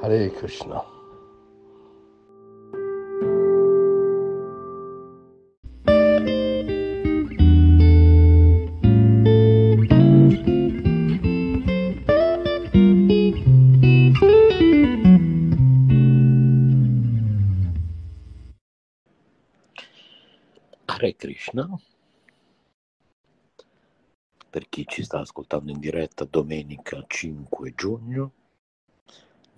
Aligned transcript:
Hare 0.00 0.30
Krishna. 0.30 0.84
Hare 20.86 21.16
Krishna. 21.16 21.68
Per 24.50 24.68
chi 24.68 24.86
ci 24.86 25.02
sta 25.02 25.18
ascoltando 25.18 25.72
in 25.72 25.80
diretta 25.80 26.24
domenica 26.24 27.04
5 27.04 27.74
giugno 27.74 28.32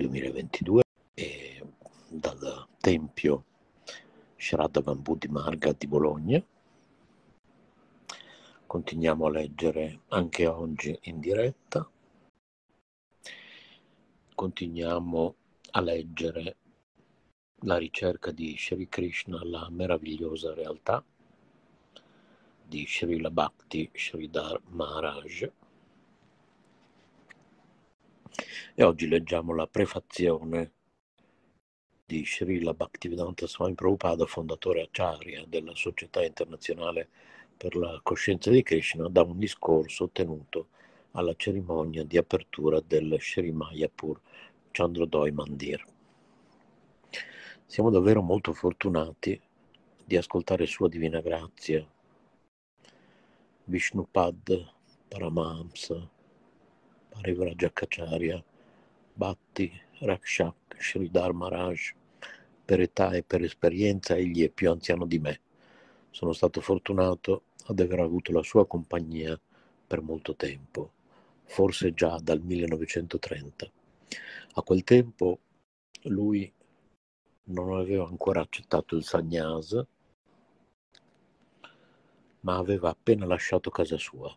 2022 0.00 0.82
e 1.12 1.62
dal 2.08 2.66
Tempio 2.80 3.44
Shraddha 4.34 4.80
Bambù 4.80 5.16
di 5.16 5.28
Marga 5.28 5.72
di 5.72 5.86
Bologna. 5.86 6.42
Continuiamo 8.66 9.26
a 9.26 9.30
leggere 9.30 10.00
anche 10.08 10.46
oggi 10.46 10.98
in 11.02 11.20
diretta. 11.20 11.86
Continuiamo 14.34 15.34
a 15.72 15.80
leggere 15.82 16.56
la 17.64 17.76
ricerca 17.76 18.30
di 18.30 18.56
Shri 18.56 18.88
Krishna, 18.88 19.44
la 19.44 19.68
meravigliosa 19.68 20.54
realtà 20.54 21.04
di 22.64 22.86
Srila 22.86 23.30
Bhakti 23.30 23.90
Sridhar 23.92 24.62
Maharaj. 24.68 25.50
E 28.74 28.82
oggi 28.82 29.08
leggiamo 29.08 29.54
la 29.54 29.66
prefazione 29.66 30.72
di 32.04 32.24
Srila 32.24 32.74
Bhaktivedanta 32.74 33.46
Swami 33.46 33.74
Prabhupada, 33.74 34.26
fondatore 34.26 34.82
acharya 34.82 35.44
della 35.46 35.74
Società 35.74 36.24
Internazionale 36.24 37.08
per 37.56 37.76
la 37.76 38.00
Coscienza 38.02 38.50
di 38.50 38.62
Krishna, 38.62 39.08
da 39.08 39.22
un 39.22 39.38
discorso 39.38 40.08
tenuto 40.10 40.68
alla 41.12 41.34
cerimonia 41.36 42.04
di 42.04 42.16
apertura 42.16 42.80
del 42.80 43.16
Sri 43.20 43.52
Mayapur 43.52 44.20
Chandrodoi 44.70 45.32
Mandir. 45.32 45.84
Siamo 47.66 47.90
davvero 47.90 48.22
molto 48.22 48.52
fortunati 48.52 49.40
di 50.04 50.16
ascoltare 50.16 50.66
Sua 50.66 50.88
Divina 50.88 51.20
Grazia 51.20 51.86
Vishnupad, 53.64 54.72
Paramahamsa, 55.06 56.08
Parivrajakacharya, 57.10 58.42
Bhatti, 59.14 59.70
Rakshak, 60.00 60.76
Sridhar 60.78 61.32
Maharaj. 61.32 61.92
Per 62.64 62.80
età 62.80 63.12
e 63.12 63.22
per 63.22 63.42
esperienza 63.42 64.16
egli 64.16 64.44
è 64.44 64.48
più 64.48 64.70
anziano 64.70 65.04
di 65.04 65.18
me. 65.18 65.40
Sono 66.10 66.32
stato 66.32 66.60
fortunato 66.60 67.42
ad 67.66 67.80
aver 67.80 68.00
avuto 68.00 68.32
la 68.32 68.42
sua 68.42 68.66
compagnia 68.66 69.38
per 69.86 70.00
molto 70.00 70.34
tempo, 70.36 70.92
forse 71.44 71.92
già 71.92 72.18
dal 72.22 72.40
1930. 72.40 73.70
A 74.54 74.62
quel 74.62 74.84
tempo 74.84 75.38
lui 76.04 76.50
non 77.44 77.76
aveva 77.76 78.06
ancora 78.06 78.40
accettato 78.40 78.96
il 78.96 79.04
sannyasa 79.04 79.86
ma 82.40 82.56
aveva 82.56 82.90
appena 82.90 83.26
lasciato 83.26 83.70
casa 83.70 83.98
sua. 83.98 84.34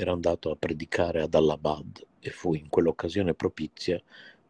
Era 0.00 0.12
andato 0.12 0.52
a 0.52 0.54
predicare 0.54 1.22
ad 1.22 1.34
Allahabad 1.34 2.06
e 2.20 2.30
fu 2.30 2.54
in 2.54 2.68
quell'occasione 2.68 3.34
propizia 3.34 4.00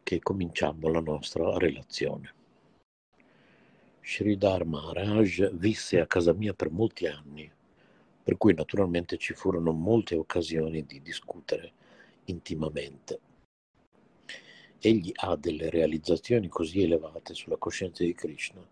che 0.03 0.19
cominciammo 0.19 0.89
la 0.89 0.99
nostra 0.99 1.57
relazione. 1.57 2.35
Sridhar 4.03 4.63
Maharaj 4.65 5.49
visse 5.53 5.99
a 5.99 6.05
casa 6.05 6.33
mia 6.33 6.53
per 6.53 6.69
molti 6.69 7.07
anni, 7.07 7.51
per 8.21 8.37
cui 8.37 8.53
naturalmente 8.53 9.17
ci 9.17 9.33
furono 9.33 9.71
molte 9.71 10.13
occasioni 10.13 10.85
di 10.85 11.01
discutere 11.01 11.71
intimamente. 12.25 13.19
Egli 14.77 15.11
ha 15.15 15.35
delle 15.35 15.71
realizzazioni 15.71 16.47
così 16.47 16.83
elevate 16.83 17.33
sulla 17.33 17.57
coscienza 17.57 18.03
di 18.03 18.13
Krishna 18.13 18.63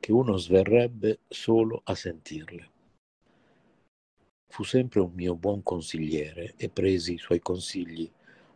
che 0.00 0.10
uno 0.10 0.36
sverrebbe 0.38 1.20
solo 1.28 1.82
a 1.84 1.94
sentirle. 1.94 2.70
Fu 4.48 4.62
sempre 4.64 5.00
un 5.00 5.12
mio 5.14 5.34
buon 5.34 5.62
consigliere 5.62 6.54
e 6.56 6.68
presi 6.68 7.14
i 7.14 7.18
suoi 7.18 7.40
consigli 7.40 8.10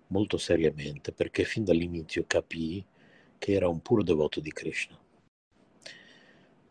molto 0.09 0.39
seriamente 0.39 1.13
perché 1.13 1.45
fin 1.45 1.65
dall'inizio 1.65 2.25
capii 2.27 2.85
che 3.39 3.53
era 3.53 3.69
un 3.69 3.81
puro 3.81 4.03
devoto 4.03 4.41
di 4.41 4.53
Krishna. 4.53 4.99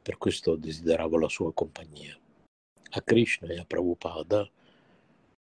Per 0.02 0.18
questo 0.18 0.56
desideravo 0.56 1.18
la 1.18 1.30
sua 1.30 1.54
compagnia. 1.54 2.18
A 2.92 3.02
Krishna 3.02 3.50
e 3.50 3.60
a 3.60 3.66
Prabhupada 3.66 4.50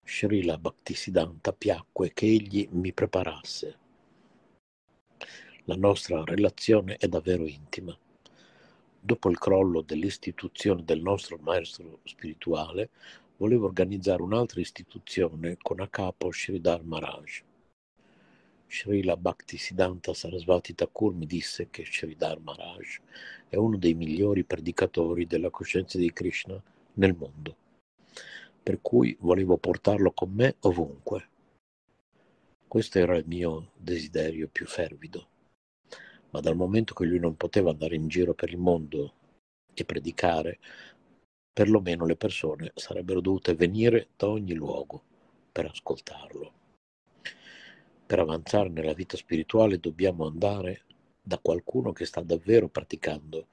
Srila 0.03 0.57
Bhaktisiddhanta 0.57 1.51
piacque 1.51 2.13
che 2.13 2.27
egli 2.27 2.67
mi 2.71 2.93
preparasse. 2.93 3.77
La 5.65 5.75
nostra 5.75 6.23
relazione 6.23 6.95
è 6.97 7.07
davvero 7.07 7.47
intima. 7.47 7.97
Dopo 8.99 9.29
il 9.29 9.39
crollo 9.39 9.81
dell'istituzione 9.81 10.83
del 10.83 11.01
nostro 11.01 11.37
maestro 11.37 12.01
spirituale, 12.03 12.91
voleva 13.37 13.65
organizzare 13.65 14.21
un'altra 14.21 14.61
istituzione 14.61 15.57
con 15.61 15.79
a 15.79 15.87
capo 15.87 16.31
Sridhar 16.31 16.83
Maharaj. 16.83 17.43
Srila 18.67 19.15
Bhaktisiddhanta 19.15 20.13
Sarasvati 20.13 20.73
Thakur 20.73 21.13
mi 21.13 21.25
disse 21.25 21.69
che 21.69 21.85
Sridhar 21.85 22.39
Maharaj 22.39 22.99
è 23.47 23.55
uno 23.57 23.77
dei 23.77 23.93
migliori 23.93 24.43
predicatori 24.43 25.27
della 25.27 25.49
coscienza 25.49 25.97
di 25.97 26.11
Krishna 26.11 26.61
nel 26.93 27.15
mondo, 27.15 27.55
per 28.63 28.79
cui 28.81 29.15
volevo 29.19 29.57
portarlo 29.57 30.11
con 30.11 30.31
me 30.31 30.55
ovunque. 30.61 31.29
Questo 32.67 32.99
era 32.99 33.15
il 33.15 33.25
mio 33.27 33.71
desiderio 33.77 34.49
più 34.51 34.65
fervido, 34.65 35.27
ma 36.31 36.39
dal 36.39 36.55
momento 36.55 36.93
che 36.93 37.05
lui 37.05 37.19
non 37.19 37.35
poteva 37.35 37.69
andare 37.69 37.95
in 37.95 38.07
giro 38.07 38.33
per 38.33 38.49
il 38.49 38.57
mondo 38.57 39.13
e 39.73 39.85
predicare, 39.85 40.59
perlomeno 41.55 42.05
le 42.05 42.17
persone 42.17 42.73
sarebbero 42.75 43.21
dovute 43.21 43.53
venire 43.53 44.09
da 44.17 44.27
ogni 44.27 44.53
luogo 44.53 45.01
per 45.53 45.67
ascoltarlo. 45.67 46.51
Per 48.05 48.19
avanzare 48.19 48.67
nella 48.67 48.91
vita 48.91 49.15
spirituale 49.15 49.79
dobbiamo 49.79 50.27
andare 50.27 50.81
da 51.21 51.39
qualcuno 51.39 51.93
che 51.93 52.03
sta 52.03 52.19
davvero 52.19 52.67
praticando 52.67 53.47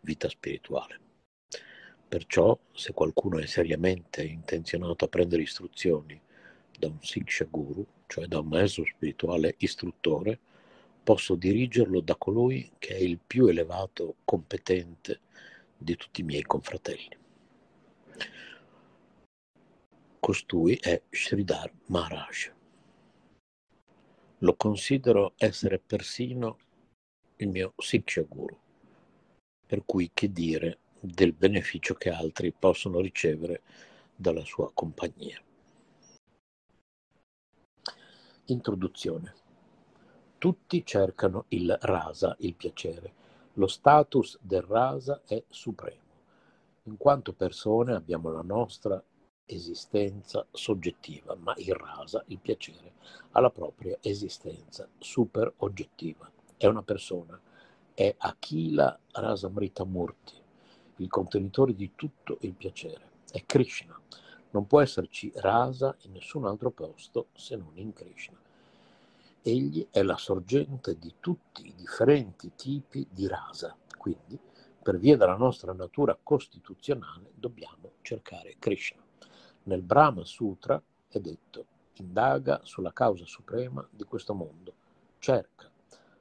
vita 0.00 0.30
spirituale. 0.30 0.98
Perciò, 2.08 2.58
se 2.72 2.94
qualcuno 2.94 3.38
è 3.38 3.44
seriamente 3.44 4.24
intenzionato 4.24 5.04
a 5.04 5.08
prendere 5.08 5.42
istruzioni 5.42 6.18
da 6.78 6.86
un 6.86 7.02
Siksha 7.02 7.44
Guru, 7.50 7.84
cioè 8.06 8.24
da 8.28 8.38
un 8.38 8.46
maestro 8.46 8.86
spirituale 8.86 9.56
istruttore, 9.58 10.38
posso 11.04 11.34
dirigerlo 11.34 12.00
da 12.00 12.16
colui 12.16 12.72
che 12.78 12.94
è 12.94 12.98
il 12.98 13.18
più 13.18 13.46
elevato 13.46 14.14
competente 14.24 15.20
di 15.76 15.96
tutti 15.96 16.22
i 16.22 16.24
miei 16.24 16.44
confratelli. 16.44 17.20
Costui 20.18 20.76
è 20.76 21.02
Sridhar 21.10 21.72
Maharaj. 21.86 22.52
Lo 24.38 24.54
considero 24.54 25.34
essere 25.36 25.78
persino 25.78 26.58
il 27.36 27.48
mio 27.48 27.72
Siksha 27.76 28.22
Guru, 28.22 28.58
per 29.66 29.82
cui 29.84 30.10
che 30.14 30.30
dire 30.30 30.78
del 31.00 31.32
beneficio 31.32 31.94
che 31.94 32.10
altri 32.10 32.52
possono 32.52 33.00
ricevere 33.00 33.62
dalla 34.14 34.44
sua 34.44 34.70
compagnia. 34.72 35.42
Introduzione. 38.46 39.34
Tutti 40.38 40.84
cercano 40.84 41.46
il 41.48 41.76
rasa, 41.82 42.36
il 42.40 42.54
piacere. 42.54 43.12
Lo 43.54 43.66
status 43.66 44.38
del 44.40 44.62
rasa 44.62 45.22
è 45.26 45.42
supremo. 45.48 46.01
In 46.86 46.96
quanto 46.96 47.32
persone 47.32 47.94
abbiamo 47.94 48.32
la 48.32 48.42
nostra 48.42 49.00
esistenza 49.46 50.44
soggettiva, 50.50 51.36
ma 51.36 51.54
il 51.58 51.74
rasa, 51.76 52.24
il 52.26 52.40
piacere, 52.40 52.94
ha 53.30 53.40
la 53.40 53.50
propria 53.50 53.96
esistenza 54.00 54.88
super 54.98 55.52
oggettiva. 55.58 56.28
è 56.56 56.66
una 56.66 56.82
persona, 56.82 57.40
è 57.94 58.12
Akila 58.18 58.98
Rasamrita 59.12 59.84
Murti, 59.84 60.34
il 60.96 61.08
contenitore 61.08 61.74
di 61.76 61.92
tutto 61.94 62.38
il 62.40 62.54
piacere, 62.54 63.10
è 63.30 63.44
Krishna. 63.46 63.96
Non 64.50 64.66
può 64.66 64.80
esserci 64.80 65.30
rasa 65.36 65.96
in 66.02 66.12
nessun 66.12 66.46
altro 66.46 66.72
posto 66.72 67.28
se 67.32 67.54
non 67.54 67.78
in 67.78 67.92
Krishna. 67.92 68.40
Egli 69.40 69.86
è 69.90 70.02
la 70.02 70.16
sorgente 70.16 70.98
di 70.98 71.14
tutti 71.20 71.64
i 71.64 71.74
differenti 71.76 72.52
tipi 72.56 73.06
di 73.08 73.28
rasa, 73.28 73.76
quindi 73.96 74.36
per 74.82 74.98
via 74.98 75.16
della 75.16 75.36
nostra 75.36 75.72
natura 75.72 76.18
costituzionale 76.20 77.30
dobbiamo 77.34 77.92
cercare 78.02 78.56
Krishna. 78.58 79.00
Nel 79.64 79.82
Brahma 79.82 80.24
Sutra 80.24 80.82
è 81.06 81.20
detto 81.20 81.66
indaga 81.98 82.60
sulla 82.64 82.92
causa 82.92 83.24
suprema 83.24 83.86
di 83.88 84.02
questo 84.02 84.34
mondo, 84.34 84.74
cerca 85.18 85.70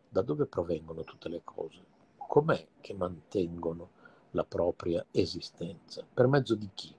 da 0.08 0.22
dove 0.22 0.46
provengono 0.46 1.04
tutte 1.04 1.28
le 1.28 1.42
cose, 1.44 1.84
com'è 2.18 2.68
che 2.82 2.94
mantengono 2.94 3.90
la 4.32 4.44
propria 4.44 5.04
esistenza, 5.10 6.06
per 6.14 6.28
mezzo 6.28 6.54
di 6.54 6.70
chi? 6.74 6.94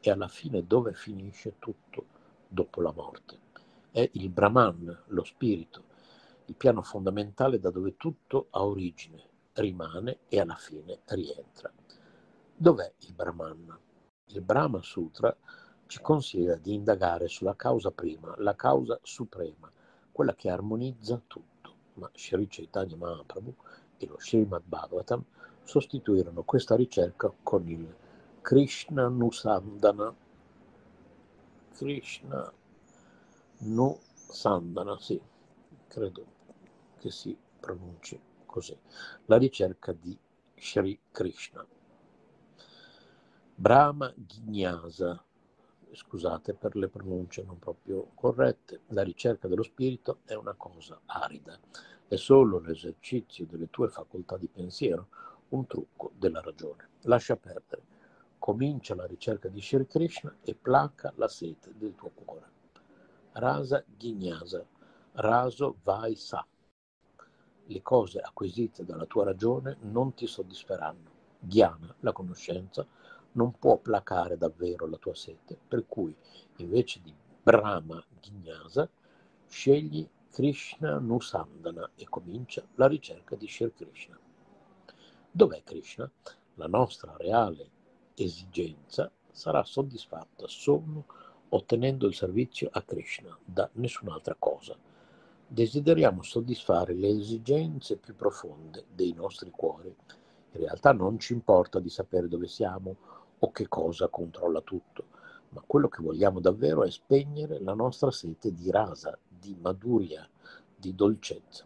E 0.00 0.10
alla 0.10 0.28
fine 0.28 0.64
dove 0.64 0.92
finisce 0.92 1.54
tutto 1.58 2.06
dopo 2.46 2.80
la 2.80 2.92
morte. 2.92 3.40
È 3.90 4.08
il 4.12 4.28
Brahman, 4.28 5.02
lo 5.06 5.24
spirito, 5.24 5.82
il 6.44 6.54
piano 6.54 6.82
fondamentale 6.82 7.58
da 7.58 7.70
dove 7.70 7.96
tutto 7.96 8.46
ha 8.50 8.64
origine, 8.64 9.32
rimane 9.54 10.20
e 10.28 10.40
alla 10.40 10.56
fine 10.56 11.00
rientra. 11.06 11.72
Dov'è 12.56 12.92
il 12.98 13.12
Brahman? 13.14 13.78
Il 14.26 14.40
Brahma 14.40 14.82
Sutra 14.82 15.36
ci 15.86 16.00
consiglia 16.00 16.56
di 16.56 16.74
indagare 16.74 17.28
sulla 17.28 17.54
causa 17.54 17.90
prima, 17.90 18.34
la 18.38 18.54
causa 18.54 18.98
suprema, 19.02 19.70
quella 20.10 20.34
che 20.34 20.50
armonizza 20.50 21.20
tutto. 21.26 21.52
Ma 21.94 22.10
Sri 22.14 22.46
Chaitanya 22.48 22.96
Mahaprabhu 22.96 23.54
e 23.98 24.06
lo 24.06 24.16
Srimad 24.18 24.62
Bhagavatam 24.64 25.24
sostituirono 25.62 26.42
questa 26.42 26.74
ricerca 26.74 27.32
con 27.42 27.68
il 27.68 27.94
Krishna 28.40 29.08
Nusandana. 29.08 30.14
Krishna 31.72 32.52
Nusandana, 33.58 34.98
sì, 34.98 35.20
credo 35.86 36.26
che 36.98 37.10
si 37.10 37.36
pronunci 37.60 38.20
così. 38.54 38.78
La 39.24 39.36
ricerca 39.36 39.90
di 39.90 40.16
Sri 40.56 40.96
Krishna. 41.10 41.66
Brahma 43.56 44.12
Ghignasa 44.14 45.20
scusate 45.90 46.54
per 46.54 46.76
le 46.76 46.88
pronunce 46.88 47.42
non 47.42 47.58
proprio 47.58 48.10
corrette, 48.14 48.82
la 48.88 49.02
ricerca 49.02 49.48
dello 49.48 49.64
spirito 49.64 50.20
è 50.24 50.34
una 50.34 50.54
cosa 50.54 51.00
arida, 51.06 51.58
è 52.06 52.14
solo 52.14 52.60
l'esercizio 52.60 53.44
delle 53.44 53.70
tue 53.70 53.88
facoltà 53.88 54.36
di 54.36 54.46
pensiero, 54.46 55.08
un 55.48 55.66
trucco 55.66 56.12
della 56.16 56.40
ragione. 56.40 56.90
Lascia 57.02 57.36
perdere, 57.36 57.82
comincia 58.38 58.94
la 58.94 59.06
ricerca 59.06 59.48
di 59.48 59.60
Shri 59.60 59.86
Krishna 59.86 60.32
e 60.44 60.54
placa 60.54 61.12
la 61.16 61.28
sete 61.28 61.72
del 61.76 61.96
tuo 61.96 62.10
cuore. 62.14 62.50
Rasa 63.32 63.84
Ghignasa, 63.84 64.64
raso 65.14 65.76
vai 65.82 66.14
sa. 66.14 66.46
Le 67.66 67.82
cose 67.82 68.20
acquisite 68.20 68.84
dalla 68.84 69.06
tua 69.06 69.24
ragione 69.24 69.78
non 69.82 70.14
ti 70.14 70.26
soddisferanno. 70.26 71.12
Ghiana, 71.38 71.94
la 72.00 72.12
conoscenza, 72.12 72.86
non 73.32 73.58
può 73.58 73.78
placare 73.78 74.36
davvero 74.36 74.86
la 74.86 74.96
tua 74.96 75.14
sete, 75.14 75.58
per 75.66 75.86
cui 75.86 76.14
invece 76.56 77.00
di 77.02 77.14
Brahma 77.42 78.02
Ghignasa 78.20 78.88
scegli 79.46 80.08
Krishna 80.30 80.98
Nusandana 80.98 81.90
e 81.94 82.06
comincia 82.08 82.66
la 82.74 82.86
ricerca 82.86 83.36
di 83.36 83.46
Shri 83.46 83.72
Krishna. 83.72 84.18
Dov'è 85.30 85.62
Krishna? 85.62 86.10
La 86.54 86.66
nostra 86.66 87.16
reale 87.16 87.70
esigenza 88.14 89.10
sarà 89.30 89.64
soddisfatta 89.64 90.46
solo 90.48 91.04
ottenendo 91.50 92.06
il 92.06 92.14
servizio 92.14 92.68
a 92.72 92.82
Krishna, 92.82 93.36
da 93.44 93.68
nessun'altra 93.74 94.36
cosa. 94.38 94.76
Desideriamo 95.54 96.22
soddisfare 96.22 96.94
le 96.94 97.06
esigenze 97.06 97.96
più 97.96 98.16
profonde 98.16 98.86
dei 98.92 99.12
nostri 99.12 99.50
cuori. 99.50 99.86
In 99.86 100.60
realtà 100.60 100.92
non 100.92 101.16
ci 101.20 101.32
importa 101.32 101.78
di 101.78 101.88
sapere 101.88 102.26
dove 102.26 102.48
siamo 102.48 102.96
o 103.38 103.52
che 103.52 103.68
cosa 103.68 104.08
controlla 104.08 104.62
tutto, 104.62 105.04
ma 105.50 105.62
quello 105.64 105.86
che 105.86 106.02
vogliamo 106.02 106.40
davvero 106.40 106.82
è 106.82 106.90
spegnere 106.90 107.60
la 107.60 107.74
nostra 107.74 108.10
sete 108.10 108.52
di 108.52 108.68
rasa, 108.72 109.16
di 109.28 109.56
maduria, 109.60 110.28
di 110.74 110.92
dolcezza. 110.92 111.64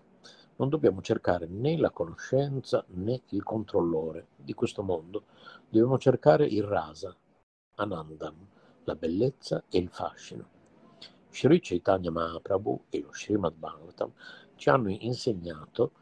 Non 0.56 0.68
dobbiamo 0.68 1.00
cercare 1.00 1.46
né 1.46 1.78
la 1.78 1.90
conoscenza 1.90 2.84
né 2.88 3.22
il 3.30 3.42
controllore 3.42 4.26
di 4.36 4.52
questo 4.52 4.82
mondo, 4.82 5.24
dobbiamo 5.66 5.96
cercare 5.96 6.44
il 6.44 6.62
rasa, 6.62 7.16
Anandam, 7.76 8.36
la 8.84 8.94
bellezza 8.96 9.64
e 9.70 9.78
il 9.78 9.88
fascino. 9.88 10.57
Sri 11.30 11.60
Chaitanya 11.60 12.10
Mahaprabhu 12.10 12.84
e 12.88 13.00
lo 13.00 13.12
Srimad 13.12 13.54
Bhagavatam 13.54 14.12
ci 14.56 14.70
hanno 14.70 14.88
insegnato 14.90 15.92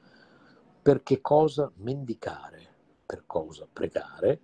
per 0.81 1.02
che 1.02 1.20
cosa 1.20 1.70
mendicare, 1.76 2.75
per 3.05 3.25
cosa 3.26 3.67
pregare 3.70 4.40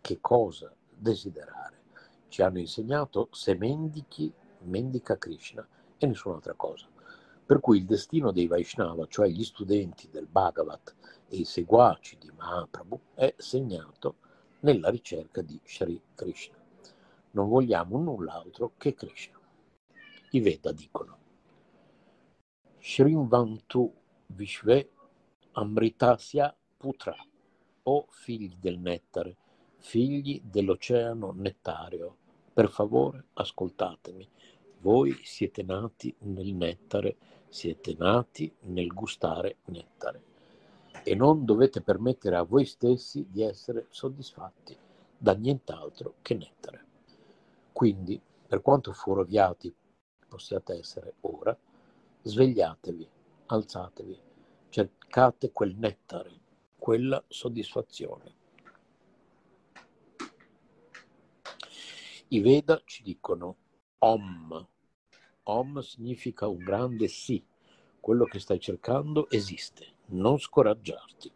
che 0.00 0.18
cosa 0.20 0.74
desiderare. 0.88 1.80
Ci 2.28 2.42
hanno 2.42 2.58
insegnato 2.58 3.28
se 3.30 3.54
mendichi, 3.54 4.32
mendica 4.62 5.18
Krishna 5.18 5.66
e 5.98 6.06
nessun'altra 6.06 6.54
cosa. 6.54 6.88
Per 7.44 7.60
cui 7.60 7.78
il 7.78 7.84
destino 7.84 8.32
dei 8.32 8.46
Vaishnava, 8.46 9.06
cioè 9.06 9.28
gli 9.28 9.44
studenti 9.44 10.08
del 10.08 10.26
Bhagavat 10.26 10.94
e 11.28 11.36
i 11.36 11.44
seguaci 11.44 12.16
di 12.18 12.32
Mahaprabhu, 12.34 12.98
è 13.14 13.34
segnato 13.36 14.16
nella 14.60 14.88
ricerca 14.88 15.42
di 15.42 15.60
Sri 15.64 16.00
Krishna. 16.14 16.56
Non 17.32 17.48
vogliamo 17.48 17.98
null'altro 17.98 18.72
che 18.78 18.94
Krishna. 18.94 19.41
I 20.34 20.40
Veda 20.40 20.72
dicono 20.72 21.18
Shrimvantu 22.78 23.92
Vishve 24.28 24.90
Amritasya 25.52 26.56
Putra, 26.78 27.14
o 27.82 28.06
figli 28.08 28.56
del 28.58 28.78
nettare, 28.78 29.36
figli 29.76 30.40
dell'oceano 30.42 31.32
nettareo, 31.32 32.16
per 32.50 32.70
favore 32.70 33.26
ascoltatemi. 33.34 34.26
Voi 34.78 35.20
siete 35.22 35.62
nati 35.64 36.14
nel 36.20 36.54
nettare, 36.54 37.16
siete 37.50 37.94
nati 37.98 38.50
nel 38.60 38.86
gustare 38.86 39.58
nettare 39.66 40.22
e 41.02 41.14
non 41.14 41.44
dovete 41.44 41.82
permettere 41.82 42.36
a 42.36 42.42
voi 42.42 42.64
stessi 42.64 43.26
di 43.28 43.42
essere 43.42 43.88
soddisfatti 43.90 44.74
da 45.14 45.34
nient'altro 45.34 46.14
che 46.22 46.32
nettare. 46.32 46.84
Quindi, 47.70 48.18
per 48.46 48.62
quanto 48.62 48.94
fuorviati 48.94 49.74
possiate 50.32 50.78
essere 50.78 51.14
ora, 51.20 51.54
svegliatevi, 52.22 53.06
alzatevi, 53.46 54.18
cercate 54.70 55.52
quel 55.52 55.76
nettare, 55.76 56.30
quella 56.78 57.22
soddisfazione 57.28 58.40
I 62.32 62.40
Veda 62.40 62.80
ci 62.86 63.02
dicono 63.02 63.56
Om. 63.98 64.66
Om 65.42 65.80
significa 65.80 66.48
un 66.48 66.64
grande 66.64 67.06
sì. 67.06 67.44
Quello 68.00 68.24
che 68.24 68.38
stai 68.38 68.58
cercando 68.58 69.28
esiste. 69.28 69.96
Non 70.06 70.38
scoraggiarti. 70.38 71.30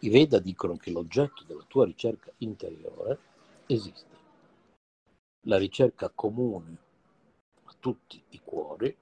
I 0.00 0.08
Veda 0.10 0.40
dicono 0.40 0.76
che 0.76 0.90
l'oggetto 0.90 1.44
della 1.44 1.64
tua 1.66 1.86
ricerca 1.86 2.30
interiore 2.38 3.18
esiste. 3.66 4.14
La 5.46 5.56
ricerca 5.56 6.10
comune 6.10 6.84
tutti 7.86 8.20
i 8.30 8.40
cuori 8.42 8.98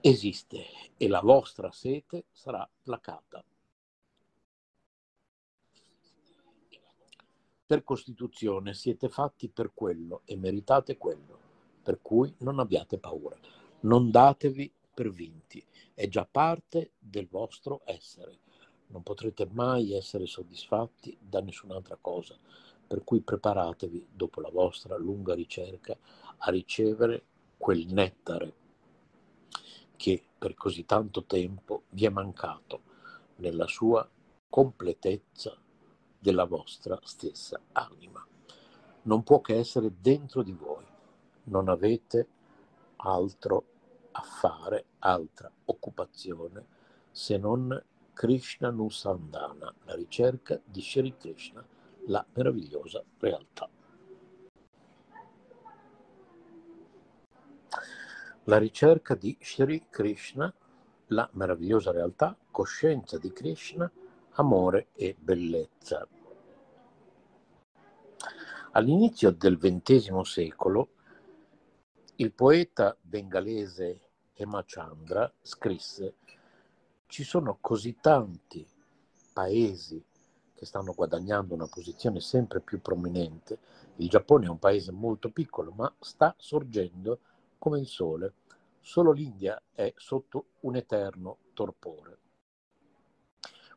esiste 0.00 0.64
e 0.96 1.08
la 1.08 1.18
vostra 1.18 1.72
sete 1.72 2.26
sarà 2.30 2.70
placata 2.80 3.44
Per 7.66 7.82
Costituzione 7.82 8.74
siete 8.74 9.08
fatti 9.08 9.48
per 9.48 9.72
quello 9.74 10.22
e 10.24 10.36
meritate 10.36 10.96
quello, 10.98 11.36
per 11.82 12.00
cui 12.00 12.32
non 12.40 12.60
abbiate 12.60 12.98
paura. 12.98 13.36
Non 13.80 14.12
datevi 14.12 14.72
per 14.94 15.10
vinti, 15.10 15.66
è 15.94 16.06
già 16.06 16.28
parte 16.30 16.92
del 16.96 17.26
vostro 17.26 17.80
essere. 17.86 18.38
Non 18.88 19.02
potrete 19.02 19.48
mai 19.50 19.94
essere 19.94 20.26
soddisfatti 20.26 21.16
da 21.18 21.40
nessun'altra 21.40 21.96
cosa, 22.00 22.38
per 22.92 23.04
cui 23.04 23.22
preparatevi, 23.22 24.08
dopo 24.12 24.42
la 24.42 24.50
vostra 24.50 24.98
lunga 24.98 25.32
ricerca, 25.34 25.96
a 26.44 26.50
ricevere 26.50 27.24
quel 27.56 27.86
nettare 27.92 28.54
che 29.96 30.24
per 30.36 30.54
così 30.54 30.84
tanto 30.84 31.24
tempo 31.24 31.84
vi 31.90 32.06
è 32.06 32.08
mancato 32.08 32.82
nella 33.36 33.66
sua 33.66 34.08
completezza 34.48 35.56
della 36.18 36.44
vostra 36.44 36.98
stessa 37.04 37.60
anima. 37.72 38.26
Non 39.02 39.22
può 39.22 39.40
che 39.40 39.56
essere 39.56 39.92
dentro 40.00 40.42
di 40.42 40.52
voi. 40.52 40.84
Non 41.44 41.68
avete 41.68 42.26
altro 42.96 43.64
a 44.12 44.22
fare 44.22 44.86
altra 44.98 45.50
occupazione 45.66 46.66
se 47.10 47.36
non 47.38 47.80
Krishna 48.12 48.70
Nusandana, 48.70 49.72
la 49.84 49.94
ricerca 49.94 50.60
di 50.64 50.80
Shri 50.80 51.16
Krishna, 51.16 51.64
la 52.06 52.24
meravigliosa 52.34 53.02
realtà. 53.18 53.68
La 58.44 58.58
ricerca 58.58 59.14
di 59.14 59.36
Shri 59.40 59.86
Krishna, 59.88 60.52
la 61.08 61.28
meravigliosa 61.32 61.90
realtà, 61.92 62.36
coscienza 62.50 63.18
di 63.18 63.32
Krishna, 63.32 63.90
amore 64.32 64.88
e 64.94 65.14
bellezza. 65.18 66.06
All'inizio 68.72 69.30
del 69.30 69.58
XX 69.58 70.20
secolo 70.20 70.88
il 72.16 72.32
poeta 72.32 72.96
bengalese 73.00 74.00
Hemachandra 74.32 75.30
scrisse 75.42 76.14
ci 77.06 77.24
sono 77.24 77.58
così 77.60 77.98
tanti 78.00 78.66
paesi 79.32 80.02
che 80.54 80.64
stanno 80.64 80.94
guadagnando 80.94 81.52
una 81.52 81.66
posizione 81.66 82.20
sempre 82.20 82.60
più 82.60 82.80
prominente. 82.80 83.58
Il 83.96 84.08
Giappone 84.08 84.46
è 84.46 84.48
un 84.48 84.58
paese 84.58 84.92
molto 84.92 85.30
piccolo, 85.30 85.72
ma 85.72 85.92
sta 85.98 86.34
sorgendo 86.38 87.18
come 87.62 87.78
il 87.78 87.86
sole. 87.86 88.32
Solo 88.80 89.12
l'India 89.12 89.62
è 89.72 89.94
sotto 89.96 90.46
un 90.62 90.74
eterno 90.74 91.36
torpore. 91.54 92.18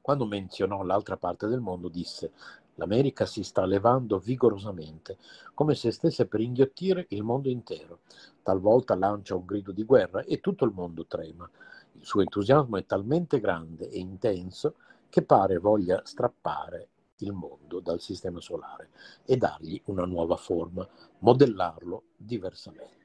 Quando 0.01 0.25
menzionò 0.25 0.81
l'altra 0.81 1.17
parte 1.17 1.45
del 1.45 1.59
mondo 1.59 1.87
disse 1.87 2.31
L'America 2.77 3.27
si 3.27 3.43
sta 3.43 3.63
levando 3.63 4.17
vigorosamente, 4.17 5.19
come 5.53 5.75
se 5.75 5.91
stesse 5.91 6.25
per 6.25 6.39
inghiottire 6.39 7.05
il 7.09 7.21
mondo 7.21 7.47
intero. 7.47 7.99
Talvolta 8.41 8.95
lancia 8.95 9.35
un 9.35 9.45
grido 9.45 9.71
di 9.71 9.83
guerra 9.83 10.23
e 10.23 10.39
tutto 10.39 10.65
il 10.65 10.73
mondo 10.73 11.05
trema. 11.05 11.47
Il 11.91 12.03
suo 12.03 12.21
entusiasmo 12.21 12.77
è 12.77 12.87
talmente 12.87 13.39
grande 13.39 13.87
e 13.87 13.99
intenso 13.99 14.77
che 15.09 15.21
pare 15.21 15.59
voglia 15.59 16.01
strappare 16.03 16.89
il 17.17 17.33
mondo 17.33 17.79
dal 17.81 18.01
sistema 18.01 18.41
solare 18.41 18.89
e 19.25 19.37
dargli 19.37 19.79
una 19.85 20.05
nuova 20.05 20.37
forma, 20.37 20.89
modellarlo 21.19 22.05
diversamente. 22.17 23.04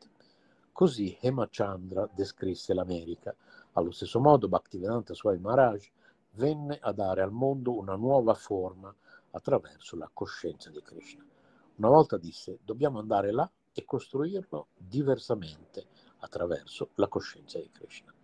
Così 0.81 1.15
Hemachandra 1.21 2.09
descrisse 2.15 2.73
l'America. 2.73 3.37
Allo 3.73 3.91
stesso 3.91 4.19
modo 4.19 4.49
Bhaktivedanta 4.49 5.13
Swami 5.13 5.39
Maharaj 5.39 5.87
venne 6.37 6.79
a 6.81 6.93
dare 6.93 7.21
al 7.21 7.33
mondo 7.33 7.77
una 7.77 7.97
nuova 7.97 8.33
forma 8.33 8.91
attraverso 9.33 9.95
la 9.97 10.09
coscienza 10.11 10.71
di 10.71 10.81
Krishna. 10.81 11.23
Una 11.77 11.89
volta 11.91 12.17
disse, 12.17 12.61
dobbiamo 12.65 12.99
andare 12.99 13.31
là 13.31 13.51
e 13.75 13.85
costruirlo 13.85 14.69
diversamente 14.75 15.85
attraverso 16.21 16.93
la 16.95 17.09
coscienza 17.09 17.59
di 17.59 17.69
Krishna. 17.71 18.15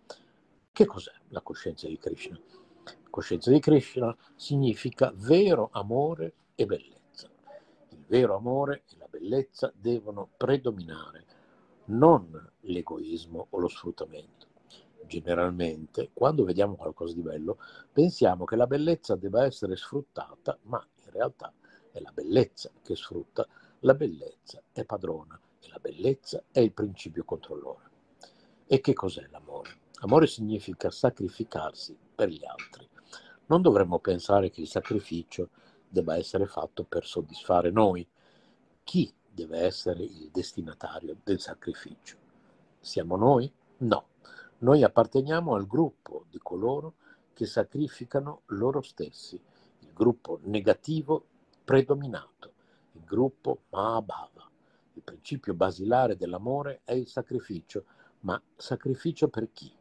Che 0.71 0.85
cos'è 0.87 1.13
la 1.27 1.41
coscienza 1.41 1.87
di 1.87 1.99
Krishna? 1.99 2.39
La 2.85 3.09
coscienza 3.11 3.51
di 3.51 3.59
Krishna 3.59 4.17
significa 4.33 5.13
vero 5.13 5.69
amore 5.73 6.33
e 6.55 6.65
bellezza. 6.65 7.29
Il 7.89 8.03
vero 8.07 8.35
amore 8.35 8.81
e 8.89 8.97
la 8.97 9.07
bellezza 9.07 9.71
devono 9.75 10.27
predominare, 10.35 11.36
non 11.87 12.51
l'egoismo 12.61 13.47
o 13.49 13.59
lo 13.59 13.67
sfruttamento 13.67 14.47
generalmente, 15.07 16.09
quando 16.13 16.43
vediamo 16.43 16.75
qualcosa 16.75 17.15
di 17.15 17.21
bello, 17.21 17.57
pensiamo 17.91 18.45
che 18.45 18.55
la 18.55 18.67
bellezza 18.67 19.15
debba 19.15 19.45
essere 19.45 19.75
sfruttata, 19.75 20.57
ma 20.63 20.85
in 21.05 21.11
realtà 21.11 21.51
è 21.91 21.99
la 21.99 22.11
bellezza 22.11 22.69
che 22.83 22.95
sfrutta, 22.95 23.47
la 23.79 23.95
bellezza 23.95 24.61
è 24.71 24.83
padrona 24.83 25.39
e 25.59 25.67
la 25.69 25.79
bellezza 25.79 26.43
è 26.51 26.59
il 26.59 26.73
principio 26.73 27.23
controllore. 27.23 27.85
E 28.67 28.81
che 28.81 28.93
cos'è 28.93 29.25
l'amore? 29.31 29.85
Amore 30.01 30.27
significa 30.27 30.91
sacrificarsi 30.91 31.97
per 32.13 32.29
gli 32.29 32.45
altri. 32.45 32.87
Non 33.47 33.61
dovremmo 33.61 33.99
pensare 33.99 34.51
che 34.51 34.61
il 34.61 34.67
sacrificio 34.67 35.49
debba 35.87 36.17
essere 36.17 36.45
fatto 36.45 36.83
per 36.83 37.05
soddisfare 37.05 37.71
noi. 37.71 38.05
Chi 38.83 39.11
deve 39.37 39.59
essere 39.59 40.03
il 40.03 40.29
destinatario 40.31 41.15
del 41.23 41.39
sacrificio? 41.39 42.17
Siamo 42.79 43.15
noi? 43.15 43.51
No 43.77 44.07
noi 44.59 44.81
apparteniamo 44.81 45.53
al 45.53 45.67
gruppo 45.67 46.25
di 46.31 46.39
coloro 46.41 46.95
che 47.33 47.45
sacrificano 47.45 48.41
loro 48.47 48.81
stessi, 48.81 49.39
il 49.81 49.93
gruppo 49.93 50.39
negativo 50.45 51.27
predominato, 51.63 52.53
il 52.93 53.03
gruppo 53.03 53.65
Mahabhava. 53.69 54.49
Il 54.93 55.03
principio 55.03 55.53
basilare 55.53 56.17
dell'amore 56.17 56.81
è 56.85 56.93
il 56.93 57.07
sacrificio, 57.07 57.85
ma 58.21 58.41
sacrificio 58.55 59.27
per 59.27 59.51
chi? 59.51 59.71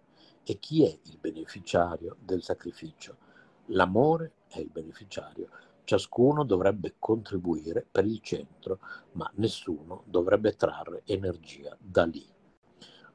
E 0.45 0.59
chi 0.59 0.85
è 0.85 0.99
il 1.05 1.17
beneficiario 1.19 2.17
del 2.21 2.43
sacrificio? 2.43 3.17
L'amore 3.69 4.33
è 4.49 4.59
il 4.59 4.69
beneficiario. 4.69 5.49
Ciascuno 5.87 6.43
dovrebbe 6.43 6.97
contribuire 6.99 7.87
per 7.89 8.07
il 8.07 8.21
centro, 8.21 8.81
ma 9.13 9.31
nessuno 9.37 10.03
dovrebbe 10.07 10.57
trarre 10.57 11.03
energia 11.05 11.77
da 11.79 12.05
lì. 12.05 12.27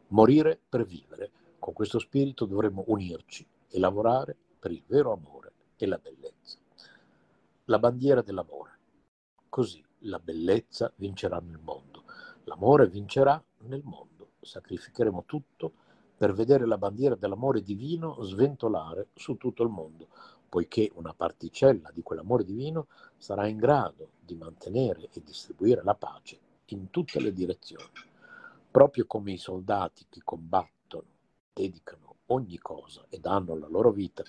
Morire 0.07 0.57
per 0.69 0.85
vivere 0.85 1.31
con 1.59 1.73
questo 1.73 1.99
spirito 1.99 2.45
dovremmo 2.45 2.85
unirci 2.87 3.45
e 3.67 3.77
lavorare 3.77 4.37
per 4.57 4.71
il 4.71 4.83
vero 4.87 5.11
amore 5.11 5.51
e 5.75 5.85
la 5.85 5.97
bellezza. 5.97 6.59
La 7.65 7.77
bandiera 7.77 8.21
dell'amore. 8.21 8.79
Così 9.49 9.83
la 10.03 10.19
bellezza 10.19 10.93
vincerà 10.95 11.39
nel 11.39 11.59
mondo. 11.61 12.05
L'amore 12.45 12.87
vincerà 12.87 13.43
nel 13.63 13.81
mondo. 13.83 14.29
Sacrificheremo 14.39 15.25
tutto 15.25 15.73
per 16.15 16.31
vedere 16.31 16.65
la 16.65 16.77
bandiera 16.77 17.15
dell'amore 17.15 17.63
divino 17.63 18.21
sventolare 18.21 19.09
su 19.13 19.35
tutto 19.35 19.61
il 19.63 19.69
mondo, 19.69 20.07
poiché 20.51 20.91
una 20.95 21.13
particella 21.13 21.91
di 21.93 22.01
quell'amore 22.01 22.43
divino 22.43 22.87
sarà 23.15 23.47
in 23.47 23.55
grado 23.55 24.09
di 24.19 24.35
mantenere 24.35 25.07
e 25.13 25.23
distribuire 25.23 25.81
la 25.81 25.95
pace 25.95 26.37
in 26.65 26.89
tutte 26.89 27.21
le 27.21 27.31
direzioni. 27.31 27.87
Proprio 28.69 29.05
come 29.07 29.31
i 29.31 29.37
soldati 29.37 30.07
che 30.09 30.19
combattono 30.25 31.05
dedicano 31.53 32.17
ogni 32.25 32.57
cosa 32.57 33.05
e 33.07 33.17
danno 33.19 33.55
la 33.55 33.69
loro 33.69 33.91
vita 33.91 34.23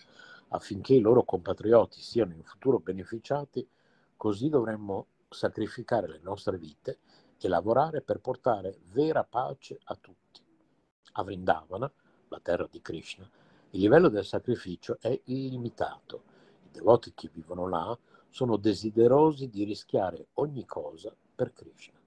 affinché 0.51 0.95
i 0.95 1.01
loro 1.01 1.25
compatrioti 1.25 2.01
siano 2.01 2.35
in 2.35 2.45
futuro 2.45 2.79
beneficiati, 2.79 3.69
così 4.17 4.49
dovremmo 4.49 5.07
sacrificare 5.29 6.07
le 6.07 6.21
nostre 6.23 6.57
vite 6.57 7.01
e 7.37 7.49
lavorare 7.49 8.01
per 8.01 8.21
portare 8.21 8.79
vera 8.93 9.25
pace 9.25 9.77
a 9.83 9.97
tutti. 9.97 10.41
A 11.15 11.25
Vrindavana, 11.25 11.93
la 12.29 12.39
terra 12.41 12.69
di 12.71 12.81
Krishna, 12.81 13.29
il 13.75 13.81
livello 13.81 14.11
del 14.11 14.25
sacrificio 14.27 14.99
è 15.01 15.19
illimitato. 15.25 16.23
I 16.65 16.71
devoti 16.73 17.13
che 17.15 17.31
vivono 17.33 17.67
là 17.69 17.97
sono 18.29 18.59
desiderosi 18.59 19.49
di 19.49 19.65
rischiare 19.65 20.27
ogni 20.35 20.67
cosa 20.67 21.15
per 21.35 21.55
Krishna. 21.55 21.99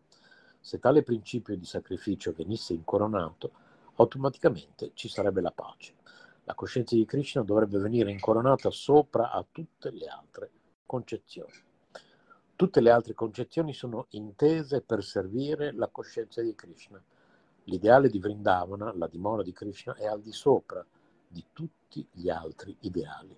Se 0.60 0.78
tale 0.78 1.02
principio 1.02 1.58
di 1.58 1.66
sacrificio 1.66 2.34
venisse 2.34 2.74
incoronato, 2.74 3.52
automaticamente 3.96 4.92
ci 4.94 5.10
sarebbe 5.10 5.42
la 5.42 5.52
pace. 5.52 5.96
La 6.44 6.54
coscienza 6.54 6.94
di 6.94 7.06
Krishna 7.06 7.42
dovrebbe 7.42 7.80
venire 7.80 8.12
incoronata 8.12 8.70
sopra 8.70 9.32
a 9.32 9.44
tutte 9.52 9.90
le 9.90 10.06
altre 10.06 10.52
concezioni. 10.86 11.64
Tutte 12.56 12.80
le 12.80 12.92
altre 12.92 13.16
concezioni 13.16 13.74
sono 13.74 14.06
intese 14.10 14.82
per 14.82 15.04
servire 15.04 15.72
la 15.74 15.88
coscienza 15.88 16.44
di 16.44 16.54
Krishna. 16.54 17.04
L'ideale 17.64 18.10
di 18.10 18.20
Vrindavana, 18.20 18.94
la 18.96 19.08
dimora 19.08 19.42
di 19.42 19.52
Krishna, 19.52 19.96
è 19.96 20.06
al 20.06 20.22
di 20.22 20.32
sopra 20.32 20.86
di 21.28 21.46
tutti 21.54 22.08
gli 22.12 22.30
altri 22.30 22.76
ideali. 22.82 23.38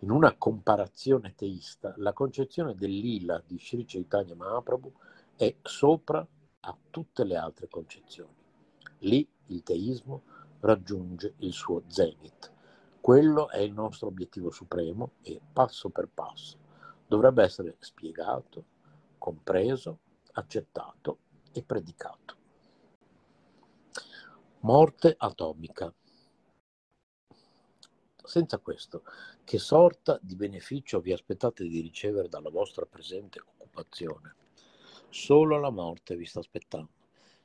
In 0.00 0.10
una 0.10 0.34
comparazione 0.36 1.34
teista, 1.34 1.94
la 1.98 2.12
concezione 2.12 2.74
del 2.74 2.90
lila 2.90 3.42
di 3.46 3.58
Sri 3.58 3.84
Chaitanya 3.84 4.34
Mahaprabhu 4.34 4.92
è 5.36 5.54
sopra 5.62 6.26
a 6.60 6.76
tutte 6.90 7.24
le 7.24 7.36
altre 7.36 7.68
concezioni. 7.68 8.34
Lì 9.00 9.26
il 9.46 9.62
teismo 9.62 10.22
raggiunge 10.60 11.34
il 11.38 11.52
suo 11.52 11.82
zenith. 11.86 12.52
Quello 13.00 13.48
è 13.48 13.58
il 13.58 13.72
nostro 13.72 14.08
obiettivo 14.08 14.50
supremo 14.50 15.12
e 15.22 15.40
passo 15.52 15.88
per 15.88 16.08
passo 16.12 16.60
dovrebbe 17.10 17.42
essere 17.42 17.74
spiegato, 17.80 18.64
compreso, 19.18 19.98
accettato 20.34 21.18
e 21.50 21.60
predicato. 21.64 22.36
Morte 24.60 25.16
atomica. 25.18 25.92
Senza 28.30 28.58
questo, 28.58 29.02
che 29.42 29.58
sorta 29.58 30.16
di 30.22 30.36
beneficio 30.36 31.00
vi 31.00 31.10
aspettate 31.10 31.66
di 31.66 31.80
ricevere 31.80 32.28
dalla 32.28 32.48
vostra 32.48 32.86
presente 32.86 33.40
occupazione? 33.40 34.36
Solo 35.08 35.58
la 35.58 35.70
morte 35.70 36.14
vi 36.14 36.26
sta 36.26 36.38
aspettando. 36.38 36.90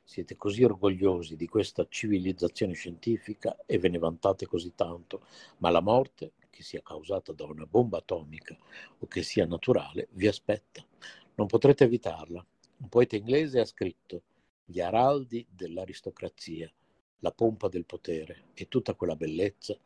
Siete 0.04 0.36
così 0.36 0.62
orgogliosi 0.62 1.34
di 1.34 1.48
questa 1.48 1.88
civilizzazione 1.88 2.74
scientifica 2.74 3.56
e 3.66 3.80
ve 3.80 3.88
ne 3.88 3.98
vantate 3.98 4.46
così 4.46 4.76
tanto, 4.76 5.22
ma 5.56 5.70
la 5.70 5.80
morte, 5.80 6.34
che 6.50 6.62
sia 6.62 6.82
causata 6.82 7.32
da 7.32 7.42
una 7.42 7.66
bomba 7.66 7.98
atomica 7.98 8.56
o 9.00 9.08
che 9.08 9.24
sia 9.24 9.44
naturale, 9.44 10.06
vi 10.12 10.28
aspetta. 10.28 10.86
Non 11.34 11.48
potrete 11.48 11.82
evitarla. 11.82 12.46
Un 12.76 12.88
poeta 12.88 13.16
inglese 13.16 13.58
ha 13.58 13.64
scritto 13.64 14.22
Gli 14.64 14.78
araldi 14.78 15.44
dell'aristocrazia 15.50 16.72
la 17.20 17.32
pompa 17.32 17.66
del 17.66 17.86
potere 17.86 18.50
e 18.54 18.68
tutta 18.68 18.94
quella 18.94 19.16
bellezza, 19.16 19.76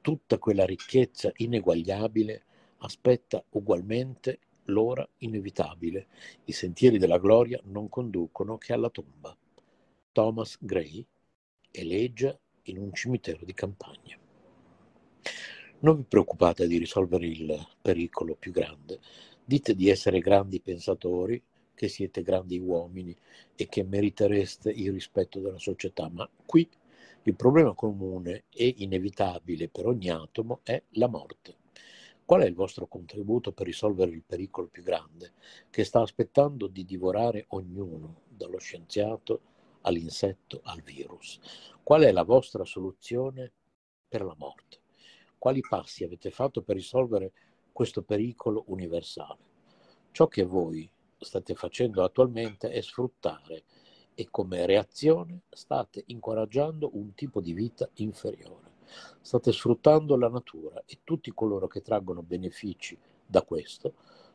tutta 0.00 0.38
quella 0.38 0.64
ricchezza 0.64 1.30
ineguagliabile 1.36 2.44
aspetta 2.78 3.44
ugualmente 3.50 4.38
l'ora 4.64 5.06
inevitabile. 5.18 6.06
I 6.44 6.52
sentieri 6.52 6.98
della 6.98 7.18
gloria 7.18 7.60
non 7.64 7.88
conducono 7.88 8.56
che 8.58 8.72
alla 8.72 8.90
tomba. 8.90 9.36
Thomas 10.12 10.56
Gray 10.60 11.04
eleggia 11.70 12.36
in 12.64 12.78
un 12.78 12.92
cimitero 12.92 13.44
di 13.44 13.54
campagna. 13.54 14.18
Non 15.80 15.96
vi 15.96 16.04
preoccupate 16.04 16.66
di 16.66 16.78
risolvere 16.78 17.26
il 17.26 17.68
pericolo 17.80 18.34
più 18.34 18.52
grande, 18.52 19.00
dite 19.44 19.74
di 19.74 19.88
essere 19.88 20.20
grandi 20.20 20.60
pensatori, 20.60 21.42
che 21.74 21.88
siete 21.88 22.22
grandi 22.22 22.58
uomini 22.58 23.16
e 23.56 23.66
che 23.66 23.82
meritereste 23.82 24.70
il 24.70 24.92
rispetto 24.92 25.40
della 25.40 25.58
società, 25.58 26.10
ma 26.10 26.28
qui 26.44 26.68
il 27.30 27.36
problema 27.36 27.74
comune 27.74 28.44
e 28.50 28.74
inevitabile 28.78 29.68
per 29.68 29.86
ogni 29.86 30.10
atomo 30.10 30.60
è 30.64 30.82
la 30.94 31.08
morte. 31.08 31.58
Qual 32.24 32.42
è 32.42 32.44
il 32.44 32.54
vostro 32.54 32.88
contributo 32.88 33.52
per 33.52 33.66
risolvere 33.66 34.10
il 34.10 34.24
pericolo 34.24 34.66
più 34.66 34.82
grande 34.82 35.34
che 35.70 35.84
sta 35.84 36.00
aspettando 36.00 36.66
di 36.66 36.84
divorare 36.84 37.44
ognuno, 37.50 38.22
dallo 38.28 38.58
scienziato 38.58 39.40
all'insetto 39.82 40.60
al 40.64 40.80
virus? 40.82 41.38
Qual 41.84 42.02
è 42.02 42.10
la 42.10 42.24
vostra 42.24 42.64
soluzione 42.64 43.52
per 44.08 44.22
la 44.22 44.34
morte? 44.36 44.80
Quali 45.38 45.60
passi 45.60 46.02
avete 46.02 46.30
fatto 46.30 46.62
per 46.62 46.74
risolvere 46.74 47.32
questo 47.72 48.02
pericolo 48.02 48.64
universale? 48.66 49.48
Ciò 50.10 50.26
che 50.26 50.42
voi 50.42 50.90
state 51.16 51.54
facendo 51.54 52.02
attualmente 52.02 52.70
è 52.70 52.80
sfruttare 52.80 53.62
e 54.20 54.28
come 54.30 54.66
reazione 54.66 55.44
state 55.48 56.02
incoraggiando 56.08 56.90
un 56.92 57.14
tipo 57.14 57.40
di 57.40 57.54
vita 57.54 57.88
inferiore. 57.94 58.68
State 59.22 59.50
sfruttando 59.50 60.14
la 60.14 60.28
natura 60.28 60.82
e 60.84 60.98
tutti 61.04 61.32
coloro 61.32 61.66
che 61.68 61.80
traggono 61.80 62.20
benefici 62.20 62.98
da 63.24 63.40
questo 63.40 63.94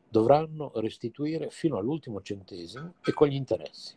dovranno 0.10 0.72
restituire 0.76 1.52
fino 1.52 1.78
all'ultimo 1.78 2.20
centesimo 2.24 2.96
e 3.06 3.14
con 3.14 3.28
gli 3.28 3.36
interessi. 3.36 3.94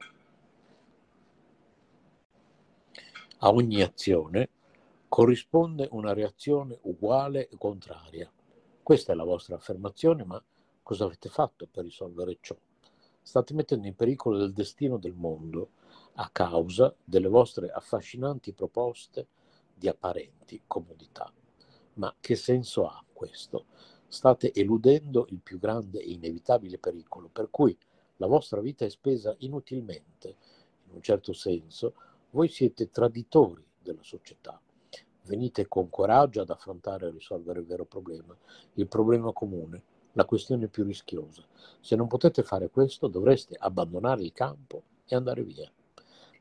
A 3.39 3.49
ogni 3.49 3.81
azione 3.81 4.51
corrisponde 5.09 5.89
una 5.93 6.13
reazione 6.13 6.81
uguale 6.83 7.49
e 7.49 7.57
contraria. 7.57 8.31
Questa 8.83 9.13
è 9.13 9.17
la 9.17 9.25
vostra 9.25 9.57
affermazione, 9.57 10.23
ma 10.25 10.43
cosa 10.83 11.07
avete 11.07 11.31
fatto 11.31 11.67
per 11.71 11.85
risolvere 11.85 12.37
ciò? 12.43 12.55
State 13.29 13.53
mettendo 13.53 13.87
in 13.87 13.95
pericolo 13.95 14.43
il 14.43 14.55
destino 14.55 14.97
del 14.97 15.13
mondo 15.13 15.73
a 16.21 16.31
causa 16.31 16.95
delle 17.05 17.29
vostre 17.29 17.71
affascinanti 17.71 18.53
proposte 18.53 19.29
di 19.73 19.89
apparenti 19.89 20.63
comodità. 20.67 21.33
Ma 21.95 22.15
che 22.19 22.35
senso 22.35 22.87
ha 22.87 23.05
questo? 23.13 23.67
State 24.09 24.53
eludendo 24.53 25.27
il 25.31 25.41
più 25.41 25.59
grande 25.59 26.01
e 26.01 26.11
inevitabile 26.11 26.79
pericolo, 26.79 27.29
per 27.29 27.51
cui 27.51 27.77
la 28.17 28.27
vostra 28.27 28.61
vita 28.61 28.85
è 28.85 28.89
spesa 28.89 29.35
inutilmente. 29.39 30.37
In 30.87 30.95
un 30.95 31.03
certo 31.03 31.33
senso, 31.33 31.95
voi 32.31 32.49
siete 32.49 32.91
traditori 32.91 33.65
della 33.81 34.03
società. 34.03 34.61
Venite 35.23 35.69
con 35.69 35.89
coraggio 35.89 36.41
ad 36.41 36.51
affrontare 36.51 37.07
e 37.07 37.11
risolvere 37.11 37.61
il 37.61 37.67
vero 37.67 37.85
problema, 37.85 38.37
il 38.75 38.89
problema 38.89 39.33
comune, 39.33 39.83
la 40.13 40.25
questione 40.25 40.67
più 40.67 40.83
rischiosa. 40.83 41.47
Se 41.81 41.95
non 41.95 42.09
potete 42.09 42.43
fare 42.43 42.71
questo, 42.71 43.07
dovreste 43.07 43.55
abbandonare 43.57 44.23
il 44.23 44.33
campo 44.33 44.83
e 45.05 45.15
andare 45.15 45.45
via. 45.45 45.71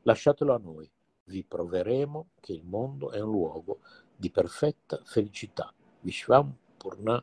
Lasciatelo 0.02 0.54
a 0.54 0.58
noi, 0.58 0.90
vi 1.24 1.42
proveremo 1.44 2.30
che 2.40 2.52
il 2.52 2.64
mondo 2.64 3.10
è 3.10 3.20
un 3.20 3.30
luogo 3.30 3.80
di 4.14 4.30
perfetta 4.30 5.02
felicità. 5.04 5.72
Vishvam 6.00 6.54
Purna 6.76 7.22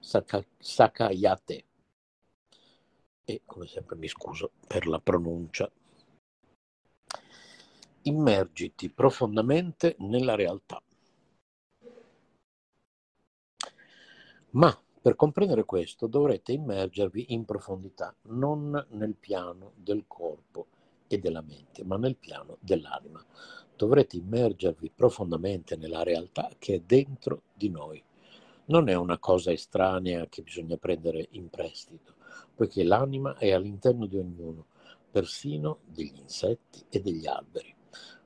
Sakayate. 0.00 1.64
E 3.24 3.42
come 3.44 3.66
sempre 3.66 3.96
mi 3.96 4.08
scuso 4.08 4.52
per 4.66 4.86
la 4.86 4.98
pronuncia. 5.00 5.70
Immergiti 8.02 8.90
profondamente 8.90 9.96
nella 9.98 10.34
realtà. 10.34 10.82
Ma 14.50 14.78
per 15.00 15.16
comprendere 15.16 15.64
questo 15.64 16.06
dovrete 16.06 16.52
immergervi 16.52 17.32
in 17.32 17.44
profondità, 17.44 18.14
non 18.22 18.86
nel 18.90 19.14
piano 19.14 19.72
del 19.76 20.04
corpo 20.06 20.68
e 21.06 21.18
della 21.18 21.42
mente, 21.42 21.84
ma 21.84 21.96
nel 21.96 22.16
piano 22.16 22.58
dell'anima. 22.60 23.24
Dovrete 23.76 24.16
immergervi 24.16 24.90
profondamente 24.94 25.76
nella 25.76 26.02
realtà 26.02 26.50
che 26.58 26.74
è 26.74 26.80
dentro 26.80 27.42
di 27.54 27.68
noi. 27.68 28.02
Non 28.66 28.88
è 28.88 28.94
una 28.94 29.18
cosa 29.18 29.52
estranea 29.52 30.26
che 30.28 30.42
bisogna 30.42 30.76
prendere 30.76 31.28
in 31.32 31.50
prestito, 31.50 32.14
poiché 32.54 32.82
l'anima 32.84 33.36
è 33.36 33.52
all'interno 33.52 34.06
di 34.06 34.16
ognuno, 34.16 34.66
persino 35.10 35.80
degli 35.84 36.18
insetti 36.18 36.84
e 36.88 37.00
degli 37.00 37.26
alberi. 37.26 37.74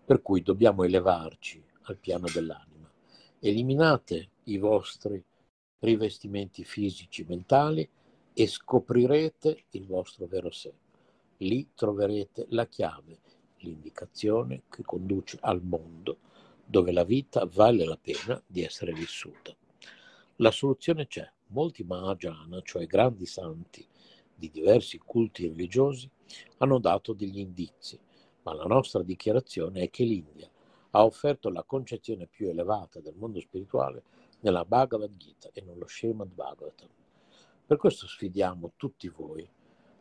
Per 0.05 0.23
cui 0.23 0.43
dobbiamo 0.43 0.85
elevarci 0.85 1.63
al 1.83 1.97
piano 1.97 2.27
dell'anima. 2.33 2.91
Eliminate 3.41 4.31
i 4.45 4.59
vostri 4.59 5.23
rivestimenti 5.81 6.65
fisici, 6.65 7.25
mentali 7.25 7.89
e 8.33 8.47
scoprirete 8.47 9.65
il 9.71 9.87
vostro 9.87 10.27
vero 10.27 10.51
sé. 10.51 10.73
Lì 11.39 11.71
troverete 11.75 12.47
la 12.51 12.67
chiave, 12.67 13.21
l'indicazione 13.59 14.65
che 14.69 14.83
conduce 14.83 15.39
al 15.41 15.63
mondo 15.63 16.19
dove 16.65 16.91
la 16.93 17.05
vita 17.05 17.47
vale 17.47 17.85
la 17.85 17.97
pena 17.97 18.43
di 18.47 18.63
essere 18.63 18.93
vissuta. 18.93 19.57
La 20.37 20.51
soluzione 20.51 21.07
c'è. 21.07 21.31
Molti 21.51 21.83
Mahajana, 21.83 22.61
cioè 22.63 22.87
grandi 22.87 23.25
santi 23.25 23.87
di 24.35 24.51
diversi 24.51 24.99
culti 24.99 25.47
religiosi, 25.47 26.11
hanno 26.59 26.79
dato 26.79 27.15
degli 27.15 27.39
indizi, 27.39 27.99
ma 28.43 28.53
la 28.53 28.65
nostra 28.65 29.03
dichiarazione 29.03 29.83
è 29.83 29.91
che 29.91 30.05
l'India 30.05 30.51
ha 30.91 31.05
offerto 31.05 31.49
la 31.51 31.63
concezione 31.63 32.27
più 32.27 32.49
elevata 32.49 33.01
del 33.01 33.15
mondo 33.17 33.41
spirituale 33.41 34.03
nella 34.41 34.65
Bhagavad 34.65 35.17
Gita 35.17 35.49
e 35.53 35.63
nello 35.63 35.87
Srimad 35.89 36.33
Bhagavatam. 36.33 36.89
Per 37.65 37.77
questo 37.77 38.07
sfidiamo 38.07 38.73
tutti 38.77 39.09
voi 39.09 39.49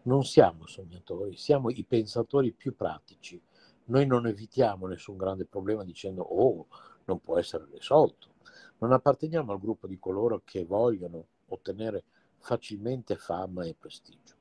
non 0.08 0.24
siamo 0.24 0.66
sognatori, 0.66 1.36
siamo 1.36 1.70
i 1.70 1.84
pensatori 1.84 2.52
più 2.54 2.76
pratici. 2.76 3.40
Noi 3.86 4.06
non 4.06 4.26
evitiamo 4.26 4.88
nessun 4.88 5.18
grande 5.18 5.46
problema 5.46 5.84
dicendo 5.84 6.22
oh, 6.24 6.68
non 7.06 7.20
può 7.22 7.38
essere 7.38 7.68
risolto. 7.72 8.36
Non 8.80 8.94
apparteniamo 8.94 9.52
al 9.52 9.60
gruppo 9.60 9.86
di 9.86 10.00
coloro 10.00 10.42
che 10.46 10.64
vogliono 10.64 11.26
ottenere 11.48 12.04
facilmente 12.38 13.18
fama 13.18 13.66
e 13.66 13.76
prestigio. 13.78 14.36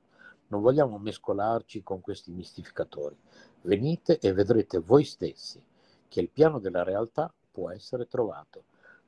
Non 0.49 0.63
vogliamo 0.63 0.99
mescolarci 0.99 1.83
con 1.83 2.01
questi 2.01 2.31
mistificatori. 2.31 3.17
Venite 3.63 4.21
e 4.21 4.33
vedrete 4.33 4.79
voi 4.79 5.03
stessi 5.05 5.61
che 6.07 6.21
il 6.21 6.31
piano 6.31 6.61
della 6.61 6.85
realtà 6.85 7.33
può 7.51 7.71
essere 7.71 8.07
trovato. 8.07 8.65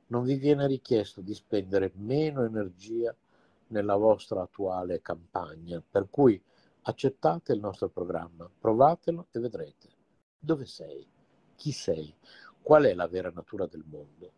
Non 0.07 0.23
vi 0.23 0.35
viene 0.35 0.67
richiesto 0.67 1.21
di 1.21 1.33
spendere 1.33 1.93
meno 1.95 2.43
energia 2.43 3.15
nella 3.67 3.95
vostra 3.95 4.41
attuale 4.41 5.01
campagna, 5.01 5.81
per 5.89 6.09
cui 6.09 6.41
accettate 6.89 7.53
il 7.53 7.59
nostro 7.59 7.89
programma, 7.89 8.49
provatelo 8.59 9.27
e 9.31 9.39
vedrete. 9.39 9.89
Dove 10.37 10.65
sei? 10.65 11.07
Chi 11.55 11.71
sei? 11.71 12.13
Qual 12.61 12.83
è 12.83 12.93
la 12.93 13.07
vera 13.07 13.29
natura 13.29 13.67
del 13.67 13.83
mondo? 13.85 14.33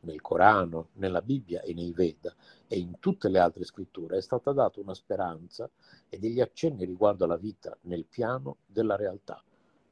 Nel 0.00 0.20
Corano, 0.20 0.90
nella 0.94 1.22
Bibbia 1.22 1.60
e 1.62 1.74
nei 1.74 1.92
Veda 1.92 2.34
e 2.68 2.78
in 2.78 3.00
tutte 3.00 3.28
le 3.28 3.40
altre 3.40 3.64
scritture 3.64 4.16
è 4.16 4.22
stata 4.22 4.52
data 4.52 4.80
una 4.80 4.94
speranza 4.94 5.68
e 6.08 6.18
degli 6.18 6.40
accenni 6.40 6.84
riguardo 6.84 7.24
alla 7.24 7.36
vita 7.36 7.76
nel 7.82 8.04
piano 8.04 8.58
della 8.64 8.94
realtà. 8.94 9.42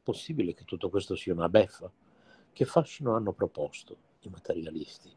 Possibile 0.03 0.55
che 0.55 0.65
tutto 0.65 0.89
questo 0.89 1.17
sia 1.17 1.33
una 1.33 1.49
beffa? 1.49 1.91
Che 2.53 2.65
fascino 2.65 3.17
hanno 3.17 3.33
proposto 3.33 3.97
i 4.21 4.29
materialisti? 4.29 5.11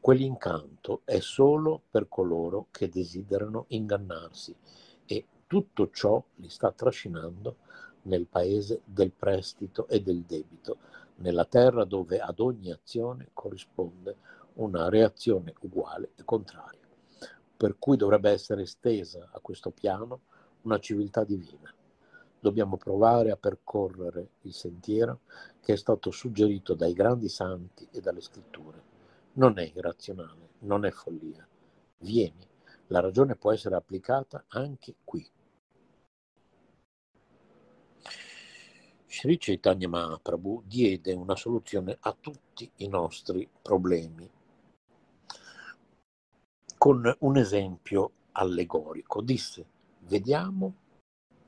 Quell'incanto 0.00 1.02
è 1.04 1.20
solo 1.20 1.82
per 1.88 2.08
coloro 2.08 2.66
che 2.70 2.88
desiderano 2.88 3.66
ingannarsi 3.68 4.56
tutto 5.50 5.90
ciò 5.90 6.22
li 6.36 6.48
sta 6.48 6.70
trascinando 6.70 7.56
nel 8.02 8.26
paese 8.26 8.82
del 8.84 9.10
prestito 9.10 9.88
e 9.88 10.00
del 10.00 10.20
debito, 10.20 10.76
nella 11.16 11.44
terra 11.44 11.82
dove 11.82 12.20
ad 12.20 12.38
ogni 12.38 12.70
azione 12.70 13.30
corrisponde 13.32 14.14
una 14.54 14.88
reazione 14.88 15.52
uguale 15.62 16.12
e 16.14 16.24
contraria, 16.24 16.86
per 17.56 17.74
cui 17.80 17.96
dovrebbe 17.96 18.30
essere 18.30 18.62
estesa 18.62 19.28
a 19.32 19.40
questo 19.40 19.72
piano 19.72 20.20
una 20.62 20.78
civiltà 20.78 21.24
divina. 21.24 21.74
Dobbiamo 22.38 22.76
provare 22.76 23.32
a 23.32 23.36
percorrere 23.36 24.28
il 24.42 24.54
sentiero 24.54 25.22
che 25.60 25.72
è 25.72 25.76
stato 25.76 26.12
suggerito 26.12 26.74
dai 26.74 26.92
grandi 26.92 27.28
santi 27.28 27.88
e 27.90 28.00
dalle 28.00 28.20
scritture 28.20 28.82
non 29.32 29.58
è 29.58 29.72
irrazionale, 29.74 30.50
non 30.60 30.84
è 30.84 30.90
follia. 30.92 31.44
Vieni, 31.98 32.46
la 32.88 33.00
ragione 33.00 33.34
può 33.34 33.52
essere 33.52 33.74
applicata 33.74 34.44
anche 34.48 34.94
qui. 35.02 35.28
Sri 39.12 39.38
Chaitanya 39.38 39.88
Mahaprabhu 39.88 40.62
diede 40.64 41.12
una 41.12 41.34
soluzione 41.34 41.96
a 41.98 42.16
tutti 42.18 42.70
i 42.76 42.86
nostri 42.86 43.46
problemi 43.60 44.30
con 46.78 47.16
un 47.18 47.36
esempio 47.36 48.12
allegorico. 48.30 49.20
Disse, 49.20 49.66
vediamo 50.02 50.74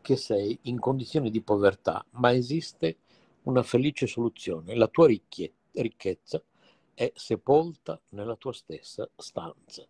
che 0.00 0.16
sei 0.16 0.58
in 0.62 0.80
condizioni 0.80 1.30
di 1.30 1.40
povertà, 1.40 2.04
ma 2.14 2.32
esiste 2.32 2.96
una 3.42 3.62
felice 3.62 4.08
soluzione. 4.08 4.74
La 4.74 4.88
tua 4.88 5.06
ricchezza 5.06 6.42
è 6.92 7.12
sepolta 7.14 7.98
nella 8.08 8.34
tua 8.34 8.52
stessa 8.52 9.08
stanza. 9.14 9.86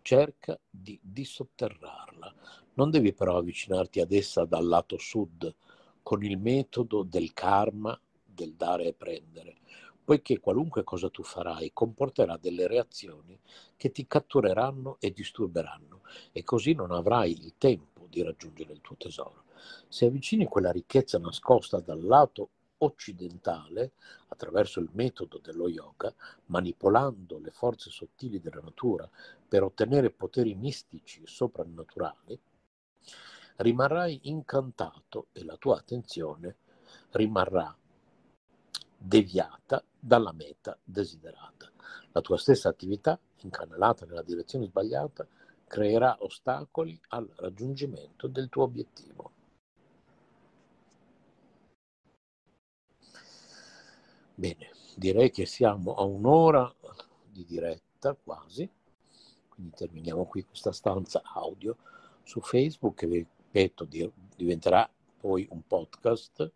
Cerca 0.00 0.58
di 0.70 0.98
dissotterrarla. 1.02 2.34
Non 2.74 2.90
devi 2.90 3.12
però 3.12 3.36
avvicinarti 3.36 4.00
ad 4.00 4.10
essa 4.10 4.46
dal 4.46 4.66
lato 4.66 4.96
sud 4.96 5.54
con 6.02 6.22
il 6.24 6.38
metodo 6.38 7.02
del 7.02 7.32
karma, 7.32 7.98
del 8.24 8.54
dare 8.54 8.86
e 8.86 8.92
prendere, 8.92 9.58
poiché 10.04 10.40
qualunque 10.40 10.82
cosa 10.82 11.08
tu 11.08 11.22
farai 11.22 11.70
comporterà 11.72 12.36
delle 12.36 12.66
reazioni 12.66 13.38
che 13.76 13.92
ti 13.92 14.06
cattureranno 14.06 14.96
e 14.98 15.12
disturberanno 15.12 16.02
e 16.32 16.42
così 16.42 16.72
non 16.72 16.90
avrai 16.90 17.32
il 17.32 17.54
tempo 17.58 18.06
di 18.08 18.22
raggiungere 18.22 18.72
il 18.72 18.80
tuo 18.80 18.96
tesoro. 18.96 19.44
Se 19.88 20.06
avvicini 20.06 20.46
quella 20.46 20.72
ricchezza 20.72 21.18
nascosta 21.18 21.80
dal 21.80 22.02
lato 22.02 22.50
occidentale, 22.78 23.92
attraverso 24.28 24.80
il 24.80 24.88
metodo 24.92 25.38
dello 25.38 25.68
yoga, 25.68 26.12
manipolando 26.46 27.38
le 27.38 27.50
forze 27.50 27.90
sottili 27.90 28.40
della 28.40 28.60
natura 28.62 29.08
per 29.46 29.62
ottenere 29.62 30.10
poteri 30.10 30.54
mistici 30.54 31.22
e 31.22 31.26
soprannaturali, 31.26 32.40
rimarrai 33.60 34.20
incantato 34.24 35.28
e 35.32 35.44
la 35.44 35.56
tua 35.56 35.78
attenzione 35.78 36.56
rimarrà 37.10 37.76
deviata 38.96 39.84
dalla 39.98 40.32
meta 40.32 40.78
desiderata. 40.82 41.70
La 42.12 42.20
tua 42.20 42.38
stessa 42.38 42.68
attività, 42.68 43.18
incanalata 43.42 44.06
nella 44.06 44.22
direzione 44.22 44.66
sbagliata, 44.66 45.26
creerà 45.66 46.16
ostacoli 46.20 46.98
al 47.08 47.30
raggiungimento 47.36 48.26
del 48.26 48.48
tuo 48.48 48.64
obiettivo. 48.64 49.32
Bene, 54.34 54.70
direi 54.96 55.30
che 55.30 55.44
siamo 55.44 55.94
a 55.94 56.02
un'ora 56.02 56.74
di 57.30 57.44
diretta 57.44 58.14
quasi, 58.14 58.68
quindi 59.48 59.72
terminiamo 59.76 60.24
qui 60.24 60.46
questa 60.46 60.72
stanza 60.72 61.20
audio 61.22 61.76
su 62.22 62.40
Facebook 62.40 62.96
che 62.96 63.06
vi 63.06 63.26
ripeto 63.50 63.88
diventerà 64.36 64.88
poi 65.18 65.46
un 65.50 65.62
podcast 65.66 66.50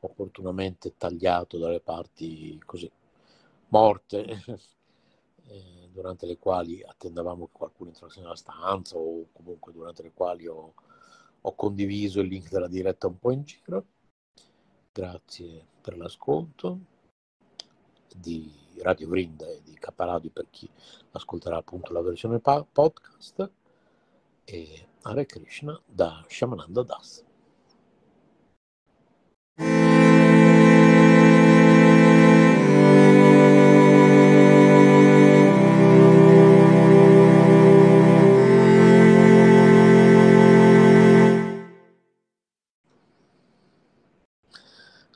opportunamente 0.00 0.94
tagliato 0.96 1.58
dalle 1.58 1.80
parti 1.80 2.60
così 2.64 2.90
morte 3.68 4.24
eh, 5.48 5.88
durante 5.90 6.26
le 6.26 6.38
quali 6.38 6.82
attendavamo 6.82 7.46
che 7.46 7.52
qualcuno 7.52 7.90
entrasse 7.90 8.20
nella 8.20 8.36
stanza 8.36 8.96
o 8.96 9.26
comunque 9.32 9.72
durante 9.72 10.02
le 10.02 10.12
quali 10.12 10.46
ho, 10.46 10.74
ho 11.40 11.54
condiviso 11.54 12.20
il 12.20 12.28
link 12.28 12.48
della 12.48 12.68
diretta 12.68 13.08
un 13.08 13.18
po' 13.18 13.32
in 13.32 13.42
giro. 13.42 13.86
Grazie 14.92 15.66
per 15.80 15.96
l'ascolto 15.96 16.78
di 18.14 18.50
Radio 18.78 19.08
Vrinda 19.08 19.46
e 19.46 19.60
di 19.62 19.74
Caparadio 19.74 20.30
per 20.30 20.46
chi 20.50 20.68
ascolterà 21.12 21.56
appunto 21.56 21.92
la 21.92 22.00
versione 22.00 22.38
podcast 22.40 23.50
e 24.46 24.86
Hare 25.02 25.26
Krishna 25.26 25.80
da 25.84 26.24
Shamananda 26.28 26.82
Das. 26.84 27.24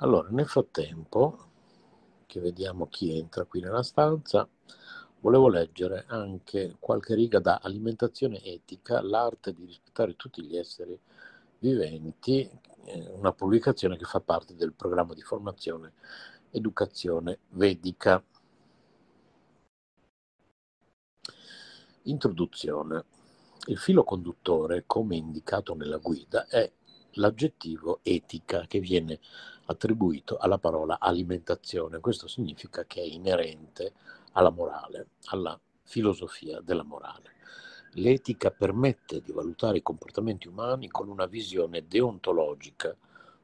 Allora, 0.02 0.28
nel 0.30 0.46
frattempo 0.48 1.38
che 2.26 2.40
vediamo 2.40 2.86
chi 2.88 3.16
entra 3.16 3.44
qui 3.44 3.60
nella 3.60 3.82
stanza, 3.82 4.48
volevo 5.20 5.48
leggere 5.48 6.04
anche 6.08 6.76
qualche 6.78 7.14
riga 7.14 7.38
da 7.38 7.60
Alimentazione 7.62 8.42
etica, 8.42 9.00
l'arte 9.02 9.52
di 9.52 9.64
rispettare 9.64 10.16
tutti 10.16 10.42
gli 10.42 10.56
esseri 10.56 10.98
viventi, 11.58 12.48
eh, 12.84 13.08
una 13.10 13.32
pubblicazione 13.32 13.96
che 13.96 14.04
fa 14.04 14.20
parte 14.20 14.54
del 14.54 14.72
programma 14.72 15.14
di 15.14 15.22
formazione 15.22 15.92
educazione 16.50 17.40
vedica. 17.50 18.22
Introduzione. 22.04 23.04
Il 23.66 23.76
filo 23.76 24.04
conduttore, 24.04 24.84
come 24.86 25.16
indicato 25.16 25.74
nella 25.74 25.98
guida, 25.98 26.46
è 26.46 26.70
l'aggettivo 27.14 28.00
etica 28.02 28.66
che 28.66 28.80
viene 28.80 29.20
attribuito 29.66 30.38
alla 30.38 30.58
parola 30.58 30.98
alimentazione. 30.98 32.00
Questo 32.00 32.26
significa 32.26 32.84
che 32.86 33.00
è 33.00 33.04
inerente 33.04 33.92
alla 34.32 34.50
morale, 34.50 35.08
alla 35.26 35.58
filosofia 35.82 36.60
della 36.60 36.84
morale. 36.84 37.38
L'etica 37.94 38.50
permette 38.50 39.20
di 39.20 39.32
valutare 39.32 39.78
i 39.78 39.82
comportamenti 39.82 40.46
umani 40.46 40.88
con 40.88 41.08
una 41.08 41.26
visione 41.26 41.86
deontologica, 41.88 42.96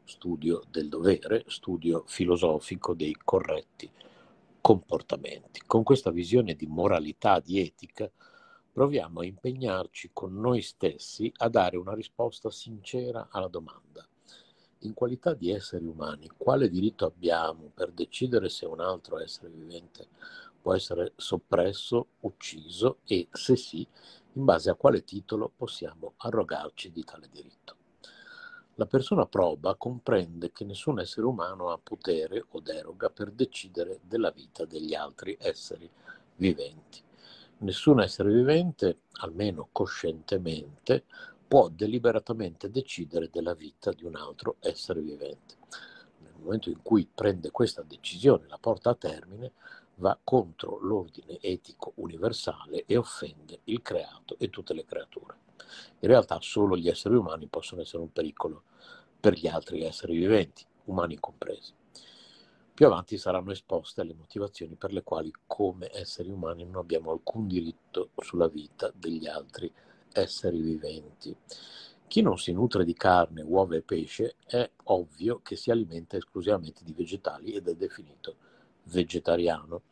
studio 0.04 0.62
del 0.70 0.88
dovere, 0.88 1.44
studio 1.48 2.04
filosofico 2.06 2.94
dei 2.94 3.16
corretti 3.24 3.90
comportamenti. 4.60 5.62
Con 5.66 5.82
questa 5.82 6.10
visione 6.10 6.54
di 6.54 6.66
moralità, 6.66 7.40
di 7.40 7.60
etica, 7.60 8.10
proviamo 8.72 9.20
a 9.20 9.24
impegnarci 9.24 10.10
con 10.12 10.38
noi 10.38 10.60
stessi 10.60 11.32
a 11.38 11.48
dare 11.48 11.76
una 11.76 11.94
risposta 11.94 12.50
sincera 12.50 13.28
alla 13.30 13.48
domanda 13.48 14.06
in 14.80 14.94
qualità 14.94 15.34
di 15.34 15.50
esseri 15.50 15.86
umani, 15.86 16.30
quale 16.36 16.68
diritto 16.68 17.06
abbiamo 17.06 17.70
per 17.74 17.90
decidere 17.92 18.48
se 18.48 18.66
un 18.66 18.80
altro 18.80 19.18
essere 19.18 19.48
vivente 19.48 20.08
può 20.66 20.74
essere 20.74 21.12
soppresso, 21.14 22.08
ucciso 22.22 22.98
e, 23.04 23.28
se 23.30 23.54
sì, 23.54 23.86
in 24.32 24.44
base 24.44 24.68
a 24.68 24.74
quale 24.74 25.04
titolo 25.04 25.48
possiamo 25.54 26.14
arrogarci 26.16 26.90
di 26.90 27.04
tale 27.04 27.28
diritto? 27.30 27.76
La 28.74 28.86
persona 28.86 29.26
proba 29.26 29.76
comprende 29.76 30.50
che 30.50 30.64
nessun 30.64 30.98
essere 30.98 31.24
umano 31.24 31.70
ha 31.70 31.78
potere 31.78 32.46
o 32.48 32.58
deroga 32.58 33.10
per 33.10 33.30
decidere 33.30 34.00
della 34.02 34.32
vita 34.32 34.64
degli 34.64 34.92
altri 34.92 35.36
esseri 35.40 35.88
viventi. 36.34 37.00
Nessun 37.58 38.00
essere 38.00 38.32
vivente, 38.32 39.02
almeno 39.20 39.68
coscientemente, 39.70 41.04
può 41.46 41.68
deliberatamente 41.68 42.72
decidere 42.72 43.30
della 43.30 43.54
vita 43.54 43.92
di 43.92 44.04
un 44.04 44.16
altro 44.16 44.56
essere 44.58 45.00
vivente. 45.00 45.58
Nel 46.22 46.34
momento 46.36 46.70
in 46.70 46.82
cui 46.82 47.08
prende 47.14 47.52
questa 47.52 47.82
decisione, 47.82 48.48
la 48.48 48.58
porta 48.58 48.90
a 48.90 48.94
termine, 48.96 49.52
va 49.96 50.18
contro 50.22 50.78
l'ordine 50.80 51.38
etico 51.40 51.92
universale 51.96 52.84
e 52.86 52.96
offende 52.96 53.60
il 53.64 53.82
creato 53.82 54.36
e 54.38 54.50
tutte 54.50 54.74
le 54.74 54.84
creature. 54.84 55.34
In 56.00 56.08
realtà 56.08 56.38
solo 56.40 56.76
gli 56.76 56.88
esseri 56.88 57.14
umani 57.14 57.46
possono 57.46 57.80
essere 57.80 58.02
un 58.02 58.12
pericolo 58.12 58.62
per 59.18 59.34
gli 59.34 59.46
altri 59.46 59.82
esseri 59.82 60.16
viventi, 60.16 60.64
umani 60.84 61.18
compresi. 61.18 61.72
Più 62.74 62.86
avanti 62.86 63.16
saranno 63.16 63.52
esposte 63.52 64.04
le 64.04 64.12
motivazioni 64.12 64.74
per 64.74 64.92
le 64.92 65.02
quali 65.02 65.32
come 65.46 65.90
esseri 65.92 66.28
umani 66.28 66.64
non 66.64 66.76
abbiamo 66.76 67.10
alcun 67.10 67.48
diritto 67.48 68.10
sulla 68.18 68.48
vita 68.48 68.92
degli 68.94 69.26
altri 69.26 69.72
esseri 70.12 70.60
viventi. 70.60 71.34
Chi 72.06 72.20
non 72.20 72.38
si 72.38 72.52
nutre 72.52 72.84
di 72.84 72.92
carne, 72.92 73.42
uova 73.42 73.76
e 73.76 73.82
pesce 73.82 74.36
è 74.44 74.70
ovvio 74.84 75.40
che 75.42 75.56
si 75.56 75.70
alimenta 75.70 76.18
esclusivamente 76.18 76.84
di 76.84 76.92
vegetali 76.92 77.52
ed 77.52 77.66
è 77.66 77.74
definito 77.74 78.36
vegetariano. 78.86 79.82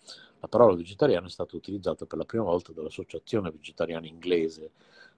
La 0.41 0.49
parola 0.49 0.75
vegetariano 0.75 1.27
è 1.27 1.31
stata 1.31 1.57
utilizzata 1.57 2.05
per 2.05 2.19
la 2.19 2.25
prima 2.25 2.45
volta 2.45 2.73
dall'Associazione 2.73 3.51
Vegetariana 3.51 4.07
Inglese 4.07 4.73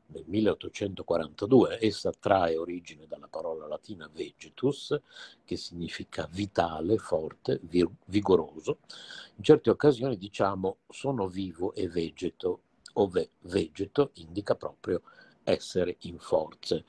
nel 0.08 0.24
1842. 0.26 1.78
Essa 1.80 2.12
trae 2.12 2.56
origine 2.56 3.06
dalla 3.06 3.26
parola 3.28 3.66
latina 3.66 4.08
vegetus, 4.12 4.98
che 5.44 5.56
significa 5.56 6.28
vitale, 6.30 6.96
forte, 6.98 7.60
vigoroso. 8.04 8.78
In 9.36 9.42
certe 9.42 9.70
occasioni 9.70 10.16
diciamo 10.16 10.78
sono 10.88 11.26
vivo 11.26 11.74
e 11.74 11.88
vegeto, 11.88 12.60
ove 12.94 13.30
vegeto 13.40 14.10
indica 14.14 14.54
proprio 14.54 15.02
essere 15.42 15.96
in 16.00 16.18
forze. 16.18 16.84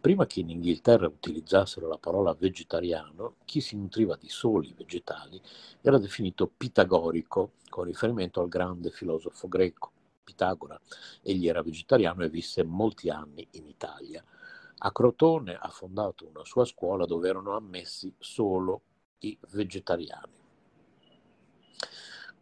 Prima 0.00 0.24
che 0.24 0.40
in 0.40 0.48
Inghilterra 0.48 1.06
utilizzassero 1.06 1.86
la 1.86 1.98
parola 1.98 2.32
vegetariano, 2.32 3.34
chi 3.44 3.60
si 3.60 3.76
nutriva 3.76 4.16
di 4.16 4.30
soli 4.30 4.72
vegetali 4.74 5.38
era 5.82 5.98
definito 5.98 6.50
pitagorico, 6.56 7.52
con 7.68 7.84
riferimento 7.84 8.40
al 8.40 8.48
grande 8.48 8.90
filosofo 8.90 9.46
greco 9.46 9.92
Pitagora. 10.24 10.80
Egli 11.20 11.48
era 11.48 11.60
vegetariano 11.60 12.24
e 12.24 12.30
visse 12.30 12.64
molti 12.64 13.10
anni 13.10 13.46
in 13.52 13.66
Italia. 13.66 14.24
A 14.78 14.90
Crotone 14.90 15.54
ha 15.54 15.68
fondato 15.68 16.26
una 16.26 16.46
sua 16.46 16.64
scuola 16.64 17.04
dove 17.04 17.28
erano 17.28 17.54
ammessi 17.54 18.10
solo 18.18 18.80
i 19.18 19.36
vegetariani. 19.50 20.32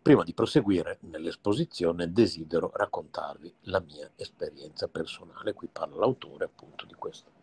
Prima 0.00 0.22
di 0.22 0.32
proseguire 0.32 0.98
nell'esposizione 1.00 2.12
desidero 2.12 2.70
raccontarvi 2.72 3.52
la 3.62 3.80
mia 3.80 4.08
esperienza 4.14 4.86
personale, 4.86 5.54
qui 5.54 5.66
parla 5.66 5.96
l'autore 5.96 6.44
appunto 6.44 6.86
di 6.86 6.94
questa 6.94 7.36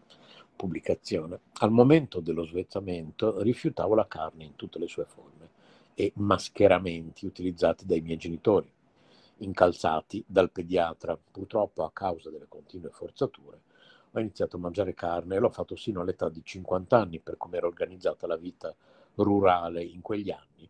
pubblicazione. 0.55 1.39
Al 1.59 1.71
momento 1.71 2.19
dello 2.19 2.45
svezzamento 2.45 3.41
rifiutavo 3.41 3.95
la 3.95 4.07
carne 4.07 4.43
in 4.43 4.55
tutte 4.55 4.79
le 4.79 4.87
sue 4.87 5.05
forme 5.05 5.49
e 5.93 6.11
mascheramenti 6.15 7.25
utilizzati 7.25 7.85
dai 7.85 8.01
miei 8.01 8.17
genitori, 8.17 8.71
incalzati 9.37 10.23
dal 10.25 10.51
pediatra. 10.51 11.17
Purtroppo 11.31 11.83
a 11.83 11.91
causa 11.91 12.29
delle 12.29 12.47
continue 12.47 12.89
forzature 12.89 13.61
ho 14.11 14.19
iniziato 14.19 14.55
a 14.55 14.59
mangiare 14.59 14.93
carne 14.93 15.35
e 15.35 15.39
l'ho 15.39 15.49
fatto 15.49 15.75
sino 15.75 15.99
all'età 16.01 16.29
di 16.29 16.41
50 16.41 16.97
anni 16.97 17.19
per 17.19 17.35
come 17.35 17.57
era 17.57 17.67
organizzata 17.67 18.27
la 18.27 18.37
vita 18.37 18.73
rurale 19.15 19.83
in 19.83 20.01
quegli 20.01 20.31
anni. 20.31 20.69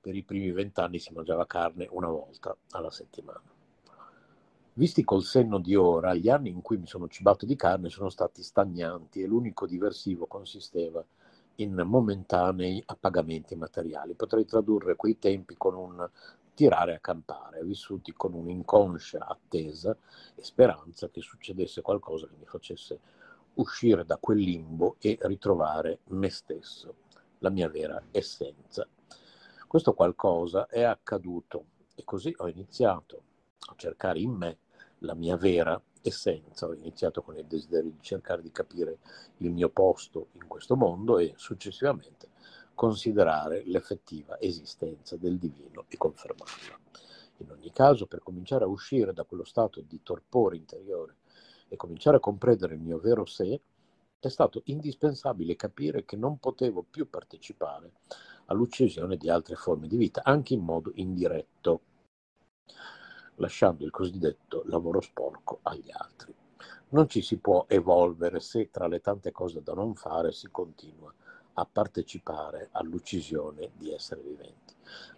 Per 0.00 0.16
i 0.16 0.24
primi 0.24 0.50
vent'anni 0.50 0.98
si 0.98 1.12
mangiava 1.12 1.46
carne 1.46 1.86
una 1.90 2.08
volta 2.08 2.56
alla 2.70 2.90
settimana. 2.90 3.51
Visti 4.74 5.04
col 5.04 5.22
senno 5.22 5.58
di 5.58 5.74
ora, 5.74 6.14
gli 6.14 6.30
anni 6.30 6.48
in 6.48 6.62
cui 6.62 6.78
mi 6.78 6.86
sono 6.86 7.06
cibato 7.06 7.44
di 7.44 7.56
carne 7.56 7.90
sono 7.90 8.08
stati 8.08 8.42
stagnanti 8.42 9.20
e 9.20 9.26
l'unico 9.26 9.66
diversivo 9.66 10.24
consisteva 10.26 11.04
in 11.56 11.74
momentanei 11.74 12.82
appagamenti 12.86 13.54
materiali. 13.54 14.14
Potrei 14.14 14.46
tradurre 14.46 14.96
quei 14.96 15.18
tempi 15.18 15.56
con 15.58 15.74
un 15.74 16.08
tirare 16.54 16.94
a 16.94 17.00
campare, 17.00 17.62
vissuti 17.62 18.14
con 18.14 18.32
un'inconscia 18.32 19.26
attesa 19.26 19.94
e 20.34 20.42
speranza 20.42 21.10
che 21.10 21.20
succedesse 21.20 21.82
qualcosa 21.82 22.26
che 22.26 22.36
mi 22.38 22.46
facesse 22.46 22.98
uscire 23.54 24.06
da 24.06 24.16
quel 24.16 24.38
limbo 24.38 24.96
e 25.00 25.18
ritrovare 25.20 25.98
me 26.08 26.30
stesso, 26.30 26.94
la 27.40 27.50
mia 27.50 27.68
vera 27.68 28.02
essenza. 28.10 28.88
Questo 29.66 29.92
qualcosa 29.92 30.66
è 30.66 30.82
accaduto 30.82 31.64
e 31.94 32.04
così 32.04 32.34
ho 32.38 32.48
iniziato 32.48 33.22
a 33.68 33.74
cercare 33.76 34.18
in 34.18 34.30
me 34.30 34.58
la 35.02 35.14
mia 35.14 35.36
vera 35.36 35.80
essenza. 36.02 36.66
Ho 36.66 36.74
iniziato 36.74 37.22
con 37.22 37.36
il 37.36 37.46
desiderio 37.46 37.90
di 37.90 38.00
cercare 38.00 38.42
di 38.42 38.50
capire 38.50 38.98
il 39.38 39.50
mio 39.50 39.68
posto 39.68 40.28
in 40.32 40.46
questo 40.46 40.76
mondo 40.76 41.18
e 41.18 41.34
successivamente 41.36 42.30
considerare 42.74 43.62
l'effettiva 43.66 44.40
esistenza 44.40 45.16
del 45.16 45.38
divino 45.38 45.84
e 45.88 45.96
confermarla. 45.96 46.78
In 47.38 47.50
ogni 47.50 47.70
caso, 47.72 48.06
per 48.06 48.22
cominciare 48.22 48.64
a 48.64 48.68
uscire 48.68 49.12
da 49.12 49.24
quello 49.24 49.44
stato 49.44 49.80
di 49.80 50.00
torpore 50.02 50.56
interiore 50.56 51.16
e 51.68 51.76
cominciare 51.76 52.16
a 52.16 52.20
comprendere 52.20 52.74
il 52.74 52.80
mio 52.80 52.98
vero 52.98 53.24
sé, 53.24 53.60
è 54.18 54.28
stato 54.28 54.62
indispensabile 54.66 55.56
capire 55.56 56.04
che 56.04 56.16
non 56.16 56.38
potevo 56.38 56.84
più 56.88 57.10
partecipare 57.10 57.92
all'uccisione 58.46 59.16
di 59.16 59.28
altre 59.28 59.56
forme 59.56 59.88
di 59.88 59.96
vita, 59.96 60.22
anche 60.22 60.54
in 60.54 60.60
modo 60.60 60.92
indiretto 60.94 61.80
lasciando 63.36 63.84
il 63.84 63.90
cosiddetto 63.90 64.62
lavoro 64.66 65.00
sporco 65.00 65.60
agli 65.62 65.90
altri. 65.90 66.34
Non 66.90 67.08
ci 67.08 67.22
si 67.22 67.38
può 67.38 67.64
evolvere 67.68 68.40
se 68.40 68.70
tra 68.70 68.86
le 68.86 69.00
tante 69.00 69.32
cose 69.32 69.62
da 69.62 69.72
non 69.72 69.94
fare 69.94 70.32
si 70.32 70.48
continua 70.50 71.12
a 71.54 71.66
partecipare 71.70 72.68
all'uccisione 72.72 73.70
di 73.76 73.92
esseri 73.92 74.22
viventi. 74.22 74.74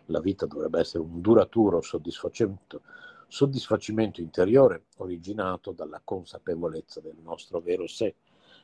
La 0.06 0.20
vita 0.20 0.46
dovrebbe 0.46 0.80
essere 0.80 1.02
un 1.02 1.20
duraturo 1.20 1.80
soddisfacimento, 1.80 2.82
soddisfacimento 3.26 4.20
interiore 4.20 4.84
originato 4.98 5.72
dalla 5.72 6.00
consapevolezza 6.02 7.00
del 7.00 7.16
nostro 7.22 7.60
vero 7.60 7.86
sé. 7.86 8.14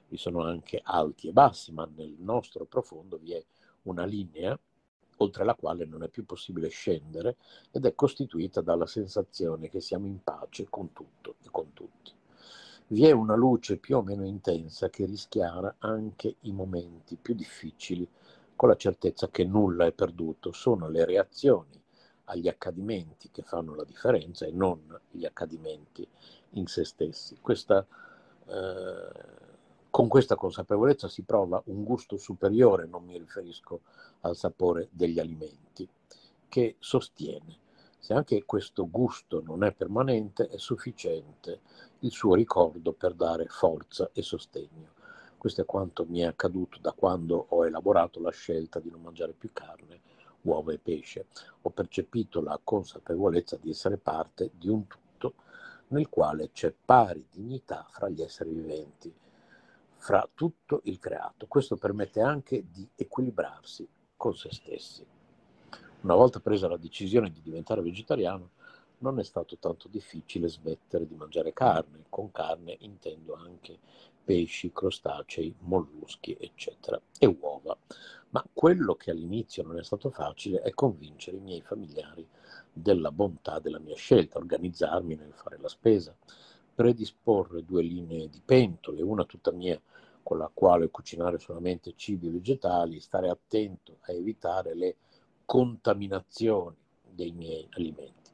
Vi 0.08 0.16
sono 0.16 0.42
anche 0.44 0.80
alti 0.82 1.28
e 1.28 1.32
bassi, 1.32 1.72
ma 1.72 1.88
nel 1.96 2.14
nostro 2.18 2.64
profondo 2.64 3.18
vi 3.18 3.32
è 3.32 3.44
una 3.82 4.04
linea 4.04 4.58
oltre 5.22 5.44
la 5.44 5.54
quale 5.54 5.84
non 5.84 6.02
è 6.02 6.08
più 6.08 6.24
possibile 6.24 6.68
scendere 6.68 7.36
ed 7.70 7.84
è 7.84 7.94
costituita 7.94 8.60
dalla 8.60 8.86
sensazione 8.86 9.68
che 9.68 9.80
siamo 9.80 10.06
in 10.06 10.22
pace 10.22 10.66
con 10.68 10.92
tutto 10.92 11.36
e 11.42 11.48
con 11.50 11.72
tutti. 11.72 12.12
Vi 12.88 13.06
è 13.06 13.12
una 13.12 13.36
luce 13.36 13.76
più 13.76 13.98
o 13.98 14.02
meno 14.02 14.24
intensa 14.24 14.90
che 14.90 15.04
rischiara 15.04 15.76
anche 15.78 16.36
i 16.40 16.52
momenti 16.52 17.16
più 17.16 17.34
difficili 17.34 18.06
con 18.56 18.68
la 18.68 18.76
certezza 18.76 19.28
che 19.28 19.44
nulla 19.44 19.86
è 19.86 19.92
perduto, 19.92 20.52
sono 20.52 20.88
le 20.88 21.04
reazioni 21.04 21.80
agli 22.24 22.48
accadimenti 22.48 23.30
che 23.30 23.42
fanno 23.42 23.74
la 23.74 23.84
differenza 23.84 24.44
e 24.44 24.50
non 24.50 24.98
gli 25.10 25.24
accadimenti 25.24 26.06
in 26.50 26.66
se 26.66 26.84
stessi. 26.84 27.38
Questa 27.40 27.86
eh, 28.46 29.48
con 29.90 30.06
questa 30.06 30.36
consapevolezza 30.36 31.08
si 31.08 31.22
prova 31.22 31.60
un 31.66 31.82
gusto 31.82 32.16
superiore, 32.16 32.86
non 32.86 33.04
mi 33.04 33.18
riferisco 33.18 33.80
al 34.20 34.36
sapore 34.36 34.88
degli 34.90 35.18
alimenti, 35.18 35.88
che 36.48 36.76
sostiene. 36.78 37.58
Se 37.98 38.14
anche 38.14 38.44
questo 38.44 38.88
gusto 38.88 39.42
non 39.42 39.62
è 39.62 39.72
permanente, 39.72 40.48
è 40.48 40.56
sufficiente 40.56 41.60
il 42.00 42.10
suo 42.10 42.34
ricordo 42.34 42.92
per 42.92 43.14
dare 43.14 43.46
forza 43.46 44.10
e 44.12 44.22
sostegno. 44.22 44.94
Questo 45.36 45.62
è 45.62 45.64
quanto 45.64 46.04
mi 46.06 46.20
è 46.20 46.24
accaduto 46.24 46.78
da 46.80 46.92
quando 46.92 47.46
ho 47.48 47.66
elaborato 47.66 48.20
la 48.20 48.30
scelta 48.30 48.78
di 48.78 48.90
non 48.90 49.02
mangiare 49.02 49.32
più 49.32 49.50
carne, 49.52 50.00
uova 50.42 50.72
e 50.72 50.78
pesce. 50.78 51.26
Ho 51.62 51.70
percepito 51.70 52.40
la 52.40 52.58
consapevolezza 52.62 53.56
di 53.56 53.70
essere 53.70 53.96
parte 53.96 54.50
di 54.54 54.68
un 54.68 54.86
tutto 54.86 55.34
nel 55.88 56.08
quale 56.08 56.50
c'è 56.52 56.74
pari 56.84 57.26
dignità 57.30 57.86
fra 57.90 58.08
gli 58.08 58.22
esseri 58.22 58.50
viventi 58.50 59.14
fra 60.00 60.26
tutto 60.32 60.80
il 60.84 60.98
creato. 60.98 61.46
Questo 61.46 61.76
permette 61.76 62.22
anche 62.22 62.64
di 62.70 62.88
equilibrarsi 62.94 63.86
con 64.20 64.36
se 64.36 64.50
stessi. 64.52 65.02
Una 66.02 66.14
volta 66.14 66.40
presa 66.40 66.68
la 66.68 66.76
decisione 66.76 67.30
di 67.30 67.40
diventare 67.40 67.80
vegetariano, 67.80 68.50
non 68.98 69.18
è 69.18 69.24
stato 69.24 69.56
tanto 69.56 69.88
difficile 69.88 70.46
smettere 70.46 71.06
di 71.06 71.14
mangiare 71.14 71.54
carne. 71.54 72.04
Con 72.10 72.30
carne 72.30 72.76
intendo 72.80 73.32
anche 73.32 73.78
pesci, 74.22 74.72
crostacei, 74.74 75.54
molluschi, 75.60 76.36
eccetera, 76.38 77.00
e 77.18 77.34
uova. 77.40 77.74
Ma 78.28 78.44
quello 78.52 78.94
che 78.94 79.10
all'inizio 79.10 79.62
non 79.62 79.78
è 79.78 79.82
stato 79.82 80.10
facile 80.10 80.60
è 80.60 80.74
convincere 80.74 81.38
i 81.38 81.40
miei 81.40 81.62
familiari 81.62 82.28
della 82.70 83.10
bontà 83.10 83.58
della 83.58 83.78
mia 83.78 83.96
scelta, 83.96 84.36
organizzarmi 84.36 85.14
nel 85.14 85.32
fare 85.32 85.56
la 85.58 85.68
spesa, 85.68 86.14
predisporre 86.74 87.64
due 87.64 87.82
linee 87.82 88.28
di 88.28 88.42
pentole, 88.44 89.00
una 89.00 89.24
tutta 89.24 89.50
mia 89.50 89.80
con 90.22 90.38
la 90.38 90.50
quale 90.52 90.90
cucinare 90.90 91.38
solamente 91.38 91.94
cibi 91.96 92.28
vegetali, 92.28 93.00
stare 93.00 93.28
attento 93.28 93.98
a 94.02 94.12
evitare 94.12 94.74
le 94.74 94.96
contaminazioni 95.44 96.76
dei 97.02 97.32
miei 97.32 97.66
alimenti. 97.72 98.30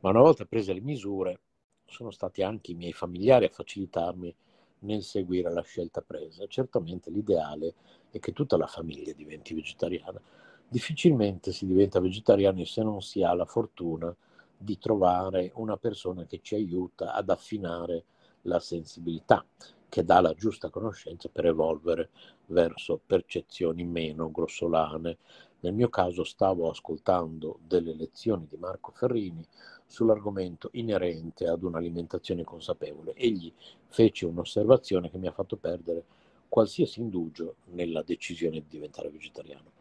Ma 0.00 0.10
una 0.10 0.20
volta 0.20 0.44
prese 0.44 0.72
le 0.72 0.80
misure, 0.80 1.40
sono 1.86 2.10
stati 2.10 2.42
anche 2.42 2.72
i 2.72 2.74
miei 2.74 2.92
familiari 2.92 3.44
a 3.44 3.50
facilitarmi 3.50 4.34
nel 4.80 5.02
seguire 5.02 5.52
la 5.52 5.62
scelta 5.62 6.00
presa. 6.00 6.46
Certamente 6.46 7.10
l'ideale 7.10 7.74
è 8.10 8.18
che 8.18 8.32
tutta 8.32 8.56
la 8.56 8.66
famiglia 8.66 9.12
diventi 9.12 9.54
vegetariana. 9.54 10.20
Difficilmente 10.68 11.52
si 11.52 11.66
diventa 11.66 12.00
vegetariani 12.00 12.64
se 12.64 12.82
non 12.82 13.02
si 13.02 13.22
ha 13.22 13.32
la 13.34 13.44
fortuna 13.44 14.14
di 14.56 14.78
trovare 14.78 15.50
una 15.56 15.76
persona 15.76 16.24
che 16.24 16.40
ci 16.40 16.54
aiuta 16.54 17.12
ad 17.12 17.28
affinare 17.28 18.04
la 18.42 18.58
sensibilità, 18.58 19.44
che 19.92 20.04
dà 20.04 20.22
la 20.22 20.32
giusta 20.32 20.70
conoscenza 20.70 21.28
per 21.28 21.44
evolvere 21.44 22.08
verso 22.46 22.98
percezioni 23.04 23.84
meno 23.84 24.30
grossolane. 24.30 25.18
Nel 25.60 25.74
mio 25.74 25.90
caso 25.90 26.24
stavo 26.24 26.70
ascoltando 26.70 27.58
delle 27.66 27.92
lezioni 27.92 28.46
di 28.48 28.56
Marco 28.56 28.90
Ferrini 28.92 29.46
sull'argomento 29.84 30.70
inerente 30.72 31.46
ad 31.46 31.62
un'alimentazione 31.62 32.42
consapevole. 32.42 33.12
Egli 33.12 33.52
fece 33.88 34.24
un'osservazione 34.24 35.10
che 35.10 35.18
mi 35.18 35.26
ha 35.26 35.32
fatto 35.32 35.58
perdere 35.58 36.06
qualsiasi 36.48 37.00
indugio 37.00 37.56
nella 37.72 38.00
decisione 38.00 38.60
di 38.60 38.68
diventare 38.68 39.10
vegetariano. 39.10 39.72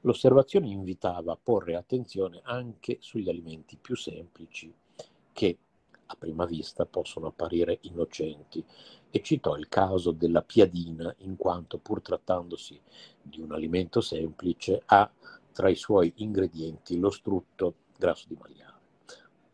L'osservazione 0.00 0.66
invitava 0.66 1.30
a 1.30 1.38
porre 1.40 1.76
attenzione 1.76 2.40
anche 2.42 2.96
sugli 2.98 3.28
alimenti 3.28 3.78
più 3.80 3.94
semplici 3.94 4.74
che 5.32 5.58
a 6.06 6.16
prima 6.16 6.44
vista 6.44 6.84
possono 6.86 7.28
apparire 7.28 7.78
innocenti 7.82 8.64
e 9.16 9.22
citò 9.22 9.56
il 9.56 9.68
caso 9.68 10.10
della 10.10 10.42
piadina 10.42 11.14
in 11.18 11.36
quanto 11.36 11.78
pur 11.78 12.02
trattandosi 12.02 12.80
di 13.22 13.38
un 13.40 13.52
alimento 13.52 14.00
semplice 14.00 14.82
ha 14.86 15.08
tra 15.52 15.68
i 15.68 15.76
suoi 15.76 16.12
ingredienti 16.16 16.98
lo 16.98 17.10
strutto 17.10 17.74
grasso 17.96 18.26
di 18.26 18.36
maiale. 18.36 18.80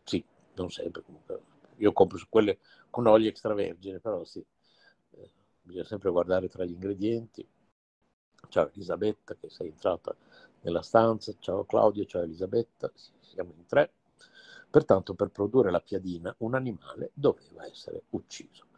Sì, 0.03 0.25
non 0.55 0.71
sempre 0.71 1.03
comunque. 1.03 1.43
Io 1.77 1.93
compro 1.93 2.17
su 2.17 2.25
quelle 2.31 2.57
con 2.89 3.07
olio 3.07 3.29
extravergine, 3.29 3.99
però 3.99 4.25
sì, 4.25 4.43
eh, 5.11 5.31
bisogna 5.61 5.85
sempre 5.85 6.11
guardare 6.11 6.49
tra 6.49 6.65
gli 6.65 6.73
ingredienti. 6.73 7.47
Ciao 8.49 8.71
Elisabetta 8.73 9.35
che 9.35 9.51
sei 9.51 9.69
entrata 9.69 10.17
nella 10.63 10.81
stanza, 10.81 11.35
ciao 11.39 11.67
Claudia, 11.67 12.07
ciao 12.07 12.23
Elisabetta, 12.23 12.91
siamo 13.21 13.53
in 13.55 13.67
tre. 13.67 13.93
Pertanto 14.71 15.13
per 15.13 15.29
produrre 15.29 15.71
la 15.71 15.81
piadina 15.81 16.35
un 16.39 16.55
animale 16.55 17.11
doveva 17.13 17.67
essere 17.67 18.05
ucciso. 18.11 18.69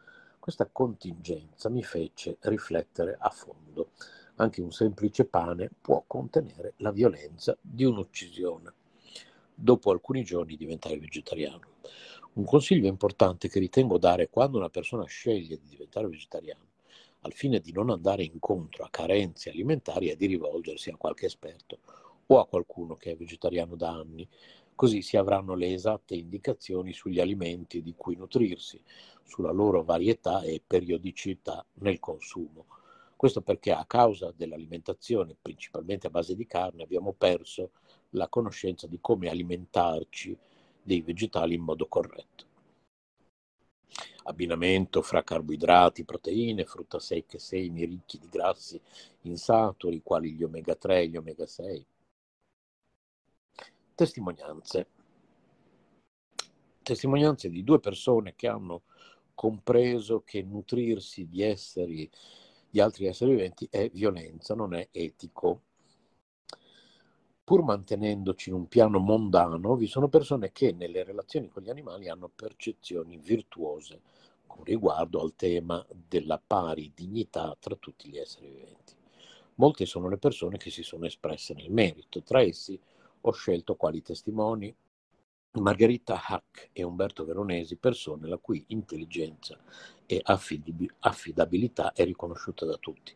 Questa 0.43 0.69
contingenza 0.73 1.69
mi 1.69 1.85
fece 1.85 2.37
riflettere 2.41 3.17
a 3.17 3.31
fondo. 3.31 3.93
Anche 4.39 4.61
un 4.61 4.73
semplice 4.73 5.25
pane 5.25 5.71
può 5.81 6.03
contenere 6.05 6.73
la 6.79 6.91
violenza 6.91 7.57
di 7.61 7.85
un'uccisione. 7.85 8.73
Dopo 9.55 9.93
alcuni 9.93 10.25
giorni 10.25 10.57
diventare 10.57 10.99
vegetariano. 10.99 11.75
Un 12.33 12.45
consiglio 12.45 12.89
importante 12.89 13.49
che 13.49 13.61
ritengo 13.61 13.99
dare 13.99 14.31
quando 14.31 14.59
una 14.59 14.69
persona 14.69 15.05
sceglie 15.05 15.61
di 15.61 15.69
diventare 15.69 16.09
vegetariano, 16.09 16.67
al 17.21 17.35
fine 17.35 17.61
di 17.61 17.71
non 17.71 17.91
andare 17.91 18.25
incontro 18.25 18.83
a 18.83 18.91
carenze 18.91 19.49
alimentari, 19.49 20.09
è 20.09 20.17
di 20.17 20.27
rivolgersi 20.27 20.91
a 20.91 20.97
qualche 20.97 21.27
esperto 21.27 21.79
o 22.27 22.41
a 22.41 22.49
qualcuno 22.49 22.97
che 22.97 23.13
è 23.13 23.17
vegetariano 23.17 23.77
da 23.77 23.91
anni, 23.91 24.29
così 24.75 25.03
si 25.03 25.17
avranno 25.17 25.55
le 25.55 25.73
esatte 25.73 26.15
indicazioni 26.15 26.93
sugli 26.93 27.21
alimenti 27.21 27.83
di 27.83 27.95
cui 27.97 28.17
nutrirsi, 28.17 28.83
sulla 29.25 29.53
loro 29.53 29.83
varietà 29.83 30.43
e 30.43 30.63
periodicità 30.67 31.65
nel 31.75 32.01
consumo. 32.01 32.67
Questo 33.17 33.41
perché 33.41 33.71
a 33.71 33.85
causa 33.87 34.33
dell'alimentazione, 34.37 35.37
principalmente 35.41 36.09
a 36.09 36.11
base 36.11 36.35
di 36.35 36.47
carne, 36.47 36.83
abbiamo 36.83 37.13
perso 37.13 37.71
la 38.11 38.29
conoscenza 38.29 38.87
di 38.87 38.99
come 39.01 39.29
alimentarci 39.29 40.37
dei 40.83 41.03
vegetali 41.03 41.55
in 41.55 41.63
modo 41.63 41.87
corretto. 41.87 42.47
Abbinamento 44.25 45.03
fra 45.03 45.23
carboidrati, 45.23 46.05
proteine, 46.05 46.65
frutta 46.65 46.99
secche, 46.99 47.39
semi 47.39 47.85
ricchi 47.85 48.19
di 48.19 48.29
grassi 48.29 48.81
insaturi, 49.23 50.03
quali 50.03 50.33
gli 50.33 50.43
omega 50.43 50.75
3 50.75 51.01
e 51.01 51.09
gli 51.09 51.17
omega 51.17 51.47
6. 51.47 51.87
Testimonianze. 53.95 54.87
Testimonianze 56.83 57.49
di 57.49 57.63
due 57.63 57.81
persone 57.81 58.35
che 58.35 58.49
hanno 58.49 58.83
compreso 59.35 60.23
che 60.25 60.43
nutrirsi 60.43 61.29
di 61.29 61.43
esseri, 61.43 62.11
di 62.69 62.81
altri 62.81 63.07
esseri 63.07 63.33
viventi 63.33 63.69
è 63.71 63.89
violenza, 63.91 64.55
non 64.55 64.75
è 64.75 64.89
etico 64.91 65.63
pur 67.45 67.65
mantenendoci 67.65 68.49
in 68.49 68.55
un 68.55 68.67
piano 68.67 68.99
mondano, 68.99 69.75
vi 69.75 69.87
sono 69.87 70.09
persone 70.09 70.53
che 70.53 70.73
nelle 70.73 71.03
relazioni 71.03 71.49
con 71.49 71.63
gli 71.63 71.71
animali 71.71 72.09
hanno 72.09 72.31
percezioni 72.35 73.19
virtuose 73.19 74.01
con 74.47 74.65
riguardo 74.65 75.21
al 75.21 75.35
tema 75.35 75.85
della 75.91 76.41
pari 76.45 76.93
dignità 76.95 77.57
tra 77.59 77.75
tutti 77.75 78.09
gli 78.09 78.17
esseri 78.17 78.49
viventi. 78.49 78.95
Molte 79.57 79.87
sono 79.87 80.09
le 80.09 80.19
persone 80.19 80.57
che 80.57 80.71
si 80.71 80.83
sono 80.83 81.05
espresse 81.05 81.53
nel 81.53 81.71
merito, 81.71 82.23
tra 82.23 82.41
essi 82.41 82.79
ho 83.23 83.33
scelto 83.33 83.75
quali 83.77 84.03
testimoni 84.03 84.75
Margherita 85.61 86.19
Hack 86.25 86.71
e 86.73 86.83
Umberto 86.83 87.25
Veronesi, 87.25 87.77
persone 87.77 88.27
la 88.27 88.39
cui 88.39 88.65
intelligenza 88.69 89.59
e 90.07 90.23
affidabilità 91.01 91.93
è 91.93 92.05
riconosciuta 92.05 92.65
da 92.65 92.77
tutti. 92.79 93.15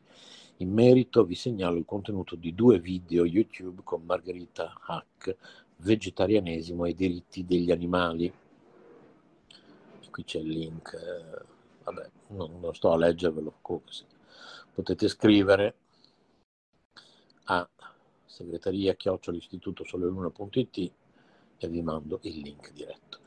In 0.58 0.72
merito 0.72 1.24
vi 1.24 1.34
segnalo 1.34 1.76
il 1.76 1.84
contenuto 1.86 2.34
di 2.36 2.54
due 2.54 2.78
video 2.78 3.24
YouTube 3.24 3.80
con 3.84 4.02
Margherita 4.04 4.80
Hack, 4.86 5.36
vegetarianesimo 5.76 6.84
e 6.84 6.94
diritti 6.94 7.44
degli 7.44 7.70
animali. 7.70 8.32
Qui 10.10 10.24
c'è 10.24 10.38
il 10.38 10.48
link, 10.48 10.92
eh, 10.94 11.44
vabbè, 11.84 12.10
non, 12.28 12.58
non, 12.60 12.74
sto 12.74 12.92
a 12.92 12.96
leggervelo, 12.96 13.52
potete 14.72 15.08
scrivere 15.08 15.74
a 17.44 17.68
segreteria 18.36 18.94
chiocciolistituto 18.94 19.82
soleluna.it 19.84 20.92
e 21.58 21.68
vi 21.68 21.80
mando 21.80 22.18
il 22.22 22.40
link 22.40 22.70
diretto. 22.72 23.20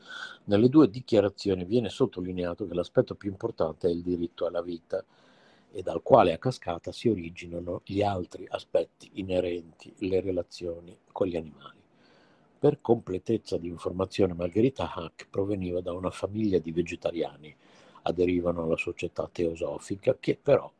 Nelle 0.44 0.68
due 0.68 0.88
dichiarazioni 0.88 1.64
viene 1.64 1.88
sottolineato 1.88 2.64
che 2.66 2.74
l'aspetto 2.74 3.16
più 3.16 3.30
importante 3.30 3.88
è 3.88 3.90
il 3.90 4.02
diritto 4.02 4.46
alla 4.46 4.62
vita 4.62 5.04
e 5.72 5.82
dal 5.82 6.02
quale 6.02 6.32
a 6.32 6.38
cascata 6.38 6.92
si 6.92 7.08
originano 7.08 7.82
gli 7.84 8.02
altri 8.02 8.46
aspetti 8.48 9.10
inerenti 9.14 9.92
alle 10.00 10.20
relazioni 10.20 10.96
con 11.10 11.26
gli 11.26 11.36
animali. 11.36 11.78
Per 12.60 12.80
completezza 12.80 13.58
di 13.58 13.66
informazione, 13.66 14.34
Margherita 14.34 14.92
Hack 14.94 15.28
proveniva 15.28 15.80
da 15.80 15.92
una 15.92 16.10
famiglia 16.10 16.58
di 16.58 16.70
vegetariani, 16.70 17.54
aderivano 18.02 18.62
alla 18.62 18.76
società 18.76 19.28
teosofica 19.32 20.16
che 20.20 20.38
però 20.40 20.70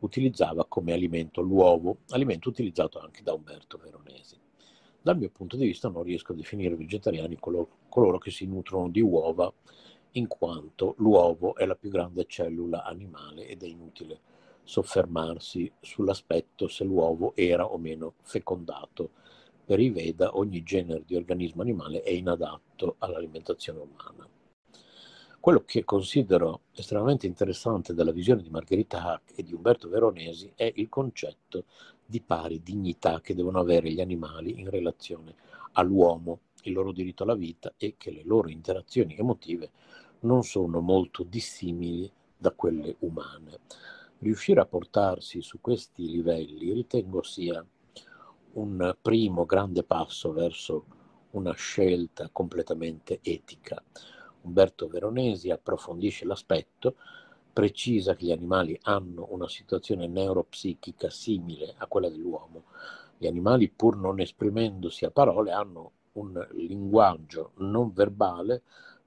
utilizzava 0.00 0.64
come 0.66 0.92
alimento 0.92 1.40
l'uovo, 1.40 1.98
alimento 2.10 2.48
utilizzato 2.48 2.98
anche 3.00 3.22
da 3.22 3.32
Umberto 3.32 3.78
Veronesi. 3.78 4.36
Dal 5.00 5.16
mio 5.16 5.30
punto 5.30 5.56
di 5.56 5.66
vista 5.66 5.88
non 5.88 6.02
riesco 6.02 6.32
a 6.32 6.36
definire 6.36 6.76
vegetariani 6.76 7.36
coloro, 7.38 7.68
coloro 7.88 8.18
che 8.18 8.30
si 8.30 8.46
nutrono 8.46 8.88
di 8.88 9.00
uova 9.00 9.52
in 10.12 10.26
quanto 10.26 10.94
l'uovo 10.98 11.54
è 11.54 11.64
la 11.66 11.76
più 11.76 11.90
grande 11.90 12.26
cellula 12.26 12.84
animale 12.84 13.46
ed 13.46 13.62
è 13.62 13.66
inutile 13.66 14.20
soffermarsi 14.64 15.72
sull'aspetto 15.80 16.68
se 16.68 16.84
l'uovo 16.84 17.32
era 17.34 17.66
o 17.66 17.78
meno 17.78 18.14
fecondato. 18.20 19.12
Per 19.64 19.80
i 19.80 19.88
Veda 19.88 20.36
ogni 20.36 20.62
genere 20.62 21.04
di 21.06 21.14
organismo 21.14 21.62
animale 21.62 22.02
è 22.02 22.10
inadatto 22.10 22.96
all'alimentazione 22.98 23.80
umana. 23.80 24.27
Quello 25.40 25.62
che 25.64 25.84
considero 25.84 26.62
estremamente 26.72 27.26
interessante 27.26 27.94
della 27.94 28.10
visione 28.10 28.42
di 28.42 28.50
Margherita 28.50 29.04
Hack 29.04 29.38
e 29.38 29.44
di 29.44 29.54
Umberto 29.54 29.88
Veronesi 29.88 30.52
è 30.56 30.70
il 30.74 30.88
concetto 30.88 31.64
di 32.04 32.20
pari 32.20 32.60
dignità 32.60 33.20
che 33.20 33.36
devono 33.36 33.60
avere 33.60 33.90
gli 33.90 34.00
animali 34.00 34.58
in 34.58 34.68
relazione 34.68 35.34
all'uomo, 35.72 36.40
il 36.62 36.72
loro 36.72 36.90
diritto 36.90 37.22
alla 37.22 37.36
vita 37.36 37.72
e 37.76 37.94
che 37.96 38.10
le 38.10 38.24
loro 38.24 38.50
interazioni 38.50 39.16
emotive 39.16 39.70
non 40.20 40.42
sono 40.42 40.80
molto 40.80 41.22
dissimili 41.22 42.10
da 42.36 42.50
quelle 42.50 42.96
umane. 43.00 43.60
Riuscire 44.18 44.60
a 44.60 44.66
portarsi 44.66 45.40
su 45.40 45.60
questi 45.60 46.10
livelli 46.10 46.72
ritengo 46.72 47.22
sia 47.22 47.64
un 48.54 48.96
primo 49.00 49.46
grande 49.46 49.84
passo 49.84 50.32
verso 50.32 50.84
una 51.30 51.52
scelta 51.52 52.28
completamente 52.32 53.20
etica. 53.22 53.80
Umberto 54.48 54.88
Veronesi 54.88 55.50
approfondisce 55.50 56.24
l'aspetto, 56.24 56.96
precisa 57.52 58.14
che 58.14 58.26
gli 58.26 58.32
animali 58.32 58.78
hanno 58.82 59.26
una 59.30 59.48
situazione 59.48 60.06
neuropsichica 60.06 61.10
simile 61.10 61.74
a 61.76 61.86
quella 61.86 62.08
dell'uomo. 62.08 62.64
Gli 63.18 63.26
animali, 63.26 63.68
pur 63.68 63.96
non 63.96 64.20
esprimendosi 64.20 65.04
a 65.04 65.10
parole, 65.10 65.52
hanno 65.52 65.92
un 66.12 66.48
linguaggio 66.52 67.52
non 67.56 67.92
verbale 67.92 68.62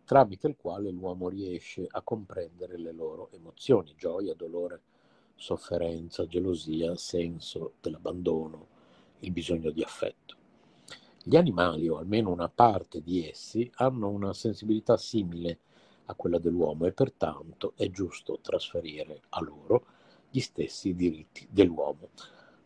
tramite 0.05 0.47
il 0.47 0.57
quale 0.57 0.91
l'uomo 0.91 1.29
riesce 1.29 1.87
a 1.89 2.01
comprendere 2.01 2.77
le 2.77 2.91
loro 2.91 3.29
emozioni, 3.31 3.95
gioia, 3.97 4.35
dolore, 4.35 4.81
sofferenza, 5.35 6.27
gelosia, 6.27 6.95
senso 6.95 7.73
dell'abbandono, 7.81 8.67
il 9.19 9.31
bisogno 9.31 9.71
di 9.71 9.81
affetto. 9.81 10.40
Gli 11.23 11.35
animali, 11.35 11.87
o 11.87 11.97
almeno 11.97 12.31
una 12.31 12.49
parte 12.49 13.03
di 13.03 13.29
essi, 13.29 13.69
hanno 13.75 14.09
una 14.09 14.33
sensibilità 14.33 14.97
simile 14.97 15.59
a 16.05 16.15
quella 16.15 16.39
dell'uomo 16.39 16.87
e 16.87 16.93
pertanto 16.93 17.73
è 17.75 17.91
giusto 17.91 18.39
trasferire 18.41 19.21
a 19.29 19.41
loro 19.41 19.85
gli 20.31 20.39
stessi 20.39 20.95
diritti 20.95 21.47
dell'uomo. 21.51 22.09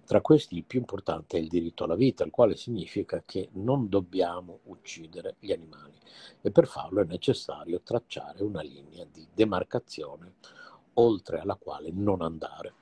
Tra 0.05 0.21
questi 0.21 0.55
il 0.55 0.63
più 0.63 0.79
importante 0.79 1.35
è 1.35 1.41
il 1.41 1.49
diritto 1.49 1.83
alla 1.83 1.95
vita, 1.95 2.23
il 2.23 2.31
quale 2.31 2.55
significa 2.55 3.21
che 3.25 3.49
non 3.53 3.89
dobbiamo 3.89 4.59
uccidere 4.65 5.35
gli 5.39 5.51
animali 5.51 5.97
e 6.41 6.49
per 6.49 6.65
farlo 6.65 7.01
è 7.01 7.05
necessario 7.05 7.81
tracciare 7.81 8.41
una 8.41 8.61
linea 8.61 9.05
di 9.11 9.27
demarcazione 9.33 10.35
oltre 10.93 11.39
alla 11.39 11.55
quale 11.55 11.91
non 11.91 12.21
andare. 12.21 12.73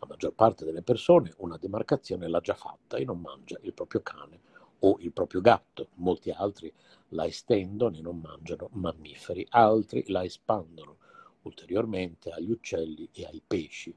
La 0.00 0.08
maggior 0.08 0.32
parte 0.32 0.64
delle 0.64 0.82
persone 0.82 1.32
una 1.36 1.56
demarcazione 1.56 2.26
l'ha 2.26 2.40
già 2.40 2.54
fatta 2.54 2.96
e 2.96 3.04
non 3.04 3.20
mangia 3.20 3.58
il 3.62 3.72
proprio 3.72 4.00
cane 4.02 4.40
o 4.80 4.96
il 5.00 5.12
proprio 5.12 5.40
gatto, 5.40 5.88
molti 5.94 6.30
altri 6.30 6.72
la 7.08 7.26
estendono 7.26 7.96
e 7.96 8.00
non 8.00 8.18
mangiano 8.20 8.68
mammiferi, 8.72 9.46
altri 9.50 10.04
la 10.08 10.24
espandono 10.24 10.96
ulteriormente 11.42 12.30
agli 12.30 12.50
uccelli 12.50 13.08
e 13.12 13.24
ai 13.26 13.42
pesci 13.46 13.94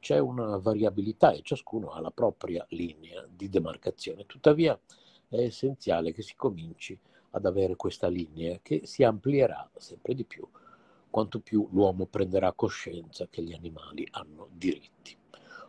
c'è 0.00 0.18
una 0.18 0.56
variabilità 0.58 1.32
e 1.32 1.42
ciascuno 1.42 1.90
ha 1.90 2.00
la 2.00 2.10
propria 2.10 2.64
linea 2.70 3.26
di 3.28 3.48
demarcazione. 3.48 4.26
Tuttavia 4.26 4.78
è 5.28 5.40
essenziale 5.40 6.12
che 6.12 6.22
si 6.22 6.36
cominci 6.36 6.98
ad 7.30 7.44
avere 7.44 7.76
questa 7.76 8.08
linea 8.08 8.58
che 8.62 8.82
si 8.84 9.02
amplierà 9.02 9.68
sempre 9.76 10.14
di 10.14 10.24
più 10.24 10.48
quanto 11.10 11.40
più 11.40 11.66
l'uomo 11.72 12.06
prenderà 12.06 12.52
coscienza 12.52 13.26
che 13.28 13.42
gli 13.42 13.52
animali 13.52 14.06
hanno 14.10 14.48
diritti. 14.52 15.16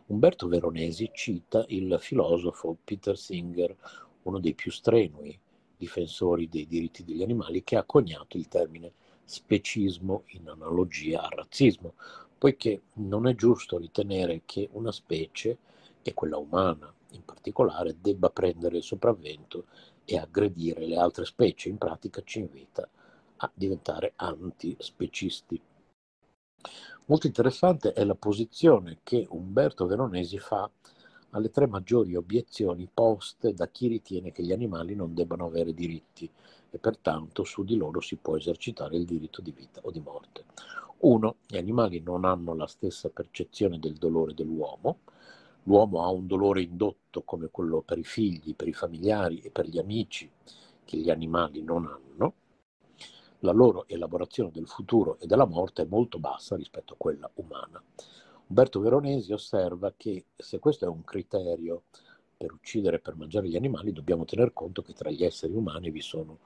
Umberto 0.06 0.48
Veronesi 0.48 1.10
cita 1.12 1.64
il 1.68 1.96
filosofo 2.00 2.76
Peter 2.82 3.16
Singer, 3.16 3.76
uno 4.22 4.38
dei 4.38 4.54
più 4.54 4.70
strenui 4.70 5.38
difensori 5.76 6.48
dei 6.48 6.66
diritti 6.66 7.04
degli 7.04 7.22
animali, 7.22 7.64
che 7.64 7.76
ha 7.76 7.84
coniato 7.84 8.36
il 8.36 8.48
termine 8.48 8.92
specismo 9.24 10.24
in 10.28 10.48
analogia 10.48 11.22
al 11.22 11.30
razzismo, 11.30 11.94
poiché 12.36 12.82
non 12.94 13.26
è 13.26 13.34
giusto 13.34 13.78
ritenere 13.78 14.42
che 14.44 14.68
una 14.72 14.92
specie, 14.92 15.56
e 16.02 16.14
quella 16.14 16.36
umana 16.36 16.92
in 17.12 17.24
particolare, 17.24 17.96
debba 18.00 18.30
prendere 18.30 18.78
il 18.78 18.82
sopravvento 18.82 19.66
e 20.04 20.18
aggredire 20.18 20.86
le 20.86 20.96
altre 20.96 21.24
specie, 21.24 21.68
in 21.68 21.78
pratica 21.78 22.22
ci 22.24 22.40
invita 22.40 22.88
a 23.36 23.50
diventare 23.52 24.12
antispecisti. 24.16 25.60
Molto 27.06 27.26
interessante 27.26 27.92
è 27.92 28.04
la 28.04 28.14
posizione 28.14 28.98
che 29.02 29.26
Umberto 29.30 29.86
Veronesi 29.86 30.38
fa 30.38 30.70
alle 31.30 31.50
tre 31.50 31.66
maggiori 31.66 32.16
obiezioni 32.16 32.88
poste 32.92 33.52
da 33.52 33.68
chi 33.68 33.88
ritiene 33.88 34.32
che 34.32 34.42
gli 34.42 34.52
animali 34.52 34.94
non 34.94 35.14
debbano 35.14 35.46
avere 35.46 35.74
diritti 35.74 36.28
e 36.70 36.78
pertanto 36.78 37.44
su 37.44 37.64
di 37.64 37.76
loro 37.76 38.00
si 38.00 38.16
può 38.16 38.36
esercitare 38.36 38.96
il 38.96 39.04
diritto 39.04 39.40
di 39.40 39.52
vita 39.52 39.80
o 39.82 39.90
di 39.90 40.00
morte. 40.00 40.44
1. 40.98 41.36
Gli 41.46 41.56
animali 41.56 42.00
non 42.00 42.24
hanno 42.24 42.54
la 42.54 42.66
stessa 42.66 43.08
percezione 43.08 43.78
del 43.78 43.94
dolore 43.94 44.34
dell'uomo. 44.34 44.98
L'uomo 45.64 46.02
ha 46.04 46.08
un 46.10 46.26
dolore 46.26 46.62
indotto 46.62 47.22
come 47.22 47.48
quello 47.50 47.80
per 47.80 47.98
i 47.98 48.04
figli, 48.04 48.54
per 48.54 48.68
i 48.68 48.72
familiari 48.72 49.40
e 49.40 49.50
per 49.50 49.66
gli 49.66 49.78
amici 49.78 50.30
che 50.84 50.96
gli 50.96 51.10
animali 51.10 51.62
non 51.62 51.86
hanno. 51.86 52.34
La 53.40 53.52
loro 53.52 53.84
elaborazione 53.88 54.50
del 54.50 54.66
futuro 54.66 55.18
e 55.18 55.26
della 55.26 55.46
morte 55.46 55.82
è 55.82 55.86
molto 55.86 56.18
bassa 56.18 56.56
rispetto 56.56 56.92
a 56.92 56.96
quella 56.98 57.30
umana. 57.34 57.82
Umberto 58.50 58.80
Veronesi 58.80 59.32
osserva 59.32 59.94
che 59.96 60.24
se 60.36 60.58
questo 60.58 60.84
è 60.84 60.88
un 60.88 61.04
criterio 61.04 61.84
per 62.36 62.52
uccidere 62.52 62.96
e 62.96 62.98
per 62.98 63.14
mangiare 63.14 63.46
gli 63.46 63.54
animali, 63.54 63.92
dobbiamo 63.92 64.24
tener 64.24 64.52
conto 64.52 64.82
che 64.82 64.92
tra 64.92 65.08
gli 65.08 65.22
esseri 65.22 65.54
umani 65.54 65.92
vi 65.92 66.00
sono 66.00 66.36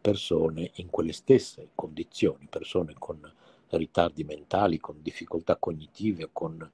persone 0.00 0.72
in 0.74 0.90
quelle 0.90 1.12
stesse 1.12 1.68
condizioni, 1.76 2.48
persone 2.50 2.96
con 2.98 3.20
ritardi 3.68 4.24
mentali, 4.24 4.80
con 4.80 5.00
difficoltà 5.00 5.54
cognitive, 5.54 6.30
con 6.32 6.68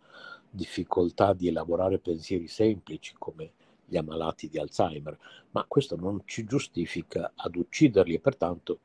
difficoltà 0.49 1.35
di 1.35 1.49
elaborare 1.49 1.99
pensieri 1.99 2.49
semplici 2.49 3.15
come 3.19 3.53
gli 3.85 3.99
ammalati 3.99 4.49
di 4.49 4.59
Alzheimer, 4.59 5.19
ma 5.51 5.67
questo 5.69 5.97
non 5.97 6.23
ci 6.25 6.47
giustifica 6.47 7.33
ad 7.35 7.57
ucciderli 7.57 8.15
e 8.15 8.21
pertanto 8.21 8.79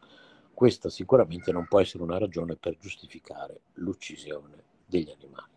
questa 0.53 0.89
sicuramente 0.89 1.53
non 1.53 1.65
può 1.65 1.79
essere 1.79 2.03
una 2.03 2.17
ragione 2.17 2.57
per 2.57 2.77
giustificare 2.77 3.61
l'uccisione 3.75 4.63
degli 4.85 5.09
animali. 5.09 5.52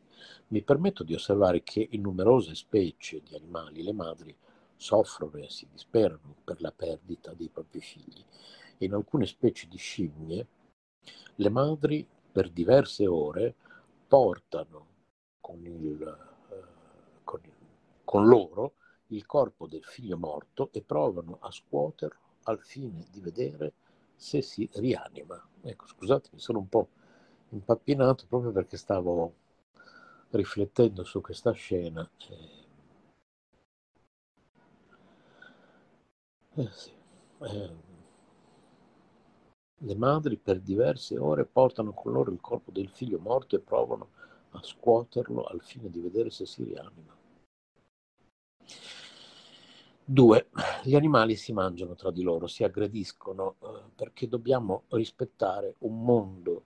Mi 0.49 0.63
permetto 0.63 1.03
di 1.03 1.15
osservare 1.15 1.63
che 1.63 1.87
in 1.91 2.03
numerose 2.03 2.55
specie 2.55 3.21
di 3.21 3.35
animali 3.35 3.83
le 3.83 3.93
madri 3.93 4.35
soffrono 4.77 5.37
e 5.39 5.51
si 5.51 5.67
disperano 5.71 6.37
per 6.45 6.61
la 6.61 6.71
perdita 6.71 7.33
dei 7.33 7.49
propri 7.49 7.81
figli 7.81 8.25
in 8.79 8.93
alcune 8.93 9.27
specie 9.27 9.67
di 9.69 9.77
scimmie 9.77 10.47
le 11.37 11.51
madri 11.51 12.07
per 12.33 12.51
diverse 12.51 13.07
ore 13.07 13.55
portano 14.07 14.87
con, 15.41 15.65
il, 15.65 16.03
eh, 16.51 16.63
con, 17.25 17.41
il, 17.43 17.53
con 18.05 18.27
loro 18.27 18.75
il 19.09 19.25
corpo 19.27 19.67
del 19.67 19.85
figlio 19.85 20.19
morto 20.19 20.71
e 20.73 20.83
provano 20.83 21.39
a 21.41 21.51
scuoterlo 21.51 22.19
al 22.45 22.61
fine 22.61 23.07
di 23.11 23.21
vedere 23.21 23.73
se 24.15 24.43
si 24.43 24.69
rianima. 24.73 25.41
Ecco, 25.63 25.87
scusate, 25.87 26.31
mi 26.33 26.41
sono 26.41 26.59
un 26.59 26.69
po' 26.69 26.89
impappinato 27.51 28.27
proprio 28.29 28.51
perché 28.53 28.77
stavo 28.77 29.35
riflettendo 30.37 31.05
su 31.05 31.21
questa 31.21 31.53
scena. 31.53 32.09
Eh, 36.55 36.69
sì. 36.71 36.91
eh, 37.41 37.71
le 39.81 39.95
madri 39.95 40.39
per 40.39 40.61
diverse 40.61 41.19
ore 41.19 41.45
portano 41.45 41.93
con 41.93 42.13
loro 42.13 42.31
il 42.31 42.41
corpo 42.41 42.71
del 42.71 42.89
figlio 42.89 43.19
morto 43.19 43.57
e 43.57 43.61
provano 43.61 44.09
a 44.51 44.61
scuoterlo 44.63 45.45
al 45.45 45.61
fine 45.61 45.91
di 45.91 46.01
vedere 46.01 46.31
se 46.31 46.47
si 46.47 46.65
rianima. 46.65 47.15
2. 50.09 50.49
Gli 50.85 50.95
animali 50.95 51.35
si 51.35 51.53
mangiano 51.53 51.95
tra 51.97 52.13
di 52.13 52.23
loro, 52.23 52.47
si 52.47 52.63
aggrediscono 52.63 53.57
eh, 53.61 53.67
perché 53.95 54.29
dobbiamo 54.29 54.85
rispettare 54.91 55.75
un 55.79 56.03
mondo 56.03 56.63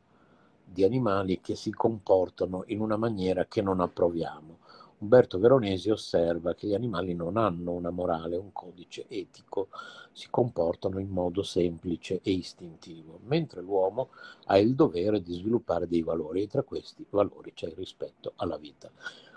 di 0.72 0.84
animali 0.84 1.40
che 1.40 1.56
si 1.56 1.70
comportano 1.70 2.62
in 2.66 2.80
una 2.80 2.96
maniera 2.96 3.46
che 3.46 3.60
non 3.60 3.80
approviamo. 3.80 4.58
Umberto 4.98 5.38
Veronesi 5.38 5.90
osserva 5.90 6.54
che 6.54 6.66
gli 6.66 6.74
animali 6.74 7.14
non 7.14 7.38
hanno 7.38 7.72
una 7.72 7.88
morale, 7.90 8.36
un 8.36 8.52
codice 8.52 9.06
etico, 9.08 9.68
si 10.12 10.28
comportano 10.28 10.98
in 10.98 11.08
modo 11.08 11.42
semplice 11.42 12.20
e 12.22 12.32
istintivo, 12.32 13.18
mentre 13.24 13.62
l'uomo 13.62 14.10
ha 14.44 14.58
il 14.58 14.74
dovere 14.74 15.22
di 15.22 15.34
sviluppare 15.34 15.88
dei 15.88 16.02
valori 16.02 16.42
e 16.42 16.48
tra 16.48 16.62
questi 16.62 17.04
valori 17.08 17.54
c'è 17.54 17.68
il 17.68 17.76
rispetto 17.76 18.34
alla 18.36 18.58
vita. 18.58 18.90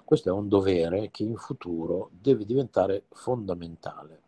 Questo 0.04 0.28
è 0.28 0.34
un 0.34 0.50
dovere 0.50 1.10
che 1.12 1.24
in 1.24 1.38
futuro 1.38 2.10
deve 2.12 2.46
diventare 2.46 3.06
fondamentale. 3.12 4.22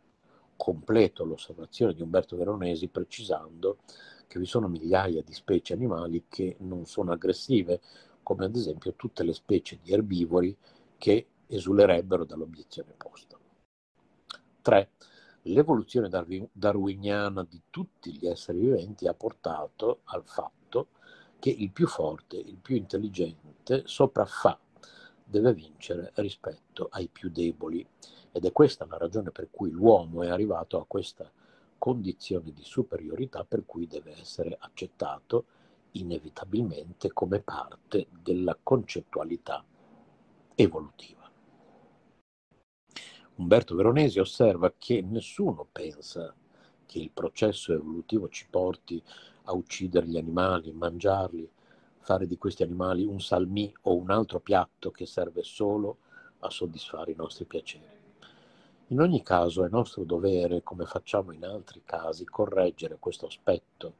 Completo 0.55 1.25
l'osservazione 1.25 1.93
di 1.93 2.01
Umberto 2.01 2.37
Veronesi 2.37 2.87
precisando 2.87 3.79
che 4.27 4.39
vi 4.39 4.45
sono 4.45 4.67
migliaia 4.67 5.21
di 5.21 5.33
specie 5.33 5.73
animali 5.73 6.25
che 6.27 6.57
non 6.59 6.85
sono 6.85 7.11
aggressive, 7.11 7.81
come 8.23 8.45
ad 8.45 8.55
esempio 8.55 8.93
tutte 8.95 9.23
le 9.23 9.33
specie 9.33 9.79
di 9.81 9.91
erbivori 9.91 10.55
che 10.97 11.27
esulerebbero 11.47 12.25
dall'obiezione 12.25 12.93
posta. 12.97 13.37
3. 14.61 14.89
L'evoluzione 15.43 16.09
darwiniana 16.51 17.43
di 17.43 17.61
tutti 17.69 18.17
gli 18.17 18.25
esseri 18.25 18.59
viventi 18.59 19.07
ha 19.07 19.13
portato 19.13 19.99
al 20.05 20.23
fatto 20.25 20.87
che 21.37 21.51
il 21.51 21.71
più 21.71 21.85
forte, 21.87 22.37
il 22.37 22.57
più 22.57 22.75
intelligente 22.75 23.83
sopraffa, 23.85 24.59
deve 25.23 25.53
vincere 25.53 26.11
rispetto 26.15 26.87
ai 26.89 27.07
più 27.07 27.29
deboli. 27.29 27.85
Ed 28.31 28.45
è 28.45 28.51
questa 28.51 28.87
la 28.87 28.97
ragione 28.97 29.29
per 29.29 29.49
cui 29.51 29.69
l'uomo 29.69 30.23
è 30.23 30.29
arrivato 30.29 30.79
a 30.79 30.85
questa 30.87 31.31
condizione 31.85 32.51
di 32.51 32.63
superiorità 32.63 33.43
per 33.43 33.63
cui 33.63 33.85
deve 33.85 34.19
essere 34.19 34.57
accettato 34.59 35.45
inevitabilmente 35.91 37.13
come 37.13 37.41
parte 37.41 38.07
della 38.09 38.57
concettualità 38.59 39.63
evolutiva. 40.55 41.29
Umberto 43.35 43.75
Veronesi 43.75 44.17
osserva 44.17 44.73
che 44.75 45.03
nessuno 45.03 45.67
pensa 45.71 46.33
che 46.87 46.97
il 46.97 47.11
processo 47.11 47.71
evolutivo 47.71 48.29
ci 48.29 48.47
porti 48.49 48.99
a 49.43 49.53
uccidere 49.53 50.07
gli 50.07 50.17
animali, 50.17 50.71
mangiarli, 50.71 51.47
fare 51.99 52.25
di 52.25 52.39
questi 52.39 52.63
animali 52.63 53.05
un 53.05 53.21
salmì 53.21 53.71
o 53.83 53.95
un 53.95 54.09
altro 54.09 54.39
piatto 54.39 54.89
che 54.89 55.05
serve 55.05 55.43
solo 55.43 55.99
a 56.39 56.49
soddisfare 56.49 57.11
i 57.11 57.15
nostri 57.15 57.45
piaceri. 57.45 57.94
In 58.89 58.99
ogni 58.99 59.23
caso 59.23 59.65
è 59.65 59.69
nostro 59.69 60.03
dovere, 60.03 60.61
come 60.61 60.85
facciamo 60.85 61.31
in 61.31 61.43
altri 61.43 61.81
casi, 61.83 62.23
correggere 62.23 62.97
questo 62.99 63.25
aspetto 63.25 63.93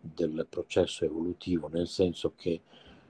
del 0.00 0.46
processo 0.48 1.04
evolutivo, 1.04 1.68
nel 1.68 1.86
senso 1.86 2.32
che 2.34 2.62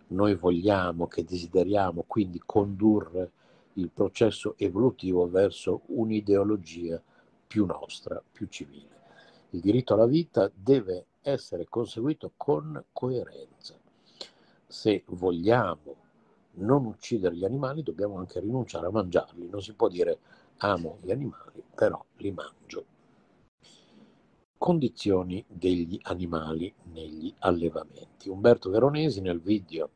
noi 0.08 0.34
vogliamo, 0.34 1.06
che 1.06 1.22
desideriamo 1.22 2.02
quindi 2.08 2.42
condurre 2.44 3.30
il 3.74 3.88
processo 3.90 4.54
evolutivo 4.58 5.30
verso 5.30 5.82
un'ideologia 5.86 7.00
più 7.46 7.66
nostra, 7.66 8.20
più 8.32 8.48
civile. 8.48 8.88
Il 9.50 9.60
diritto 9.60 9.94
alla 9.94 10.06
vita 10.06 10.50
deve 10.52 11.06
essere 11.22 11.66
conseguito 11.68 12.32
con 12.36 12.82
coerenza. 12.92 13.78
Se 14.66 15.04
vogliamo 15.06 15.94
non 16.54 16.84
uccidere 16.84 17.36
gli 17.36 17.44
animali, 17.44 17.84
dobbiamo 17.84 18.18
anche 18.18 18.40
rinunciare 18.40 18.86
a 18.86 18.90
mangiarli. 18.90 19.48
Non 19.48 19.62
si 19.62 19.72
può 19.74 19.88
dire 19.88 20.18
amo 20.64 20.98
gli 21.02 21.10
animali, 21.10 21.62
però 21.74 22.04
li 22.16 22.30
mangio. 22.30 22.86
Condizioni 24.56 25.44
degli 25.48 25.98
animali 26.02 26.72
negli 26.84 27.34
allevamenti. 27.40 28.28
Umberto 28.28 28.70
Veronesi 28.70 29.20
nel 29.20 29.40
video 29.40 29.90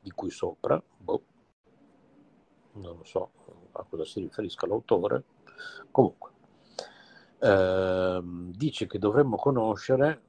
di 0.00 0.10
cui 0.10 0.30
sopra, 0.30 0.82
boh, 0.98 1.22
non 2.72 3.04
so 3.04 3.30
a 3.72 3.84
cosa 3.84 4.04
si 4.04 4.20
riferisca 4.20 4.66
l'autore, 4.66 5.24
comunque, 5.90 6.30
ehm, 7.38 8.52
dice 8.52 8.86
che 8.86 8.98
dovremmo 8.98 9.36
conoscere, 9.36 10.22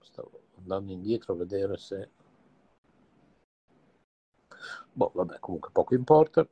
stavo 0.00 0.42
andando 0.58 0.90
indietro 0.92 1.34
a 1.34 1.36
vedere 1.36 1.76
se, 1.76 2.10
boh, 4.92 5.12
vabbè, 5.14 5.38
comunque 5.38 5.70
poco 5.70 5.94
importa, 5.94 6.46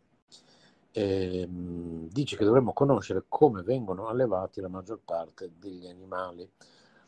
ehm, 0.92 2.08
dice 2.08 2.36
che 2.36 2.44
dovremmo 2.44 2.72
conoscere 2.72 3.24
come 3.28 3.62
vengono 3.62 4.08
allevati 4.08 4.60
la 4.60 4.68
maggior 4.68 5.00
parte 5.04 5.50
degli 5.58 5.86
animali 5.86 6.48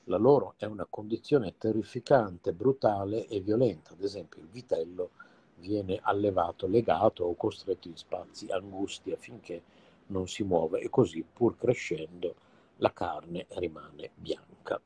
la 0.07 0.17
loro 0.17 0.55
è 0.57 0.65
una 0.65 0.87
condizione 0.91 1.55
terrificante, 1.57 2.53
brutale 2.53 3.29
e 3.29 3.39
violenta. 3.41 3.93
Ad 3.93 4.03
esempio 4.03 4.41
il 4.41 4.49
vitello 4.49 5.11
viene 5.57 6.01
allevato, 6.03 6.67
legato 6.67 7.25
o 7.25 7.37
costretto 7.37 7.87
in 7.87 7.97
spazi 7.97 8.51
angusti 8.51 9.13
affinché 9.13 9.63
non 10.07 10.27
si 10.27 10.43
muova 10.43 10.79
e 10.79 10.91
così 10.91 11.25
pur 11.31 11.57
crescendo 11.57 12.35
la 12.79 12.93
carne 12.93 13.47
rimane 13.51 14.11
bianca. 14.17 14.81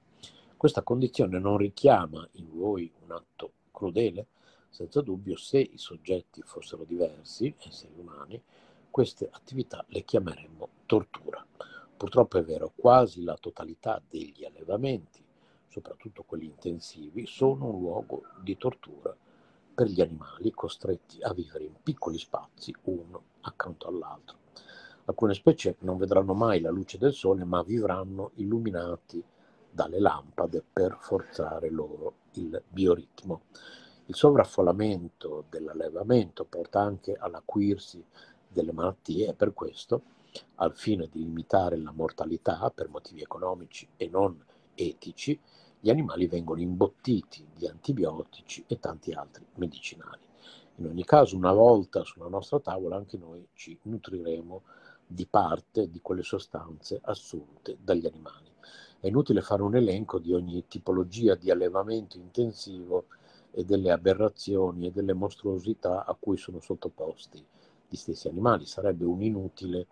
Questa 0.55 0.83
condizione 0.83 1.39
non 1.39 1.57
richiama 1.57 2.27
in 2.33 2.49
voi 2.53 2.91
un 3.05 3.13
atto 3.13 3.53
crudele? 3.71 4.27
Senza 4.69 5.01
dubbio, 5.01 5.37
se 5.37 5.59
i 5.59 5.79
soggetti 5.79 6.43
fossero 6.43 6.85
diversi, 6.85 7.55
esseri 7.67 7.95
umani, 7.97 8.43
queste 8.97 9.29
attività 9.31 9.85
le 9.89 10.05
chiameremmo 10.05 10.71
tortura. 10.87 11.45
Purtroppo 11.95 12.39
è 12.39 12.43
vero, 12.43 12.73
quasi 12.75 13.23
la 13.25 13.37
totalità 13.39 14.01
degli 14.09 14.43
allevamenti, 14.43 15.23
soprattutto 15.69 16.23
quelli 16.23 16.47
intensivi, 16.47 17.27
sono 17.27 17.67
un 17.67 17.79
luogo 17.79 18.23
di 18.41 18.57
tortura 18.57 19.15
per 19.75 19.89
gli 19.89 20.01
animali 20.01 20.51
costretti 20.51 21.21
a 21.21 21.35
vivere 21.35 21.65
in 21.65 21.75
piccoli 21.83 22.17
spazi, 22.17 22.75
uno 22.85 23.25
accanto 23.43 23.87
all'altro. 23.87 24.39
Alcune 25.05 25.35
specie 25.35 25.77
non 25.81 25.99
vedranno 25.99 26.33
mai 26.33 26.63
la 26.63 26.71
luce 26.71 26.97
del 26.97 27.13
sole, 27.13 27.45
ma 27.45 27.63
vivranno 27.63 28.31
illuminati 28.37 29.23
dalle 29.71 30.01
lampade 30.01 30.65
per 30.73 30.97
forzare 30.99 31.69
loro 31.69 32.15
il 32.37 32.63
bioritmo. 32.67 33.43
Il 34.07 34.15
sovraffollamento 34.15 35.45
dell'allevamento 35.51 36.47
porta 36.47 36.81
anche 36.81 37.13
all'acuirsi 37.13 38.03
delle 38.57 38.73
malattie 38.73 39.29
e 39.29 39.35
per 39.35 39.53
questo, 39.53 40.01
al 40.57 40.75
fine 40.75 41.09
di 41.13 41.19
limitare 41.19 41.77
la 41.77 41.93
mortalità 41.93 42.73
per 42.75 42.89
motivi 42.89 43.21
economici 43.21 43.87
e 43.99 44.09
non 44.09 44.43
etici, 44.75 45.39
gli 45.79 45.91
animali 45.91 46.27
vengono 46.27 46.63
imbottiti 46.63 47.47
di 47.55 47.67
antibiotici 47.67 48.65
e 48.67 48.79
tanti 48.79 49.13
altri 49.13 49.45
medicinali. 49.57 50.25
In 50.77 50.87
ogni 50.87 51.05
caso, 51.05 51.37
una 51.37 51.53
volta 51.53 52.03
sulla 52.03 52.29
nostra 52.29 52.59
tavola 52.59 52.97
anche 52.97 53.19
noi 53.19 53.47
ci 53.53 53.79
nutriremo 53.83 54.63
di 55.07 55.27
parte 55.27 55.91
di 55.91 56.01
quelle 56.01 56.23
sostanze 56.23 56.99
assunte 57.03 57.77
dagli 57.79 58.07
animali. 58.07 58.51
È 58.99 59.07
inutile 59.07 59.43
fare 59.43 59.63
un 59.63 59.77
elenco 59.77 60.19
di 60.19 60.33
ogni 60.33 60.65
tipologia 60.67 61.35
di 61.35 61.51
allevamento 61.51 62.17
intensivo 62.17 63.07
e 63.51 63.65
delle 63.65 63.91
aberrazioni 63.91 64.87
e 64.87 64.93
delle 64.93 65.13
mostruosità 65.13 66.05
a 66.07 66.17
cui 66.19 66.39
sono 66.39 66.61
sottoposti 66.61 67.45
gli 67.89 67.97
stessi 67.97 68.29
animali. 68.29 68.67
Sarebbe 68.67 69.05
un'inutile 69.05 69.87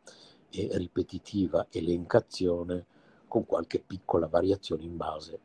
e 0.50 0.68
ripetitiva 0.72 1.66
elencazione 1.70 2.86
con 3.26 3.44
qualche 3.46 3.80
piccola 3.80 4.28
variazione 4.28 4.84
in 4.84 4.96
base 4.96 5.40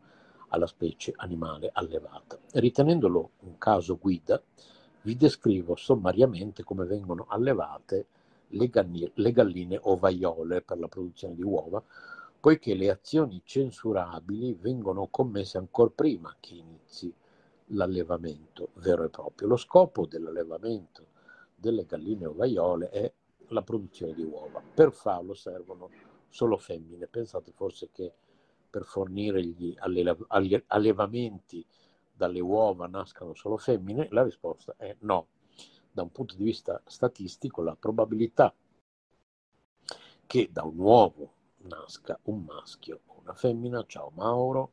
alla 0.50 0.68
specie 0.68 1.14
animale 1.16 1.70
allevata. 1.74 2.38
Ritenendolo 2.54 3.32
un 3.40 3.58
caso 3.58 3.98
guida, 3.98 4.42
vi 5.04 5.16
descrivo 5.16 5.76
sommariamente 5.76 6.64
come 6.64 6.86
vengono 6.86 7.26
allevate 7.30 8.08
le, 8.50 8.68
ganni- 8.68 9.12
le 9.16 9.32
galline 9.32 9.80
ovaiole 9.82 10.62
per 10.62 10.80
la 10.80 10.88
produzione 10.88 11.36
di 11.36 11.44
uova, 11.44 11.82
poiché 12.40 12.74
le 12.74 12.90
azioni 12.90 13.42
censurabili 13.44 14.54
vengono 14.54 15.08
commesse 15.08 15.58
ancora 15.58 15.92
prima 15.94 16.36
che 16.40 16.56
inizi 16.56 17.14
l'allevamento 17.68 18.70
vero 18.76 19.04
e 19.04 19.10
proprio. 19.10 19.48
Lo 19.48 19.58
scopo 19.58 20.06
dell'allevamento 20.06 21.09
delle 21.60 21.86
galline 21.86 22.26
ovaiole 22.26 22.90
è 22.90 23.14
la 23.50 23.62
produzione 23.62 24.14
di 24.14 24.24
uova. 24.24 24.62
Per 24.62 24.92
farlo 24.92 25.34
servono 25.34 25.90
solo 26.30 26.58
femmine. 26.58 27.08
Pensate 27.08 27.52
forse 27.52 27.90
che 27.92 28.14
per 28.70 28.84
fornire 28.84 29.44
gli 29.44 29.76
allevamenti 30.68 31.66
dalle 32.12 32.40
uova 32.40 32.88
nascano 32.88 33.34
solo 33.34 33.58
femmine? 33.58 34.08
La 34.12 34.24
risposta 34.24 34.76
è 34.78 34.96
no. 35.00 35.28
Da 35.92 36.04
un 36.04 36.12
punto 36.12 36.36
di 36.36 36.44
vista 36.44 36.82
statistico, 36.86 37.62
la 37.62 37.76
probabilità 37.76 38.54
che 40.26 40.50
da 40.52 40.64
un 40.64 40.78
uovo 40.78 41.34
nasca 41.62 42.20
un 42.24 42.44
maschio 42.44 43.02
o 43.08 43.20
una 43.22 43.34
femmina, 43.34 43.84
ciao 43.88 44.12
Mauro, 44.14 44.72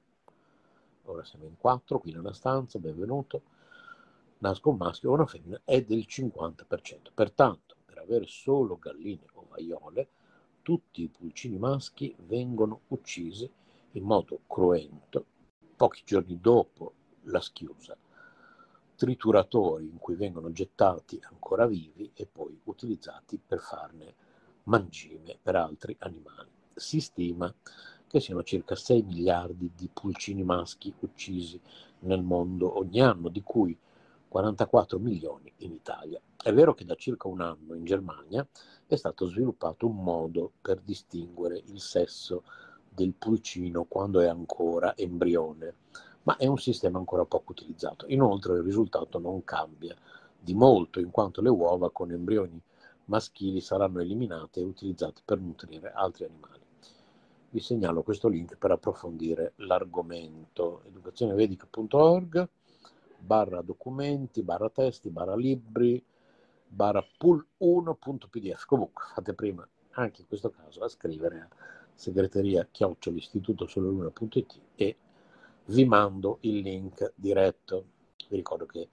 ora 1.04 1.24
siamo 1.24 1.46
in 1.46 1.56
quattro 1.56 1.98
qui 1.98 2.12
nella 2.12 2.34
stanza, 2.34 2.78
benvenuto, 2.78 3.42
nasca 4.38 4.68
un 4.68 4.76
maschio 4.76 5.10
o 5.10 5.14
una 5.14 5.26
femmina 5.26 5.60
è 5.64 5.82
del 5.82 6.06
50%. 6.08 7.12
Pertanto, 7.14 7.76
per 7.84 7.98
avere 7.98 8.26
solo 8.26 8.78
galline 8.78 9.26
o 9.34 9.46
vaiole, 9.48 10.08
tutti 10.62 11.02
i 11.02 11.08
pulcini 11.08 11.58
maschi 11.58 12.14
vengono 12.26 12.80
uccisi 12.88 13.50
in 13.92 14.04
modo 14.04 14.40
cruento 14.46 15.24
pochi 15.76 16.02
giorni 16.04 16.38
dopo 16.40 16.94
la 17.24 17.40
schiusa, 17.40 17.96
trituratori 18.96 19.84
in 19.84 19.98
cui 19.98 20.14
vengono 20.14 20.50
gettati 20.52 21.20
ancora 21.30 21.66
vivi 21.66 22.10
e 22.14 22.26
poi 22.26 22.58
utilizzati 22.64 23.38
per 23.44 23.60
farne 23.60 24.14
mangime 24.64 25.38
per 25.40 25.56
altri 25.56 25.94
animali. 26.00 26.48
Si 26.74 27.00
stima 27.00 27.52
che 28.06 28.20
siano 28.20 28.42
circa 28.42 28.74
6 28.74 29.02
miliardi 29.02 29.70
di 29.76 29.88
pulcini 29.92 30.42
maschi 30.42 30.94
uccisi 31.00 31.60
nel 32.00 32.22
mondo 32.22 32.78
ogni 32.78 33.00
anno, 33.00 33.28
di 33.28 33.42
cui 33.42 33.76
44 34.36 34.98
milioni 34.98 35.50
in 35.58 35.72
Italia. 35.72 36.20
È 36.36 36.52
vero 36.52 36.74
che 36.74 36.84
da 36.84 36.94
circa 36.94 37.26
un 37.26 37.40
anno 37.40 37.74
in 37.74 37.84
Germania 37.84 38.46
è 38.86 38.94
stato 38.94 39.26
sviluppato 39.28 39.86
un 39.86 39.96
modo 40.02 40.52
per 40.60 40.82
distinguere 40.82 41.62
il 41.68 41.80
sesso 41.80 42.42
del 42.86 43.14
pulcino 43.14 43.84
quando 43.84 44.20
è 44.20 44.26
ancora 44.26 44.94
embrione, 44.94 45.74
ma 46.24 46.36
è 46.36 46.46
un 46.46 46.58
sistema 46.58 46.98
ancora 46.98 47.24
poco 47.24 47.52
utilizzato. 47.52 48.04
Inoltre 48.08 48.56
il 48.56 48.62
risultato 48.62 49.18
non 49.18 49.42
cambia 49.42 49.96
di 50.38 50.52
molto, 50.52 51.00
in 51.00 51.10
quanto 51.10 51.40
le 51.40 51.48
uova 51.48 51.90
con 51.90 52.10
embrioni 52.10 52.60
maschili 53.06 53.62
saranno 53.62 54.00
eliminate 54.00 54.60
e 54.60 54.64
utilizzate 54.64 55.22
per 55.24 55.40
nutrire 55.40 55.92
altri 55.92 56.26
animali. 56.26 56.60
Vi 57.48 57.60
segnalo 57.60 58.02
questo 58.02 58.28
link 58.28 58.58
per 58.58 58.70
approfondire 58.70 59.54
l'argomento 59.56 60.82
educazionevedica.org 60.84 62.48
barra 63.26 63.60
documenti, 63.60 64.42
barra 64.42 64.70
testi, 64.70 65.10
barra 65.10 65.34
libri, 65.34 66.02
barra 66.66 67.04
pool1.pdf. 67.18 68.64
Comunque 68.64 69.04
fate 69.12 69.34
prima, 69.34 69.68
anche 69.92 70.22
in 70.22 70.28
questo 70.28 70.50
caso, 70.50 70.82
a 70.84 70.88
scrivere 70.88 71.40
a 71.40 71.48
segreteria 71.92 72.66
chiocciol'istitutosoleluna.it 72.70 74.60
e 74.76 74.96
vi 75.66 75.84
mando 75.84 76.38
il 76.42 76.58
link 76.60 77.12
diretto. 77.16 77.86
Vi 78.28 78.36
ricordo 78.36 78.66
che 78.66 78.88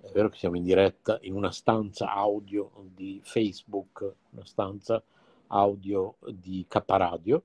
è 0.00 0.10
vero 0.12 0.28
che 0.28 0.38
siamo 0.38 0.56
in 0.56 0.62
diretta 0.62 1.18
in 1.22 1.34
una 1.34 1.50
stanza 1.50 2.12
audio 2.12 2.70
di 2.94 3.20
Facebook, 3.24 4.14
una 4.30 4.44
stanza 4.44 5.02
audio 5.48 6.16
di 6.32 6.64
Caparadio, 6.68 7.44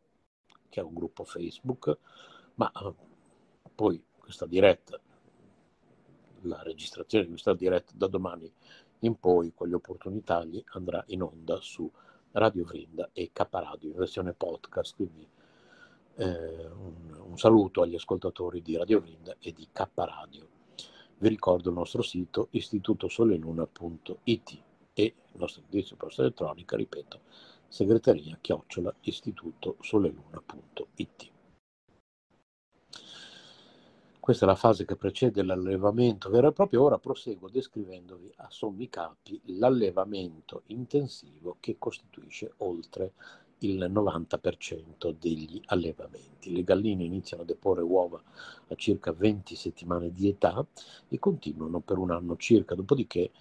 che 0.70 0.80
è 0.80 0.84
un 0.84 0.94
gruppo 0.94 1.24
Facebook, 1.24 1.98
ma 2.56 2.72
eh, 2.72 2.94
poi 3.74 4.04
questa 4.18 4.46
diretta, 4.46 5.00
la 6.42 6.62
registrazione 6.64 7.26
di 7.26 7.32
questa 7.32 7.54
diretta 7.54 7.92
da 7.96 8.08
domani 8.08 8.52
in 9.00 9.20
poi, 9.20 9.52
con 9.54 9.68
gli 9.68 9.74
opportuni 9.74 10.24
tagli, 10.24 10.64
andrà 10.74 11.04
in 11.08 11.24
onda 11.24 11.60
su 11.60 11.92
Radio 12.34 12.64
Vrinda 12.64 13.10
e 13.14 13.32
Caparadio 13.34 13.90
in 13.90 13.96
versione 13.96 14.34
podcast, 14.34 14.96
quindi 14.96 15.28
eh, 16.16 16.68
un, 16.68 17.16
un, 17.30 17.38
saluto 17.38 17.82
agli 17.82 17.96
ascoltatori 17.96 18.62
di 18.62 18.78
Radio 18.78 19.02
Vrinda 19.02 19.36
e 19.40 19.52
di 19.54 19.68
Caparadio. 19.72 20.48
Vi 21.18 21.28
ricordo 21.28 21.70
il 21.70 21.76
nostro 21.76 22.02
sito 22.02 22.48
istitutosoleluna.it 22.52 24.62
e 24.94 25.04
il 25.04 25.40
nostro 25.40 25.62
indirizzo 25.62 25.96
posta 25.96 26.22
elettronica, 26.22 26.76
ripeto, 26.76 27.22
segreteria 27.68 28.38
chiocciola 28.40 28.94
istitutosoleluna.it. 29.02 31.32
Questa 34.22 34.46
è 34.46 34.48
la 34.48 34.54
fase 34.54 34.86
che 34.86 34.96
precede 34.96 35.42
l'allevamento 35.42 36.30
vero 36.30 36.50
e 36.50 36.52
proprio. 36.52 36.84
Ora 36.84 37.00
proseguo 37.00 37.50
descrivendovi 37.50 38.32
a 38.36 38.48
sommi 38.52 38.88
capi 38.88 39.42
l'allevamento 39.46 40.62
intensivo 40.68 41.58
che 41.60 41.78
costituisce 41.80 42.54
oltre 42.58 43.14
il 43.62 43.84
90% 43.92 45.16
degli 45.18 45.60
allevamenti. 45.66 46.54
Le 46.54 46.64
galline 46.64 47.04
iniziano 47.04 47.42
a 47.42 47.48
deporre 47.48 47.82
uova 47.82 48.22
a 48.68 48.76
circa 48.76 49.12
20 49.12 49.56
settimane 49.56 50.12
di 50.12 50.28
età 50.28 50.64
e 51.08 51.18
continuano 51.18 51.80
per 51.80 51.98
un 51.98 52.12
anno 52.12 52.38
circa, 52.38 52.76
dopodiché 52.76 53.32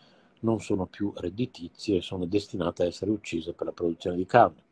non 0.40 0.60
sono 0.60 0.86
più 0.86 1.12
redditizie 1.14 1.98
e 1.98 2.02
sono 2.02 2.24
destinate 2.24 2.84
a 2.84 2.86
essere 2.86 3.10
uccise 3.10 3.52
per 3.52 3.66
la 3.66 3.72
produzione 3.72 4.16
di 4.16 4.24
carne. 4.24 4.62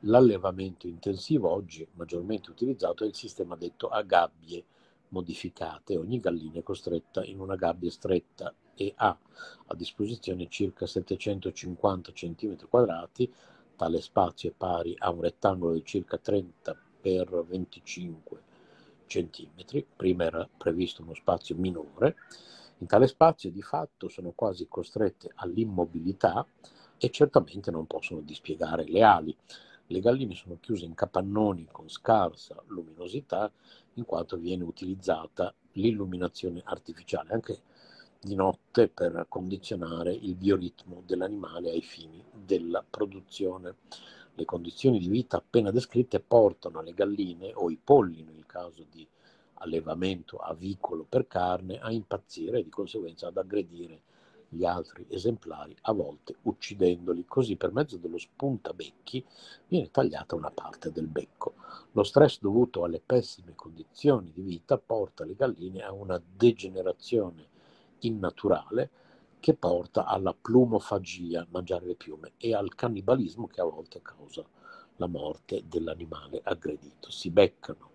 L'allevamento 0.00 0.86
intensivo 0.86 1.48
oggi 1.48 1.88
maggiormente 1.94 2.50
utilizzato 2.50 3.02
è 3.02 3.06
il 3.06 3.14
sistema 3.14 3.56
detto 3.56 3.88
a 3.88 4.02
gabbie 4.02 4.62
modificate, 5.10 5.96
ogni 5.96 6.20
gallina 6.20 6.58
è 6.58 6.62
costretta 6.62 7.24
in 7.24 7.40
una 7.40 7.56
gabbia 7.56 7.90
stretta 7.90 8.54
e 8.74 8.92
ha 8.96 9.18
a 9.66 9.74
disposizione 9.74 10.48
circa 10.48 10.86
750 10.86 12.12
cm2, 12.12 13.28
tale 13.76 14.00
spazio 14.00 14.50
è 14.50 14.52
pari 14.56 14.94
a 14.98 15.10
un 15.10 15.20
rettangolo 15.20 15.74
di 15.74 15.84
circa 15.84 16.18
30 16.18 16.72
x 17.02 17.46
25 17.46 18.42
cm, 19.06 19.84
prima 19.96 20.24
era 20.24 20.48
previsto 20.56 21.02
uno 21.02 21.14
spazio 21.14 21.56
minore, 21.56 22.16
in 22.78 22.86
tale 22.86 23.06
spazio 23.08 23.50
di 23.50 23.62
fatto 23.62 24.08
sono 24.08 24.32
quasi 24.32 24.68
costrette 24.68 25.32
all'immobilità 25.36 26.46
e 26.96 27.10
certamente 27.10 27.70
non 27.70 27.86
possono 27.86 28.20
dispiegare 28.20 28.84
le 28.84 29.02
ali. 29.02 29.36
Le 29.90 30.00
galline 30.00 30.34
sono 30.34 30.58
chiuse 30.60 30.84
in 30.84 30.94
capannoni 30.94 31.66
con 31.72 31.88
scarsa 31.88 32.62
luminosità 32.66 33.50
in 33.98 34.04
quanto 34.04 34.36
viene 34.36 34.62
utilizzata 34.62 35.52
l'illuminazione 35.72 36.62
artificiale 36.64 37.32
anche 37.32 37.60
di 38.20 38.34
notte 38.34 38.88
per 38.88 39.26
condizionare 39.28 40.12
il 40.12 40.34
bioritmo 40.34 41.02
dell'animale 41.04 41.70
ai 41.70 41.82
fini 41.82 42.22
della 42.32 42.84
produzione. 42.88 43.76
Le 44.34 44.44
condizioni 44.44 44.98
di 44.98 45.08
vita 45.08 45.36
appena 45.36 45.72
descritte 45.72 46.20
portano 46.20 46.80
le 46.80 46.94
galline 46.94 47.52
o 47.54 47.70
i 47.70 47.78
polli, 47.82 48.22
nel 48.22 48.46
caso 48.46 48.86
di 48.88 49.06
allevamento 49.54 50.36
avicolo 50.36 51.04
per 51.08 51.26
carne 51.26 51.78
a 51.78 51.90
impazzire 51.90 52.60
e 52.60 52.62
di 52.62 52.70
conseguenza 52.70 53.26
ad 53.26 53.36
aggredire 53.36 54.02
gli 54.48 54.64
altri 54.64 55.06
esemplari, 55.08 55.76
a 55.82 55.92
volte 55.92 56.36
uccidendoli. 56.42 57.24
Così 57.26 57.56
per 57.56 57.72
mezzo 57.72 57.96
dello 57.98 58.18
spuntabecchi 58.18 59.24
viene 59.66 59.90
tagliata 59.90 60.34
una 60.34 60.50
parte 60.50 60.90
del 60.90 61.06
becco. 61.06 61.54
Lo 61.92 62.02
stress 62.02 62.40
dovuto 62.40 62.84
alle 62.84 63.00
pessime 63.04 63.54
condizioni 63.54 64.32
di 64.32 64.42
vita 64.42 64.78
porta 64.78 65.24
le 65.24 65.34
galline 65.34 65.82
a 65.82 65.92
una 65.92 66.20
degenerazione 66.36 67.46
innaturale 68.00 68.90
che 69.40 69.54
porta 69.54 70.04
alla 70.06 70.34
plumofagia, 70.34 71.46
mangiare 71.50 71.86
le 71.86 71.94
piume, 71.94 72.32
e 72.38 72.54
al 72.54 72.74
cannibalismo 72.74 73.46
che 73.46 73.60
a 73.60 73.64
volte 73.64 74.02
causa 74.02 74.44
la 74.96 75.06
morte 75.06 75.62
dell'animale 75.66 76.40
aggredito. 76.42 77.10
Si 77.10 77.30
beccano 77.30 77.90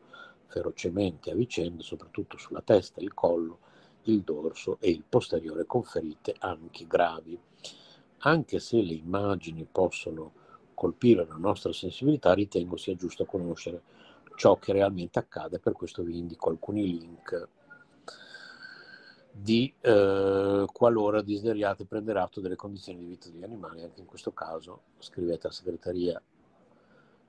ferocemente 0.45 1.31
a 1.31 1.35
vicenda, 1.35 1.83
soprattutto 1.83 2.37
sulla 2.37 2.61
testa, 2.61 3.01
il 3.01 3.13
collo, 3.13 3.59
il 4.03 4.21
dorso 4.21 4.77
e 4.79 4.89
il 4.89 5.03
posteriore 5.07 5.65
con 5.65 5.83
ferite 5.83 6.35
anche 6.39 6.85
gravi. 6.87 7.39
Anche 8.25 8.59
se 8.59 8.81
le 8.81 8.93
immagini 8.93 9.67
possono 9.69 10.31
colpire 10.73 11.25
la 11.25 11.35
nostra 11.35 11.71
sensibilità, 11.73 12.33
ritengo 12.33 12.77
sia 12.77 12.95
giusto 12.95 13.25
conoscere 13.25 13.81
ciò 14.35 14.57
che 14.57 14.73
realmente 14.73 15.19
accade, 15.19 15.59
per 15.59 15.73
questo 15.73 16.03
vi 16.03 16.17
indico 16.17 16.49
alcuni 16.49 16.85
link 16.85 17.47
di 19.35 19.73
eh, 19.81 20.65
qualora 20.71 21.21
desideriate 21.23 21.85
prendere 21.85 22.19
atto 22.19 22.39
delle 22.39 22.55
condizioni 22.55 22.99
di 22.99 23.05
vita 23.05 23.29
degli 23.29 23.43
animali, 23.43 23.81
anche 23.81 23.99
in 23.99 24.05
questo 24.05 24.31
caso 24.31 24.81
scrivete 24.99 25.47
a 25.47 25.51
segreteria 25.51 26.21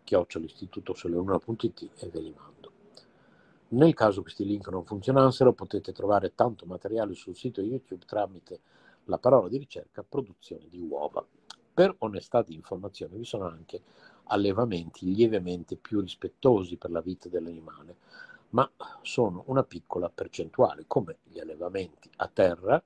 chiocciol'istitutosoleluna.it 0.04 1.90
e 1.96 2.08
ve 2.08 2.20
li 2.20 2.34
mando. 2.36 2.73
Nel 3.68 3.94
caso 3.94 4.22
questi 4.22 4.44
link 4.44 4.68
non 4.68 4.84
funzionassero, 4.84 5.52
potete 5.52 5.92
trovare 5.92 6.34
tanto 6.34 6.66
materiale 6.66 7.14
sul 7.14 7.34
sito 7.34 7.60
YouTube 7.60 8.04
tramite 8.04 8.60
la 9.04 9.18
parola 9.18 9.48
di 9.48 9.58
ricerca 9.58 10.04
produzione 10.04 10.68
di 10.68 10.80
uova. 10.80 11.24
Per 11.74 11.94
onestà 11.98 12.42
di 12.42 12.54
informazione 12.54 13.16
vi 13.16 13.24
sono 13.24 13.46
anche 13.46 13.82
allevamenti 14.24 15.12
lievemente 15.12 15.76
più 15.76 16.00
rispettosi 16.00 16.76
per 16.76 16.90
la 16.90 17.00
vita 17.00 17.28
dell'animale, 17.28 17.96
ma 18.50 18.70
sono 19.02 19.42
una 19.46 19.64
piccola 19.64 20.08
percentuale, 20.08 20.84
come 20.86 21.18
gli 21.24 21.40
allevamenti 21.40 22.08
a 22.16 22.30
terra 22.32 22.82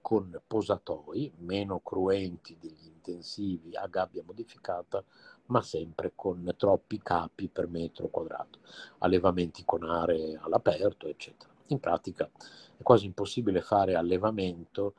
con 0.00 0.40
posatoi 0.46 1.30
meno 1.40 1.80
cruenti 1.80 2.56
degli 2.58 2.86
intensivi 2.86 3.76
a 3.76 3.86
gabbia 3.86 4.22
modificata 4.24 5.04
ma 5.50 5.62
sempre 5.62 6.12
con 6.14 6.54
troppi 6.56 6.98
capi 7.02 7.48
per 7.48 7.68
metro 7.68 8.08
quadrato, 8.08 8.60
allevamenti 8.98 9.62
con 9.64 9.84
aree 9.84 10.38
all'aperto, 10.40 11.06
eccetera. 11.06 11.50
In 11.66 11.78
pratica 11.78 12.28
è 12.76 12.82
quasi 12.82 13.06
impossibile 13.06 13.60
fare 13.60 13.94
allevamento 13.94 14.94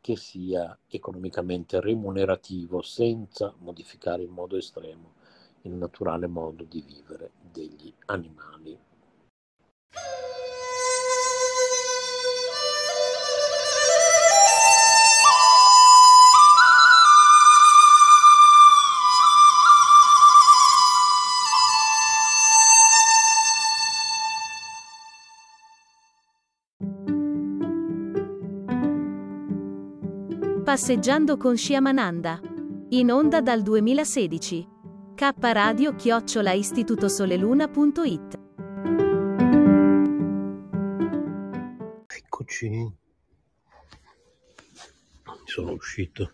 che 0.00 0.16
sia 0.16 0.76
economicamente 0.88 1.80
remunerativo 1.80 2.80
senza 2.82 3.52
modificare 3.58 4.22
in 4.22 4.30
modo 4.30 4.56
estremo 4.56 5.14
il 5.62 5.72
naturale 5.72 6.26
modo 6.28 6.64
di 6.64 6.80
vivere 6.80 7.32
degli 7.40 7.92
animali. 8.06 8.78
Passeggiando 30.68 31.38
con 31.38 31.56
Sciamananda. 31.56 32.38
In 32.90 33.10
onda 33.10 33.40
dal 33.40 33.62
2016. 33.62 34.68
K 35.14 35.32
Radio 35.38 35.94
chiocciola 35.94 36.52
istitutosoleluna.it 36.52 38.38
Eccoci. 42.06 42.96
Sono 45.44 45.72
uscito. 45.72 46.32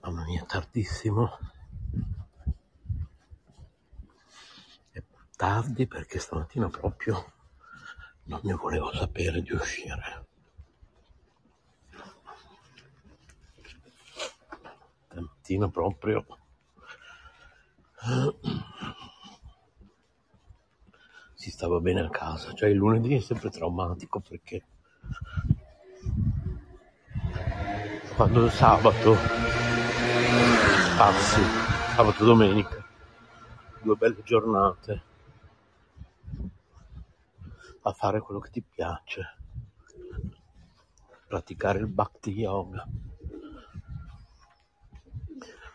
Mamma 0.00 0.24
mia, 0.24 0.44
tardissimo. 0.44 1.38
È 4.90 5.02
tardi 5.36 5.86
perché 5.86 6.18
stamattina 6.18 6.70
proprio 6.70 7.36
non 8.28 8.40
ne 8.42 8.54
volevo 8.54 8.92
sapere 8.92 9.40
di 9.40 9.52
uscire. 9.52 10.26
Stamattina 15.08 15.68
proprio. 15.68 16.26
Si 21.34 21.50
stava 21.50 21.80
bene 21.80 22.00
a 22.00 22.10
casa, 22.10 22.52
cioè 22.52 22.68
il 22.68 22.76
lunedì 22.76 23.16
è 23.16 23.20
sempre 23.20 23.48
traumatico 23.48 24.20
perché 24.20 24.62
quando 28.14 28.46
è 28.46 28.50
sabato, 28.50 29.14
passi, 30.96 31.40
sabato 31.94 32.24
domenica, 32.24 32.84
due 33.80 33.94
belle 33.94 34.22
giornate 34.24 35.07
a 37.82 37.92
fare 37.92 38.20
quello 38.20 38.40
che 38.40 38.50
ti 38.50 38.62
piace, 38.62 39.36
praticare 41.26 41.78
il 41.78 41.86
bhakti 41.86 42.30
yoga, 42.32 42.86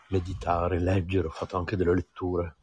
meditare, 0.08 0.78
leggere, 0.80 1.26
ho 1.26 1.30
fatto 1.30 1.56
anche 1.56 1.76
delle 1.76 1.94
letture, 1.94 2.56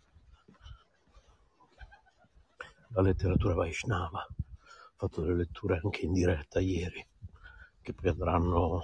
la 2.89 3.01
letteratura 3.01 3.53
Vaishnava, 3.53 4.25
ho 4.29 4.93
fatto 4.95 5.21
delle 5.21 5.35
letture 5.35 5.79
anche 5.83 6.05
in 6.05 6.13
diretta 6.13 6.59
ieri, 6.59 7.05
che 7.81 7.93
poi 7.93 8.09
andranno 8.09 8.81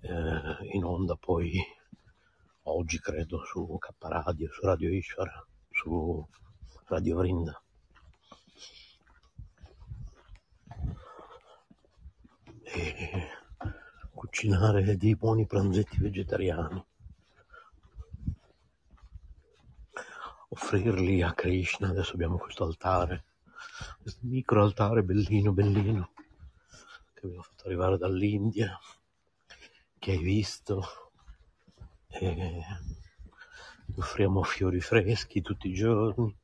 eh, 0.00 0.68
in 0.72 0.84
onda 0.84 1.16
poi 1.16 1.52
oggi 2.62 2.98
credo 3.00 3.42
su 3.44 3.78
K 3.78 3.88
Radio, 3.98 4.50
su 4.52 4.60
Radio 4.64 4.90
Ishvara, 4.90 5.46
su 5.70 6.26
Radio 6.86 7.16
Vrinda. 7.16 7.62
E 12.72 13.28
cucinare 14.12 14.96
dei 14.96 15.16
buoni 15.16 15.46
pranzetti 15.46 15.98
vegetariani, 15.98 16.84
offrirli 20.48 21.22
a 21.22 21.32
Krishna. 21.32 21.88
Adesso 21.88 22.14
abbiamo 22.14 22.36
questo 22.36 22.64
altare, 22.64 23.24
questo 24.00 24.20
micro 24.22 24.62
altare 24.62 25.02
bellino, 25.02 25.52
bellino, 25.52 26.10
che 27.14 27.26
abbiamo 27.26 27.42
fatto 27.42 27.66
arrivare 27.66 27.96
dall'India, 27.96 28.78
che 29.98 30.10
hai 30.10 30.22
visto. 30.22 30.84
E 32.08 32.62
offriamo 33.96 34.42
fiori 34.42 34.80
freschi 34.80 35.40
tutti 35.40 35.68
i 35.68 35.74
giorni. 35.74 36.36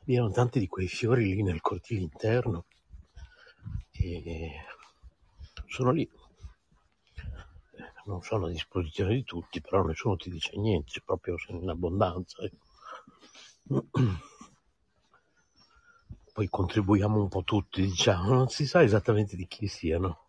Abbiamo 0.00 0.30
tanti 0.30 0.58
di 0.58 0.68
quei 0.68 0.88
fiori 0.88 1.34
lì 1.34 1.42
nel 1.42 1.60
cortile 1.60 2.00
interno 2.00 2.64
e 3.92 4.50
sono 5.66 5.90
lì. 5.90 6.08
Non 8.06 8.22
sono 8.22 8.46
a 8.46 8.50
disposizione 8.50 9.14
di 9.14 9.24
tutti, 9.24 9.60
però 9.60 9.82
nessuno 9.82 10.16
ti 10.16 10.30
dice 10.30 10.56
niente, 10.56 11.02
proprio 11.04 11.36
in 11.48 11.68
abbondanza. 11.68 12.38
Poi 16.32 16.48
contribuiamo 16.48 17.20
un 17.20 17.28
po' 17.28 17.42
tutti, 17.42 17.82
diciamo, 17.82 18.32
non 18.32 18.48
si 18.48 18.66
sa 18.66 18.82
esattamente 18.82 19.36
di 19.36 19.46
chi 19.46 19.66
siano, 19.66 20.28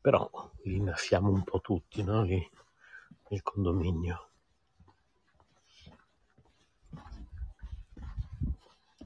però 0.00 0.28
li 0.64 0.76
innaffiamo 0.76 1.30
un 1.30 1.44
po' 1.44 1.60
tutti, 1.60 2.02
no? 2.02 2.22
Lì 2.24 2.46
nel 3.28 3.42
condominio. 3.42 4.30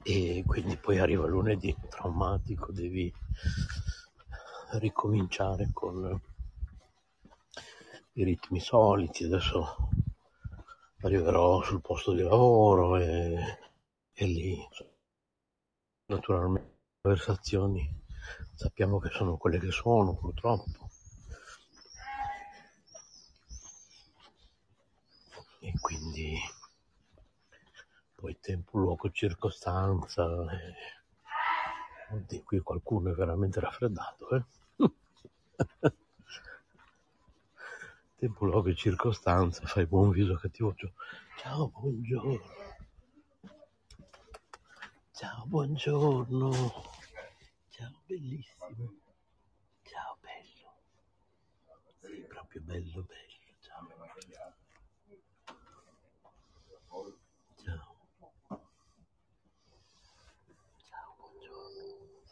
E 0.05 0.43
quindi 0.45 0.75
poi 0.77 0.99
arriva 0.99 1.25
lunedì, 1.27 1.75
traumatico, 1.89 2.71
devi 2.71 3.11
ricominciare 4.71 5.69
con 5.71 6.21
i 8.13 8.23
ritmi 8.23 8.59
soliti. 8.59 9.23
Adesso 9.23 9.89
arriverò 11.01 11.61
sul 11.63 11.81
posto 11.81 12.11
di 12.13 12.21
lavoro 12.21 12.97
e, 12.97 13.59
e 14.13 14.25
lì 14.25 14.57
naturalmente 16.07 16.69
le 16.69 16.97
conversazioni 17.01 18.01
sappiamo 18.55 18.99
che 18.99 19.09
sono 19.09 19.37
quelle 19.37 19.59
che 19.59 19.71
sono 19.71 20.15
purtroppo. 20.15 20.89
E 25.59 25.73
quindi 25.79 26.37
poi 28.23 28.39
tempo, 28.39 28.77
luogo, 28.77 29.11
circostanza. 29.11 30.23
E... 30.49 30.75
Oddio, 32.13 32.43
qui 32.43 32.59
qualcuno 32.61 33.11
è 33.11 33.13
veramente 33.13 33.59
raffreddato, 33.59 34.29
eh? 34.29 34.45
tempo, 38.15 38.45
luogo 38.45 38.73
circostanza, 38.73 39.67
fai 39.67 39.85
buon 39.85 40.11
viso 40.11 40.35
cattivo. 40.35 40.73
Ciao, 41.37 41.67
buongiorno. 41.67 42.39
Ciao, 45.11 45.43
buongiorno. 45.45 46.51
Ciao, 47.71 48.03
bellissimo. 48.05 48.93
Ciao, 49.81 50.17
bello. 50.21 50.77
Sì, 51.99 52.21
proprio 52.29 52.61
bello, 52.61 53.03
bello. 53.03 53.33
Ciao. 53.59 53.85
Ciao. 57.65 57.93
Ciao, 60.85 61.15
buongiorno. 61.17 62.22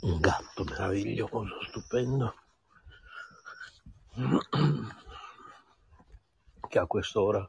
Un 0.00 0.20
gatto 0.20 0.64
meraviglioso, 0.64 1.62
stupendo. 1.68 2.34
Che 6.68 6.78
a 6.78 6.86
quest'ora 6.86 7.48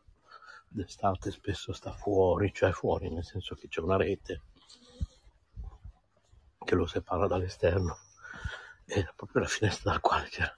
d'estate 0.67 1.31
spesso 1.31 1.73
sta 1.73 1.91
fuori, 1.91 2.51
cioè 2.53 2.71
fuori 2.71 3.09
nel 3.09 3.23
senso 3.23 3.55
che 3.55 3.67
c'è 3.67 3.79
una 3.79 3.97
rete 3.97 4.41
che 6.63 6.75
lo 6.75 6.85
separa 6.85 7.27
dall'esterno 7.27 7.97
e 8.85 9.11
proprio 9.15 9.41
la 9.41 9.47
finestra 9.47 9.91
dalla 9.91 10.01
quale 10.01 10.29
c'era 10.29 10.55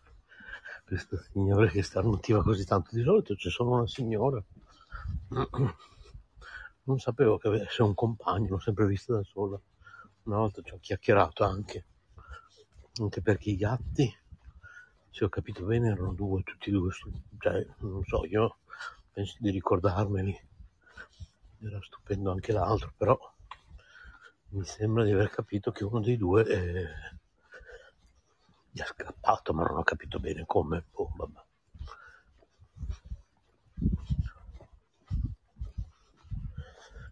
questo 0.86 1.18
signore 1.32 1.70
che 1.70 1.82
starnutiva 1.82 2.44
così 2.44 2.64
tanto. 2.64 2.96
Di 2.96 3.04
solito 3.04 3.36
c'è 3.36 3.50
solo 3.50 3.72
una 3.72 3.88
signora. 3.88 4.42
Non 6.88 7.00
sapevo 7.00 7.38
che 7.38 7.48
avesse 7.48 7.82
un 7.82 7.94
compagno, 7.96 8.50
l'ho 8.50 8.60
sempre 8.60 8.86
vista 8.86 9.14
da 9.14 9.24
sola. 9.24 9.60
Una 10.24 10.38
volta 10.38 10.62
ci 10.62 10.72
ho 10.72 10.78
chiacchierato 10.80 11.44
anche, 11.44 11.86
anche 13.00 13.22
perché 13.22 13.50
i 13.50 13.56
gatti, 13.56 14.16
se 15.10 15.26
ho 15.26 15.30
capito 15.30 15.66
bene, 15.66 15.90
erano 15.90 16.14
due, 16.14 16.44
tutti 16.44 16.70
e 16.70 16.72
due, 16.72 16.92
cioè, 17.40 17.68
non 17.80 18.04
so, 18.04 18.26
io 18.26 18.58
penso 19.12 19.38
di 19.40 19.50
ricordarmeli. 19.50 20.48
Era 21.62 21.82
stupendo 21.82 22.32
anche 22.32 22.52
l'altro, 22.52 22.94
però 22.96 23.18
mi 24.50 24.64
sembra 24.66 25.04
di 25.04 25.12
aver 25.12 25.30
capito 25.30 25.72
che 25.72 25.84
uno 25.84 26.02
dei 26.02 26.18
due 26.18 26.44
è, 26.44 26.86
gli 28.70 28.80
è 28.80 28.86
scappato, 28.86 29.54
ma 29.54 29.64
non 29.64 29.78
ho 29.78 29.84
capito 29.84 30.20
bene 30.20 30.46
come. 30.46 30.86
Boh, 30.92 31.12
vabbè. 31.16 31.45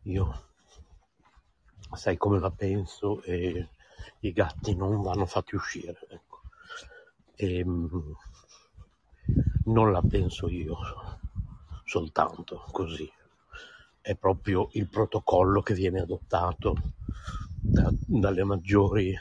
Io 0.03 0.47
sai 1.95 2.17
come 2.17 2.39
la 2.39 2.51
penso 2.51 3.21
e 3.23 3.69
i 4.19 4.31
gatti 4.33 4.75
non 4.75 5.01
vanno 5.01 5.25
fatti 5.25 5.55
uscire. 5.55 5.97
Ecco. 6.09 6.41
E, 7.35 7.63
mm, 7.63 8.11
non 9.65 9.91
la 9.91 10.01
penso 10.01 10.49
io 10.49 10.77
soltanto 11.85 12.65
così. 12.71 13.09
È 14.01 14.15
proprio 14.15 14.69
il 14.73 14.89
protocollo 14.89 15.61
che 15.61 15.73
viene 15.73 16.01
adottato 16.01 16.75
da- 17.61 17.93
dalle 18.05 18.43
maggiori 18.43 19.15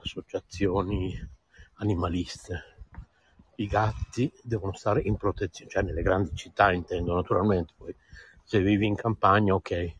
associazioni 0.00 1.16
animaliste. 1.74 2.64
I 3.56 3.66
gatti 3.66 4.30
devono 4.42 4.74
stare 4.74 5.00
in 5.02 5.16
protezione, 5.16 5.70
cioè 5.70 5.82
nelle 5.82 6.02
grandi 6.02 6.34
città 6.34 6.72
intendo 6.72 7.14
naturalmente, 7.14 7.72
poi 7.76 7.94
se 8.50 8.60
vivi 8.60 8.84
in 8.84 8.96
campagna 8.96 9.54
ok, 9.54 9.94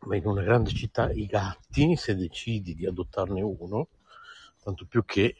ma 0.00 0.16
in 0.16 0.26
una 0.26 0.42
grande 0.42 0.70
città 0.70 1.12
i 1.12 1.26
gatti, 1.26 1.94
se 1.94 2.16
decidi 2.16 2.74
di 2.74 2.86
adottarne 2.86 3.40
uno, 3.40 3.86
tanto 4.60 4.84
più 4.84 5.04
che 5.04 5.36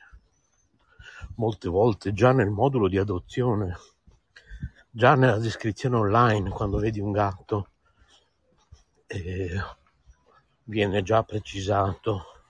molte 1.34 1.68
volte 1.68 2.12
già 2.12 2.30
nel 2.30 2.50
modulo 2.50 2.86
di 2.86 2.96
adozione, 2.96 3.76
già 4.88 5.16
nella 5.16 5.38
descrizione 5.38 5.96
online, 5.96 6.50
quando 6.50 6.78
vedi 6.78 7.00
un 7.00 7.10
gatto, 7.10 7.70
eh, 9.08 9.60
viene 10.62 11.02
già 11.02 11.24
precisato 11.24 12.42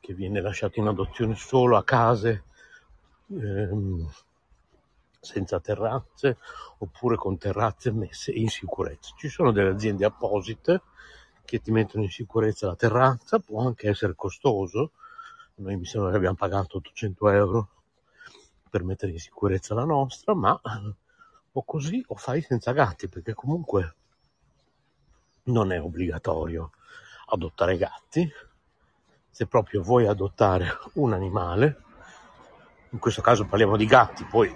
che 0.00 0.12
viene 0.12 0.40
lasciato 0.40 0.80
in 0.80 0.88
adozione 0.88 1.36
solo 1.36 1.76
a 1.76 1.84
case 1.84 2.42
ehm, 3.28 4.10
senza 5.20 5.60
terrazze 5.60 6.38
oppure 6.78 7.16
con 7.16 7.36
terrazze 7.36 7.92
messe 7.92 8.32
in 8.32 8.48
sicurezza. 8.48 9.12
Ci 9.16 9.28
sono 9.28 9.52
delle 9.52 9.70
aziende 9.70 10.06
apposite 10.06 10.82
che 11.44 11.60
ti 11.60 11.70
mettono 11.70 12.04
in 12.04 12.10
sicurezza 12.10 12.66
la 12.66 12.76
terrazza, 12.76 13.38
può 13.38 13.64
anche 13.64 13.88
essere 13.88 14.14
costoso, 14.14 14.92
noi 15.56 15.76
mi 15.76 15.84
sembra 15.84 16.10
che 16.10 16.16
abbiamo 16.16 16.36
pagato 16.36 16.78
800 16.78 17.28
euro 17.30 17.68
per 18.70 18.82
mettere 18.82 19.12
in 19.12 19.18
sicurezza 19.18 19.74
la 19.74 19.84
nostra, 19.84 20.34
ma 20.34 20.58
o 21.52 21.64
così 21.64 22.02
o 22.06 22.14
fai 22.14 22.40
senza 22.40 22.72
gatti, 22.72 23.08
perché 23.08 23.34
comunque 23.34 23.94
non 25.44 25.72
è 25.72 25.80
obbligatorio 25.80 26.70
adottare 27.26 27.76
gatti. 27.76 28.30
Se 29.28 29.46
proprio 29.46 29.82
vuoi 29.82 30.06
adottare 30.06 30.78
un 30.94 31.12
animale, 31.12 31.82
in 32.90 32.98
questo 32.98 33.22
caso 33.22 33.44
parliamo 33.46 33.76
di 33.76 33.86
gatti, 33.86 34.24
poi 34.24 34.54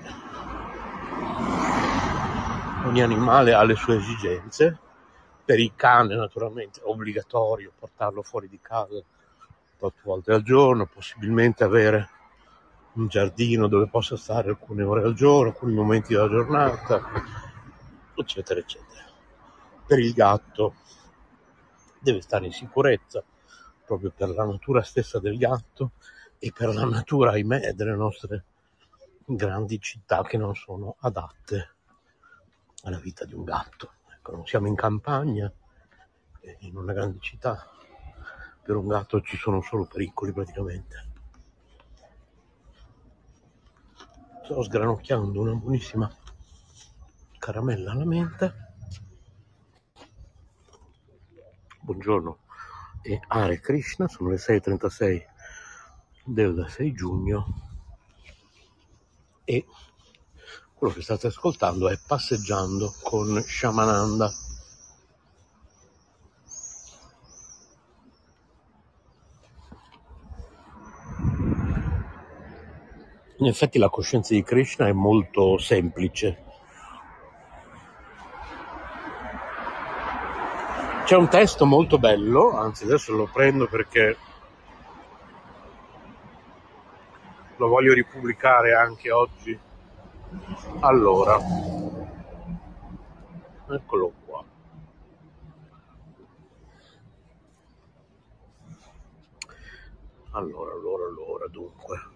ogni 2.84 3.02
animale 3.02 3.54
ha 3.54 3.62
le 3.64 3.74
sue 3.74 3.96
esigenze. 3.96 4.78
Per 5.44 5.58
il 5.58 5.72
cane 5.74 6.14
naturalmente 6.16 6.80
è 6.80 6.84
obbligatorio 6.84 7.72
portarlo 7.78 8.22
fuori 8.22 8.48
di 8.48 8.58
casa 8.62 9.02
quattro 9.76 10.02
volte 10.04 10.32
al 10.32 10.42
giorno, 10.42 10.86
possibilmente 10.86 11.64
avere 11.64 12.08
un 12.94 13.08
giardino 13.08 13.66
dove 13.66 13.88
possa 13.88 14.16
stare 14.16 14.50
alcune 14.50 14.82
ore 14.82 15.02
al 15.02 15.14
giorno, 15.14 15.50
alcuni 15.50 15.74
momenti 15.74 16.14
della 16.14 16.28
giornata, 16.28 17.02
eccetera, 18.14 18.60
eccetera. 18.60 19.02
Per 19.86 19.98
il 19.98 20.12
gatto 20.14 20.74
deve 21.98 22.22
stare 22.22 22.46
in 22.46 22.52
sicurezza, 22.52 23.22
proprio 23.84 24.12
per 24.16 24.30
la 24.30 24.44
natura 24.44 24.82
stessa 24.82 25.18
del 25.18 25.36
gatto 25.36 25.90
e 26.38 26.52
per 26.54 26.74
la 26.74 26.84
natura, 26.84 27.32
ahimè, 27.32 27.72
delle 27.72 27.96
nostre 27.96 28.44
grandi 29.26 29.80
città 29.80 30.22
che 30.22 30.36
non 30.36 30.54
sono 30.54 30.96
adatte 31.00 31.74
alla 32.82 32.98
vita 32.98 33.24
di 33.24 33.34
un 33.34 33.44
gatto. 33.44 33.92
Ecco, 34.14 34.32
non 34.32 34.46
siamo 34.46 34.66
in 34.66 34.74
campagna, 34.74 35.50
in 36.60 36.76
una 36.76 36.92
grande 36.92 37.18
città, 37.20 37.70
per 38.62 38.76
un 38.76 38.86
gatto 38.88 39.20
ci 39.22 39.36
sono 39.36 39.62
solo 39.62 39.86
pericoli 39.86 40.32
praticamente. 40.32 41.12
Sto 44.42 44.62
sgranocchiando 44.62 45.40
una 45.40 45.54
buonissima 45.54 46.10
caramella 47.38 47.92
alla 47.92 48.04
menta. 48.04 48.54
Buongiorno 51.80 52.38
e 53.02 53.20
Hare 53.28 53.60
Krishna, 53.60 54.08
sono 54.08 54.30
le 54.30 54.36
6.36 54.36 55.22
del 56.24 56.66
6 56.68 56.92
giugno 56.92 57.73
e 59.44 59.64
quello 60.74 60.92
che 60.92 61.02
state 61.02 61.28
ascoltando 61.28 61.88
è 61.88 61.98
Passeggiando 62.06 62.94
con 63.02 63.42
Shamananda. 63.42 64.32
In 73.38 73.46
effetti 73.46 73.78
la 73.78 73.90
coscienza 73.90 74.32
di 74.32 74.42
Krishna 74.42 74.86
è 74.86 74.92
molto 74.92 75.58
semplice. 75.58 76.42
C'è 81.04 81.16
un 81.16 81.28
testo 81.28 81.66
molto 81.66 81.98
bello, 81.98 82.52
anzi 82.52 82.84
adesso 82.84 83.12
lo 83.12 83.28
prendo 83.30 83.66
perché 83.68 84.16
lo 87.56 87.68
voglio 87.68 87.92
ripubblicare 87.92 88.74
anche 88.74 89.10
oggi. 89.10 89.58
Allora, 90.80 91.38
eccolo 93.70 94.12
qua. 94.26 94.44
Allora, 100.32 100.72
allora, 100.72 101.06
allora, 101.06 101.46
dunque. 101.48 102.12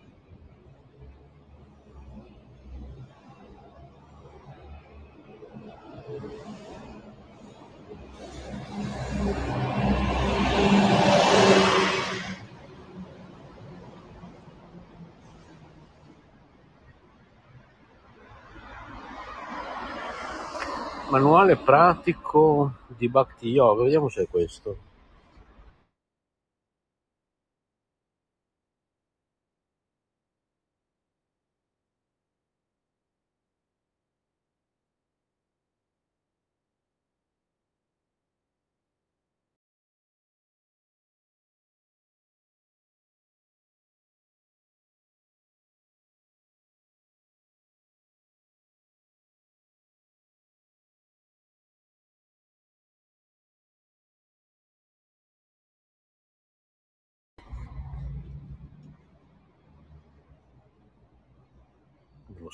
Manuale 21.18 21.56
pratico 21.56 22.74
di 22.86 23.08
Bhakti 23.08 23.48
Yoga, 23.48 23.82
vediamo 23.82 24.08
se 24.08 24.22
è 24.22 24.28
questo. 24.28 24.87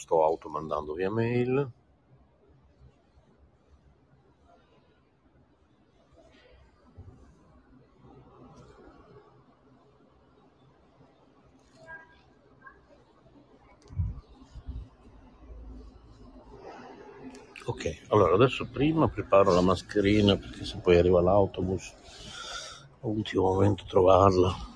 Sto 0.05 0.22
automandando 0.22 0.92
via 0.92 1.11
mail. 1.11 1.66
Ok, 17.66 18.02
allora 18.09 18.34
adesso 18.34 18.66
prima 18.66 19.09
preparo 19.09 19.55
la 19.55 19.62
mascherina 19.62 20.36
perché 20.36 20.66
se 20.66 20.76
poi 20.82 20.98
arriva 20.98 21.22
l'autobus, 21.22 21.94
all'ultimo 23.00 23.44
momento 23.44 23.84
trovarla. 23.88 24.74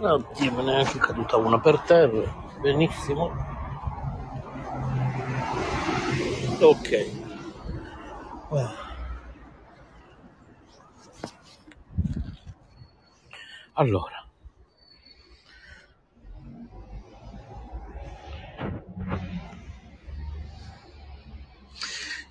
Oddio, 0.00 0.62
ne 0.62 0.72
è 0.72 0.76
anche 0.76 0.98
caduta 0.98 1.36
una 1.36 1.60
per 1.60 1.78
terra. 1.80 2.48
Benissimo. 2.60 3.32
Ok. 6.60 7.18
Allora. 13.74 14.20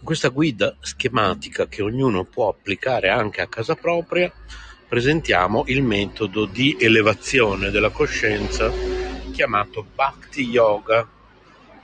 questa 0.01 0.29
guida 0.29 0.75
schematica 0.79 1.67
che 1.67 1.83
ognuno 1.83 2.23
può 2.23 2.49
applicare 2.49 3.09
anche 3.09 3.41
a 3.41 3.47
casa 3.47 3.75
propria 3.75 4.33
presentiamo 4.89 5.65
il 5.67 5.83
metodo 5.83 6.45
di 6.45 6.75
elevazione 6.79 7.69
della 7.69 7.91
coscienza 7.91 8.71
chiamato 9.31 9.85
Bhakti 9.93 10.41
Yoga, 10.41 11.07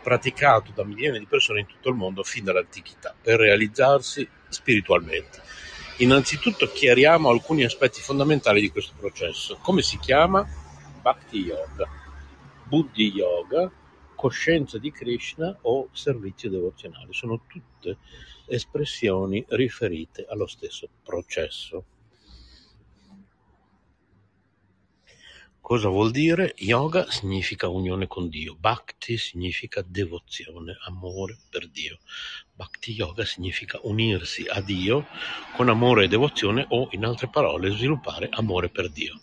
praticato 0.01 0.71
da 0.73 0.83
milioni 0.83 1.19
di 1.19 1.27
persone 1.27 1.59
in 1.59 1.67
tutto 1.67 1.89
il 1.89 1.95
mondo 1.95 2.23
fin 2.23 2.43
dall'antichità 2.43 3.13
per 3.21 3.37
realizzarsi 3.39 4.27
spiritualmente. 4.49 5.39
Innanzitutto 5.97 6.65
chiariamo 6.65 7.29
alcuni 7.29 7.63
aspetti 7.63 8.01
fondamentali 8.01 8.59
di 8.59 8.71
questo 8.71 8.93
processo. 8.97 9.59
Come 9.61 9.83
si 9.83 9.99
chiama? 9.99 10.43
Bhakti 10.99 11.41
Yoga, 11.41 11.87
Buddhi 12.63 13.11
Yoga, 13.11 13.71
coscienza 14.15 14.79
di 14.79 14.91
Krishna 14.91 15.55
o 15.61 15.89
servizio 15.91 16.49
devozionale. 16.49 17.09
Sono 17.11 17.41
tutte 17.47 17.97
espressioni 18.47 19.45
riferite 19.49 20.25
allo 20.27 20.47
stesso 20.47 20.89
processo. 21.03 21.83
Cosa 25.65 25.89
vuol 25.89 26.11
dire? 26.11 26.53
Yoga 26.57 27.09
significa 27.09 27.69
unione 27.69 28.05
con 28.05 28.29
Dio, 28.29 28.55
Bhakti 28.55 29.17
significa 29.17 29.83
devozione, 29.83 30.77
amore 30.85 31.39
per 31.49 31.67
Dio. 31.69 31.97
Bhakti 32.53 32.91
Yoga 32.91 33.25
significa 33.25 33.79
unirsi 33.81 34.45
a 34.47 34.61
Dio 34.61 35.07
con 35.55 35.69
amore 35.69 36.03
e 36.03 36.07
devozione 36.07 36.67
o, 36.69 36.89
in 36.91 37.03
altre 37.03 37.29
parole, 37.29 37.71
sviluppare 37.71 38.29
amore 38.29 38.69
per 38.69 38.91
Dio. 38.91 39.19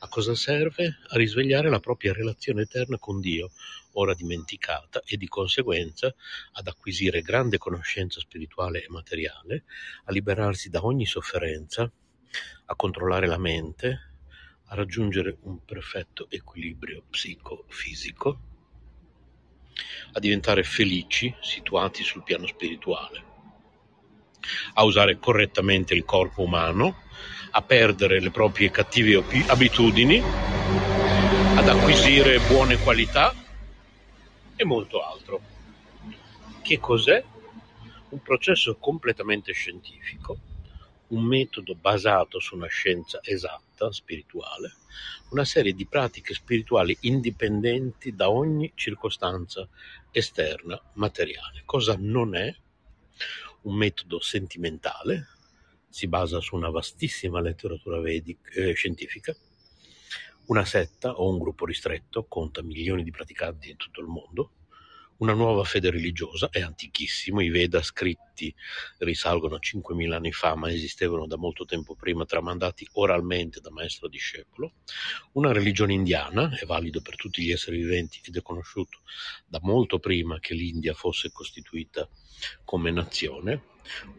A 0.00 0.08
cosa 0.08 0.34
serve? 0.34 0.98
A 1.06 1.16
risvegliare 1.16 1.70
la 1.70 1.78
propria 1.78 2.12
relazione 2.12 2.62
eterna 2.62 2.98
con 2.98 3.20
Dio, 3.20 3.52
ora 3.92 4.12
dimenticata, 4.12 5.02
e 5.06 5.16
di 5.16 5.28
conseguenza 5.28 6.12
ad 6.54 6.66
acquisire 6.66 7.22
grande 7.22 7.58
conoscenza 7.58 8.18
spirituale 8.18 8.82
e 8.82 8.88
materiale, 8.88 9.62
a 10.06 10.10
liberarsi 10.10 10.68
da 10.68 10.84
ogni 10.84 11.06
sofferenza, 11.06 11.88
a 12.64 12.74
controllare 12.74 13.28
la 13.28 13.38
mente, 13.38 14.09
a 14.72 14.76
raggiungere 14.76 15.36
un 15.42 15.64
perfetto 15.64 16.28
equilibrio 16.30 17.02
psicofisico, 17.10 18.38
a 20.12 20.20
diventare 20.20 20.62
felici 20.62 21.34
situati 21.40 22.04
sul 22.04 22.22
piano 22.22 22.46
spirituale, 22.46 23.24
a 24.74 24.84
usare 24.84 25.18
correttamente 25.18 25.94
il 25.94 26.04
corpo 26.04 26.42
umano, 26.42 27.02
a 27.50 27.62
perdere 27.62 28.20
le 28.20 28.30
proprie 28.30 28.70
cattive 28.70 29.24
abitudini, 29.48 30.22
ad 31.54 31.66
acquisire 31.66 32.40
buone 32.40 32.78
qualità 32.78 33.34
e 34.54 34.64
molto 34.64 35.02
altro. 35.02 35.40
Che 36.62 36.78
cos'è? 36.78 37.24
Un 38.10 38.22
processo 38.22 38.76
completamente 38.76 39.52
scientifico 39.52 40.49
un 41.10 41.24
metodo 41.24 41.74
basato 41.74 42.38
su 42.38 42.56
una 42.56 42.66
scienza 42.66 43.20
esatta, 43.22 43.92
spirituale, 43.92 44.74
una 45.30 45.44
serie 45.44 45.72
di 45.72 45.86
pratiche 45.86 46.34
spirituali 46.34 46.96
indipendenti 47.00 48.14
da 48.14 48.30
ogni 48.30 48.72
circostanza 48.74 49.68
esterna 50.10 50.80
materiale. 50.94 51.62
Cosa 51.64 51.96
non 51.98 52.34
è? 52.34 52.54
Un 53.62 53.74
metodo 53.74 54.20
sentimentale, 54.20 55.28
si 55.88 56.06
basa 56.06 56.40
su 56.40 56.54
una 56.56 56.70
vastissima 56.70 57.40
letteratura 57.40 58.00
vedic, 58.00 58.56
eh, 58.56 58.72
scientifica, 58.72 59.36
una 60.46 60.64
setta 60.64 61.12
o 61.12 61.28
un 61.28 61.38
gruppo 61.38 61.66
ristretto 61.66 62.24
conta 62.24 62.62
milioni 62.62 63.04
di 63.04 63.10
praticanti 63.10 63.70
in 63.70 63.76
tutto 63.76 64.00
il 64.00 64.06
mondo, 64.06 64.52
una 65.20 65.34
nuova 65.34 65.64
fede 65.64 65.90
religiosa, 65.90 66.48
è 66.50 66.60
antichissimo, 66.60 67.42
i 67.42 67.50
Veda 67.50 67.82
scritti 67.82 68.54
risalgono 68.98 69.56
a 69.56 69.60
5.000 69.60 70.12
anni 70.12 70.32
fa, 70.32 70.54
ma 70.54 70.72
esistevano 70.72 71.26
da 71.26 71.36
molto 71.36 71.66
tempo 71.66 71.94
prima, 71.94 72.24
tramandati 72.24 72.88
oralmente 72.92 73.60
da 73.60 73.70
maestro 73.70 74.06
a 74.06 74.10
discepolo. 74.10 74.72
Una 75.32 75.52
religione 75.52 75.92
indiana, 75.92 76.56
è 76.58 76.64
valido 76.64 77.02
per 77.02 77.16
tutti 77.16 77.42
gli 77.42 77.50
esseri 77.50 77.78
viventi 77.78 78.20
ed 78.24 78.36
è 78.36 78.42
conosciuto 78.42 79.00
da 79.46 79.58
molto 79.62 79.98
prima 79.98 80.40
che 80.40 80.54
l'India 80.54 80.94
fosse 80.94 81.30
costituita 81.30 82.08
come 82.64 82.90
nazione. 82.90 83.64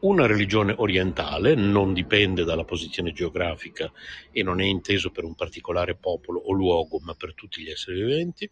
Una 0.02 0.28
religione 0.28 0.76
orientale, 0.78 1.56
non 1.56 1.94
dipende 1.94 2.44
dalla 2.44 2.66
posizione 2.66 3.12
geografica 3.12 3.92
e 4.32 4.44
non 4.44 4.62
è 4.62 4.66
inteso 4.66 5.10
per 5.10 5.24
un 5.24 5.34
particolare 5.34 5.96
popolo 5.96 6.40
o 6.40 6.52
luogo, 6.52 7.00
ma 7.00 7.16
per 7.16 7.34
tutti 7.34 7.64
gli 7.64 7.70
esseri 7.70 8.04
viventi 8.04 8.50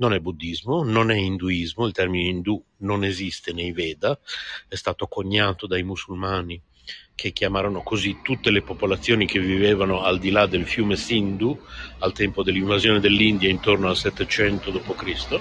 non 0.00 0.14
è 0.14 0.18
buddismo, 0.18 0.82
non 0.82 1.10
è 1.10 1.16
induismo, 1.16 1.86
il 1.86 1.92
termine 1.92 2.28
indù 2.28 2.62
non 2.78 3.04
esiste 3.04 3.52
nei 3.52 3.70
Veda, 3.72 4.18
è 4.66 4.74
stato 4.74 5.06
coniato 5.06 5.66
dai 5.66 5.82
musulmani 5.82 6.60
che 7.14 7.32
chiamarono 7.32 7.82
così 7.82 8.20
tutte 8.22 8.50
le 8.50 8.62
popolazioni 8.62 9.26
che 9.26 9.38
vivevano 9.38 10.02
al 10.02 10.18
di 10.18 10.30
là 10.30 10.46
del 10.46 10.66
fiume 10.66 10.96
Sindhu 10.96 11.58
al 11.98 12.14
tempo 12.14 12.42
dell'invasione 12.42 12.98
dell'India 12.98 13.50
intorno 13.50 13.88
al 13.90 13.96
700 13.96 14.70
d.C. 14.70 15.40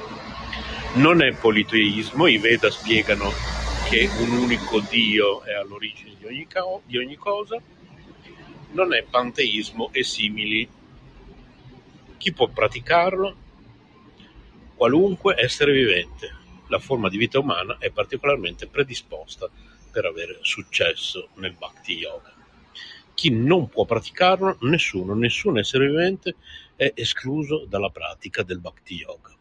Non 0.95 1.21
è 1.21 1.33
politeismo, 1.35 2.27
i 2.27 2.37
Veda 2.37 2.69
spiegano 2.69 3.37
che 3.81 4.11
un 4.13 4.33
unico 4.33 4.81
Dio 4.81 5.41
è 5.43 5.53
all'origine 5.53 6.15
di 6.19 6.25
ogni, 6.25 6.47
co- 6.51 6.81
di 6.85 6.97
ogni 6.97 7.15
cosa, 7.15 7.61
non 8.71 8.93
è 8.93 9.05
panteismo 9.09 9.89
e 9.93 10.03
simili. 10.03 10.67
Chi 12.17 12.33
può 12.33 12.49
praticarlo? 12.49 13.47
Qualunque 14.79 15.35
essere 15.37 15.73
vivente, 15.73 16.33
la 16.67 16.79
forma 16.79 17.09
di 17.09 17.17
vita 17.17 17.37
umana 17.37 17.75
è 17.79 17.91
particolarmente 17.91 18.65
predisposta 18.65 19.49
per 19.91 20.05
avere 20.05 20.37
successo 20.39 21.31
nel 21.33 21.51
Bhakti 21.51 21.97
Yoga. 21.97 22.33
Chi 23.13 23.29
non 23.29 23.67
può 23.67 23.83
praticarlo, 23.83 24.55
nessuno, 24.61 25.15
nessun 25.15 25.57
essere 25.57 25.87
vivente 25.87 26.35
è 26.77 26.93
escluso 26.95 27.65
dalla 27.67 27.89
pratica 27.89 28.41
del 28.41 28.59
Bhakti 28.59 28.95
Yoga. 28.95 29.35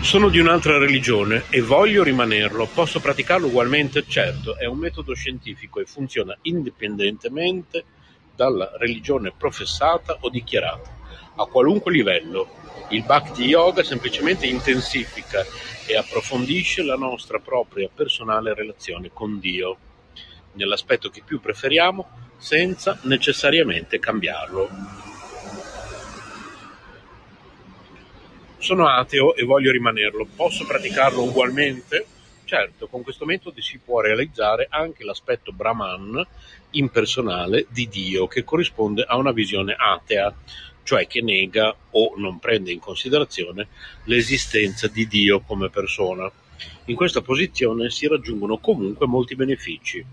Sono 0.00 0.28
di 0.28 0.40
un'altra 0.40 0.78
religione 0.78 1.44
e 1.50 1.60
voglio 1.60 2.02
rimanerlo. 2.02 2.66
Posso 2.66 2.98
praticarlo 2.98 3.46
ugualmente? 3.46 4.04
Certo, 4.08 4.56
è 4.56 4.64
un 4.64 4.78
metodo 4.78 5.14
scientifico 5.14 5.78
e 5.78 5.84
funziona 5.84 6.36
indipendentemente 6.42 8.00
dalla 8.34 8.70
religione 8.76 9.32
professata 9.36 10.16
o 10.20 10.28
dichiarata, 10.28 10.90
a 11.36 11.46
qualunque 11.46 11.92
livello. 11.92 12.60
Il 12.88 13.04
Bhakti 13.04 13.44
Yoga 13.44 13.82
semplicemente 13.82 14.46
intensifica 14.46 15.44
e 15.86 15.96
approfondisce 15.96 16.82
la 16.82 16.96
nostra 16.96 17.38
propria 17.38 17.88
personale 17.92 18.54
relazione 18.54 19.10
con 19.12 19.38
Dio, 19.38 19.76
nell'aspetto 20.52 21.08
che 21.10 21.22
più 21.24 21.40
preferiamo, 21.40 22.08
senza 22.36 22.98
necessariamente 23.02 23.98
cambiarlo. 23.98 24.68
Sono 28.58 28.88
ateo 28.88 29.34
e 29.34 29.44
voglio 29.44 29.72
rimanerlo. 29.72 30.26
Posso 30.36 30.64
praticarlo 30.66 31.22
ugualmente? 31.22 32.06
Certo, 32.52 32.86
con 32.86 33.02
questo 33.02 33.24
metodo 33.24 33.62
si 33.62 33.78
può 33.78 34.02
realizzare 34.02 34.66
anche 34.68 35.04
l'aspetto 35.04 35.52
Brahman 35.52 36.22
impersonale 36.72 37.64
di 37.70 37.88
Dio 37.88 38.26
che 38.26 38.44
corrisponde 38.44 39.04
a 39.08 39.16
una 39.16 39.32
visione 39.32 39.74
atea, 39.74 40.34
cioè 40.82 41.06
che 41.06 41.22
nega 41.22 41.74
o 41.92 42.12
non 42.18 42.38
prende 42.40 42.70
in 42.70 42.78
considerazione 42.78 43.68
l'esistenza 44.04 44.86
di 44.88 45.06
Dio 45.06 45.40
come 45.40 45.70
persona. 45.70 46.30
In 46.84 46.94
questa 46.94 47.22
posizione 47.22 47.88
si 47.88 48.06
raggiungono 48.06 48.58
comunque 48.58 49.06
molti 49.06 49.34
benefici. 49.34 50.04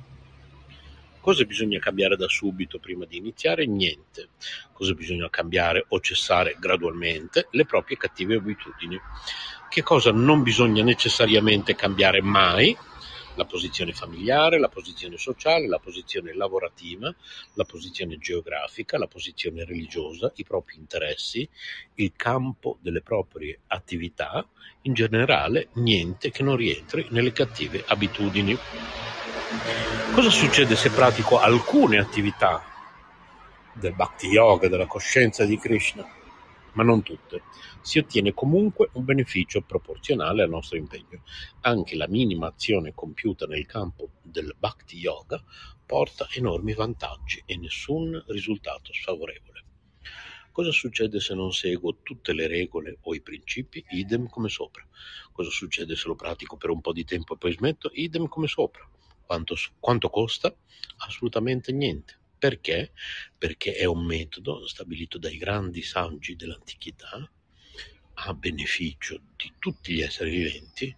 Cosa 1.20 1.44
bisogna 1.44 1.80
cambiare 1.80 2.16
da 2.16 2.30
subito 2.30 2.80
prima 2.80 3.04
di 3.04 3.18
iniziare? 3.18 3.66
Niente. 3.66 4.30
Cosa 4.72 4.94
bisogna 4.94 5.30
cambiare 5.30 5.84
o 5.90 6.00
cessare 6.00 6.56
gradualmente? 6.58 7.50
Le 7.52 7.66
proprie 7.66 7.98
cattive 7.98 8.36
abitudini. 8.36 8.98
Che 9.70 9.84
cosa 9.84 10.12
non 10.12 10.42
bisogna 10.42 10.84
necessariamente 10.84 11.76
cambiare 11.76 12.24
mai? 12.24 12.76
La 13.36 13.46
posizione 13.46 13.94
familiare, 13.94 14.60
la 14.60 14.68
posizione 14.68 15.18
sociale, 15.18 15.68
la 15.68 15.78
posizione 15.78 16.34
lavorativa, 16.34 17.14
la 17.54 17.64
posizione 17.66 18.18
geografica, 18.18 18.98
la 18.98 19.06
posizione 19.06 19.64
religiosa, 19.66 20.32
i 20.38 20.44
propri 20.44 20.78
interessi, 20.78 21.48
il 21.96 22.14
campo 22.16 22.80
delle 22.82 23.02
proprie 23.02 23.60
attività, 23.68 24.44
in 24.82 24.94
generale 24.94 25.70
niente 25.74 26.32
che 26.32 26.42
non 26.42 26.56
rientri 26.56 27.06
nelle 27.12 27.32
cattive 27.32 27.84
abitudini. 27.86 28.58
Cosa 30.16 30.32
succede 30.32 30.76
se 30.76 30.90
pratico 30.90 31.40
alcune 31.40 32.00
attività 32.00 32.64
del 33.74 33.94
Bhakti 33.94 34.28
Yoga, 34.30 34.68
della 34.68 34.88
coscienza 34.88 35.46
di 35.46 35.60
Krishna, 35.60 36.06
ma 36.74 36.84
non 36.84 37.04
tutte? 37.04 37.44
Si 37.82 37.98
ottiene 37.98 38.34
comunque 38.34 38.90
un 38.94 39.06
beneficio 39.06 39.62
proporzionale 39.62 40.44
al 40.44 40.50
nostro 40.50 40.78
impegno. 40.78 41.24
Anche 41.62 41.96
la 41.96 42.08
minima 42.08 42.48
azione 42.48 42.94
compiuta 42.94 43.46
nel 43.46 43.66
campo 43.66 44.12
del 44.22 44.54
Bhakti 44.58 44.98
Yoga 44.98 45.44
porta 45.86 46.28
enormi 46.34 46.74
vantaggi 46.74 47.42
e 47.46 47.58
nessun 47.58 48.24
risultato 48.28 48.94
sfavorevole. 48.94 49.64
Cosa 50.52 50.72
succede 50.72 51.20
se 51.20 51.34
non 51.34 51.54
seguo 51.54 52.00
tutte 52.04 52.34
le 52.34 52.48
regole 52.48 52.98
o 53.02 53.16
i 53.16 53.22
principi? 53.22 53.84
Idem 53.90 54.28
come 54.28 54.50
sopra. 54.50 54.86
Cosa 55.32 55.50
succede 55.50 55.96
se 55.96 56.08
lo 56.08 56.16
pratico 56.16 56.58
per 56.58 56.70
un 56.70 56.82
po' 56.82 56.92
di 56.92 57.06
tempo 57.06 57.34
e 57.34 57.38
poi 57.38 57.54
smetto? 57.54 57.90
Idem 57.94 58.28
come 58.28 58.48
sopra. 58.48 58.88
Quanto, 59.26 59.56
quanto 59.80 60.10
costa? 60.10 60.54
Assolutamente 60.98 61.72
niente. 61.72 62.20
Perché? 62.38 62.92
Perché 63.38 63.74
è 63.74 63.86
un 63.86 64.06
metodo 64.06 64.68
stabilito 64.68 65.18
dai 65.18 65.38
grandi 65.38 65.82
saggi 65.82 66.36
dell'antichità 66.36 67.32
a 68.26 68.34
beneficio 68.34 69.20
di 69.36 69.54
tutti 69.60 69.94
gli 69.94 70.02
esseri 70.02 70.30
viventi, 70.30 70.96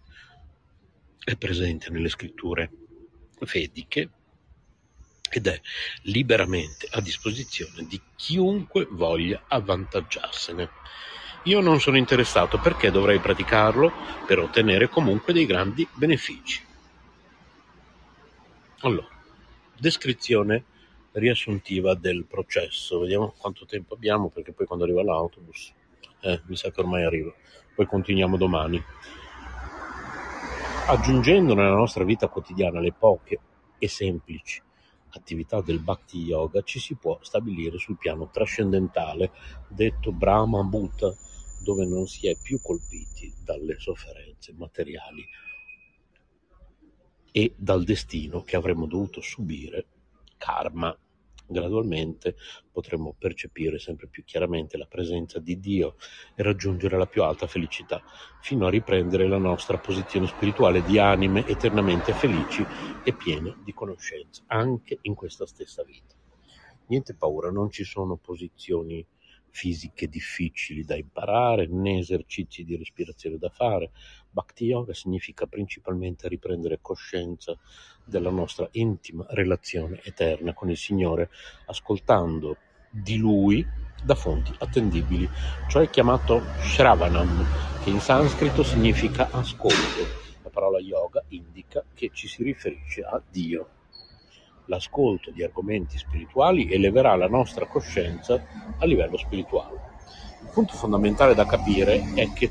è 1.24 1.36
presente 1.36 1.90
nelle 1.90 2.08
scritture 2.08 2.70
vediche 3.38 4.10
ed 5.30 5.46
è 5.46 5.60
liberamente 6.02 6.88
a 6.90 7.00
disposizione 7.00 7.86
di 7.86 8.00
chiunque 8.16 8.86
voglia 8.90 9.44
avvantaggiarsene. 9.48 10.68
Io 11.44 11.60
non 11.60 11.80
sono 11.80 11.96
interessato 11.96 12.58
perché 12.58 12.90
dovrei 12.90 13.18
praticarlo 13.18 13.92
per 14.26 14.38
ottenere 14.38 14.88
comunque 14.88 15.32
dei 15.32 15.46
grandi 15.46 15.88
benefici. 15.94 16.62
Allora, 18.80 19.08
descrizione 19.78 20.64
riassuntiva 21.12 21.94
del 21.94 22.24
processo. 22.24 23.00
Vediamo 23.00 23.34
quanto 23.36 23.64
tempo 23.64 23.94
abbiamo 23.94 24.28
perché 24.28 24.52
poi 24.52 24.66
quando 24.66 24.84
arriva 24.84 25.02
l'autobus, 25.02 25.72
eh, 26.22 26.40
mi 26.46 26.56
sa 26.56 26.70
che 26.70 26.80
ormai 26.80 27.04
arriva. 27.04 27.32
Poi 27.74 27.86
continuiamo 27.86 28.36
domani. 28.36 28.82
Aggiungendo 30.86 31.54
nella 31.54 31.74
nostra 31.74 32.04
vita 32.04 32.28
quotidiana 32.28 32.80
le 32.80 32.92
poche 32.92 33.38
e 33.78 33.88
semplici 33.88 34.62
attività 35.14 35.60
del 35.60 35.78
Bhakti 35.78 36.18
Yoga, 36.18 36.62
ci 36.62 36.78
si 36.78 36.94
può 36.94 37.18
stabilire 37.22 37.78
sul 37.78 37.98
piano 37.98 38.30
trascendentale, 38.30 39.30
detto 39.68 40.12
Brahma 40.12 40.62
Bhuta, 40.62 41.14
dove 41.62 41.84
non 41.84 42.06
si 42.06 42.28
è 42.28 42.36
più 42.40 42.60
colpiti 42.60 43.32
dalle 43.44 43.78
sofferenze 43.78 44.52
materiali 44.54 45.24
e 47.30 47.54
dal 47.56 47.84
destino 47.84 48.42
che 48.42 48.56
avremmo 48.56 48.86
dovuto 48.86 49.20
subire, 49.20 49.86
karma. 50.36 50.96
Gradualmente 51.52 52.34
potremo 52.70 53.14
percepire 53.16 53.78
sempre 53.78 54.08
più 54.08 54.24
chiaramente 54.24 54.76
la 54.76 54.86
presenza 54.86 55.38
di 55.38 55.60
Dio 55.60 55.96
e 56.34 56.42
raggiungere 56.42 56.96
la 56.96 57.06
più 57.06 57.22
alta 57.22 57.46
felicità, 57.46 58.02
fino 58.40 58.66
a 58.66 58.70
riprendere 58.70 59.28
la 59.28 59.38
nostra 59.38 59.78
posizione 59.78 60.26
spirituale 60.26 60.82
di 60.82 60.98
anime 60.98 61.46
eternamente 61.46 62.12
felici 62.14 62.64
e 63.04 63.12
piene 63.12 63.56
di 63.62 63.72
conoscenza, 63.74 64.42
anche 64.46 64.98
in 65.02 65.14
questa 65.14 65.46
stessa 65.46 65.84
vita. 65.84 66.14
Niente 66.86 67.14
paura, 67.14 67.50
non 67.50 67.70
ci 67.70 67.84
sono 67.84 68.16
posizioni 68.16 69.06
fisiche 69.52 70.08
difficili 70.08 70.82
da 70.82 70.96
imparare, 70.96 71.66
né 71.66 71.98
esercizi 71.98 72.64
di 72.64 72.76
respirazione 72.76 73.36
da 73.36 73.50
fare. 73.50 73.92
Bhakti 74.32 74.64
Yoga 74.64 74.94
significa 74.94 75.46
principalmente 75.46 76.26
riprendere 76.26 76.78
coscienza 76.80 77.56
della 78.02 78.30
nostra 78.30 78.66
intima 78.72 79.26
relazione 79.28 80.00
eterna 80.02 80.54
con 80.54 80.70
il 80.70 80.76
Signore, 80.78 81.28
ascoltando 81.66 82.56
di 82.88 83.18
Lui 83.18 83.64
da 84.02 84.14
fonti 84.14 84.52
attendibili, 84.58 85.28
cioè 85.68 85.90
chiamato 85.90 86.42
Shravanam, 86.60 87.46
che 87.82 87.90
in 87.90 88.00
sanscrito 88.00 88.62
significa 88.62 89.28
ascolto. 89.30 90.08
La 90.42 90.50
parola 90.50 90.78
yoga 90.78 91.22
indica 91.28 91.84
che 91.94 92.10
ci 92.12 92.26
si 92.26 92.42
riferisce 92.42 93.02
a 93.02 93.22
Dio 93.30 93.68
l'ascolto 94.66 95.30
di 95.30 95.42
argomenti 95.42 95.98
spirituali 95.98 96.72
eleverà 96.72 97.14
la 97.16 97.28
nostra 97.28 97.66
coscienza 97.66 98.42
a 98.78 98.86
livello 98.86 99.16
spirituale. 99.16 99.90
Il 100.42 100.50
punto 100.52 100.74
fondamentale 100.74 101.34
da 101.34 101.46
capire 101.46 102.12
è 102.14 102.32
che 102.32 102.50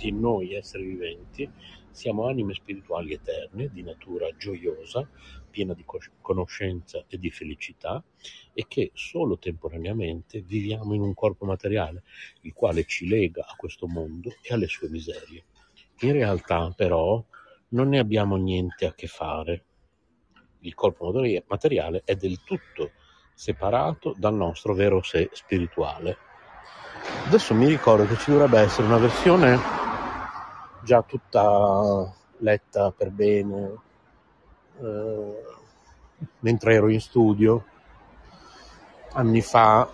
tutti 0.00 0.12
noi 0.12 0.54
esseri 0.54 0.84
viventi 0.84 1.50
siamo 1.90 2.26
anime 2.26 2.54
spirituali 2.54 3.12
eterne, 3.12 3.68
di 3.70 3.82
natura 3.82 4.34
gioiosa, 4.34 5.06
piena 5.50 5.74
di 5.74 5.84
conoscenza 6.22 7.04
e 7.06 7.18
di 7.18 7.30
felicità 7.30 8.02
e 8.54 8.64
che 8.66 8.92
solo 8.94 9.38
temporaneamente 9.38 10.40
viviamo 10.40 10.94
in 10.94 11.02
un 11.02 11.12
corpo 11.12 11.44
materiale, 11.44 12.04
il 12.42 12.54
quale 12.54 12.84
ci 12.84 13.06
lega 13.08 13.44
a 13.46 13.56
questo 13.56 13.86
mondo 13.86 14.32
e 14.40 14.54
alle 14.54 14.68
sue 14.68 14.88
miserie. 14.88 15.44
In 16.00 16.12
realtà 16.12 16.72
però 16.74 17.22
non 17.70 17.88
ne 17.88 17.98
abbiamo 17.98 18.36
niente 18.36 18.86
a 18.86 18.94
che 18.94 19.06
fare 19.06 19.64
il 20.60 20.74
corpo 20.74 21.12
materiale 21.46 22.02
è 22.06 22.14
del 22.14 22.42
tutto 22.42 22.92
separato 23.34 24.14
dal 24.16 24.34
nostro 24.34 24.72
vero 24.72 25.02
sé 25.02 25.28
spirituale. 25.32 26.16
Adesso 27.26 27.54
mi 27.54 27.66
ricordo 27.66 28.06
che 28.06 28.16
ci 28.16 28.30
dovrebbe 28.30 28.60
essere 28.60 28.86
una 28.86 28.98
versione 28.98 29.79
già 30.82 31.02
tutta 31.02 32.12
letta 32.38 32.90
per 32.90 33.10
bene 33.10 33.74
eh, 34.80 35.42
mentre 36.40 36.74
ero 36.74 36.88
in 36.88 37.00
studio 37.00 37.64
anni 39.12 39.40
fa 39.40 39.88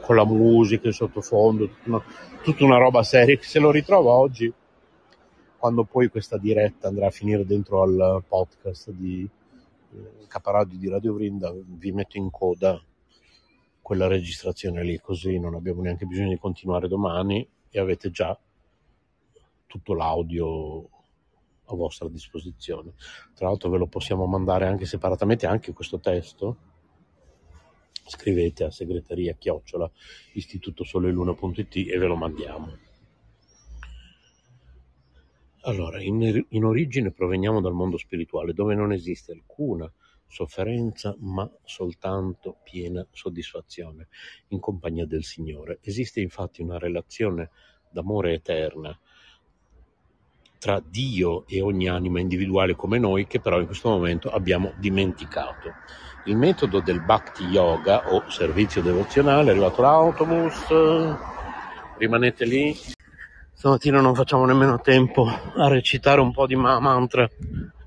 con 0.00 0.16
la 0.16 0.24
musica 0.24 0.86
in 0.86 0.94
sottofondo, 0.94 1.68
tutta 1.68 1.88
una, 1.88 2.02
tutta 2.42 2.64
una 2.64 2.78
roba 2.78 3.02
seria 3.02 3.36
che 3.36 3.44
se 3.44 3.58
lo 3.58 3.70
ritrovo 3.70 4.10
oggi 4.10 4.52
quando 5.58 5.84
poi 5.84 6.08
questa 6.08 6.38
diretta 6.38 6.88
andrà 6.88 7.08
a 7.08 7.10
finire 7.10 7.44
dentro 7.44 7.82
al 7.82 8.22
podcast 8.26 8.90
di 8.90 9.28
caparadio 10.28 10.78
di 10.78 10.88
Radio 10.88 11.14
Vrinda 11.14 11.52
vi 11.52 11.92
metto 11.92 12.16
in 12.16 12.30
coda 12.30 12.80
quella 13.80 14.06
registrazione 14.06 14.82
lì 14.82 15.00
così 15.00 15.38
non 15.38 15.54
abbiamo 15.54 15.82
neanche 15.82 16.04
bisogno 16.04 16.28
di 16.28 16.38
continuare 16.38 16.88
domani 16.88 17.46
e 17.70 17.80
avete 17.80 18.10
già 18.10 18.38
tutto 19.68 19.94
l'audio 19.94 20.88
a 21.70 21.76
vostra 21.76 22.08
disposizione. 22.08 22.94
Tra 23.34 23.46
l'altro 23.46 23.70
ve 23.70 23.78
lo 23.78 23.86
possiamo 23.86 24.26
mandare 24.26 24.66
anche 24.66 24.86
separatamente 24.86 25.46
anche 25.46 25.72
questo 25.72 26.00
testo. 26.00 26.56
Scrivete 28.06 28.64
a 28.64 28.70
segreteria 28.70 29.34
chiocciola 29.34 29.88
istitutosoleluna.it 30.32 31.76
e 31.76 31.98
ve 31.98 32.06
lo 32.06 32.16
mandiamo. 32.16 32.76
Allora, 35.62 36.00
in, 36.00 36.46
in 36.48 36.64
origine 36.64 37.12
proveniamo 37.12 37.60
dal 37.60 37.74
mondo 37.74 37.98
spirituale, 37.98 38.54
dove 38.54 38.74
non 38.74 38.92
esiste 38.92 39.32
alcuna 39.32 39.92
sofferenza, 40.26 41.14
ma 41.18 41.50
soltanto 41.64 42.58
piena 42.62 43.06
soddisfazione 43.10 44.08
in 44.48 44.60
compagnia 44.60 45.04
del 45.04 45.24
Signore. 45.24 45.78
Esiste 45.82 46.20
infatti 46.20 46.62
una 46.62 46.78
relazione 46.78 47.50
d'amore 47.90 48.34
eterna 48.34 48.98
tra 50.58 50.82
Dio 50.84 51.44
e 51.46 51.60
ogni 51.60 51.88
anima 51.88 52.20
individuale 52.20 52.74
come 52.74 52.98
noi 52.98 53.26
che 53.26 53.40
però 53.40 53.60
in 53.60 53.66
questo 53.66 53.88
momento 53.88 54.30
abbiamo 54.30 54.72
dimenticato. 54.76 55.74
Il 56.24 56.36
metodo 56.36 56.80
del 56.80 57.00
Bhakti 57.00 57.44
Yoga 57.44 58.12
o 58.12 58.28
servizio 58.28 58.82
devozionale, 58.82 59.48
è 59.48 59.50
arrivato 59.52 59.80
l'autobus, 59.80 60.66
rimanete 61.96 62.44
lì. 62.44 62.76
Stamattina 63.52 64.00
non 64.00 64.14
facciamo 64.14 64.44
nemmeno 64.44 64.80
tempo 64.80 65.26
a 65.26 65.68
recitare 65.68 66.20
un 66.20 66.32
po' 66.32 66.46
di 66.46 66.54
mantra 66.54 67.28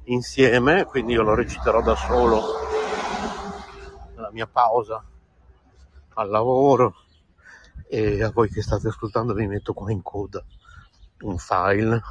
insieme, 0.05 0.86
quindi 0.86 1.13
io 1.13 1.22
lo 1.22 1.36
reciterò 1.36 1.82
da 1.82 1.95
solo 1.95 2.41
nella 4.15 4.32
mia 4.32 4.47
pausa 4.47 5.03
al 6.15 6.30
lavoro 6.30 6.95
e 7.88 8.24
a 8.24 8.32
voi 8.32 8.49
che 8.49 8.61
state 8.61 8.88
ascoltando 8.88 9.34
vi 9.34 9.47
metto 9.47 9.74
qua 9.74 9.91
in 9.91 10.01
coda 10.01 10.43
un 11.22 11.38
file 11.38 12.01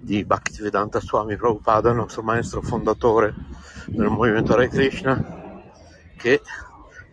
di 0.00 0.24
Bhaktivedanta 0.24 1.00
Swami 1.00 1.36
Prabhupada, 1.36 1.92
nostro 1.92 2.22
maestro 2.22 2.60
fondatore 2.60 3.34
del 3.86 4.08
movimento 4.08 4.52
Hare 4.52 4.68
Krishna, 4.68 5.62
che 6.16 6.42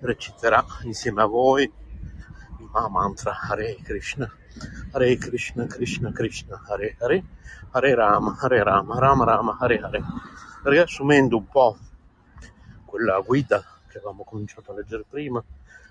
reciterà 0.02 0.64
insieme 0.84 1.22
a 1.22 1.26
voi 1.26 1.64
il 1.64 2.70
Mahamantra 2.72 3.38
Hare 3.48 3.78
Krishna, 3.82 4.30
Hare 4.92 5.16
Krishna, 5.18 5.66
Krishna 5.68 6.12
Krishna, 6.12 6.62
Hare 6.68 6.96
Hare, 7.00 7.24
Hare 7.72 7.96
Rama, 7.96 8.38
Hare 8.40 8.64
Rama, 8.64 9.00
Rama 9.00 9.24
Rama, 9.24 9.58
Hare 9.60 9.80
Hare. 9.80 10.04
Riassumendo 10.64 11.38
un 11.38 11.48
po' 11.48 11.78
quella 12.86 13.20
guida 13.22 13.64
che 13.88 13.98
avevamo 13.98 14.24
cominciato 14.24 14.72
a 14.72 14.76
leggere 14.76 15.06
prima 15.10 15.44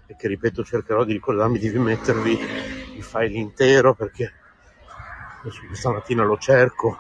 e 0.06 0.16
che 0.16 0.28
ripeto 0.28 0.62
cercherò 0.62 1.04
di 1.04 1.12
ricordarmi 1.12 1.58
di 1.58 1.70
mettervi 1.78 2.38
il 2.96 3.02
file 3.02 3.38
intero 3.38 3.94
perché 3.94 4.32
adesso 5.40 5.62
questa 5.66 5.90
mattina 5.90 6.22
lo 6.22 6.36
cerco 6.36 6.98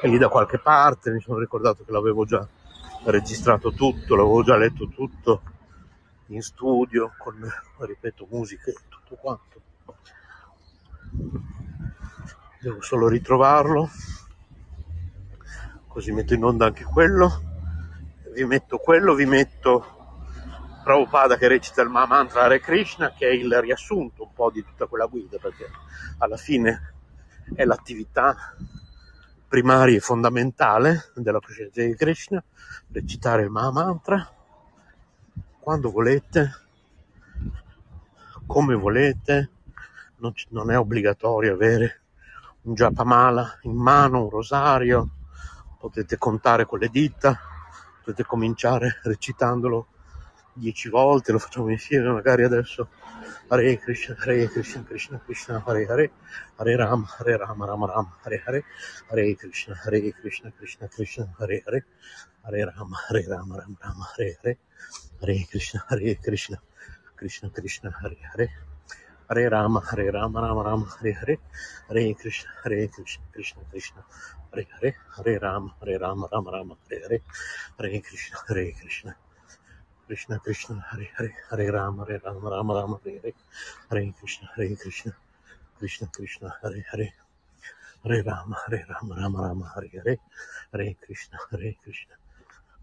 è 0.00 0.06
lì 0.06 0.18
da 0.18 0.28
qualche 0.28 0.58
parte, 0.58 1.10
mi 1.10 1.20
sono 1.20 1.38
ricordato 1.38 1.84
che 1.84 1.92
l'avevo 1.92 2.24
già 2.24 2.46
registrato 3.04 3.72
tutto, 3.72 4.14
l'avevo 4.14 4.42
già 4.42 4.56
letto 4.56 4.88
tutto 4.88 5.42
in 6.28 6.42
studio 6.42 7.12
con, 7.18 7.40
ripeto, 7.78 8.26
musiche 8.30 8.70
e 8.70 8.76
tutto 8.88 9.14
quanto. 9.16 9.62
Devo 12.60 12.80
solo 12.80 13.08
ritrovarlo, 13.08 13.88
così 15.86 16.12
metto 16.12 16.34
in 16.34 16.44
onda 16.44 16.66
anche 16.66 16.84
quello, 16.84 17.42
vi 18.34 18.44
metto 18.44 18.78
quello, 18.78 19.14
vi 19.14 19.26
metto 19.26 19.92
Prabhupada 20.82 21.36
che 21.36 21.48
recita 21.48 21.82
il 21.82 21.88
mantra 21.88 22.42
Hare 22.42 22.60
Krishna, 22.60 23.12
che 23.12 23.26
è 23.26 23.32
il 23.32 23.58
riassunto 23.60 24.24
un 24.24 24.32
po' 24.34 24.50
di 24.50 24.62
tutta 24.62 24.86
quella 24.86 25.06
guida, 25.06 25.38
perché 25.38 25.66
alla 26.18 26.36
fine 26.36 26.93
è 27.54 27.64
l'attività 27.64 28.54
primaria 29.48 29.96
e 29.96 30.00
fondamentale 30.00 31.10
della 31.14 31.40
coscienza 31.40 31.82
di 31.82 31.94
Krishna, 31.94 32.42
recitare 32.90 33.42
il 33.42 33.50
Mahamantra 33.50 34.28
quando 35.64 35.90
volete, 35.90 36.50
come 38.46 38.74
volete, 38.74 39.50
non, 40.16 40.34
non 40.50 40.70
è 40.70 40.78
obbligatorio 40.78 41.54
avere 41.54 42.02
un 42.62 42.74
Japamala 42.74 43.60
in 43.62 43.76
mano, 43.76 44.24
un 44.24 44.28
rosario, 44.28 45.08
potete 45.78 46.18
contare 46.18 46.66
con 46.66 46.78
le 46.78 46.88
dita, 46.88 47.38
potete 48.02 48.24
cominciare 48.24 49.00
recitandolo 49.04 49.86
dieci 50.52 50.90
volte, 50.90 51.32
lo 51.32 51.38
facciamo 51.38 51.70
insieme 51.70 52.10
magari 52.10 52.44
adesso. 52.44 52.88
Hare 53.50 53.76
Krishna, 53.78 54.16
Hare 54.24 54.48
Krishna, 54.48 54.82
Krishna 54.84 55.18
Krishna, 55.20 55.60
Hare 55.66 55.86
Hare, 55.86 56.10
Hare 56.58 56.76
Rama, 56.76 57.06
Hare 57.18 57.38
Rama, 57.38 57.66
Rama 57.66 57.86
Rama, 57.86 58.12
Hare 58.24 58.42
Hare, 58.46 58.64
Hare 59.10 59.34
Krishna, 59.34 59.74
Hare 59.84 60.12
Krishna, 60.12 60.50
Krishna 60.52 60.88
Krishna, 60.88 61.34
Hare 61.38 61.62
Hare, 61.66 61.84
Hare 62.44 62.66
Rama, 62.66 62.96
Hare 63.08 63.24
Rama, 63.28 63.56
Rama 63.58 63.76
Rama, 63.82 64.06
Hare 64.16 64.36
Hare, 64.42 64.58
Hare 65.20 65.46
Krishna, 65.50 65.84
Hare 65.88 66.14
Krishna, 66.16 66.60
Krishna 67.16 67.50
Krishna, 67.50 67.90
Hare 67.90 68.16
Hare, 68.32 68.48
Hare 69.28 69.50
Rama, 69.50 69.80
Hare 69.80 70.10
Rama, 70.12 70.40
Rama 70.40 70.62
Rama, 70.62 70.86
Hare 71.00 71.12
Hare, 71.12 71.38
Hare 71.88 72.14
Krishna, 72.14 72.50
Hare 72.62 72.88
Krishna, 72.88 73.24
Krishna 73.32 73.62
Krishna, 73.70 74.04
Hare 74.52 74.66
Hare, 74.80 74.96
Hare 75.16 75.38
Rama, 75.38 75.74
Hare 75.80 75.98
Rama, 75.98 76.28
Rama 76.32 76.50
Rama, 76.50 76.76
Hare 76.88 77.00
Hare, 77.02 77.20
Hare 77.78 78.00
Krishna, 78.00 78.38
Hare 78.48 78.72
Krishna, 78.72 79.16
Krishna 80.06 80.38
Krishna 80.38 80.84
Hare 80.90 81.08
Hare 81.16 81.34
Hare 81.50 81.72
Rama 81.72 82.04
Hare 82.04 82.20
Rama 82.24 82.50
Rama 82.50 82.74
Rama 82.74 83.00
Hare 83.02 83.20
Hare 83.22 83.32
Hare 83.90 84.12
Krishna 84.18 84.48
Hare 84.54 84.76
Krishna 84.76 85.16
Krishna 85.78 86.06
Krishna 86.12 86.54
Hare 86.60 86.84
Hare 86.90 87.14
Hare 88.04 88.22
Rama 88.22 88.54
Hare 88.66 88.84
Rama 88.86 89.14
Rama 89.16 89.38
Rama 89.42 89.72
Hare 89.74 89.88
Hare 90.04 90.18
Hare 90.72 90.94
Krishna 91.00 91.38
Hare 91.50 91.74
Krishna 91.82 92.14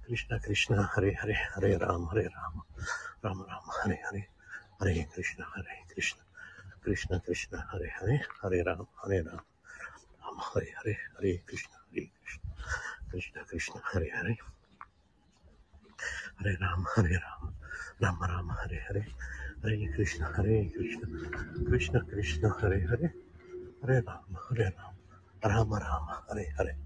Krishna 0.03 0.39
Krishna 0.39 0.89
Hare 0.95 1.13
Hare 1.13 1.37
Hare 1.53 1.77
Rama 1.77 2.09
Hare 2.11 2.29
Rama 2.35 2.63
Rama 3.23 3.45
Rama 3.45 3.71
Hare 3.83 3.99
Hare 4.03 4.27
Hare 4.79 5.07
Krishna 5.13 5.45
Hare 5.53 5.85
Krishna 5.93 6.21
Krishna 6.81 7.19
Krishna 7.19 7.67
Hare 7.71 7.87
Hare 7.99 8.25
Hare 8.41 8.63
Rama 8.63 8.87
Hare 9.03 9.21
Rama 9.23 9.43
Rama 10.23 10.41
Hare 10.53 10.73
Hare 10.81 10.97
Hare 11.17 11.37
Krishna 11.45 11.77
Hare 11.93 12.09
Krishna 12.17 12.49
Krishna 13.11 13.43
Krishna 13.45 13.81
Hare 13.93 14.09
Hare 14.09 14.37
Hare 16.41 16.57
Rama, 16.59 16.89
Hare 16.95 17.19
Rama, 17.19 17.53
Rama 17.99 18.25
Rama, 18.25 18.55
Hare 18.63 18.83
Hare, 18.87 19.05
Hare 19.61 19.89
Krishna, 19.93 20.31
Hare 20.35 20.71
Krishna, 20.71 21.07
Krishna 21.67 22.03
Krishna, 22.03 22.57
Hare 22.59 22.81
Hare, 22.89 23.13
Hare 23.81 24.01
Rama, 24.01 24.39
Hare 24.49 24.73
Rama, 24.75 24.95
Rama 25.39 25.77
Rama, 25.77 26.25
Hare 26.27 26.53
Hare. 26.57 26.77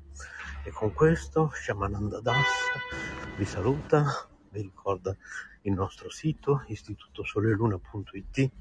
E 0.65 0.71
con 0.71 0.91
questo 0.91 1.51
Shamananda 1.53 2.19
Das 2.19 2.35
vi 3.37 3.45
saluta, 3.45 4.27
vi 4.49 4.61
ricorda 4.61 5.15
il 5.61 5.71
nostro 5.71 6.09
sito 6.09 6.65
istitutosoleluna.it, 6.67 8.37
il 8.37 8.51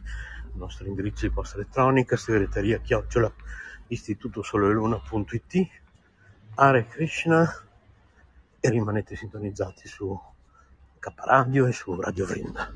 nostro 0.54 0.86
indirizzo 0.86 1.26
di 1.26 1.32
posta 1.32 1.56
elettronica, 1.56 2.16
segreteria 2.16 2.78
chiocciola 2.78 3.32
istitutosoleluna.it, 3.88 5.68
Hare 6.54 6.86
Krishna 6.86 7.52
e 8.60 8.70
rimanete 8.70 9.16
sintonizzati 9.16 9.88
su 9.88 10.32
K 11.04 11.12
Radio 11.16 11.66
e 11.66 11.72
su 11.72 12.00
Radio 12.00 12.24
Vrinda. 12.24 12.72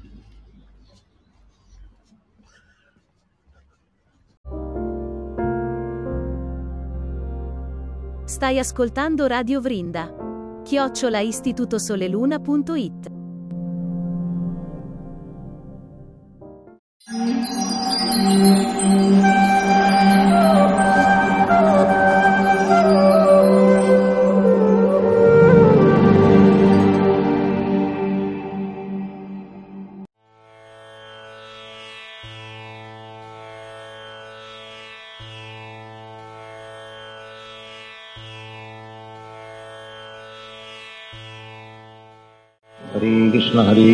Stai 8.27 8.59
ascoltando 8.59 9.27
Radio 9.27 9.63
Vrinda. 9.63 10.13
Chiocciola 10.63 11.21
istitutosoleluna.it 11.21 13.17
Hare 18.31 19.28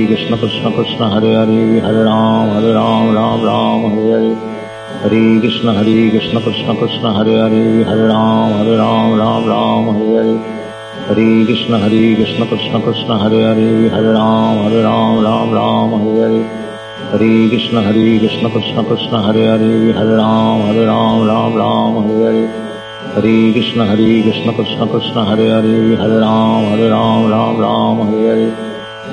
ہری 0.04 0.12
گشن 0.12 1.02
ہر 1.02 1.24
ہری 1.34 1.80
ہر 1.80 1.94
رام 1.94 2.50
ہر 2.50 2.62
رام 2.62 3.14
رام 3.14 3.44
رام 3.44 3.84
ہر 3.92 4.12
ہر 4.12 5.04
ہری 5.04 5.40
گشن 5.44 5.68
ہری 5.68 6.10
گشن 6.14 6.38
کشن 6.46 6.74
کشن 6.80 7.06
ہر 7.06 7.28
ہری 7.40 7.82
ہر 7.82 7.96
رام 7.96 8.52
ہر 8.52 8.66
رام 8.66 9.14
رام 9.14 9.48
رام 9.48 9.88
ہر 9.90 10.18
ہر 10.18 10.26
ہری 11.10 11.44
گش 11.48 11.70
ہری 11.70 12.14
گشن 12.18 12.42
کشن 12.50 13.10
ہر 13.10 13.32
ہری 13.44 13.88
ہر 13.88 14.02
رام 14.02 14.64
ہر 14.64 14.72
رام 14.82 15.20
رام 15.20 15.54
رام 15.54 15.94
ہر 15.94 16.20
ہر 16.20 16.36
ہری 17.12 17.48
گھن 17.52 17.76
ہری 17.76 18.18
کہر 18.18 19.48
ہری 19.48 19.92
ہر 19.92 20.06
رام 20.06 20.62
ہر 20.62 20.76
رام 20.86 21.26
رام 21.26 21.56
رام 21.56 21.98
ہر 21.98 22.22
ہر 22.22 22.44
ہری 23.16 23.52
گشن 23.56 23.80
ہری 23.80 24.22
گش 24.26 24.48
کشن 24.58 25.18
ہر 25.18 25.50
ہری 25.50 25.94
ہر 25.94 26.10
رام 26.10 26.72
ہر 26.72 26.88
رام 26.88 27.26
رام 27.30 27.60
رام 27.60 28.02
ہر 28.02 28.28
ہر 28.28 28.63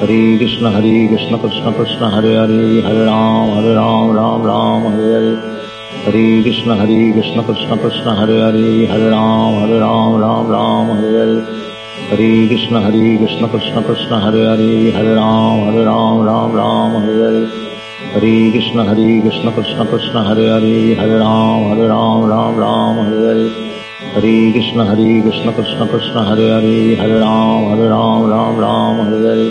ہری 0.00 0.38
کشن 0.38 0.66
ہری 0.66 1.06
کشن 1.08 1.36
کشن 1.42 1.72
کشن 1.78 2.04
ہرے 2.04 2.36
ہری 2.36 2.80
ہر 2.84 2.94
رام 3.04 3.50
ہر 3.50 3.64
رام 3.74 4.10
رام 4.12 4.46
رام 4.46 4.86
ہری 4.86 5.12
ہری 5.12 5.34
ہری 6.06 6.42
کشن 6.42 6.70
ہری 6.70 7.00
کشن 7.12 7.40
کشن 7.42 7.78
کشن 7.78 8.08
ہرے 8.18 8.40
ہری 8.40 8.86
ہر 8.86 9.00
رام 9.06 9.56
ہر 9.56 9.78
رام 9.78 10.16
رام 10.16 10.50
رام 10.50 10.90
ہری 10.92 11.16
ہری 11.16 11.40
ہری 12.10 12.48
کشن 12.48 12.76
ہری 12.76 13.16
کشن 13.18 13.46
کشن 13.52 13.82
کشن 13.88 14.12
ہرے 14.22 14.46
ہری 14.46 14.92
ہر 14.94 15.04
رام 15.14 15.64
ہر 15.64 15.78
رام 15.84 16.22
رام 16.26 16.56
رام 16.56 16.96
ہری 16.98 17.20
ہری 17.22 17.44
ہری 18.14 18.50
کشن 18.52 18.80
ہری 18.88 19.20
کشن 19.20 19.50
کشن 19.56 19.86
کشن 19.92 20.16
ہرے 20.18 20.48
ہری 20.50 20.94
ہر 20.98 21.08
رام 21.18 21.70
ہر 21.70 21.86
رام 21.88 22.24
رام 22.26 22.60
رام 22.60 23.00
ہری 23.00 23.26
ہری 23.26 23.48
ہری 24.14 24.52
کشن 24.52 24.80
ہری 24.80 25.20
کشن 25.22 25.50
کشن 25.52 25.86
کشن 25.86 26.18
ہرے 26.26 26.50
ہری 26.50 26.98
ہر 26.98 27.08
رام 27.16 27.66
ہر 27.70 27.88
رام 27.88 28.30
رام 28.30 28.60
رام 28.60 29.00
ہری 29.00 29.26
ہری 29.26 29.48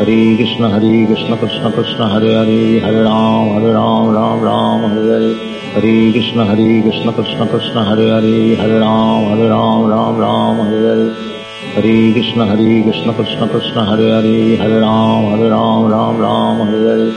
ہری 0.00 0.36
کشن 0.36 0.64
ہری 0.64 1.04
کشن 1.06 1.34
کشن 1.40 1.70
کشن 1.72 2.02
ہر 2.02 2.24
ہرے 2.36 2.78
ہر 2.80 2.94
رام 2.94 3.50
ہر 3.50 3.64
رام 3.72 4.10
رام 4.10 4.42
رام 4.44 4.84
ہرے 4.84 5.10
ہرے 5.10 5.32
ہری 5.74 6.12
کشن 6.12 6.40
ہری 6.40 6.80
کشن 6.82 7.10
کشن 7.16 7.46
کشن 7.52 7.78
ہر 7.80 8.00
ہرے 8.10 8.54
ہر 8.54 8.70
رام 8.70 9.26
ہر 9.26 9.42
رام 9.48 9.86
رام 9.90 10.20
رام 10.20 10.60
ہرے 10.60 10.80
ہرے 10.88 11.08
ہری 11.76 12.12
کشن 12.12 12.40
ہری 12.40 12.82
کشن 12.82 13.12
کشن 13.18 13.46
کشن 13.52 13.78
ہر 13.80 14.02
ہرے 14.10 14.56
ہر 14.56 14.70
رام 14.80 15.28
ہر 15.28 15.48
رام 15.50 15.86
رام 15.88 16.20
رام 16.20 16.62
ہرے 16.62 16.88
ہرے 16.88 17.10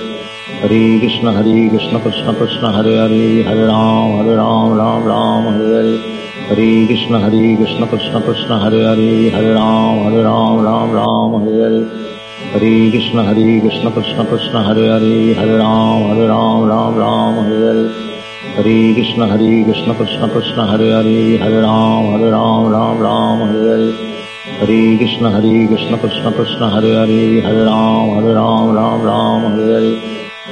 ہری 0.62 1.00
کشن 1.00 1.28
ہری 1.28 1.68
کشن 1.70 1.98
کشن 2.04 2.34
کشن 2.40 2.66
ہر 2.66 2.92
ہرے 2.96 3.42
ہر 3.44 3.58
رام 3.66 4.18
ہر 4.18 4.36
رام 4.36 4.74
رام 4.78 5.08
رام 5.08 5.48
ہرے 5.48 5.74
ہرے 5.76 5.96
ہری 6.50 6.88
کشن 6.88 7.16
ہری 7.16 7.56
کشن 7.56 7.86
کشن 7.92 8.22
کشن 8.28 8.52
ہر 8.62 8.82
ہرے 8.84 9.30
ہر 9.30 9.44
رام 9.54 10.06
ہر 10.06 10.22
رام 10.24 10.62
رام 10.62 10.96
رام 10.96 11.36
ہرے 11.36 11.62
ہرے 11.62 12.06
ہری 12.54 12.76
کشن 12.92 13.20
ہری 13.20 13.60
کشن 13.62 13.90
کشن 13.92 14.26
کشن 14.26 14.56
ہرے 14.58 14.88
ہری 14.90 15.34
ہرے 15.34 15.58
رام 15.58 16.04
ہرے 16.04 16.28
رام 16.28 16.64
رام 16.66 16.98
رام 16.98 17.40
ہرے 17.40 17.58
ہری 17.64 17.88
ہری 18.58 18.94
کشن 18.96 19.22
ہری 19.24 19.64
کشن 19.64 19.94
کشن 19.94 20.30
کشن 20.36 20.60
ہرے 20.70 20.92
ہری 20.92 21.38
ہرے 21.42 21.62
رام 21.62 22.08
ہرے 22.10 22.30
رام 22.32 22.68
رام 22.70 23.02
رام 23.02 23.44
ہرے 23.44 23.70
ہری 23.70 23.92
ہری 24.62 24.98
کشن 24.98 25.26
ہری 25.26 25.68
کشن 25.68 25.98
کشن 25.98 26.32
کشن 26.38 26.64
ہرے 26.74 26.96
ہری 26.96 27.42
ہرے 27.42 27.64
رام 27.66 28.12
ہرے 28.12 28.34
رام 28.34 28.72
رام 28.76 29.06
رام 29.06 29.46
ہرے 29.48 29.74
ہری 29.74 29.94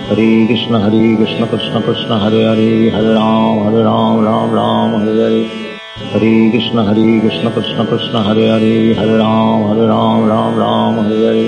ہری 0.09 0.47
کشن 0.47 0.75
ہری 0.75 1.15
کشن 1.17 1.45
کشن 1.51 1.81
کشن 1.81 2.11
ہرے 2.23 2.43
ہری 2.43 2.89
ہرے 2.89 3.13
رام 3.13 3.61
ہرے 3.67 3.83
رام 3.83 4.23
رام 4.25 4.53
رام 4.53 4.95
ہرے 4.95 5.21
ہری 5.23 5.43
ہری 6.13 6.51
کشن 6.51 6.79
ہری 6.79 7.19
کشن 7.19 7.47
کشن 7.55 7.85
کشن 7.85 8.15
ہرے 8.27 8.49
ہری 8.49 8.93
ہرے 8.97 9.17
رام 9.17 9.63
ہرے 9.63 9.87
رام 9.87 10.25
رام 10.25 10.59
رام 10.59 10.99
ہرے 10.99 11.25
ہری 11.27 11.47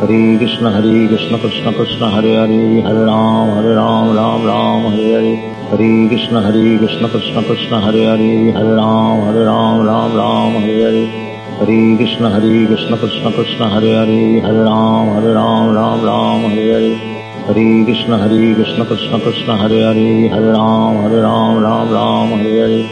ہری 0.00 0.36
کشن 0.40 0.66
ہری 0.66 1.06
کشن 1.06 1.36
کشن 1.42 1.72
کشن 1.78 2.02
ہری 2.04 2.36
ہری 2.36 2.80
ہر 2.82 2.94
رام 2.96 3.50
ہر 3.50 3.64
رام 3.64 4.12
رام 4.16 4.46
رام 4.46 4.86
ہری 4.86 5.12
ہری 5.14 5.34
ہری 5.72 5.90
کشن 6.08 6.36
ہری 6.36 6.76
کشن 6.78 7.06
کشن 7.12 7.40
کشن 7.48 7.74
ہری 7.82 8.06
ہری 8.06 8.50
ہر 8.50 8.64
رام 8.66 9.20
ہر 9.20 9.34
رام 9.44 9.82
رام 9.86 10.16
رام 10.16 10.56
ہری 10.56 10.82
ہری 10.84 11.04
ہری 11.60 11.96
کشن 11.96 12.24
ہری 12.26 12.64
کشن 12.70 12.94
کشن 13.00 13.30
کشن 13.36 13.62
ہری 13.62 13.94
ہری 13.94 14.40
ہر 14.40 14.54
رام 14.54 15.10
ہر 15.10 15.26
رام 15.32 15.74
رام 15.74 16.04
رام 16.04 16.46
ہری 16.46 16.70
ہری 16.72 16.94
ہری 17.48 17.84
کشن 17.84 18.12
ہری 18.12 18.54
کشن 18.54 18.82
کشن 18.88 19.18
کشن 19.24 19.50
ہری 19.50 19.82
ہری 19.82 20.28
ہر 20.28 20.42
رام 20.42 21.04
ہر 21.04 21.18
رام 21.20 21.58
رام 21.58 21.92
رام 21.92 22.32
ہری 22.34 22.60
ہری 22.60 22.82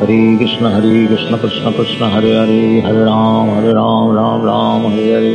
ہری 0.00 0.36
کشن 0.36 0.66
ہری 0.66 1.06
کشن 1.06 1.36
کشن 1.42 1.70
کشن 1.78 2.02
ہری 2.04 2.36
ہری 2.36 2.80
ہر 2.80 2.94
رام 3.02 3.50
ہر 3.50 3.72
رام 3.72 4.16
رام 4.16 4.46
رام 4.46 4.86
ہری 4.86 5.12
ہری 5.14 5.34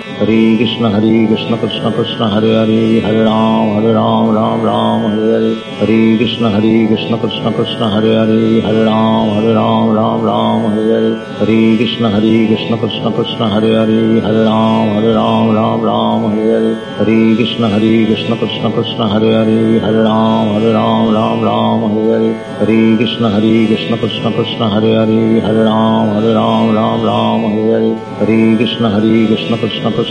ہری 0.21 0.57
کشن 0.57 0.85
ہری 0.85 1.25
کشن 1.25 1.55
کشن 1.61 1.89
کشن 1.97 2.23
ہری 2.23 2.53
ہری 2.55 2.99
ہری 3.05 3.23
رام 3.23 3.69
ہری 3.77 3.93
رام 3.93 4.29
رام 4.31 4.65
رام 4.65 5.05
ہری 5.05 5.31
ہری 5.31 5.53
ہری 5.81 6.17
کشن 6.17 6.45
ہری 6.45 6.73
کشن 6.87 7.15
کشن 7.21 7.51
کشن 7.57 7.83
ہری 7.93 8.15
ہری 8.15 8.59
ہری 8.61 8.83
رام 8.83 9.29
ہری 9.29 9.53
رام 9.53 9.89
رام 9.95 10.25
رام 10.25 10.65
ہری 10.65 10.91
ہری 10.91 11.13
ہری 11.39 11.77
کشن 11.77 12.05
ہری 12.05 12.45
کشن 12.47 12.77
کشن 12.81 13.11
کشن 13.17 13.41
ہری 13.53 13.73
ہری 13.75 14.19
ہری 14.19 14.43
رام 14.43 14.91
ہری 14.95 15.13
رام 15.13 15.51
رام 15.51 15.85
رام 15.85 16.25
ہری 16.25 16.51
ہری 16.51 16.73
ہری 16.99 17.35
کشن 17.35 17.63
ہری 17.65 18.05
کشن 18.05 18.35
کشن 18.41 18.71
کشن 18.71 19.01
ہری 19.11 19.33
ہری 19.33 19.79
ہری 19.79 20.03
رام 20.03 20.53
ہری 20.55 20.71
رام 20.73 21.09
رام 21.15 21.43
رام 21.45 21.85
ہری 21.85 22.09
ہری 22.11 22.31
ہری 22.61 22.95
کشن 22.99 23.25
ہری 23.25 23.65
کشن 23.69 23.95
کشن 24.01 24.31
کشن 24.37 24.63
ہری 24.73 24.95
ہری 24.95 25.39
ہری 25.39 25.63
رام 25.63 26.15
ہری 26.15 26.33
رام 26.33 26.75
رام 26.75 27.05
رام 27.05 27.45
ہری 27.45 27.71
ہری 27.71 27.93
ہری 28.21 28.55
کشن 28.59 28.85
ہری 28.85 29.25
کشن 29.29 29.55
کشن 29.61 29.91
کشن 29.91 30.09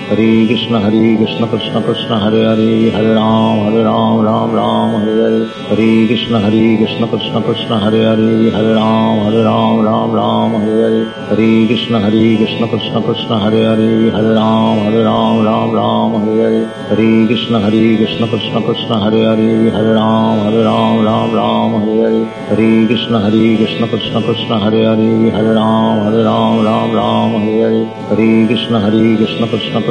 Krishna 0.09 0.79
Hare 0.81 1.17
Krishna 1.17 1.47
Krishna 1.47 1.81
Krishna 1.81 2.19
Hare 2.19 2.43
Hare 2.43 2.91
Hare 2.91 3.13
Ram 3.15 3.59
Hare 3.65 3.83
Ram 3.83 4.21
Ram 4.25 4.51
Ram 4.51 5.01
Hare 5.01 5.15
Hare 5.21 5.45
Hare 5.69 6.07
Krishna 6.07 6.39
Hare 6.41 6.77
Krishna 6.77 7.07
Krishna 7.07 7.41
Krishna 7.41 7.79
Hare 7.79 8.03
Hare 8.09 8.51
Hare 8.51 8.73
Ram 8.75 9.19
Hare 9.25 9.43
Ram 9.43 9.81
Ram 9.85 10.11
Ram 10.11 10.51
Hare 10.61 10.81
Hare 10.81 11.05
Hare 11.29 11.67
Krishna 11.67 11.99
Hare 12.01 12.37
Krishna 12.37 12.67
Krishna 12.67 13.01
Krishna 13.01 13.39
Hare 13.39 13.63
Hare 13.71 14.11
Hare 14.11 14.33
Ram 14.33 14.79
Hare 14.85 15.03
Ram 15.03 15.45
Ram 15.45 15.71
Ram 15.71 16.11
Hare 16.21 16.41
Hare 16.43 16.65
Hare 16.89 17.27
Krishna 17.27 17.59
Hare 17.61 17.97
Krishna 17.97 18.27
Krishna 18.27 18.61
Krishna 18.61 18.99
Hare 18.99 19.23
Hare 19.31 19.71
Hare 19.71 19.93
Ram 19.93 20.39
Hare 20.45 20.63
Ram 20.63 21.05
Ram 21.05 21.31
Ram 21.39 21.71
Hare 21.81 22.01
Hare 22.03 22.25
Hare 22.49 22.87
Krishna 22.87 23.19
Hare 23.21 23.55
Krishna 23.61 23.87
Krishna 23.87 24.21
Krishna 24.21 24.59
Hare 24.59 24.83
Hare 24.91 25.31
Hare 25.37 25.53
Ram 25.55 26.03
Hare 26.05 26.23
Ram 26.23 26.65
Ram 26.67 26.91
Ram 26.91 27.31
Hare 27.45 27.61
Hare 27.63 27.85
Hare 28.09 28.47
Krishna 28.47 28.79
Hare 28.81 29.15
Krishna 29.17 29.47
Krishna 29.47 29.81
Krishna 29.81 29.90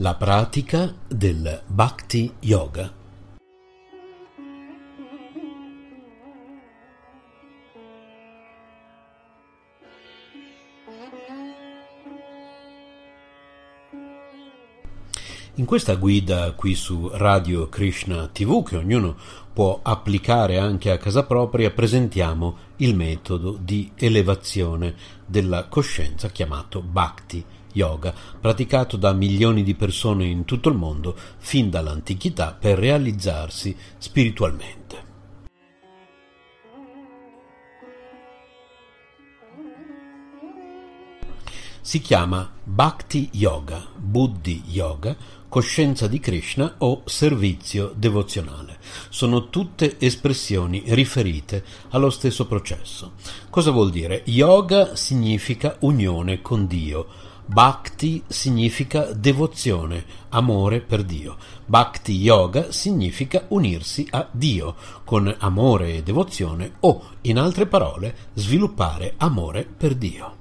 La 0.00 0.14
pratica 0.14 0.94
del 1.08 1.60
Bhakti 1.66 2.32
Yoga. 2.42 2.92
In 15.54 15.64
questa 15.64 15.96
guida 15.96 16.52
qui 16.52 16.76
su 16.76 17.10
Radio 17.12 17.68
Krishna 17.68 18.28
TV, 18.28 18.64
che 18.64 18.76
ognuno 18.76 19.16
può 19.52 19.80
applicare 19.82 20.58
anche 20.60 20.92
a 20.92 20.98
casa 20.98 21.24
propria, 21.24 21.72
presentiamo 21.72 22.56
il 22.76 22.94
metodo 22.94 23.58
di 23.60 23.90
elevazione 23.96 24.94
della 25.26 25.64
coscienza 25.64 26.28
chiamato 26.28 26.82
Bhakti 26.82 27.44
Yoga, 27.72 28.14
praticato 28.40 28.96
da 28.96 29.12
milioni 29.12 29.62
di 29.62 29.74
persone 29.74 30.26
in 30.26 30.44
tutto 30.44 30.68
il 30.68 30.76
mondo 30.76 31.16
fin 31.38 31.70
dall'antichità 31.70 32.56
per 32.58 32.78
realizzarsi 32.78 33.76
spiritualmente. 33.98 35.06
Si 41.88 42.02
chiama 42.02 42.52
Bhakti 42.62 43.30
Yoga, 43.32 43.82
Buddhi 43.96 44.62
Yoga, 44.66 45.16
coscienza 45.48 46.06
di 46.06 46.20
Krishna 46.20 46.74
o 46.78 47.00
servizio 47.06 47.94
devozionale. 47.96 48.76
Sono 49.08 49.48
tutte 49.48 49.96
espressioni 49.98 50.82
riferite 50.88 51.64
allo 51.88 52.10
stesso 52.10 52.46
processo. 52.46 53.12
Cosa 53.48 53.70
vuol 53.70 53.88
dire? 53.88 54.22
Yoga 54.26 54.96
significa 54.96 55.76
unione 55.80 56.42
con 56.42 56.66
Dio. 56.66 57.06
Bhakti 57.50 58.22
significa 58.26 59.04
devozione, 59.14 60.04
amore 60.28 60.80
per 60.80 61.02
Dio. 61.02 61.38
Bhakti 61.64 62.12
Yoga 62.12 62.70
significa 62.72 63.46
unirsi 63.48 64.06
a 64.10 64.28
Dio 64.30 64.74
con 65.02 65.34
amore 65.38 65.94
e 65.94 66.02
devozione 66.02 66.72
o, 66.80 67.02
in 67.22 67.38
altre 67.38 67.64
parole, 67.64 68.14
sviluppare 68.34 69.14
amore 69.16 69.64
per 69.64 69.94
Dio. 69.94 70.36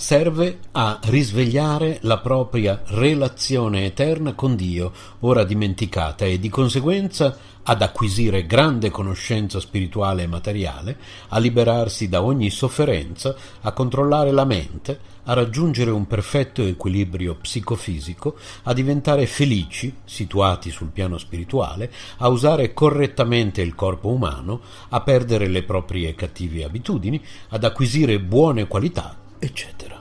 serve 0.00 0.60
a 0.72 0.98
risvegliare 1.04 1.98
la 2.02 2.18
propria 2.18 2.82
relazione 2.86 3.84
eterna 3.84 4.32
con 4.32 4.56
Dio, 4.56 4.92
ora 5.20 5.44
dimenticata, 5.44 6.24
e 6.24 6.40
di 6.40 6.48
conseguenza 6.48 7.36
ad 7.62 7.82
acquisire 7.82 8.46
grande 8.46 8.90
conoscenza 8.90 9.60
spirituale 9.60 10.22
e 10.22 10.26
materiale, 10.26 10.96
a 11.28 11.38
liberarsi 11.38 12.08
da 12.08 12.22
ogni 12.22 12.50
sofferenza, 12.50 13.34
a 13.60 13.72
controllare 13.72 14.30
la 14.30 14.44
mente, 14.44 14.98
a 15.24 15.34
raggiungere 15.34 15.90
un 15.90 16.06
perfetto 16.06 16.62
equilibrio 16.62 17.36
psicofisico, 17.36 18.36
a 18.64 18.72
diventare 18.72 19.26
felici, 19.26 19.94
situati 20.04 20.70
sul 20.70 20.88
piano 20.88 21.18
spirituale, 21.18 21.92
a 22.18 22.28
usare 22.28 22.72
correttamente 22.72 23.60
il 23.62 23.74
corpo 23.74 24.08
umano, 24.08 24.60
a 24.88 25.00
perdere 25.02 25.46
le 25.46 25.62
proprie 25.62 26.14
cattive 26.14 26.64
abitudini, 26.64 27.22
ad 27.50 27.64
acquisire 27.64 28.18
buone 28.18 28.66
qualità, 28.66 29.16
eccetera. 29.38 29.99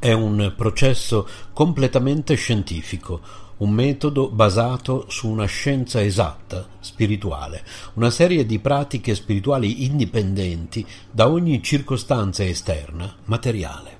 È 0.00 0.12
un 0.12 0.52
processo 0.56 1.26
completamente 1.52 2.36
scientifico, 2.36 3.20
un 3.58 3.70
metodo 3.70 4.30
basato 4.30 5.06
su 5.08 5.26
una 5.28 5.46
scienza 5.46 6.00
esatta, 6.00 6.68
spirituale, 6.78 7.64
una 7.94 8.10
serie 8.10 8.46
di 8.46 8.60
pratiche 8.60 9.16
spirituali 9.16 9.84
indipendenti 9.86 10.86
da 11.10 11.28
ogni 11.28 11.60
circostanza 11.64 12.44
esterna, 12.44 13.12
materiale. 13.24 13.97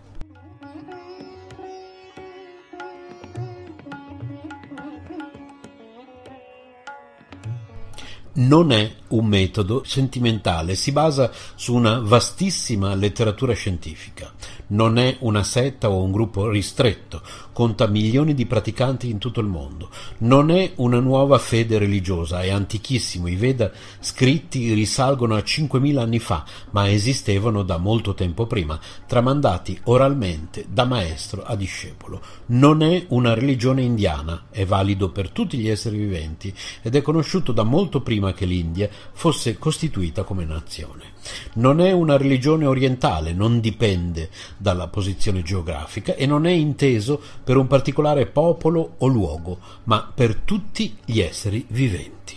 Non 8.39 8.70
è 8.70 8.90
un 9.09 9.27
metodo 9.27 9.82
sentimentale, 9.85 10.74
si 10.74 10.93
basa 10.93 11.31
su 11.55 11.74
una 11.74 12.01
vastissima 12.01 12.94
letteratura 12.94 13.55
scientifica. 13.55 14.32
Non 14.69 14.98
è 14.98 15.16
una 15.20 15.43
setta 15.43 15.89
o 15.89 16.02
un 16.02 16.12
gruppo 16.12 16.48
ristretto, 16.48 17.23
conta 17.59 17.89
milioni 17.89 18.35
di 18.35 18.47
praticanti 18.47 19.10
in 19.10 19.18
tutto 19.18 19.40
il 19.40 19.48
mondo. 19.48 19.90
Non 20.18 20.52
è 20.52 20.74
una 20.76 21.01
nuova 21.01 21.39
fede 21.39 21.76
religiosa, 21.76 22.40
è 22.40 22.51
antichissimo. 22.51 23.26
I 23.26 23.35
Veda 23.35 23.72
scritti 23.98 24.72
risalgono 24.74 25.35
a 25.35 25.40
5.000 25.40 25.98
anni 25.98 26.20
fa, 26.20 26.44
ma 26.70 26.89
esistevano 26.89 27.64
da 27.64 27.76
molto 27.78 28.14
tempo 28.14 28.47
prima, 28.47 28.78
tramandati 29.09 29.76
oralmente 29.86 30.66
da 30.68 30.85
maestro 30.85 31.43
a 31.43 31.56
discepolo. 31.56 32.22
Non 32.47 32.80
è 32.80 33.06
una 33.09 33.35
religione 33.35 33.82
indiana, 33.82 34.44
è 34.51 34.64
valido 34.64 35.10
per 35.10 35.30
tutti 35.30 35.59
gli 35.59 35.68
esseri 35.68 35.97
viventi 35.97 36.55
ed 36.80 36.94
è 36.94 37.02
conosciuto 37.02 37.51
da 37.51 37.64
molto 37.64 38.02
prima 38.02 38.32
che 38.32 38.47
l'India 38.47 38.89
fosse 39.10 39.59
costituita 39.59 40.22
come 40.22 40.44
nazione. 40.44 41.16
Non 41.55 41.80
è 41.80 41.92
una 41.92 42.16
religione 42.16 42.66
orientale, 42.66 43.32
non 43.32 43.60
dipende 43.60 44.30
dalla 44.56 44.88
posizione 44.88 45.42
geografica 45.42 46.14
e 46.14 46.26
non 46.26 46.46
è 46.46 46.50
inteso 46.50 47.20
per 47.42 47.56
un 47.56 47.66
particolare 47.66 48.26
popolo 48.26 48.94
o 48.98 49.06
luogo, 49.06 49.59
ma 49.84 50.10
per 50.14 50.36
tutti 50.36 50.96
gli 51.05 51.20
esseri 51.20 51.64
viventi. 51.68 52.36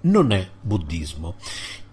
Non 0.00 0.32
è 0.32 0.48
buddismo. 0.60 1.34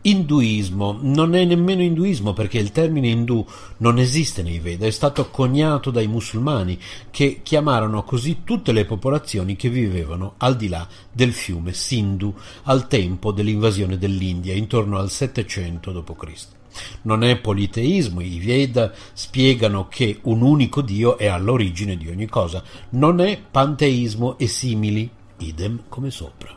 Induismo 0.05 0.99
non 1.01 1.33
è 1.33 1.45
nemmeno 1.45 1.81
induismo 1.81 2.33
perché 2.33 2.59
il 2.59 2.71
termine 2.71 3.07
indù 3.07 3.43
non 3.77 3.97
esiste 3.97 4.43
nei 4.43 4.59
Veda, 4.59 4.85
è 4.85 4.91
stato 4.91 5.31
coniato 5.31 5.89
dai 5.89 6.05
musulmani 6.05 6.77
che 7.09 7.39
chiamarono 7.41 8.03
così 8.03 8.43
tutte 8.43 8.71
le 8.71 8.85
popolazioni 8.85 9.55
che 9.55 9.69
vivevano 9.69 10.35
al 10.37 10.57
di 10.57 10.67
là 10.67 10.87
del 11.11 11.33
fiume 11.33 11.73
Sindhu 11.73 12.35
al 12.65 12.87
tempo 12.87 13.31
dell'invasione 13.31 13.97
dell'India 13.97 14.53
intorno 14.53 14.99
al 14.99 15.09
700 15.09 15.91
d.C. 15.91 16.47
Non 17.03 17.23
è 17.23 17.37
politeismo, 17.37 18.21
i 18.21 18.37
Veda 18.37 18.93
spiegano 19.13 19.87
che 19.87 20.19
un 20.23 20.43
unico 20.43 20.81
Dio 20.81 21.17
è 21.17 21.25
all'origine 21.25 21.97
di 21.97 22.09
ogni 22.09 22.27
cosa, 22.27 22.61
non 22.89 23.21
è 23.21 23.41
panteismo 23.49 24.37
e 24.37 24.45
simili, 24.45 25.09
idem 25.39 25.83
come 25.89 26.11
sopra. 26.11 26.54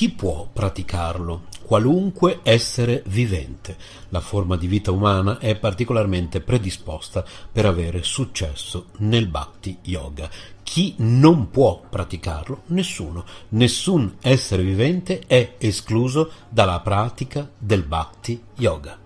Chi 0.00 0.08
può 0.08 0.48
praticarlo? 0.50 1.42
Qualunque 1.62 2.40
essere 2.42 3.02
vivente. 3.08 3.76
La 4.08 4.20
forma 4.20 4.56
di 4.56 4.66
vita 4.66 4.92
umana 4.92 5.36
è 5.36 5.56
particolarmente 5.56 6.40
predisposta 6.40 7.22
per 7.52 7.66
avere 7.66 8.02
successo 8.02 8.86
nel 9.00 9.26
Bhakti 9.26 9.76
Yoga. 9.82 10.30
Chi 10.62 10.94
non 11.00 11.50
può 11.50 11.82
praticarlo? 11.86 12.62
Nessuno. 12.68 13.26
Nessun 13.50 14.16
essere 14.22 14.62
vivente 14.62 15.20
è 15.26 15.56
escluso 15.58 16.30
dalla 16.48 16.80
pratica 16.80 17.46
del 17.58 17.82
Bhakti 17.82 18.42
Yoga. 18.56 18.99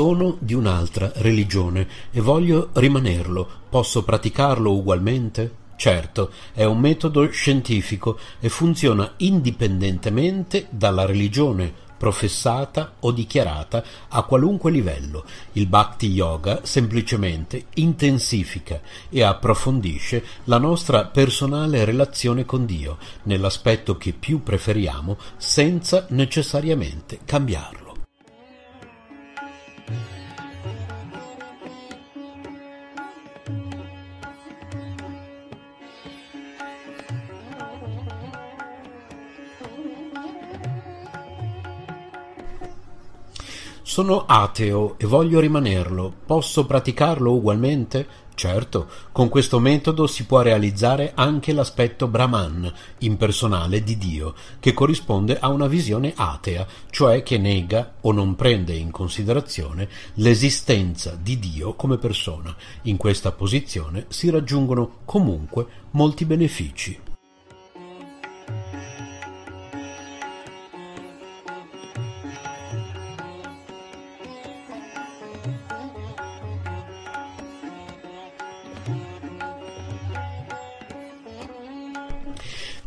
Sono 0.00 0.38
di 0.40 0.54
un'altra 0.54 1.12
religione 1.16 1.86
e 2.10 2.22
voglio 2.22 2.70
rimanerlo. 2.72 3.46
Posso 3.68 4.02
praticarlo 4.02 4.72
ugualmente? 4.72 5.56
Certo, 5.76 6.30
è 6.54 6.64
un 6.64 6.78
metodo 6.78 7.30
scientifico 7.30 8.18
e 8.40 8.48
funziona 8.48 9.12
indipendentemente 9.18 10.68
dalla 10.70 11.04
religione 11.04 11.70
professata 11.98 12.94
o 13.00 13.12
dichiarata 13.12 13.84
a 14.08 14.22
qualunque 14.22 14.70
livello. 14.70 15.26
Il 15.52 15.66
Bhakti 15.66 16.06
Yoga 16.06 16.60
semplicemente 16.62 17.66
intensifica 17.74 18.80
e 19.10 19.22
approfondisce 19.22 20.24
la 20.44 20.56
nostra 20.56 21.04
personale 21.08 21.84
relazione 21.84 22.46
con 22.46 22.64
Dio 22.64 22.96
nell'aspetto 23.24 23.98
che 23.98 24.14
più 24.14 24.42
preferiamo 24.42 25.18
senza 25.36 26.06
necessariamente 26.08 27.18
cambiarlo. 27.26 27.79
Sono 43.90 44.24
ateo 44.24 44.94
e 44.98 45.06
voglio 45.06 45.40
rimanerlo. 45.40 46.14
Posso 46.24 46.64
praticarlo 46.64 47.32
ugualmente? 47.32 48.06
Certo, 48.36 48.88
con 49.10 49.28
questo 49.28 49.58
metodo 49.58 50.06
si 50.06 50.26
può 50.26 50.42
realizzare 50.42 51.10
anche 51.16 51.52
l'aspetto 51.52 52.06
Brahman, 52.06 52.72
impersonale 52.98 53.82
di 53.82 53.98
Dio, 53.98 54.34
che 54.60 54.74
corrisponde 54.74 55.40
a 55.40 55.48
una 55.48 55.66
visione 55.66 56.12
atea, 56.14 56.64
cioè 56.90 57.24
che 57.24 57.36
nega 57.36 57.94
o 58.02 58.12
non 58.12 58.36
prende 58.36 58.76
in 58.76 58.92
considerazione 58.92 59.88
l'esistenza 60.14 61.18
di 61.20 61.40
Dio 61.40 61.74
come 61.74 61.98
persona. 61.98 62.54
In 62.82 62.96
questa 62.96 63.32
posizione 63.32 64.04
si 64.06 64.30
raggiungono 64.30 64.98
comunque 65.04 65.66
molti 65.90 66.24
benefici. 66.24 67.09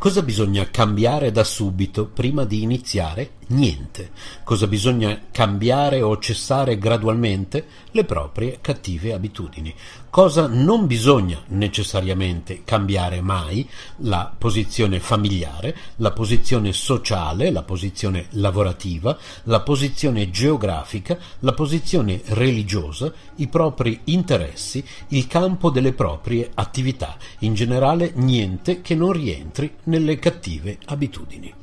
Cosa 0.03 0.21
bisogna 0.21 0.69
cambiare 0.69 1.31
da 1.31 1.45
subito 1.45 2.07
prima 2.07 2.43
di 2.43 2.61
iniziare? 2.61 3.35
Niente. 3.47 4.11
Cosa 4.43 4.67
bisogna 4.67 5.19
cambiare 5.31 6.01
o 6.01 6.17
cessare 6.19 6.77
gradualmente? 6.77 7.65
Le 7.91 8.05
proprie 8.05 8.59
cattive 8.61 9.13
abitudini. 9.13 9.73
Cosa 10.09 10.47
non 10.47 10.85
bisogna 10.85 11.41
necessariamente 11.47 12.63
cambiare 12.63 13.21
mai? 13.21 13.67
La 13.97 14.31
posizione 14.37 14.99
familiare, 14.99 15.75
la 15.97 16.11
posizione 16.11 16.71
sociale, 16.71 17.51
la 17.51 17.63
posizione 17.63 18.27
lavorativa, 18.31 19.17
la 19.45 19.61
posizione 19.61 20.29
geografica, 20.29 21.17
la 21.39 21.53
posizione 21.53 22.21
religiosa, 22.25 23.11
i 23.37 23.47
propri 23.47 24.01
interessi, 24.05 24.83
il 25.09 25.25
campo 25.27 25.69
delle 25.69 25.93
proprie 25.93 26.51
attività. 26.53 27.17
In 27.39 27.55
generale 27.55 28.11
niente 28.15 28.81
che 28.81 28.95
non 28.95 29.13
rientri 29.13 29.77
nelle 29.85 30.19
cattive 30.19 30.77
abitudini. 30.85 31.61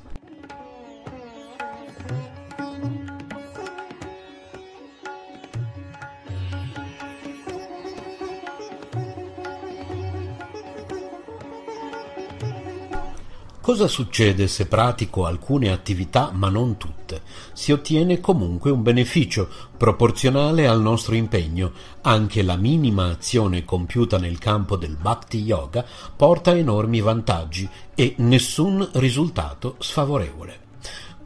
Cosa 13.71 13.87
succede 13.87 14.49
se 14.49 14.67
pratico 14.67 15.27
alcune 15.27 15.71
attività 15.71 16.33
ma 16.35 16.49
non 16.49 16.77
tutte? 16.77 17.23
Si 17.53 17.71
ottiene 17.71 18.19
comunque 18.19 18.73
un 18.73 18.83
beneficio 18.83 19.49
proporzionale 19.77 20.67
al 20.67 20.81
nostro 20.81 21.15
impegno. 21.15 21.71
Anche 22.01 22.43
la 22.43 22.57
minima 22.57 23.11
azione 23.11 23.65
compiuta 23.65 24.19
nel 24.19 24.39
campo 24.39 24.75
del 24.75 24.97
Bhakti 24.97 25.39
Yoga 25.43 25.85
porta 26.17 26.57
enormi 26.57 27.01
vantaggi 27.01 27.69
e 27.95 28.15
nessun 28.19 28.89
risultato 28.95 29.77
sfavorevole. 29.79 30.60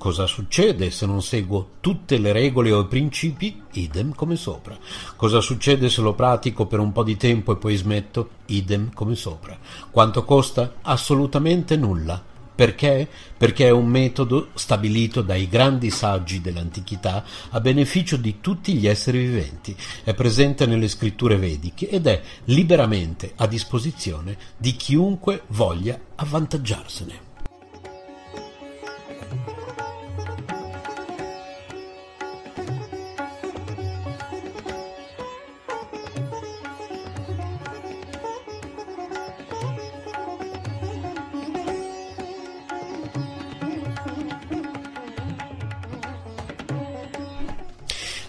Cosa 0.04 0.26
succede 0.26 0.90
se 0.90 1.06
non 1.06 1.22
seguo 1.22 1.76
tutte 1.80 2.18
le 2.18 2.32
regole 2.32 2.70
o 2.70 2.80
i 2.82 2.86
principi? 2.86 3.62
Idem 3.72 4.14
come 4.14 4.36
sopra. 4.36 4.76
Cosa 5.16 5.40
succede 5.40 5.88
se 5.88 6.02
lo 6.02 6.12
pratico 6.12 6.66
per 6.66 6.78
un 6.78 6.92
po' 6.92 7.02
di 7.02 7.16
tempo 7.16 7.52
e 7.52 7.56
poi 7.56 7.74
smetto? 7.74 8.28
Idem 8.48 8.92
come 8.92 9.14
sopra. 9.14 9.58
Quanto 9.90 10.22
costa? 10.24 10.74
Assolutamente 10.82 11.78
nulla. 11.78 12.22
Perché? 12.54 13.08
Perché 13.34 13.68
è 13.68 13.70
un 13.70 13.86
metodo 13.86 14.48
stabilito 14.52 15.22
dai 15.22 15.48
grandi 15.48 15.88
saggi 15.88 16.42
dell'antichità 16.42 17.24
a 17.48 17.60
beneficio 17.60 18.18
di 18.18 18.42
tutti 18.42 18.74
gli 18.74 18.86
esseri 18.86 19.20
viventi, 19.20 19.74
è 20.04 20.12
presente 20.12 20.66
nelle 20.66 20.88
scritture 20.88 21.38
vediche 21.38 21.88
ed 21.88 22.06
è 22.06 22.20
liberamente 22.44 23.32
a 23.36 23.46
disposizione 23.46 24.36
di 24.58 24.76
chiunque 24.76 25.44
voglia 25.46 25.98
avvantaggiarsene. 26.16 27.32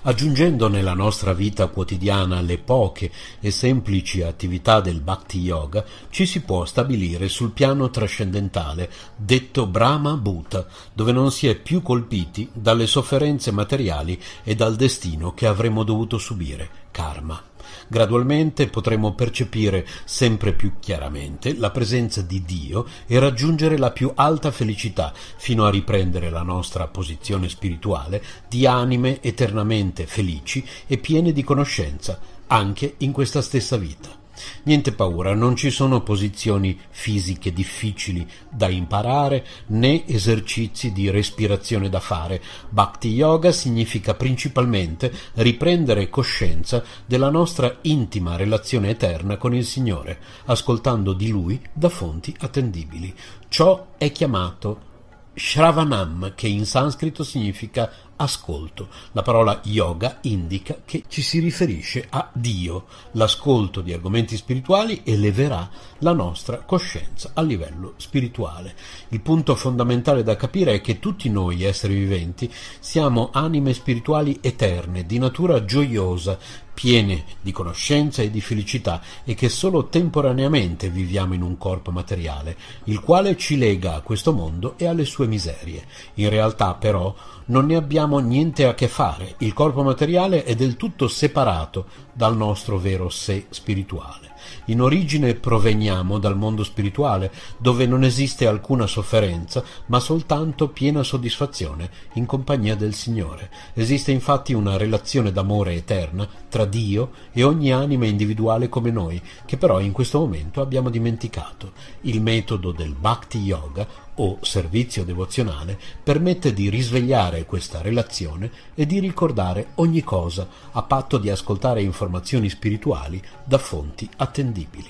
Aggiungendo 0.08 0.68
nella 0.68 0.94
nostra 0.94 1.34
vita 1.34 1.68
quotidiana 1.68 2.42
le 2.42 2.58
poche 2.58 3.12
e 3.40 3.52
semplici 3.52 4.22
attività 4.22 4.80
del 4.80 5.02
Bhakti 5.02 5.40
Yoga, 5.40 5.84
ci 6.10 6.26
si 6.26 6.42
può 6.42 6.66
stabilire 6.66 7.28
sul 7.28 7.52
piano 7.52 7.90
trascendentale, 7.90 8.90
detto 9.16 9.68
Brahma 9.68 10.16
Bhuta, 10.16 10.68
dove 10.94 11.12
non 11.12 11.32
si 11.32 11.48
è 11.48 11.56
più 11.56 11.82
colpiti 11.82 12.50
dalle 12.54 12.88
sofferenze 12.88 13.52
materiali 13.52 14.20
e 14.44 14.56
dal 14.56 14.76
destino 14.76 15.34
che 15.34 15.48
avremmo 15.48 15.84
dovuto 15.84 16.18
subire, 16.18 16.70
karma. 16.92 17.42
Gradualmente 17.88 18.68
potremo 18.68 19.14
percepire 19.14 19.86
sempre 20.06 20.54
più 20.54 20.74
chiaramente 20.80 21.56
la 21.56 21.72
presenza 21.72 22.22
di 22.22 22.44
Dio 22.44 22.86
e 23.06 23.20
raggiungere 23.20 23.78
la 23.78 23.92
più 23.92 24.12
alta 24.16 24.52
felicità 24.52 25.14
fino 25.38 25.66
a 25.66 25.70
riprendere 25.70 26.30
la 26.30 26.42
nostra 26.42 26.88
posizione 26.88 27.50
spirituale 27.50 28.24
di 28.48 28.66
anime 28.66 29.22
eternamente 29.22 30.06
felici 30.06 30.66
e 30.88 30.98
piene 30.98 31.32
di 31.32 31.44
conoscenza 31.44 32.20
anche 32.48 32.96
in 32.98 33.12
questa 33.12 33.42
stessa 33.42 33.78
vita. 33.78 34.25
Niente 34.64 34.92
paura, 34.92 35.34
non 35.34 35.56
ci 35.56 35.70
sono 35.70 36.02
posizioni 36.02 36.80
fisiche 36.90 37.54
difficili 37.54 38.28
da 38.50 38.68
imparare 38.68 39.46
né 39.68 40.06
esercizi 40.08 40.92
di 40.92 41.10
respirazione 41.10 41.90
da 41.90 42.00
fare. 42.00 42.42
Bhakti 42.70 43.10
Yoga 43.10 43.52
significa 43.52 44.14
principalmente 44.16 45.14
riprendere 45.36 46.10
coscienza 46.10 46.84
della 47.06 47.30
nostra 47.30 47.78
intima 47.82 48.36
relazione 48.36 48.90
eterna 48.90 49.38
con 49.38 49.54
il 49.54 49.66
Signore, 49.66 50.20
ascoltando 50.46 51.14
di 51.14 51.30
Lui 51.30 51.62
da 51.72 51.90
fonti 51.90 52.36
attendibili. 52.40 53.14
Ciò 53.48 53.94
è 53.98 54.12
chiamato 54.12 54.94
Shravanam, 55.36 56.34
che 56.34 56.48
in 56.48 56.66
sanscrito 56.66 57.24
significa 57.24 57.92
ascolto. 58.16 58.88
La 59.12 59.22
parola 59.22 59.60
yoga 59.66 60.20
indica 60.22 60.78
che 60.86 61.04
ci 61.10 61.22
si 61.22 61.40
riferisce 61.40 62.08
a 62.10 62.30
Dio. 62.32 62.86
L'ascolto 63.12 63.82
di 63.82 63.92
argomenti 63.92 64.38
spirituali 64.38 65.02
eleverà 65.04 65.70
la 66.00 66.14
nostra 66.14 66.60
coscienza 66.60 67.32
a 67.34 67.42
livello 67.42 67.96
spirituale. 67.98 68.76
Il 69.10 69.20
punto 69.20 69.56
fondamentale 69.56 70.24
da 70.24 70.38
capire 70.38 70.76
è 70.76 70.82
che 70.82 71.00
tutti 71.00 71.30
noi 71.30 71.64
esseri 71.64 71.96
viventi 71.96 72.52
siamo 72.80 73.30
anime 73.34 73.74
spirituali 73.74 74.38
eterne, 74.42 75.06
di 75.06 75.18
natura 75.18 75.66
gioiosa, 75.66 76.38
piene 76.76 77.24
di 77.42 77.52
conoscenza 77.52 78.22
e 78.22 78.30
di 78.30 78.42
felicità 78.42 79.02
e 79.24 79.34
che 79.34 79.50
solo 79.50 79.88
temporaneamente 79.88 80.90
viviamo 80.90 81.34
in 81.34 81.42
un 81.42 81.58
corpo 81.58 81.90
materiale, 81.90 82.56
il 82.84 83.00
quale 83.00 83.36
ci 83.38 83.58
lega 83.58 83.96
a 83.96 84.02
questo 84.02 84.34
mondo 84.34 84.76
e 84.78 84.86
alle 84.86 85.06
sue 85.06 85.26
miserie. 85.26 85.86
In 86.16 86.30
realtà 86.30 86.76
però 86.76 87.16
non 87.46 87.66
ne 87.66 87.76
abbiamo 87.76 88.20
niente 88.20 88.66
a 88.66 88.76
che 88.76 88.88
fare, 88.88 89.36
il 89.40 89.54
corpo 89.54 89.82
materiale 89.82 90.44
è 90.44 90.54
del 90.54 90.76
tutto 90.76 91.08
separato 91.08 91.88
dal 92.12 92.36
nostro 92.36 92.78
vero 92.78 93.10
sé 93.10 93.46
spirituale. 93.50 94.25
In 94.66 94.82
origine 94.82 95.36
proveniamo 95.36 96.18
dal 96.18 96.36
mondo 96.36 96.64
spirituale, 96.64 97.32
dove 97.58 97.86
non 97.86 98.04
esiste 98.04 98.48
alcuna 98.48 98.88
sofferenza, 98.88 99.64
ma 99.88 100.00
soltanto 100.00 100.70
piena 100.70 101.04
soddisfazione 101.04 101.90
in 102.14 102.26
compagnia 102.26 102.76
del 102.76 102.96
Signore. 102.96 103.52
Esiste 103.74 104.12
infatti 104.12 104.54
una 104.54 104.78
relazione 104.78 105.32
d'amore 105.32 105.74
eterna 105.74 106.28
tra 106.50 106.66
Dio 106.66 107.12
e 107.32 107.44
ogni 107.44 107.72
anima 107.72 108.06
individuale 108.06 108.68
come 108.68 108.90
noi, 108.90 109.22
che 109.46 109.58
però 109.58 109.80
in 109.80 109.92
questo 109.92 110.20
momento 110.20 110.62
abbiamo 110.62 110.90
dimenticato. 110.90 111.74
Il 112.02 112.22
metodo 112.22 112.72
del 112.72 112.94
Bhakti 112.94 113.40
Yoga 113.40 113.88
o 114.16 114.38
servizio 114.42 115.04
devozionale 115.04 115.80
permette 116.04 116.54
di 116.54 116.70
risvegliare 116.70 117.46
questa 117.46 117.82
relazione 117.82 118.52
e 118.74 118.86
di 118.86 119.00
ricordare 119.00 119.70
ogni 119.76 120.02
cosa 120.02 120.48
a 120.72 120.82
patto 120.84 121.18
di 121.18 121.30
ascoltare 121.30 121.82
informazioni 121.82 122.50
spirituali 122.50 123.22
da 123.44 123.58
fonti 123.58 124.10
attendibili. 124.18 124.90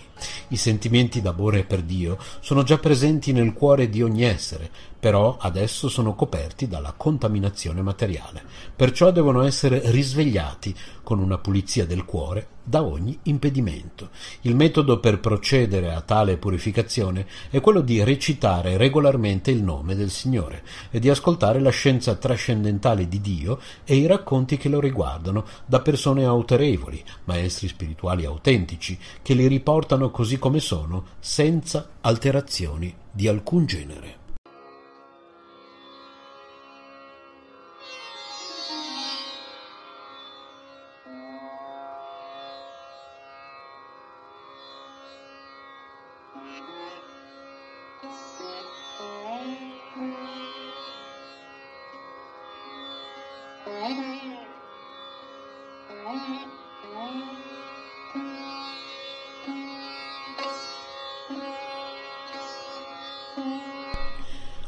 I 0.50 0.58
sentimenti 0.58 1.22
d'amore 1.22 1.64
per 1.64 1.82
Dio 1.82 2.18
sono 2.40 2.64
già 2.64 2.78
presenti 2.78 3.34
nel 3.34 3.54
cuore 3.54 3.90
di 3.90 4.02
ogni 4.02 4.24
essere, 4.24 4.70
però 5.06 5.38
adesso 5.40 5.88
sono 5.88 6.16
coperti 6.16 6.68
dalla 6.68 6.96
contaminazione 6.98 7.84
materiale, 7.84 8.42
perciò 8.76 9.12
devono 9.12 9.44
essere 9.44 9.80
risvegliati 9.92 10.74
con 11.04 11.20
una 11.20 11.38
pulizia 11.38 11.86
del 11.86 12.06
cuore 12.06 12.48
da 12.64 12.82
ogni 12.82 13.16
impedimento. 13.26 14.10
Il 14.42 14.56
metodo 14.56 15.00
per 15.00 15.20
procedere 15.20 15.94
a 15.94 16.02
tale 16.02 16.38
purificazione 16.38 17.28
è 17.52 17.62
quello 17.62 17.82
di 17.82 18.04
recitare 18.04 18.78
regolarmente 18.78 19.52
il 19.52 19.62
nome 19.62 19.94
del 19.94 20.10
Signore 20.10 20.64
e 20.90 20.98
di 20.98 21.12
ascoltare 21.12 21.60
la 21.60 21.70
scienza 21.70 22.16
trascendentale 22.16 23.08
di 23.08 23.22
Dio 23.22 23.60
e 23.84 23.98
i 23.98 24.08
racconti 24.08 24.58
che 24.58 24.70
lo 24.70 24.80
riguardano 24.80 25.46
da 25.68 25.82
persone 25.82 26.26
autorevoli, 26.26 27.04
maestri 27.26 27.68
spirituali 27.68 28.26
autentici, 28.26 28.98
che 29.22 29.36
li 29.36 29.46
riportano 29.46 30.10
così 30.10 30.40
come 30.40 30.60
sono, 30.60 31.10
senza 31.20 31.90
alterazioni 32.02 32.92
di 33.12 33.28
alcun 33.28 33.68
genere. 33.68 34.24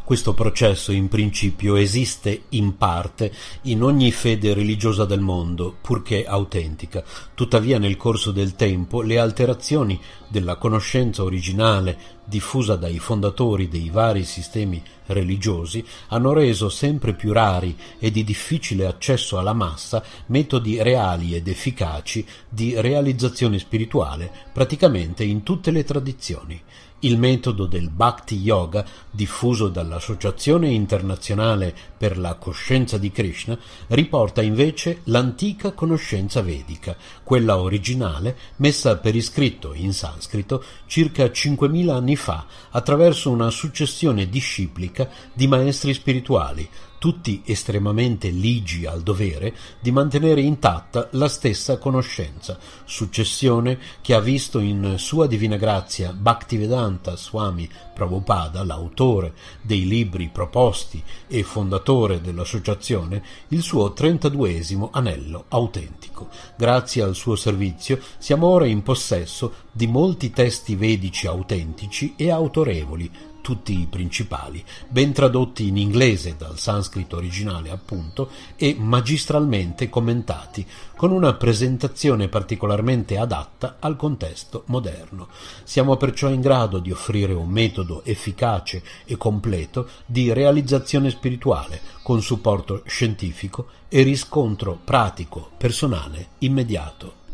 Questo 0.08 0.34
processo 0.34 0.94
in 0.94 1.10
principio 1.10 1.76
esiste 1.76 2.44
in 2.52 2.78
parte 2.78 3.30
in 3.64 3.84
ogni 3.84 4.10
fede 4.14 4.54
religiosa 4.54 5.04
del 5.04 5.20
mondo, 5.20 5.76
purché 5.82 6.24
autentica. 6.26 7.04
Tuttavia 7.34 7.78
nel 7.78 7.98
corso 7.98 8.32
del 8.32 8.56
tempo 8.56 9.02
le 9.02 9.20
alterazioni 9.20 10.00
della 10.30 10.56
conoscenza 10.56 11.24
originale 11.24 12.16
diffusa 12.24 12.78
dai 12.78 13.00
fondatori 13.00 13.68
dei 13.68 13.90
vari 13.90 14.24
sistemi 14.24 14.82
religiosi 15.08 15.84
hanno 16.08 16.32
reso 16.32 16.70
sempre 16.70 17.14
più 17.14 17.34
rari 17.34 17.76
e 18.00 18.10
di 18.10 18.24
difficile 18.24 18.86
accesso 18.86 19.38
alla 19.38 19.54
massa 19.54 20.02
metodi 20.28 20.82
reali 20.82 21.36
ed 21.36 21.50
efficaci 21.50 22.26
di 22.48 22.80
realizzazione 22.80 23.60
spirituale 23.60 24.32
praticamente 24.54 25.26
in 25.26 25.44
tutte 25.44 25.70
le 25.72 25.84
tradizioni. 25.84 26.62
Il 27.02 27.20
metodo 27.20 27.68
del 27.68 27.92
Bhakti 27.92 28.38
Yoga, 28.38 28.84
diffuso 29.12 29.68
dall'Associazione 29.68 30.70
internazionale 30.70 31.72
per 31.96 32.18
la 32.18 32.34
coscienza 32.34 32.98
di 32.98 33.12
Krishna, 33.12 33.56
riporta 33.90 34.42
invece 34.42 35.02
l'antica 35.04 35.74
conoscenza 35.74 36.42
vedica, 36.42 36.98
quella 37.22 37.60
originale 37.60 38.36
messa 38.56 38.98
per 38.98 39.16
iscritto 39.16 39.76
in 39.76 39.94
sanscrito 39.94 40.64
circa 40.88 41.26
5.000 41.26 41.90
anni 41.92 42.16
fa 42.16 42.48
attraverso 42.72 43.30
una 43.30 43.52
successione 43.52 44.28
disciplica 44.28 45.08
di 45.34 45.46
maestri 45.46 45.94
spirituali, 45.94 46.68
tutti 46.98 47.42
estremamente 47.46 48.30
ligi 48.30 48.86
al 48.86 49.02
dovere 49.02 49.56
di 49.80 49.92
mantenere 49.92 50.42
intatta 50.42 51.08
la 51.12 51.28
stessa 51.28 51.78
conoscenza, 51.78 52.58
successione 52.86 53.78
che 54.02 54.14
ha 54.14 54.20
visto 54.20 54.60
in 54.60 54.96
Sua 54.98 55.28
Divina 55.28 55.58
Grazia 55.58 56.14
Bhaktivedanta 56.14 57.16
Swami 57.16 57.70
Prabhupada, 57.94 58.64
l'autore 58.64 59.34
dei 59.62 59.88
libri 59.88 60.30
proposti 60.30 61.02
e 61.28 61.44
fondatore 61.44 62.22
dell'associazione, 62.22 63.24
il 63.50 63.62
suo 63.62 63.94
trentaduesimo 63.94 64.90
anello 64.92 65.46
autentico. 65.50 66.30
Grazie 66.58 67.04
al 67.04 67.16
suo 67.16 67.36
servizio 67.36 68.00
siamo 68.18 68.48
ora 68.48 68.66
in 68.66 68.84
possesso 68.84 69.66
di 69.72 69.88
molti 69.88 70.32
testi 70.32 70.76
vedici 70.76 71.28
autentici 71.28 72.14
e 72.16 72.32
autorevoli, 72.32 73.10
tutti 73.48 73.80
i 73.80 73.88
principali, 73.90 74.62
ben 74.90 75.14
tradotti 75.14 75.70
in 75.70 75.78
inglese 75.78 76.36
dal 76.38 76.60
sanscrito 76.60 77.16
originale 77.16 77.70
appunto 77.70 78.30
e 78.58 78.76
magistralmente 78.78 79.88
commentati, 79.88 80.68
con 80.98 81.14
una 81.14 81.34
presentazione 81.36 82.28
particolarmente 82.28 83.18
adatta 83.18 83.78
al 83.80 83.96
contesto 83.96 84.64
moderno. 84.66 85.30
Siamo 85.64 85.96
perciò 85.96 86.28
in 86.28 86.42
grado 86.42 86.80
di 86.80 86.92
offrire 86.92 87.32
un 87.32 87.48
metodo 87.48 88.04
efficace 88.04 88.84
e 89.06 89.16
completo 89.16 89.88
di 90.06 90.34
realizzazione 90.34 91.10
spirituale, 91.10 91.80
con 92.04 92.22
supporto 92.22 92.82
scientifico 92.86 93.68
e 93.88 94.02
riscontro 94.02 94.78
pratico, 94.84 95.52
personale, 95.56 96.32
immediato. 96.40 97.27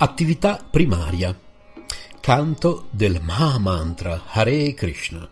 Attività 0.00 0.64
primaria. 0.70 1.36
Canto 2.20 2.86
del 2.90 3.20
Mahamantra 3.20 4.26
Hare 4.28 4.72
Krishna. 4.72 5.28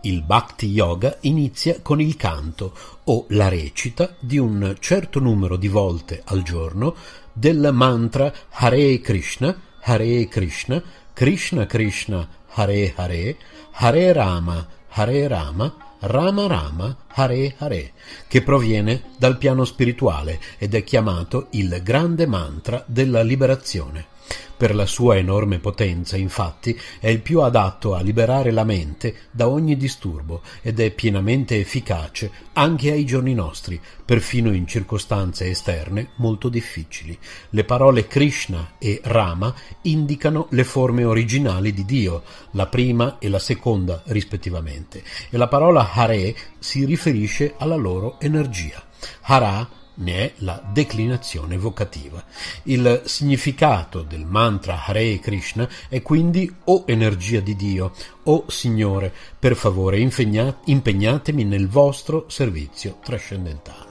Il 0.00 0.24
Bhakti 0.24 0.66
Yoga 0.66 1.18
inizia 1.20 1.78
con 1.82 2.00
il 2.00 2.16
canto 2.16 2.76
o 3.04 3.26
la 3.28 3.46
recita 3.46 4.16
di 4.18 4.36
un 4.36 4.74
certo 4.80 5.20
numero 5.20 5.54
di 5.54 5.68
volte 5.68 6.22
al 6.24 6.42
giorno 6.42 6.96
del 7.32 7.70
mantra 7.72 8.34
Hare 8.50 9.00
Krishna, 9.00 9.56
Hare 9.82 10.26
Krishna, 10.26 10.82
Krishna 11.12 11.66
Krishna, 11.66 12.28
Hare 12.54 12.92
Hare, 12.96 13.36
Hare 13.70 14.12
Rama, 14.12 14.66
Hare 14.88 15.28
Rama, 15.28 15.76
Rama 16.00 16.46
Rama 16.46 16.96
Hare 17.08 17.54
Hare, 17.58 17.92
che 18.28 18.42
proviene 18.42 19.02
dal 19.18 19.36
piano 19.36 19.64
spirituale 19.64 20.40
ed 20.58 20.74
è 20.74 20.84
chiamato 20.84 21.48
il 21.50 21.80
grande 21.82 22.26
mantra 22.26 22.84
della 22.86 23.22
liberazione. 23.22 24.16
Per 24.58 24.74
la 24.74 24.86
sua 24.86 25.16
enorme 25.16 25.60
potenza, 25.60 26.16
infatti, 26.16 26.76
è 26.98 27.08
il 27.08 27.20
più 27.20 27.42
adatto 27.42 27.94
a 27.94 28.00
liberare 28.00 28.50
la 28.50 28.64
mente 28.64 29.14
da 29.30 29.48
ogni 29.48 29.76
disturbo 29.76 30.42
ed 30.62 30.80
è 30.80 30.90
pienamente 30.90 31.60
efficace 31.60 32.30
anche 32.54 32.90
ai 32.90 33.06
giorni 33.06 33.34
nostri, 33.34 33.80
perfino 34.04 34.52
in 34.52 34.66
circostanze 34.66 35.48
esterne 35.48 36.10
molto 36.16 36.48
difficili. 36.48 37.16
Le 37.50 37.62
parole 37.62 38.08
Krishna 38.08 38.72
e 38.78 39.00
Rama 39.04 39.54
indicano 39.82 40.48
le 40.50 40.64
forme 40.64 41.04
originali 41.04 41.72
di 41.72 41.84
Dio, 41.84 42.24
la 42.52 42.66
prima 42.66 43.18
e 43.20 43.28
la 43.28 43.38
seconda 43.38 44.02
rispettivamente, 44.06 45.04
e 45.30 45.36
la 45.36 45.46
parola 45.46 45.92
Hare 45.92 46.34
si 46.58 46.84
riferisce 46.84 47.54
alla 47.58 47.76
loro 47.76 48.18
energia. 48.18 48.82
Hara 49.22 49.77
ne 49.98 50.14
è 50.14 50.32
la 50.38 50.62
declinazione 50.72 51.56
vocativa. 51.56 52.22
Il 52.64 53.02
significato 53.04 54.02
del 54.02 54.24
mantra 54.24 54.84
Hare 54.84 55.18
Krishna 55.18 55.68
è 55.88 56.02
quindi 56.02 56.52
o 56.64 56.84
energia 56.86 57.40
di 57.40 57.56
Dio 57.56 57.92
o 58.24 58.44
Signore, 58.48 59.12
per 59.38 59.56
favore 59.56 59.98
impegnatemi 59.98 61.44
nel 61.44 61.68
vostro 61.68 62.26
servizio 62.28 62.98
trascendentale. 63.02 63.86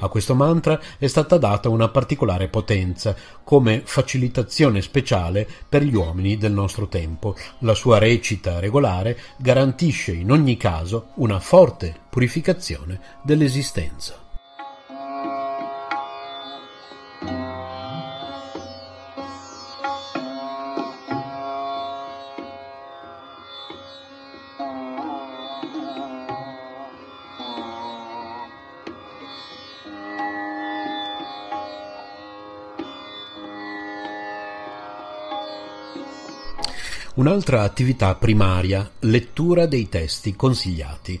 A 0.00 0.08
questo 0.08 0.34
mantra 0.34 0.78
è 0.98 1.06
stata 1.06 1.38
data 1.38 1.68
una 1.68 1.88
particolare 1.88 2.48
potenza, 2.48 3.16
come 3.42 3.82
facilitazione 3.84 4.82
speciale 4.82 5.48
per 5.68 5.82
gli 5.82 5.94
uomini 5.94 6.36
del 6.36 6.52
nostro 6.52 6.88
tempo. 6.88 7.34
La 7.60 7.74
sua 7.74 7.98
recita 7.98 8.58
regolare 8.58 9.18
garantisce 9.38 10.12
in 10.12 10.30
ogni 10.30 10.56
caso 10.56 11.12
una 11.16 11.40
forte 11.40 11.94
purificazione 12.10 13.00
dell'esistenza. 13.22 14.23
Un'altra 37.14 37.62
attività 37.62 38.16
primaria, 38.16 38.90
lettura 39.00 39.66
dei 39.66 39.88
testi 39.88 40.34
consigliati. 40.34 41.20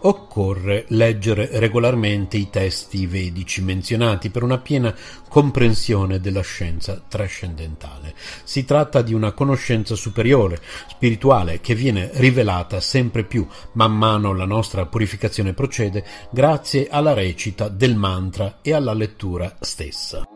Occorre 0.00 0.86
leggere 0.88 1.50
regolarmente 1.58 2.38
i 2.38 2.48
testi 2.48 3.06
vedici 3.06 3.60
menzionati 3.60 4.30
per 4.30 4.42
una 4.42 4.56
piena 4.56 4.94
comprensione 5.28 6.18
della 6.18 6.40
scienza 6.40 6.98
trascendentale. 7.06 8.14
Si 8.42 8.64
tratta 8.64 9.02
di 9.02 9.12
una 9.12 9.32
conoscenza 9.32 9.94
superiore, 9.94 10.62
spirituale, 10.88 11.60
che 11.60 11.74
viene 11.74 12.08
rivelata 12.14 12.80
sempre 12.80 13.22
più 13.24 13.46
man 13.72 13.94
mano 13.94 14.32
la 14.32 14.46
nostra 14.46 14.86
purificazione 14.86 15.52
procede 15.52 16.06
grazie 16.30 16.88
alla 16.88 17.12
recita 17.12 17.68
del 17.68 17.96
mantra 17.96 18.60
e 18.62 18.72
alla 18.72 18.94
lettura 18.94 19.54
stessa. 19.60 20.26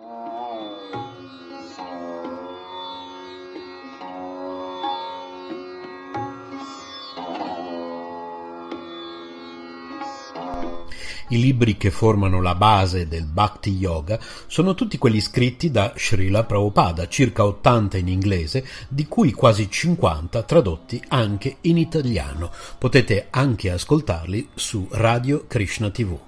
I 11.31 11.39
libri 11.39 11.77
che 11.77 11.91
formano 11.91 12.41
la 12.41 12.55
base 12.55 13.07
del 13.07 13.27
Bhakti 13.27 13.71
Yoga 13.73 14.19
sono 14.47 14.75
tutti 14.75 14.97
quelli 14.97 15.21
scritti 15.21 15.71
da 15.71 15.93
Srila 15.95 16.45
Prabhupada, 16.45 17.07
circa 17.07 17.45
80 17.45 17.99
in 17.99 18.09
inglese, 18.09 18.67
di 18.89 19.07
cui 19.07 19.33
quasi 19.33 19.71
50 19.71 20.43
tradotti 20.45 21.03
anche 21.09 21.59
in 21.63 21.77
italiano. 21.77 22.51
Potete 22.79 23.27
anche 23.29 23.71
ascoltarli 23.71 24.49
su 24.55 24.89
Radio 24.93 25.45
Krishna 25.47 25.91
TV. 25.91 26.28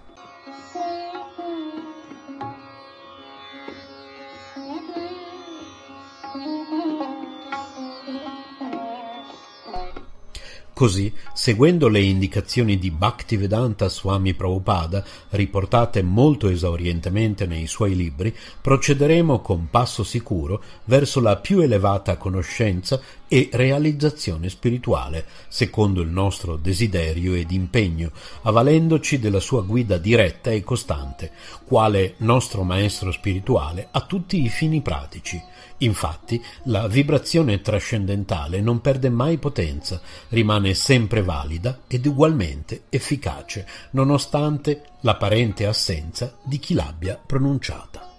Così, 10.81 11.13
seguendo 11.35 11.89
le 11.89 12.01
indicazioni 12.01 12.79
di 12.79 12.91
Bhaktivedanta 12.91 13.91
Swami 13.91 14.33
Prabhupada, 14.33 15.05
riportate 15.29 16.01
molto 16.01 16.49
esaurientemente 16.49 17.45
nei 17.45 17.67
suoi 17.67 17.95
libri, 17.95 18.35
procederemo 18.63 19.41
con 19.41 19.69
passo 19.69 20.03
sicuro 20.05 20.63
verso 20.85 21.21
la 21.21 21.37
più 21.37 21.61
elevata 21.61 22.17
conoscenza 22.17 22.99
e 23.33 23.49
realizzazione 23.53 24.49
spirituale, 24.49 25.25
secondo 25.47 26.01
il 26.01 26.09
nostro 26.09 26.57
desiderio 26.57 27.35
ed 27.35 27.53
impegno, 27.53 28.11
avvalendoci 28.43 29.21
della 29.21 29.39
sua 29.39 29.63
guida 29.63 29.99
diretta 29.99 30.51
e 30.51 30.65
costante, 30.65 31.31
quale 31.65 32.15
nostro 32.19 32.65
maestro 32.65 33.13
spirituale 33.13 33.87
a 33.93 34.01
tutti 34.01 34.43
i 34.43 34.49
fini 34.49 34.83
pratici, 34.83 35.41
Infatti, 35.83 36.43
la 36.65 36.89
vibrazione 36.89 37.61
trascendentale 37.61 38.61
non 38.61 38.81
perde 38.81 39.09
mai 39.09 39.39
potenza, 39.39 40.01
rimane 40.29 40.75
sempre 40.75 41.23
valida 41.23 41.81
ed 41.87 42.05
ugualmente 42.05 42.83
efficace, 42.91 43.67
nonostante 43.93 44.83
l'apparente 45.01 45.67
assenza 45.67 46.37
di 46.43 46.59
chi 46.59 46.75
l'abbia 46.75 47.19
pronunciata. 47.25 48.10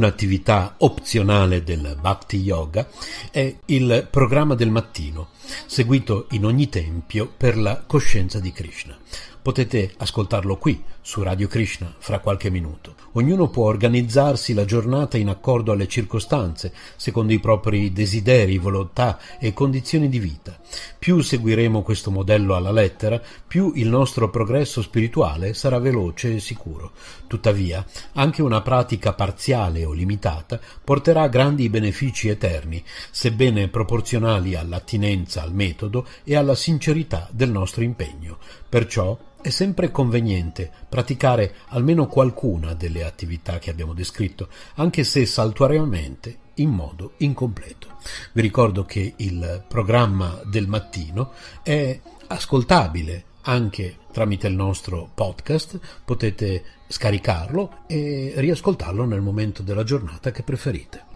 Un'attività 0.00 0.76
opzionale 0.78 1.62
del 1.62 1.98
Bhakti 2.00 2.38
Yoga 2.38 2.88
è 3.30 3.54
il 3.66 4.08
programma 4.10 4.54
del 4.54 4.70
mattino, 4.70 5.28
seguito 5.66 6.26
in 6.30 6.46
ogni 6.46 6.70
tempio 6.70 7.30
per 7.36 7.58
la 7.58 7.82
coscienza 7.86 8.40
di 8.40 8.50
Krishna. 8.50 8.96
Potete 9.42 9.94
ascoltarlo 9.96 10.58
qui, 10.58 10.82
su 11.00 11.22
Radio 11.22 11.48
Krishna, 11.48 11.94
fra 11.98 12.18
qualche 12.18 12.50
minuto. 12.50 12.94
Ognuno 13.12 13.48
può 13.48 13.64
organizzarsi 13.64 14.52
la 14.52 14.66
giornata 14.66 15.16
in 15.16 15.30
accordo 15.30 15.72
alle 15.72 15.88
circostanze, 15.88 16.74
secondo 16.96 17.32
i 17.32 17.40
propri 17.40 17.90
desideri, 17.90 18.58
volontà 18.58 19.18
e 19.38 19.54
condizioni 19.54 20.10
di 20.10 20.18
vita. 20.18 20.60
Più 20.98 21.22
seguiremo 21.22 21.80
questo 21.80 22.10
modello 22.10 22.54
alla 22.54 22.70
lettera, 22.70 23.20
più 23.46 23.72
il 23.76 23.88
nostro 23.88 24.28
progresso 24.28 24.82
spirituale 24.82 25.54
sarà 25.54 25.78
veloce 25.78 26.34
e 26.34 26.40
sicuro. 26.40 26.92
Tuttavia, 27.26 27.82
anche 28.12 28.42
una 28.42 28.60
pratica 28.60 29.14
parziale 29.14 29.86
o 29.86 29.92
limitata 29.92 30.60
porterà 30.84 31.28
grandi 31.28 31.70
benefici 31.70 32.28
eterni, 32.28 32.84
sebbene 33.10 33.68
proporzionali 33.68 34.54
all'attinenza 34.54 35.42
al 35.42 35.54
metodo 35.54 36.06
e 36.24 36.36
alla 36.36 36.54
sincerità 36.54 37.26
del 37.32 37.50
nostro 37.50 37.82
impegno. 37.82 38.36
Perciò 38.70 39.18
è 39.42 39.50
sempre 39.50 39.90
conveniente 39.90 40.70
praticare 40.88 41.54
almeno 41.70 42.06
qualcuna 42.06 42.72
delle 42.74 43.04
attività 43.04 43.58
che 43.58 43.68
abbiamo 43.68 43.94
descritto, 43.94 44.48
anche 44.76 45.02
se 45.02 45.26
saltuariamente 45.26 46.38
in 46.54 46.70
modo 46.70 47.14
incompleto. 47.16 47.88
Vi 48.32 48.40
ricordo 48.40 48.84
che 48.84 49.14
il 49.16 49.64
programma 49.66 50.40
del 50.44 50.68
mattino 50.68 51.32
è 51.64 52.00
ascoltabile 52.28 53.24
anche 53.42 53.96
tramite 54.12 54.46
il 54.46 54.54
nostro 54.54 55.10
podcast, 55.12 55.80
potete 56.04 56.62
scaricarlo 56.86 57.78
e 57.88 58.34
riascoltarlo 58.36 59.04
nel 59.04 59.20
momento 59.20 59.62
della 59.62 59.82
giornata 59.82 60.30
che 60.30 60.44
preferite. 60.44 61.08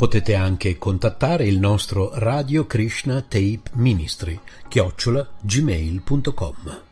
Potete 0.00 0.34
anche 0.34 0.78
contattare 0.78 1.44
il 1.44 1.58
nostro 1.58 2.12
Radio 2.14 2.66
Krishna 2.66 3.20
Tape 3.20 3.64
Ministry, 3.72 4.40
chiocciola 4.66 5.28
gmail.com. 5.42 6.82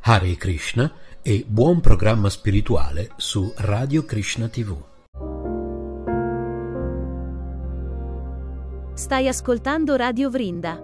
Hare 0.00 0.36
Krishna 0.36 0.92
e 1.22 1.44
buon 1.46 1.80
programma 1.80 2.28
spirituale 2.28 3.12
su 3.16 3.52
Radio 3.58 4.04
Krishna 4.04 4.48
TV. 4.48 4.89
Stai 9.10 9.26
ascoltando 9.26 9.96
Radio 9.96 10.30
Vrinda. 10.30 10.80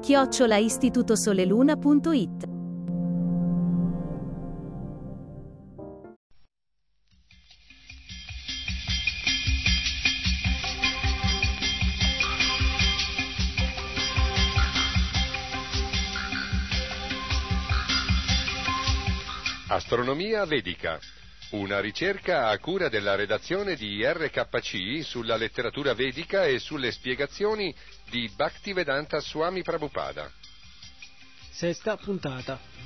Chiocciola 0.00 0.56
istitutosoleluna.it 0.56 2.48
Astronomia 19.68 20.44
vedica. 20.46 20.98
Una 21.50 21.80
ricerca 21.80 22.48
a 22.48 22.58
cura 22.58 22.90
della 22.90 23.14
redazione 23.14 23.74
di 23.74 24.04
RKC 24.04 25.02
sulla 25.02 25.34
letteratura 25.36 25.94
vedica 25.94 26.44
e 26.44 26.58
sulle 26.58 26.92
spiegazioni 26.92 27.74
di 28.10 28.30
Bhaktivedanta 28.36 29.18
Swami 29.20 29.62
Prabhupada. 29.62 30.30
Sesta 31.50 31.96
puntata. 31.96 32.77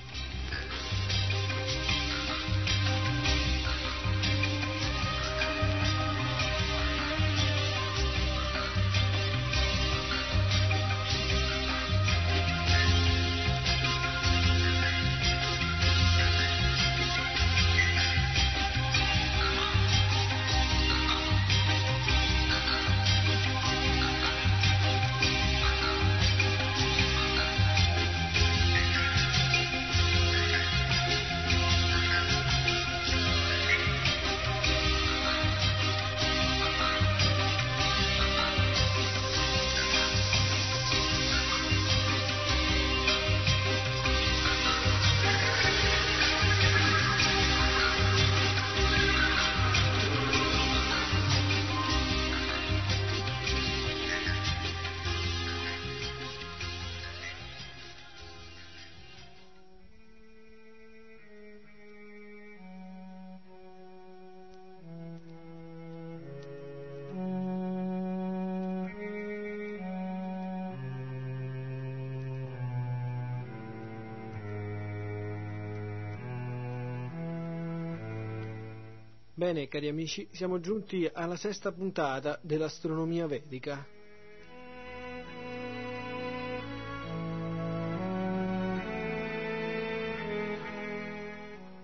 Bene, 79.43 79.67
cari 79.67 79.89
amici, 79.89 80.29
siamo 80.31 80.61
giunti 80.61 81.11
alla 81.13 81.35
sesta 81.35 81.73
puntata 81.73 82.39
dell'astronomia 82.43 83.27
vedica. 83.27 83.85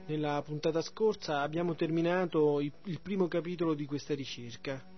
Nella 0.07 0.41
puntata 0.45 0.81
scorsa 0.83 1.41
abbiamo 1.41 1.75
terminato 1.75 2.61
il 2.61 3.01
primo 3.03 3.27
capitolo 3.27 3.75
di 3.75 3.87
questa 3.87 4.15
ricerca. 4.15 4.98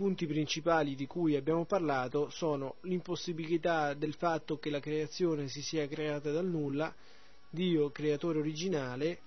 Punti 0.00 0.26
principali 0.26 0.94
di 0.94 1.06
cui 1.06 1.36
abbiamo 1.36 1.66
parlato 1.66 2.30
sono 2.30 2.76
l'impossibilità 2.84 3.92
del 3.92 4.14
fatto 4.14 4.58
che 4.58 4.70
la 4.70 4.80
creazione 4.80 5.48
si 5.48 5.60
sia 5.60 5.86
creata 5.88 6.30
dal 6.30 6.46
nulla, 6.46 6.90
Dio 7.50 7.90
creatore 7.90 8.38
originale, 8.38 9.18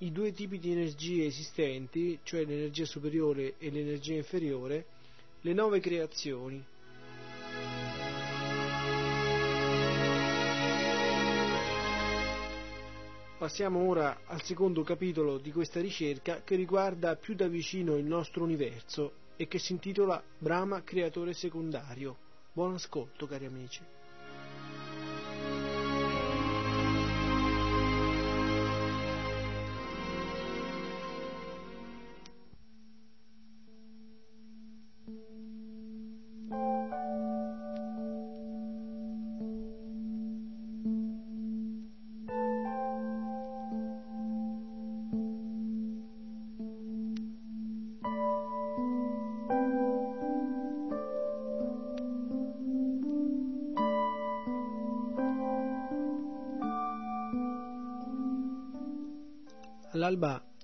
i 0.00 0.12
due 0.12 0.32
tipi 0.32 0.58
di 0.58 0.70
energie 0.70 1.24
esistenti, 1.24 2.18
cioè 2.24 2.44
l'energia 2.44 2.84
superiore 2.84 3.54
e 3.56 3.70
l'energia 3.70 4.16
inferiore, 4.16 4.84
le 5.40 5.54
nuove 5.54 5.80
creazioni. 5.80 6.62
Passiamo 13.38 13.88
ora 13.88 14.20
al 14.26 14.42
secondo 14.42 14.82
capitolo 14.82 15.38
di 15.38 15.52
questa 15.52 15.80
ricerca 15.80 16.42
che 16.42 16.54
riguarda 16.54 17.16
più 17.16 17.34
da 17.34 17.48
vicino 17.48 17.96
il 17.96 18.04
nostro 18.04 18.44
universo 18.44 19.24
e 19.40 19.46
che 19.46 19.60
si 19.60 19.70
intitola 19.70 20.20
Brahma 20.36 20.82
creatore 20.82 21.32
secondario. 21.32 22.16
Buon 22.52 22.74
ascolto 22.74 23.28
cari 23.28 23.46
amici. 23.46 23.97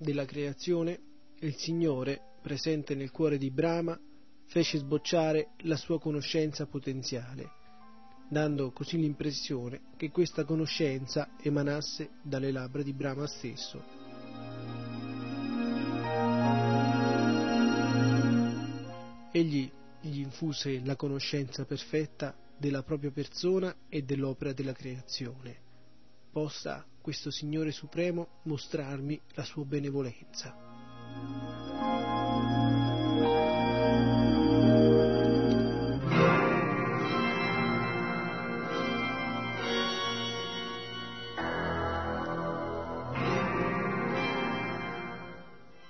Della 0.05 0.27
creazione, 0.27 1.01
il 1.41 1.57
Signore, 1.57 2.21
presente 2.43 2.95
nel 2.95 3.11
cuore 3.11 3.39
di 3.39 3.51
Brahma, 3.51 3.99
fece 4.45 4.79
sbocciare 4.79 5.53
la 5.63 5.77
sua 5.77 5.99
conoscenza 5.99 6.67
potenziale, 6.67 7.51
dando 8.29 8.71
così 8.71 8.99
l'impressione 8.99 9.81
che 9.97 10.11
questa 10.11 10.45
conoscenza 10.45 11.31
emanasse 11.41 12.11
dalle 12.23 12.53
labbra 12.53 12.83
di 12.83 12.93
Brahma 12.93 13.27
stesso. 13.27 13.83
Egli 19.33 19.69
gli 20.03 20.21
infuse 20.21 20.85
la 20.85 20.97
conoscenza 20.97 21.65
perfetta 21.65 22.37
della 22.59 22.83
propria 22.83 23.11
persona 23.11 23.75
e 23.89 24.03
dell'opera 24.03 24.53
della 24.53 24.75
creazione. 24.75 25.57
Possa 26.31 26.85
questo 27.05 27.31
Signore 27.31 27.71
Supremo 27.71 28.29
mostrarmi 28.45 29.21
la 29.35 29.45
sua 29.45 29.63
benevolenza. 29.67 30.57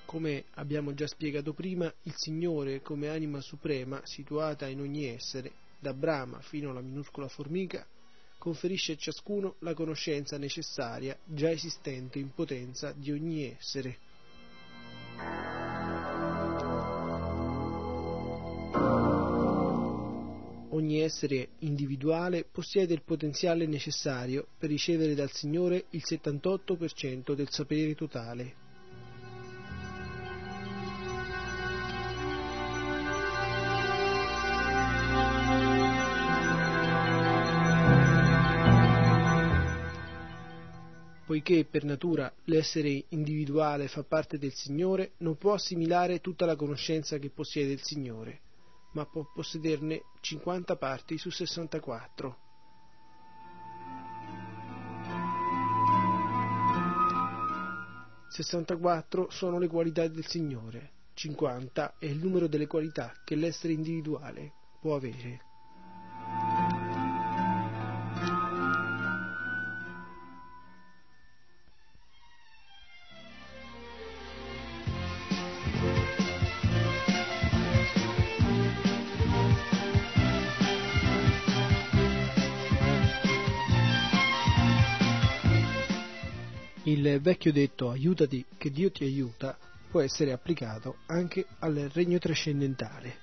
Come 0.05 0.45
abbiamo 0.55 0.95
già 0.95 1.07
spiegato 1.07 1.53
prima, 1.53 1.95
il 2.03 2.15
Signore 2.16 2.82
come 2.82 3.09
anima 3.09 3.41
suprema 3.41 4.01
situata 4.03 4.66
in 4.66 4.81
ogni 4.81 5.05
essere, 5.05 5.53
da 5.78 5.95
Brahma 5.95 6.41
fino 6.41 6.70
alla 6.70 6.81
minuscola 6.81 7.28
formica, 7.28 7.86
conferisce 8.45 8.93
a 8.93 8.97
ciascuno 8.97 9.55
la 9.61 9.73
conoscenza 9.73 10.37
necessaria 10.37 11.16
già 11.25 11.51
esistente 11.51 12.19
in 12.19 12.35
potenza 12.35 12.93
di 12.93 13.11
ogni 13.11 13.51
essere. 13.51 13.97
Ogni 20.69 21.01
essere 21.01 21.53
individuale 21.61 22.45
possiede 22.45 22.93
il 22.93 23.03
potenziale 23.03 23.65
necessario 23.65 24.47
per 24.59 24.69
ricevere 24.69 25.15
dal 25.15 25.31
Signore 25.33 25.87
il 25.91 26.03
78% 26.07 27.33
del 27.33 27.49
sapere 27.49 27.95
totale. 27.95 28.64
Poiché 41.45 41.66
per 41.66 41.85
natura 41.85 42.33
l'essere 42.45 43.05
individuale 43.11 43.87
fa 43.87 44.03
parte 44.03 44.39
del 44.39 44.55
Signore, 44.55 45.12
non 45.19 45.37
può 45.37 45.53
assimilare 45.53 46.23
tutta 46.23 46.47
la 46.47 46.57
conoscenza 46.57 47.19
che 47.19 47.29
possiede 47.29 47.73
il 47.73 47.83
Signore 47.83 48.41
ma 48.95 49.05
può 49.07 49.25
possederne 49.31 50.03
50 50.21 50.77
parti 50.77 51.19
su 51.19 51.31
64. 51.31 52.39
Sessantaquattro 58.29 59.29
sono 59.31 59.59
le 59.59 59.69
qualità 59.69 60.07
del 60.09 60.25
Signore, 60.27 60.93
50 61.15 61.97
è 61.99 62.07
il 62.07 62.19
numero 62.19 62.47
delle 62.47 62.66
qualità 62.66 63.12
che 63.25 63.35
l'essere 63.35 63.73
individuale 63.73 64.53
può 64.81 64.95
avere. 64.97 65.54
Vecchio 87.20 87.53
detto 87.53 87.91
aiutati 87.91 88.45
che 88.57 88.70
Dio 88.70 88.91
ti 88.91 89.05
aiuta 89.05 89.57
può 89.91 90.01
essere 90.01 90.32
applicato 90.32 90.97
anche 91.07 91.47
al 91.61 91.91
regno 91.93 92.19
trascendentale. 92.19 93.16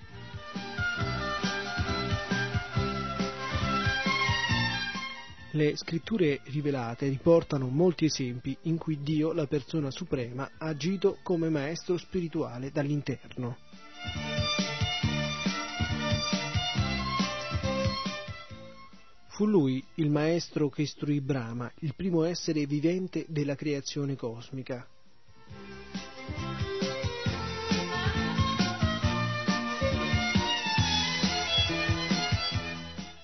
Le 5.54 5.76
scritture 5.76 6.40
rivelate 6.46 7.10
riportano 7.10 7.68
molti 7.68 8.06
esempi 8.06 8.58
in 8.64 8.78
cui 8.78 9.02
Dio, 9.02 9.34
la 9.34 9.48
persona 9.48 9.92
suprema, 9.92 10.50
ha 10.58 10.68
agito 10.68 11.18
come 11.24 11.50
maestro 11.50 11.98
spirituale 11.98 12.72
dall'interno. 12.72 13.58
Fu 19.42 19.48
lui 19.48 19.84
il 19.96 20.12
maestro 20.12 20.70
che 20.70 20.84
istruì 20.84 21.20
Brahma, 21.20 21.72
il 21.80 21.96
primo 21.96 22.26
essere 22.26 22.68
vivente 22.68 23.26
della 23.28 23.56
creazione 23.56 24.16
cosmica. 24.16 24.88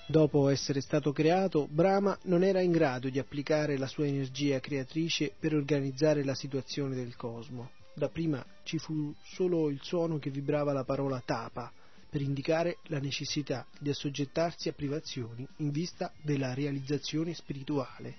Dopo 0.08 0.48
essere 0.48 0.80
stato 0.80 1.12
creato, 1.12 1.68
Brahma 1.70 2.18
non 2.22 2.42
era 2.42 2.60
in 2.62 2.72
grado 2.72 3.08
di 3.10 3.20
applicare 3.20 3.78
la 3.78 3.86
sua 3.86 4.06
energia 4.06 4.58
creatrice 4.58 5.32
per 5.38 5.54
organizzare 5.54 6.24
la 6.24 6.34
situazione 6.34 6.96
del 6.96 7.14
cosmo. 7.14 7.70
Dapprima 7.94 8.44
ci 8.64 8.78
fu 8.78 9.14
solo 9.22 9.68
il 9.68 9.78
suono 9.82 10.18
che 10.18 10.30
vibrava 10.30 10.72
la 10.72 10.82
parola 10.82 11.22
tapa, 11.24 11.70
per 12.08 12.20
indicare 12.20 12.78
la 12.84 12.98
necessità 12.98 13.66
di 13.78 13.90
assoggettarsi 13.90 14.68
a 14.68 14.72
privazioni 14.72 15.46
in 15.56 15.70
vista 15.70 16.12
della 16.22 16.54
realizzazione 16.54 17.34
spirituale. 17.34 18.16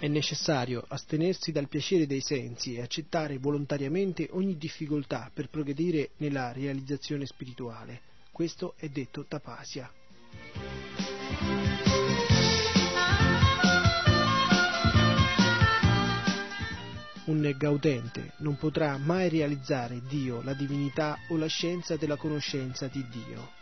È 0.00 0.08
necessario 0.08 0.82
astenersi 0.88 1.52
dal 1.52 1.68
piacere 1.68 2.06
dei 2.06 2.22
sensi 2.22 2.74
e 2.74 2.80
accettare 2.80 3.36
volontariamente 3.36 4.28
ogni 4.30 4.56
difficoltà 4.56 5.30
per 5.30 5.50
progredire 5.50 6.12
nella 6.16 6.52
realizzazione 6.52 7.26
spirituale. 7.26 8.00
Questo 8.32 8.72
è 8.78 8.88
detto 8.88 9.26
tapasia. 9.26 9.99
Un 17.26 17.54
gaudente 17.56 18.32
non 18.38 18.56
potrà 18.56 18.96
mai 18.96 19.28
realizzare 19.28 20.00
Dio, 20.08 20.42
la 20.42 20.52
divinità 20.52 21.16
o 21.28 21.36
la 21.36 21.46
scienza 21.46 21.96
della 21.96 22.16
conoscenza 22.16 22.88
di 22.88 23.06
Dio. 23.08 23.59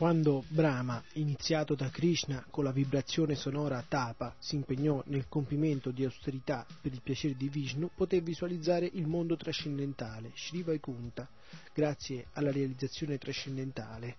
Quando 0.00 0.44
Brahma, 0.48 1.04
iniziato 1.16 1.74
da 1.74 1.90
Krishna 1.90 2.42
con 2.48 2.64
la 2.64 2.72
vibrazione 2.72 3.34
sonora 3.34 3.84
Tapa, 3.86 4.34
si 4.38 4.54
impegnò 4.54 5.02
nel 5.08 5.26
compimento 5.28 5.90
di 5.90 6.04
austerità 6.04 6.64
per 6.80 6.94
il 6.94 7.02
piacere 7.02 7.36
di 7.36 7.50
Vishnu, 7.50 7.90
poté 7.94 8.22
visualizzare 8.22 8.88
il 8.94 9.06
mondo 9.06 9.36
trascendentale, 9.36 10.32
Sri 10.34 10.62
Vaikunta, 10.62 11.28
grazie 11.74 12.28
alla 12.32 12.50
realizzazione 12.50 13.18
trascendentale. 13.18 14.16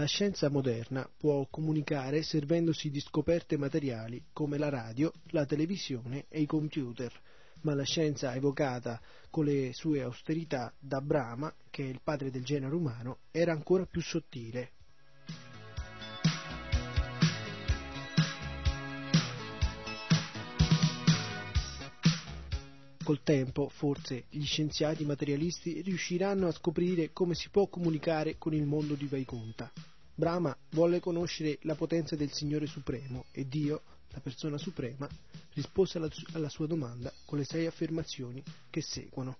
La 0.00 0.06
scienza 0.06 0.48
moderna 0.48 1.06
può 1.14 1.46
comunicare 1.50 2.22
servendosi 2.22 2.88
di 2.88 3.00
scoperte 3.00 3.58
materiali 3.58 4.28
come 4.32 4.56
la 4.56 4.70
radio, 4.70 5.12
la 5.32 5.44
televisione 5.44 6.24
e 6.30 6.40
i 6.40 6.46
computer, 6.46 7.12
ma 7.60 7.74
la 7.74 7.82
scienza 7.82 8.34
evocata 8.34 8.98
con 9.28 9.44
le 9.44 9.74
sue 9.74 10.00
austerità 10.00 10.72
da 10.78 11.02
Brahma, 11.02 11.54
che 11.68 11.84
è 11.84 11.88
il 11.88 12.00
padre 12.02 12.30
del 12.30 12.44
genere 12.44 12.74
umano, 12.74 13.18
era 13.30 13.52
ancora 13.52 13.84
più 13.84 14.00
sottile. 14.00 14.70
Col 23.04 23.22
tempo, 23.22 23.68
forse, 23.68 24.24
gli 24.30 24.44
scienziati 24.44 25.04
materialisti 25.04 25.82
riusciranno 25.82 26.46
a 26.46 26.52
scoprire 26.52 27.12
come 27.12 27.34
si 27.34 27.50
può 27.50 27.66
comunicare 27.66 28.38
con 28.38 28.54
il 28.54 28.64
mondo 28.64 28.94
di 28.94 29.06
Vaikunta. 29.06 29.70
Brahma 30.20 30.54
volle 30.72 31.00
conoscere 31.00 31.56
la 31.62 31.74
potenza 31.74 32.14
del 32.14 32.30
Signore 32.30 32.66
Supremo 32.66 33.24
e 33.32 33.48
Dio, 33.48 33.80
la 34.10 34.20
persona 34.20 34.58
suprema, 34.58 35.08
rispose 35.54 35.96
alla, 35.96 36.10
alla 36.32 36.50
sua 36.50 36.66
domanda 36.66 37.10
con 37.24 37.38
le 37.38 37.44
sei 37.46 37.64
affermazioni 37.64 38.42
che 38.68 38.82
seguono. 38.82 39.38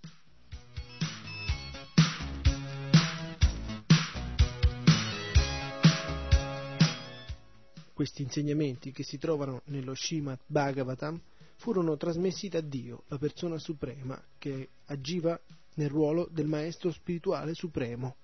Questi 7.92 8.22
insegnamenti, 8.22 8.90
che 8.90 9.02
si 9.02 9.18
trovano 9.18 9.60
nello 9.66 9.94
Srimad 9.94 10.38
Bhagavatam, 10.46 11.20
furono 11.56 11.98
trasmessi 11.98 12.48
da 12.48 12.62
Dio, 12.62 13.02
la 13.08 13.18
persona 13.18 13.58
suprema, 13.58 14.18
che 14.38 14.70
agiva 14.86 15.38
nel 15.74 15.90
ruolo 15.90 16.26
del 16.32 16.46
Maestro 16.46 16.90
spirituale 16.90 17.52
supremo. 17.52 18.16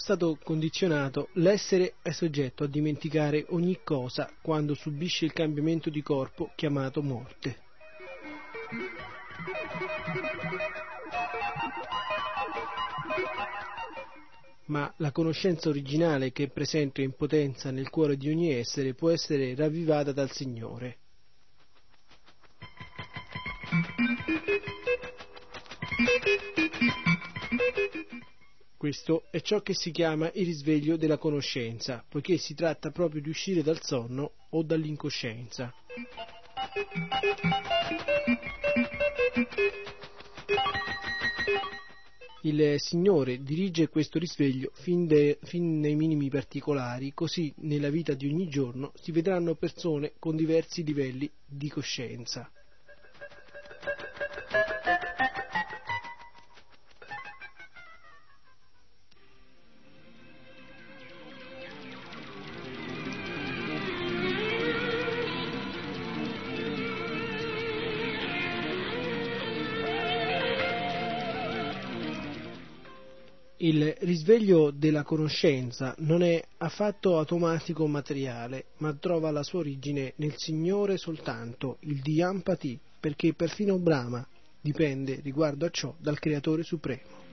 Stato 0.00 0.38
condizionato, 0.42 1.28
l'essere 1.34 1.94
è 2.02 2.10
soggetto 2.10 2.64
a 2.64 2.66
dimenticare 2.66 3.44
ogni 3.50 3.80
cosa 3.84 4.28
quando 4.40 4.74
subisce 4.74 5.26
il 5.26 5.32
cambiamento 5.32 5.90
di 5.90 6.02
corpo 6.02 6.50
chiamato 6.56 7.02
morte. 7.02 7.58
Ma 14.66 14.92
la 14.96 15.12
conoscenza 15.12 15.68
originale 15.68 16.32
che 16.32 16.44
è 16.44 16.48
presente 16.48 17.02
in 17.02 17.12
potenza 17.12 17.70
nel 17.70 17.90
cuore 17.90 18.16
di 18.16 18.30
ogni 18.30 18.52
essere 18.52 18.94
può 18.94 19.10
essere 19.10 19.54
ravvivata 19.54 20.12
dal 20.12 20.30
Signore. 20.30 20.98
Questo 28.80 29.24
è 29.30 29.42
ciò 29.42 29.60
che 29.60 29.74
si 29.74 29.90
chiama 29.90 30.30
il 30.32 30.46
risveglio 30.46 30.96
della 30.96 31.18
conoscenza, 31.18 32.02
poiché 32.08 32.38
si 32.38 32.54
tratta 32.54 32.90
proprio 32.90 33.20
di 33.20 33.28
uscire 33.28 33.62
dal 33.62 33.82
sonno 33.82 34.32
o 34.48 34.62
dall'incoscienza. 34.62 35.70
Il 42.40 42.76
Signore 42.78 43.42
dirige 43.42 43.90
questo 43.90 44.18
risveglio 44.18 44.70
fin, 44.72 45.06
de, 45.06 45.38
fin, 45.42 45.78
nei 45.78 45.94
minimi 45.94 46.30
particolari, 46.30 47.12
così 47.12 47.52
nella 47.58 47.90
vita 47.90 48.14
di 48.14 48.28
ogni 48.28 48.48
giorno 48.48 48.92
si 48.94 49.12
vedranno 49.12 49.56
persone 49.56 50.14
con 50.18 50.36
diversi 50.36 50.82
livelli 50.82 51.30
di 51.44 51.68
coscienza. 51.68 52.50
Il 73.70 73.94
risveglio 74.00 74.72
della 74.72 75.04
conoscenza 75.04 75.94
non 75.98 76.24
è 76.24 76.42
affatto 76.58 77.18
automatico 77.18 77.84
o 77.84 77.86
materiale, 77.86 78.64
ma 78.78 78.92
trova 78.94 79.30
la 79.30 79.44
sua 79.44 79.60
origine 79.60 80.14
nel 80.16 80.34
Signore 80.36 80.96
soltanto, 80.96 81.76
il 81.82 82.00
Diyampati, 82.00 82.76
perché 82.98 83.32
perfino 83.32 83.78
Brahma 83.78 84.26
dipende 84.60 85.20
riguardo 85.22 85.66
a 85.66 85.70
ciò 85.70 85.94
dal 86.00 86.18
Creatore 86.18 86.64
Supremo. 86.64 87.29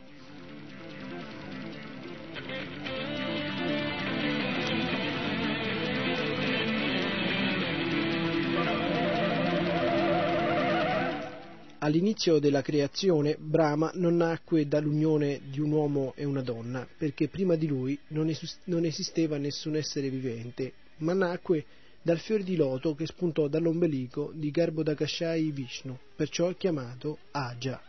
All'inizio 11.87 12.37
della 12.39 12.61
creazione 12.61 13.37
Brahma 13.39 13.91
non 13.93 14.17
nacque 14.17 14.67
dall'unione 14.67 15.39
di 15.49 15.61
un 15.61 15.71
uomo 15.71 16.11
e 16.17 16.25
una 16.25 16.41
donna, 16.41 16.85
perché 16.97 17.29
prima 17.29 17.55
di 17.55 17.65
lui 17.65 17.97
non, 18.09 18.27
es- 18.27 18.57
non 18.65 18.83
esisteva 18.83 19.37
nessun 19.37 19.77
essere 19.77 20.09
vivente, 20.09 20.73
ma 20.97 21.13
nacque 21.13 21.63
dal 22.01 22.19
fiore 22.19 22.43
di 22.43 22.57
loto 22.57 22.93
che 22.93 23.05
spuntò 23.05 23.47
dall'ombelico 23.47 24.33
di 24.35 24.51
Garbhodakashai 24.51 25.49
Vishnu, 25.51 25.97
perciò 26.13 26.51
chiamato 26.55 27.19
Aja. 27.31 27.81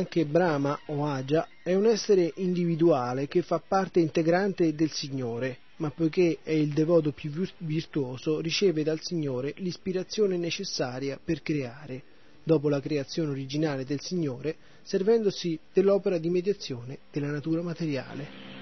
Anche 0.00 0.24
Brahma 0.24 0.80
o 0.86 1.04
Aja 1.04 1.46
è 1.62 1.74
un 1.74 1.84
essere 1.84 2.32
individuale 2.36 3.28
che 3.28 3.42
fa 3.42 3.58
parte 3.60 4.00
integrante 4.00 4.74
del 4.74 4.90
Signore, 4.90 5.58
ma 5.76 5.90
poiché 5.90 6.38
è 6.42 6.52
il 6.52 6.72
devoto 6.72 7.12
più 7.12 7.30
virtuoso 7.58 8.40
riceve 8.40 8.82
dal 8.82 9.02
Signore 9.02 9.52
l'ispirazione 9.58 10.38
necessaria 10.38 11.20
per 11.22 11.42
creare, 11.42 12.02
dopo 12.42 12.70
la 12.70 12.80
creazione 12.80 13.32
originale 13.32 13.84
del 13.84 14.00
Signore, 14.00 14.56
servendosi 14.80 15.58
dell'opera 15.70 16.16
di 16.16 16.30
mediazione 16.30 17.00
della 17.10 17.30
natura 17.30 17.60
materiale. 17.60 18.59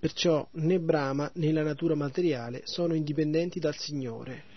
Perciò 0.00 0.48
né 0.52 0.80
Brahma 0.80 1.30
né 1.34 1.52
la 1.52 1.62
natura 1.62 1.94
materiale 1.94 2.62
sono 2.64 2.94
indipendenti 2.94 3.60
dal 3.60 3.76
Signore. 3.76 4.49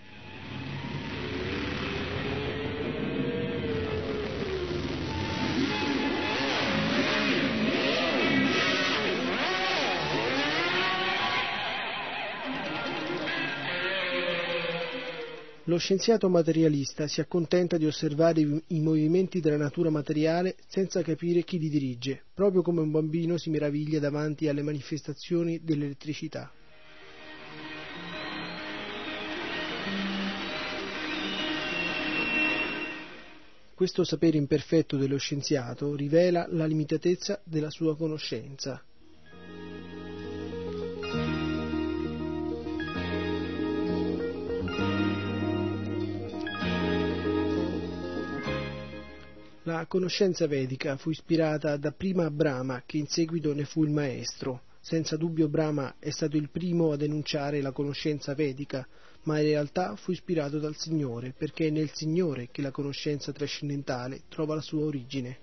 Lo 15.66 15.78
scienziato 15.78 16.28
materialista 16.28 17.08
si 17.08 17.22
accontenta 17.22 17.78
di 17.78 17.86
osservare 17.86 18.38
i 18.66 18.80
movimenti 18.80 19.40
della 19.40 19.56
natura 19.56 19.88
materiale 19.88 20.56
senza 20.66 21.00
capire 21.00 21.42
chi 21.42 21.58
li 21.58 21.70
dirige, 21.70 22.24
proprio 22.34 22.60
come 22.60 22.82
un 22.82 22.90
bambino 22.90 23.38
si 23.38 23.48
meraviglia 23.48 23.98
davanti 23.98 24.46
alle 24.46 24.60
manifestazioni 24.60 25.64
dell'elettricità. 25.64 26.52
Questo 33.74 34.04
sapere 34.04 34.36
imperfetto 34.36 34.98
dello 34.98 35.16
scienziato 35.16 35.96
rivela 35.96 36.46
la 36.50 36.66
limitatezza 36.66 37.40
della 37.42 37.70
sua 37.70 37.96
conoscenza. 37.96 38.84
La 49.66 49.86
conoscenza 49.86 50.46
vedica 50.46 50.98
fu 50.98 51.08
ispirata 51.08 51.78
dapprima 51.78 52.26
a 52.26 52.30
Brahma, 52.30 52.82
che 52.84 52.98
in 52.98 53.06
seguito 53.06 53.54
ne 53.54 53.64
fu 53.64 53.82
il 53.82 53.90
maestro. 53.90 54.64
Senza 54.78 55.16
dubbio 55.16 55.48
Brahma 55.48 55.94
è 55.98 56.10
stato 56.10 56.36
il 56.36 56.50
primo 56.50 56.92
ad 56.92 57.00
enunciare 57.00 57.62
la 57.62 57.72
conoscenza 57.72 58.34
vedica, 58.34 58.86
ma 59.22 59.38
in 59.38 59.46
realtà 59.46 59.96
fu 59.96 60.10
ispirato 60.10 60.58
dal 60.58 60.76
Signore, 60.76 61.32
perché 61.34 61.68
è 61.68 61.70
nel 61.70 61.90
Signore 61.94 62.50
che 62.50 62.60
la 62.60 62.70
conoscenza 62.70 63.32
trascendentale 63.32 64.24
trova 64.28 64.54
la 64.54 64.60
sua 64.60 64.84
origine. 64.84 65.38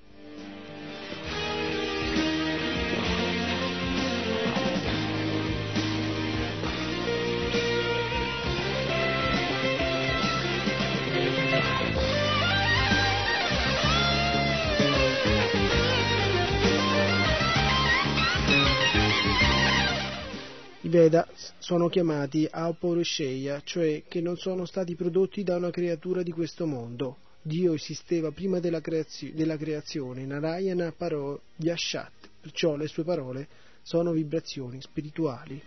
Veda 20.91 21.25
sono 21.57 21.87
chiamati 21.87 22.45
Aporosheya, 22.51 23.61
cioè 23.63 24.03
che 24.09 24.19
non 24.19 24.35
sono 24.35 24.65
stati 24.65 24.93
prodotti 24.93 25.41
da 25.41 25.55
una 25.55 25.69
creatura 25.69 26.21
di 26.21 26.33
questo 26.33 26.65
mondo. 26.67 27.15
Dio 27.41 27.73
esisteva 27.73 28.31
prima 28.31 28.59
della, 28.59 28.81
creazio- 28.81 29.31
della 29.33 29.55
creazione, 29.55 30.25
Narayana 30.25 30.91
parò 30.91 31.39
Yashat, 31.55 32.11
perciò 32.41 32.75
le 32.75 32.87
sue 32.87 33.05
parole 33.05 33.47
sono 33.81 34.11
vibrazioni 34.11 34.81
spirituali. 34.81 35.61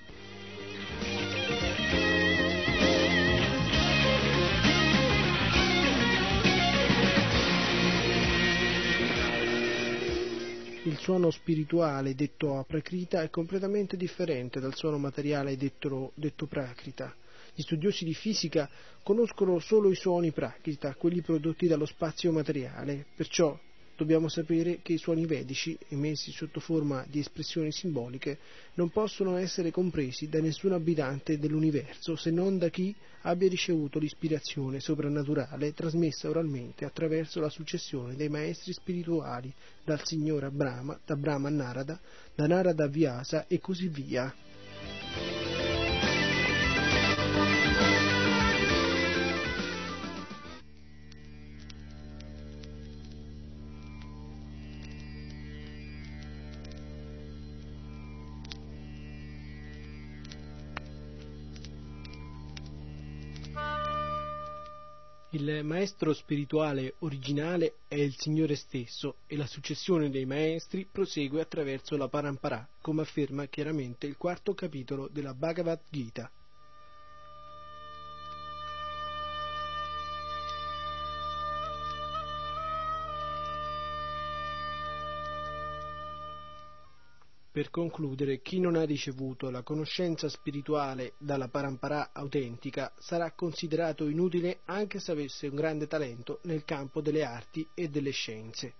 Il 10.86 10.98
suono 10.98 11.30
spirituale 11.30 12.14
detto 12.14 12.58
aprakrita 12.58 13.22
è 13.22 13.30
completamente 13.30 13.96
differente 13.96 14.60
dal 14.60 14.74
suono 14.74 14.98
materiale 14.98 15.56
detto, 15.56 16.12
detto 16.14 16.44
prakrita. 16.44 17.14
Gli 17.54 17.62
studiosi 17.62 18.04
di 18.04 18.12
fisica 18.12 18.68
conoscono 19.02 19.58
solo 19.60 19.90
i 19.90 19.94
suoni 19.94 20.30
prakrita, 20.30 20.94
quelli 20.94 21.22
prodotti 21.22 21.66
dallo 21.66 21.86
spazio 21.86 22.32
materiale, 22.32 23.06
perciò 23.16 23.58
dobbiamo 23.96 24.28
sapere 24.28 24.80
che 24.82 24.94
i 24.94 24.98
suoni 24.98 25.26
vedici, 25.26 25.76
emessi 25.88 26.30
sotto 26.32 26.60
forma 26.60 27.04
di 27.08 27.20
espressioni 27.20 27.72
simboliche, 27.72 28.38
non 28.74 28.90
possono 28.90 29.36
essere 29.36 29.70
compresi 29.70 30.28
da 30.28 30.40
nessun 30.40 30.72
abitante 30.72 31.38
dell'universo 31.38 32.16
se 32.16 32.30
non 32.30 32.58
da 32.58 32.68
chi 32.68 32.94
abbia 33.22 33.48
ricevuto 33.48 33.98
l'ispirazione 33.98 34.80
soprannaturale 34.80 35.72
trasmessa 35.72 36.28
oralmente 36.28 36.84
attraverso 36.84 37.40
la 37.40 37.48
successione 37.48 38.16
dei 38.16 38.28
maestri 38.28 38.72
spirituali 38.72 39.52
dal 39.84 40.04
Signore 40.04 40.50
Brahma, 40.50 40.98
da 41.04 41.16
Brahma 41.16 41.48
a 41.48 41.52
Narada, 41.52 42.00
da 42.34 42.46
Narada 42.46 42.84
a 42.84 42.88
Vyasa 42.88 43.46
e 43.46 43.58
così 43.60 43.88
via. 43.88 45.23
Il 65.46 65.62
maestro 65.62 66.14
spirituale 66.14 66.94
originale 67.00 67.74
è 67.86 67.96
il 67.96 68.16
Signore 68.16 68.56
stesso 68.56 69.16
e 69.26 69.36
la 69.36 69.46
successione 69.46 70.08
dei 70.08 70.24
maestri 70.24 70.88
prosegue 70.90 71.42
attraverso 71.42 71.98
la 71.98 72.08
parampara, 72.08 72.66
come 72.80 73.02
afferma 73.02 73.44
chiaramente 73.44 74.06
il 74.06 74.16
quarto 74.16 74.54
capitolo 74.54 75.06
della 75.12 75.34
Bhagavad 75.34 75.80
Gita. 75.90 76.30
Per 87.54 87.70
concludere, 87.70 88.42
chi 88.42 88.58
non 88.58 88.74
ha 88.74 88.82
ricevuto 88.82 89.48
la 89.48 89.62
conoscenza 89.62 90.28
spirituale 90.28 91.12
dalla 91.18 91.46
parampara 91.46 92.10
autentica 92.12 92.92
sarà 92.98 93.30
considerato 93.30 94.08
inutile 94.08 94.62
anche 94.64 94.98
se 94.98 95.12
avesse 95.12 95.46
un 95.46 95.54
grande 95.54 95.86
talento 95.86 96.40
nel 96.42 96.64
campo 96.64 97.00
delle 97.00 97.22
arti 97.22 97.64
e 97.72 97.88
delle 97.88 98.10
scienze. 98.10 98.74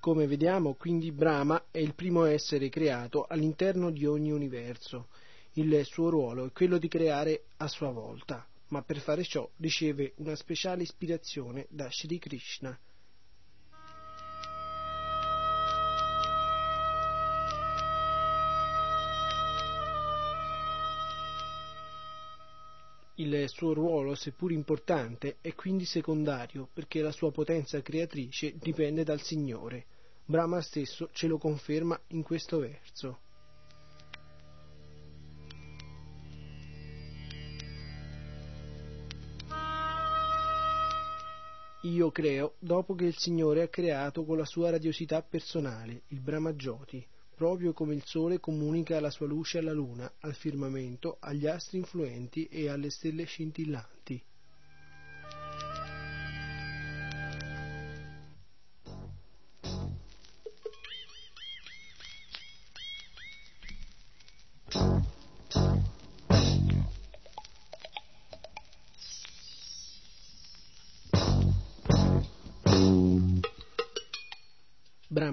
Come 0.00 0.26
vediamo, 0.26 0.74
quindi 0.74 1.12
Brahma 1.12 1.66
è 1.70 1.78
il 1.78 1.94
primo 1.94 2.24
essere 2.24 2.68
creato 2.68 3.26
all'interno 3.28 3.92
di 3.92 4.06
ogni 4.06 4.32
universo. 4.32 5.06
Il 5.52 5.84
suo 5.84 6.10
ruolo 6.10 6.46
è 6.46 6.50
quello 6.50 6.78
di 6.78 6.88
creare 6.88 7.44
a 7.58 7.68
sua 7.68 7.90
volta 7.90 8.44
ma 8.68 8.82
per 8.82 8.98
fare 8.98 9.24
ciò 9.24 9.48
riceve 9.56 10.14
una 10.16 10.34
speciale 10.34 10.82
ispirazione 10.82 11.66
da 11.70 11.88
Sri 11.90 12.18
Krishna. 12.18 12.78
Il 23.18 23.48
suo 23.48 23.72
ruolo, 23.72 24.14
seppur 24.14 24.52
importante, 24.52 25.38
è 25.40 25.54
quindi 25.54 25.86
secondario 25.86 26.68
perché 26.70 27.00
la 27.00 27.12
sua 27.12 27.32
potenza 27.32 27.80
creatrice 27.80 28.58
dipende 28.58 29.04
dal 29.04 29.22
Signore. 29.22 29.86
Brahma 30.26 30.60
stesso 30.60 31.08
ce 31.12 31.26
lo 31.26 31.38
conferma 31.38 31.98
in 32.08 32.22
questo 32.22 32.58
verso. 32.58 33.20
Io 41.86 42.10
creo 42.10 42.54
dopo 42.58 42.96
che 42.96 43.04
il 43.04 43.16
Signore 43.16 43.62
ha 43.62 43.68
creato 43.68 44.24
con 44.24 44.36
la 44.36 44.44
sua 44.44 44.70
radiosità 44.70 45.22
personale, 45.22 46.02
il 46.08 46.18
Brahmajoti, 46.18 47.06
proprio 47.32 47.72
come 47.72 47.94
il 47.94 48.02
Sole 48.04 48.40
comunica 48.40 48.98
la 48.98 49.10
sua 49.10 49.28
luce 49.28 49.58
alla 49.58 49.72
Luna, 49.72 50.12
al 50.20 50.34
firmamento, 50.34 51.18
agli 51.20 51.46
astri 51.46 51.78
influenti 51.78 52.46
e 52.46 52.68
alle 52.68 52.90
stelle 52.90 53.22
scintillanti. 53.22 54.20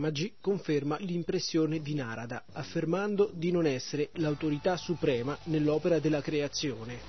Brahmaji 0.04 0.34
conferma 0.42 0.98
l'impressione 1.00 1.80
di 1.80 1.94
Narada, 1.94 2.44
affermando 2.52 3.32
di 3.34 3.52
non 3.52 3.66
essere 3.66 4.10
l'autorità 4.16 4.76
suprema 4.76 5.38
nell'opera 5.46 6.00
della 6.00 6.20
creazione. 6.20 7.00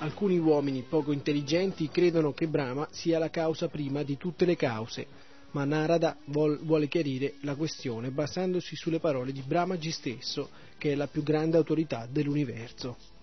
Alcuni 0.00 0.38
uomini 0.38 0.82
poco 0.82 1.12
intelligenti 1.12 1.88
credono 1.88 2.32
che 2.32 2.48
Brahma 2.48 2.86
sia 2.90 3.18
la 3.18 3.30
causa 3.30 3.68
prima 3.68 4.02
di 4.02 4.18
tutte 4.18 4.44
le 4.44 4.56
cause, 4.56 5.06
ma 5.52 5.64
Narada 5.64 6.18
vuole 6.26 6.86
chiarire 6.86 7.36
la 7.40 7.54
questione 7.54 8.10
basandosi 8.10 8.76
sulle 8.76 9.00
parole 9.00 9.32
di 9.32 9.40
Brahmaji 9.40 9.90
stesso, 9.90 10.50
che 10.76 10.92
è 10.92 10.94
la 10.94 11.06
più 11.06 11.22
grande 11.22 11.56
autorità 11.56 12.06
dell'universo. 12.06 13.16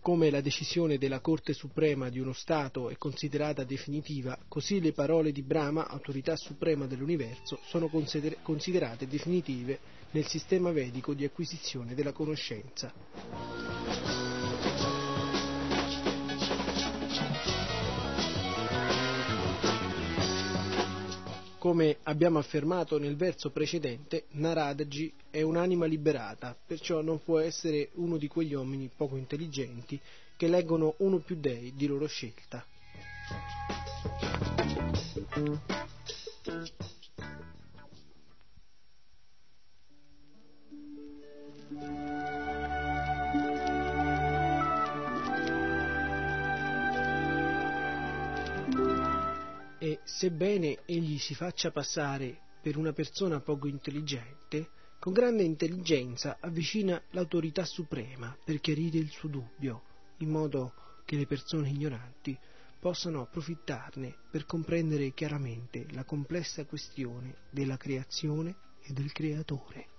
Come 0.00 0.30
la 0.30 0.40
decisione 0.40 0.98
della 0.98 1.18
Corte 1.18 1.52
Suprema 1.52 2.08
di 2.08 2.20
uno 2.20 2.32
Stato 2.32 2.90
è 2.90 2.96
considerata 2.96 3.64
definitiva, 3.64 4.38
così 4.46 4.80
le 4.80 4.92
parole 4.92 5.32
di 5.32 5.42
Brahma, 5.42 5.88
autorità 5.88 6.36
suprema 6.36 6.86
dell'universo, 6.86 7.58
sono 7.66 7.88
considerate 7.88 9.08
definitive 9.08 9.80
nel 10.12 10.26
sistema 10.28 10.70
vedico 10.70 11.12
di 11.12 11.24
acquisizione 11.24 11.94
della 11.94 12.12
conoscenza. 12.12 13.85
Come 21.58 21.98
abbiamo 22.04 22.38
affermato 22.38 22.98
nel 22.98 23.16
verso 23.16 23.50
precedente, 23.50 24.26
Naradaji 24.32 25.12
è 25.30 25.42
un'anima 25.42 25.86
liberata, 25.86 26.56
perciò 26.66 27.00
non 27.00 27.22
può 27.22 27.38
essere 27.38 27.88
uno 27.94 28.16
di 28.18 28.28
quegli 28.28 28.52
uomini 28.54 28.90
poco 28.94 29.16
intelligenti 29.16 29.98
che 30.36 30.48
leggono 30.48 30.94
uno 30.98 31.18
più 31.18 31.36
dei 31.36 31.72
di 31.74 31.86
loro 31.86 32.06
scelta. 32.06 32.64
E 49.86 50.00
sebbene 50.02 50.78
egli 50.84 51.16
si 51.16 51.36
faccia 51.36 51.70
passare 51.70 52.40
per 52.60 52.76
una 52.76 52.92
persona 52.92 53.38
poco 53.40 53.68
intelligente, 53.68 54.70
con 54.98 55.12
grande 55.12 55.44
intelligenza 55.44 56.38
avvicina 56.40 57.00
l'autorità 57.10 57.64
suprema 57.64 58.36
per 58.42 58.58
chiarire 58.58 58.98
il 58.98 59.10
suo 59.10 59.28
dubbio, 59.28 59.82
in 60.18 60.30
modo 60.30 60.74
che 61.04 61.14
le 61.14 61.26
persone 61.26 61.68
ignoranti 61.68 62.36
possano 62.80 63.20
approfittarne 63.20 64.16
per 64.28 64.44
comprendere 64.44 65.12
chiaramente 65.12 65.86
la 65.90 66.02
complessa 66.02 66.64
questione 66.64 67.36
della 67.48 67.76
creazione 67.76 68.56
e 68.82 68.92
del 68.92 69.12
creatore. 69.12 69.95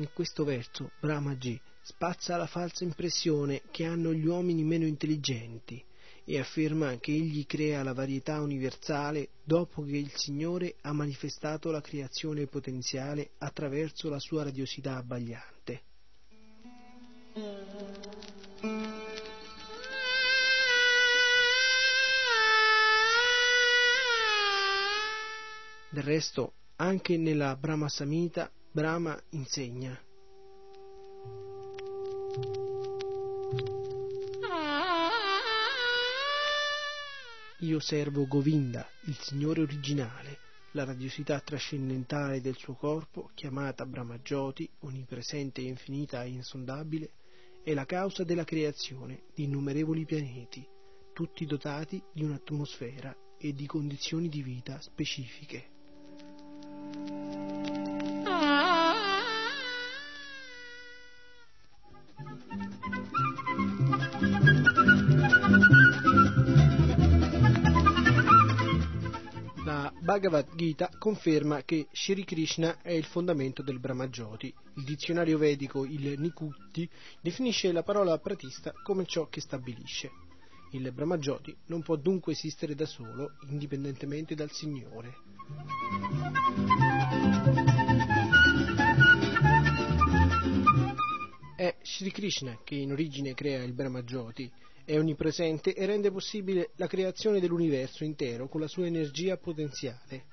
In 0.00 0.08
questo 0.14 0.44
verso 0.44 0.92
Brahmaji 0.98 1.60
spazza 1.82 2.38
la 2.38 2.46
falsa 2.46 2.84
impressione 2.84 3.60
che 3.70 3.84
hanno 3.84 4.14
gli 4.14 4.24
uomini 4.24 4.62
meno 4.64 4.86
intelligenti 4.86 5.84
e 6.24 6.38
afferma 6.38 6.96
che 6.96 7.12
egli 7.12 7.44
crea 7.44 7.82
la 7.82 7.92
varietà 7.92 8.40
universale 8.40 9.28
dopo 9.44 9.82
che 9.82 9.98
il 9.98 10.10
Signore 10.14 10.76
ha 10.80 10.94
manifestato 10.94 11.70
la 11.70 11.82
creazione 11.82 12.46
potenziale 12.46 13.32
attraverso 13.36 14.08
la 14.08 14.18
sua 14.18 14.44
radiosità 14.44 14.96
abbagliante. 14.96 15.82
Del 25.90 26.02
resto, 26.02 26.54
anche 26.76 27.18
nella 27.18 27.54
Brahma 27.54 27.90
Samhita 27.90 28.50
Brahma 28.72 29.20
insegna. 29.30 30.00
Io 37.58 37.80
servo 37.80 38.28
Govinda, 38.28 38.88
il 39.06 39.16
Signore 39.16 39.62
originale, 39.62 40.38
la 40.74 40.84
radiosità 40.84 41.40
trascendentale 41.40 42.40
del 42.40 42.54
suo 42.56 42.74
corpo, 42.74 43.32
chiamata 43.34 43.84
Brahmajoti, 43.84 44.70
onnipresente 44.82 45.60
infinita 45.60 46.22
e 46.22 46.28
insondabile, 46.28 47.14
è 47.64 47.74
la 47.74 47.84
causa 47.84 48.22
della 48.22 48.44
creazione 48.44 49.24
di 49.34 49.44
innumerevoli 49.44 50.04
pianeti, 50.04 50.64
tutti 51.12 51.44
dotati 51.44 52.00
di 52.12 52.22
un'atmosfera 52.22 53.16
e 53.36 53.52
di 53.52 53.66
condizioni 53.66 54.28
di 54.28 54.44
vita 54.44 54.80
specifiche. 54.80 55.79
Bhagavad 70.20 70.54
Gita 70.54 70.90
conferma 70.98 71.62
che 71.62 71.88
Shri 71.92 72.26
Krishna 72.26 72.82
è 72.82 72.90
il 72.90 73.04
fondamento 73.04 73.62
del 73.62 73.80
Brahmajoti. 73.80 74.52
Il 74.74 74.84
dizionario 74.84 75.38
vedico, 75.38 75.86
il 75.86 76.20
Nikutti, 76.20 76.86
definisce 77.22 77.72
la 77.72 77.82
parola 77.82 78.18
pratista 78.18 78.74
come 78.82 79.06
ciò 79.06 79.28
che 79.28 79.40
stabilisce. 79.40 80.10
Il 80.72 80.92
Brahmajoti 80.92 81.56
non 81.68 81.80
può 81.80 81.96
dunque 81.96 82.32
esistere 82.32 82.74
da 82.74 82.84
solo, 82.84 83.38
indipendentemente 83.48 84.34
dal 84.34 84.50
Signore. 84.50 85.14
È 91.56 91.76
Sri 91.80 92.10
Krishna 92.10 92.58
che 92.62 92.74
in 92.74 92.92
origine 92.92 93.32
crea 93.32 93.62
il 93.62 93.72
Brahmajoti, 93.72 94.52
è 94.90 94.98
onnipresente 94.98 95.72
e 95.72 95.86
rende 95.86 96.10
possibile 96.10 96.70
la 96.74 96.88
creazione 96.88 97.38
dell'universo 97.38 98.02
intero 98.02 98.48
con 98.48 98.60
la 98.60 98.66
sua 98.66 98.86
energia 98.86 99.36
potenziale. 99.36 100.24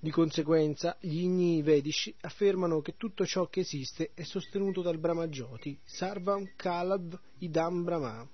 Di 0.00 0.10
conseguenza, 0.10 0.96
gli 0.98 1.20
inni 1.20 1.60
vedici 1.60 2.14
affermano 2.22 2.80
che 2.80 2.94
tutto 2.96 3.26
ciò 3.26 3.46
che 3.48 3.60
esiste 3.60 4.12
è 4.14 4.22
sostenuto 4.22 4.80
dal 4.80 4.96
Brahmajoti, 4.96 5.78
Sarvam 5.84 6.52
Kalad 6.56 7.20
Idam 7.40 7.84
Brahma. 7.84 8.26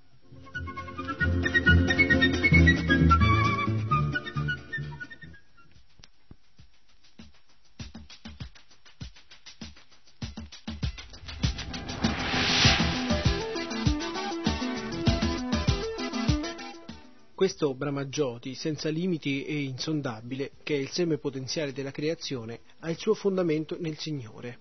Questo 17.45 17.75
Brahmajoti, 17.75 18.55
senza 18.55 18.89
limiti 18.89 19.45
e 19.45 19.61
insondabile, 19.61 20.53
che 20.63 20.73
è 20.73 20.79
il 20.79 20.89
seme 20.89 21.19
potenziale 21.19 21.73
della 21.73 21.91
creazione, 21.91 22.61
ha 22.79 22.89
il 22.89 22.97
suo 22.97 23.13
fondamento 23.13 23.77
nel 23.79 23.99
Signore. 23.99 24.57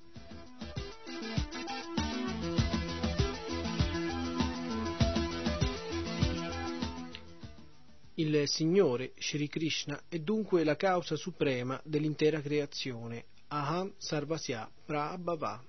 Il 8.17 8.47
Signore, 8.49 9.13
Shri 9.17 9.49
Krishna, 9.49 10.03
è 10.07 10.19
dunque 10.19 10.63
la 10.63 10.77
causa 10.77 11.17
suprema 11.17 11.81
dell'intera 11.87 12.43
creazione. 12.43 13.25
Aham 13.49 13.95
Sarvasya 13.97 14.71
Prabhava. 14.85 15.65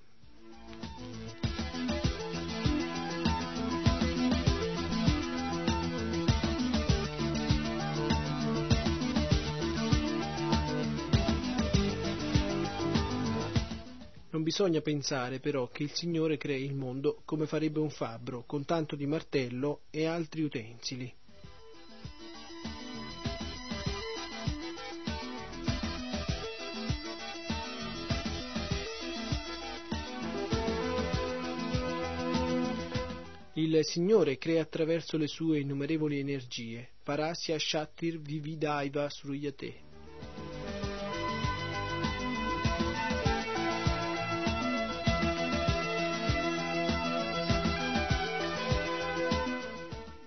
Non 14.36 14.44
bisogna 14.44 14.82
pensare 14.82 15.40
però 15.40 15.70
che 15.70 15.84
il 15.84 15.94
Signore 15.94 16.36
crei 16.36 16.66
il 16.66 16.76
mondo 16.76 17.22
come 17.24 17.46
farebbe 17.46 17.80
un 17.80 17.90
fabbro, 17.90 18.44
con 18.46 18.66
tanto 18.66 18.98
di 18.98 19.06
martello 19.06 19.84
e 19.90 20.08
altri 20.08 20.42
utensili. 20.42 21.10
Il 33.54 33.80
Signore 33.84 34.38
crea 34.38 34.62
attraverso 34.62 35.16
le 35.16 35.28
sue 35.28 35.60
innumerevoli 35.60 36.20
energie. 36.20 36.90
Parasya 37.02 37.58
Shattir 37.58 38.20
Vividaiva 38.20 39.10
Sruyate. 39.10 39.85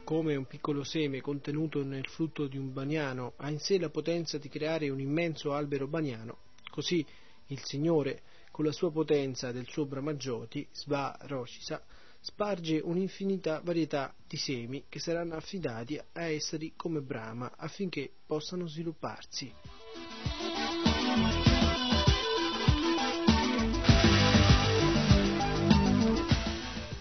Come 0.08 0.36
un 0.36 0.46
piccolo 0.46 0.84
seme 0.84 1.20
contenuto 1.20 1.84
nel 1.84 2.08
frutto 2.08 2.46
di 2.46 2.56
un 2.56 2.72
baniano 2.72 3.34
ha 3.36 3.50
in 3.50 3.58
sé 3.58 3.78
la 3.78 3.90
potenza 3.90 4.38
di 4.38 4.48
creare 4.48 4.88
un 4.88 5.00
immenso 5.00 5.52
albero 5.52 5.86
baniano, 5.86 6.38
così 6.70 7.04
il 7.48 7.62
Signore, 7.62 8.22
con 8.50 8.64
la 8.64 8.72
sua 8.72 8.90
potenza 8.90 9.52
del 9.52 9.68
suo 9.68 9.84
Brahmajoti, 9.84 10.66
Sva 10.72 11.14
Roshisa, 11.24 11.84
sparge 12.20 12.80
un'infinita 12.82 13.60
varietà 13.62 14.14
di 14.26 14.38
semi 14.38 14.84
che 14.88 14.98
saranno 14.98 15.34
affidati 15.34 15.98
a 15.98 16.22
esseri 16.22 16.72
come 16.74 17.02
Brahma 17.02 17.52
affinché 17.54 18.10
possano 18.24 18.66
svilupparsi. 18.66 19.52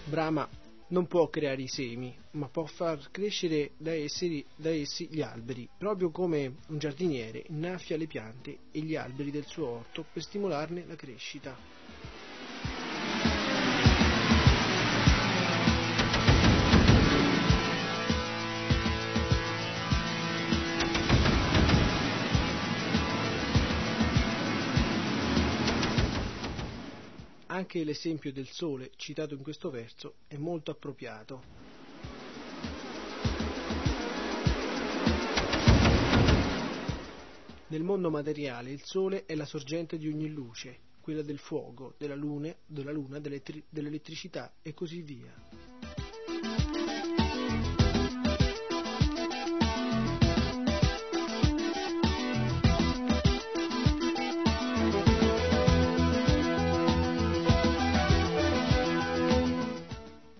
Brahma 0.04 0.46
non 0.88 1.06
può 1.06 1.28
creare 1.28 1.62
i 1.62 1.68
semi, 1.68 2.16
ma 2.32 2.48
può 2.48 2.64
far 2.64 3.10
crescere 3.10 3.72
da 3.76 3.92
essi, 3.92 4.44
da 4.56 4.70
essi, 4.70 5.08
gli 5.10 5.20
alberi, 5.20 5.68
proprio 5.76 6.10
come 6.10 6.54
un 6.68 6.78
giardiniere 6.78 7.44
innaffia 7.48 7.96
le 7.96 8.06
piante 8.06 8.58
e 8.72 8.80
gli 8.80 8.94
alberi 8.94 9.30
del 9.30 9.46
suo 9.46 9.66
orto 9.66 10.04
per 10.10 10.22
stimolarne 10.22 10.86
la 10.86 10.96
crescita. 10.96 11.56
Anche 27.58 27.82
l'esempio 27.82 28.32
del 28.32 28.46
sole 28.46 28.92
citato 28.94 29.34
in 29.34 29.42
questo 29.42 29.68
verso 29.68 30.18
è 30.28 30.36
molto 30.36 30.70
appropriato. 30.70 31.42
Nel 37.66 37.82
mondo 37.82 38.10
materiale 38.10 38.70
il 38.70 38.84
sole 38.84 39.24
è 39.26 39.34
la 39.34 39.44
sorgente 39.44 39.98
di 39.98 40.06
ogni 40.06 40.28
luce, 40.28 40.78
quella 41.00 41.22
del 41.22 41.38
fuoco, 41.38 41.94
della 41.98 42.14
luna, 42.14 42.54
della 42.64 42.92
luna 42.92 43.18
dell'elettri- 43.18 43.64
dell'elettricità 43.68 44.52
e 44.62 44.72
così 44.72 45.02
via. 45.02 45.77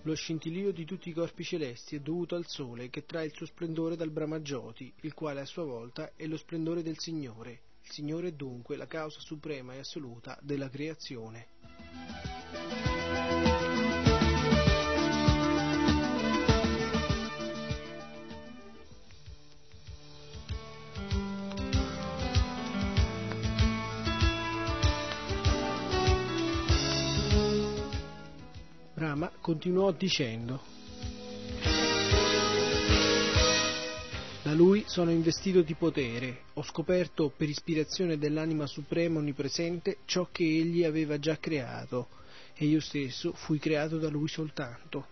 Lo 0.09 0.15
scintillio 0.15 0.71
di 0.71 0.85
tutti 0.85 1.09
i 1.09 1.13
corpi 1.13 1.43
celesti 1.43 1.95
è 1.95 1.99
dovuto 1.99 2.33
al 2.33 2.47
sole 2.47 2.89
che 2.89 3.05
trae 3.05 3.25
il 3.25 3.31
suo 3.31 3.45
splendore 3.45 3.95
dal 3.95 4.09
Brahmajoti, 4.09 4.91
il 5.01 5.13
quale 5.13 5.41
a 5.41 5.45
sua 5.45 5.63
volta 5.63 6.13
è 6.15 6.25
lo 6.25 6.35
splendore 6.35 6.81
del 6.81 6.97
Signore. 6.97 7.61
Il 7.83 7.91
Signore 7.91 8.29
è 8.29 8.31
dunque 8.31 8.75
la 8.75 8.87
causa 8.87 9.19
suprema 9.19 9.75
e 9.75 9.77
assoluta 9.77 10.35
della 10.41 10.67
creazione. 10.67 11.49
Brahma 29.09 29.31
continuò 29.41 29.91
dicendo 29.91 30.77
lui 34.53 34.83
sono 34.87 35.09
investito 35.09 35.61
di 35.61 35.73
potere, 35.73 36.41
ho 36.55 36.63
scoperto 36.63 37.31
per 37.35 37.47
ispirazione 37.47 38.17
dell'anima 38.17 38.67
suprema 38.67 39.19
onnipresente 39.19 39.99
ciò 40.05 40.27
che 40.31 40.43
egli 40.43 40.83
aveva 40.83 41.17
già 41.17 41.37
creato, 41.37 42.09
e 42.55 42.65
io 42.65 42.81
stesso 42.81 43.31
fui 43.31 43.57
creato 43.57 43.97
da 43.97 44.09
lui 44.09 44.27
soltanto. 44.27 45.05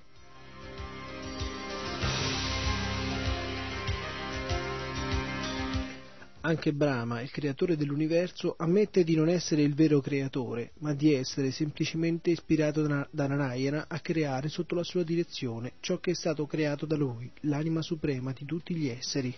Anche 6.48 6.72
Brahma, 6.72 7.20
il 7.20 7.30
creatore 7.30 7.76
dell'universo, 7.76 8.56
ammette 8.58 9.04
di 9.04 9.18
non 9.18 9.28
essere 9.28 9.64
il 9.64 9.76
vero 9.76 10.00
creatore, 10.00 10.72
ma 10.80 10.94
di 10.94 11.14
essere 11.14 11.52
semplicemente 11.52 12.30
ispirato 12.30 12.84
da 12.88 13.28
Narayana 13.28 13.88
a 13.90 14.00
creare 14.00 14.48
sotto 14.48 14.74
la 14.74 14.84
sua 14.84 15.04
direzione 15.04 15.74
ciò 15.82 15.98
che 15.98 16.12
è 16.12 16.14
stato 16.14 16.46
creato 16.46 16.86
da 16.86 16.96
lui, 16.96 17.30
l'anima 17.42 17.82
suprema 17.82 18.32
di 18.32 18.46
tutti 18.46 18.74
gli 18.76 18.88
esseri. 18.88 19.36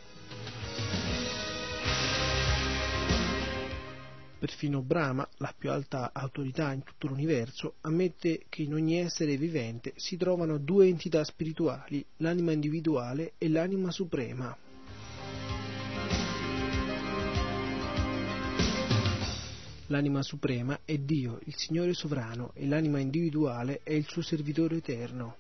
Perfino 4.38 4.84
Brahma, 4.84 5.28
la 5.38 5.56
più 5.58 5.72
alta 5.72 6.12
autorità 6.14 6.72
in 6.74 6.84
tutto 6.84 7.08
l'universo, 7.08 7.78
ammette 7.82 8.44
che 8.50 8.62
in 8.62 8.76
ogni 8.76 9.00
essere 9.00 9.36
vivente 9.36 9.94
si 9.96 10.16
trovano 10.16 10.60
due 10.60 10.86
entità 10.86 11.24
spirituali, 11.24 12.06
l'anima 12.18 12.52
individuale 12.52 13.34
e 13.40 13.50
l'anima 13.50 13.90
suprema. 13.90 14.56
L'anima 19.92 20.22
suprema 20.22 20.82
è 20.86 21.00
Dio, 21.00 21.40
il 21.46 21.56
Signore 21.56 21.96
sovrano, 21.96 22.52
e 22.54 22.68
l'anima 22.68 23.00
individuale 23.00 23.82
è 23.82 23.92
il 23.92 24.08
suo 24.08 24.22
servitore 24.22 24.76
eterno. 24.76 25.38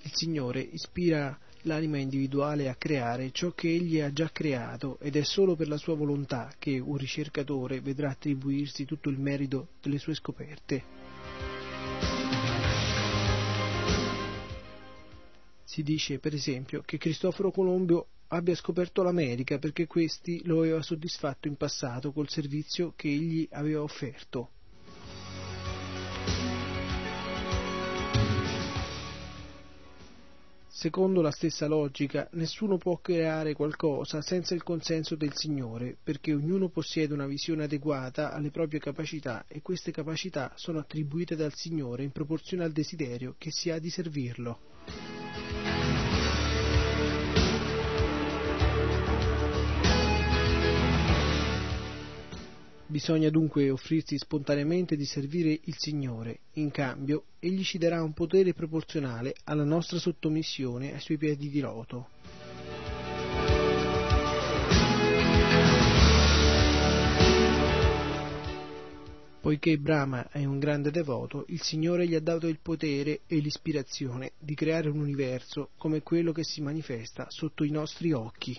Il 0.00 0.10
Signore 0.14 0.60
ispira 0.60 1.38
l'anima 1.62 1.98
individuale 1.98 2.70
a 2.70 2.74
creare 2.76 3.32
ciò 3.32 3.50
che 3.50 3.68
egli 3.68 4.00
ha 4.00 4.10
già 4.14 4.30
creato 4.30 4.98
ed 4.98 5.14
è 5.14 5.22
solo 5.24 5.56
per 5.56 5.68
la 5.68 5.76
sua 5.76 5.94
volontà 5.94 6.54
che 6.58 6.78
un 6.78 6.96
ricercatore 6.96 7.82
vedrà 7.82 8.12
attribuirsi 8.12 8.86
tutto 8.86 9.10
il 9.10 9.18
merito 9.18 9.72
delle 9.82 9.98
sue 9.98 10.14
scoperte. 10.14 10.84
Si 15.64 15.82
dice, 15.82 16.18
per 16.18 16.32
esempio, 16.32 16.80
che 16.80 16.96
Cristoforo 16.96 17.50
Colombo 17.50 18.06
abbia 18.28 18.54
scoperto 18.54 19.02
l'America 19.02 19.58
perché 19.58 19.86
questi 19.86 20.42
lo 20.44 20.60
aveva 20.60 20.82
soddisfatto 20.82 21.48
in 21.48 21.56
passato 21.56 22.12
col 22.12 22.28
servizio 22.28 22.92
che 22.96 23.08
egli 23.08 23.48
aveva 23.50 23.82
offerto. 23.82 24.50
Secondo 30.78 31.22
la 31.22 31.30
stessa 31.30 31.66
logica, 31.66 32.28
nessuno 32.32 32.76
può 32.76 32.98
creare 32.98 33.54
qualcosa 33.54 34.20
senza 34.20 34.54
il 34.54 34.62
consenso 34.62 35.16
del 35.16 35.32
Signore, 35.34 35.96
perché 36.00 36.34
ognuno 36.34 36.68
possiede 36.68 37.14
una 37.14 37.26
visione 37.26 37.64
adeguata 37.64 38.30
alle 38.30 38.50
proprie 38.50 38.78
capacità 38.78 39.46
e 39.48 39.62
queste 39.62 39.90
capacità 39.90 40.52
sono 40.54 40.78
attribuite 40.78 41.34
dal 41.34 41.54
Signore 41.54 42.02
in 42.02 42.12
proporzione 42.12 42.62
al 42.62 42.72
desiderio 42.72 43.36
che 43.38 43.50
si 43.50 43.70
ha 43.70 43.78
di 43.78 43.88
servirlo. 43.88 45.55
Bisogna 52.96 53.28
dunque 53.28 53.68
offrirsi 53.68 54.16
spontaneamente 54.16 54.96
di 54.96 55.04
servire 55.04 55.60
il 55.64 55.74
Signore, 55.76 56.38
in 56.54 56.70
cambio 56.70 57.24
egli 57.38 57.62
ci 57.62 57.76
darà 57.76 58.02
un 58.02 58.14
potere 58.14 58.54
proporzionale 58.54 59.34
alla 59.44 59.64
nostra 59.64 59.98
sottomissione 59.98 60.94
ai 60.94 61.00
suoi 61.00 61.18
piedi 61.18 61.50
di 61.50 61.60
loto. 61.60 62.08
Poiché 69.42 69.76
Brahma 69.76 70.30
è 70.30 70.46
un 70.46 70.58
grande 70.58 70.90
devoto, 70.90 71.44
il 71.48 71.60
Signore 71.60 72.08
gli 72.08 72.14
ha 72.14 72.20
dato 72.20 72.46
il 72.46 72.60
potere 72.62 73.20
e 73.26 73.36
l'ispirazione 73.40 74.32
di 74.38 74.54
creare 74.54 74.88
un 74.88 75.00
universo 75.00 75.68
come 75.76 76.00
quello 76.00 76.32
che 76.32 76.44
si 76.44 76.62
manifesta 76.62 77.26
sotto 77.28 77.62
i 77.62 77.70
nostri 77.70 78.12
occhi. 78.12 78.58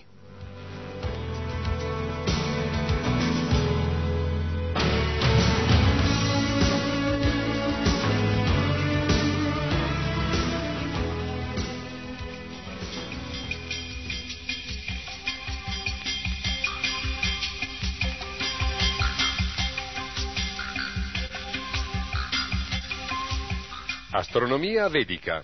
Astronomia 24.18 24.88
Vedica, 24.88 25.40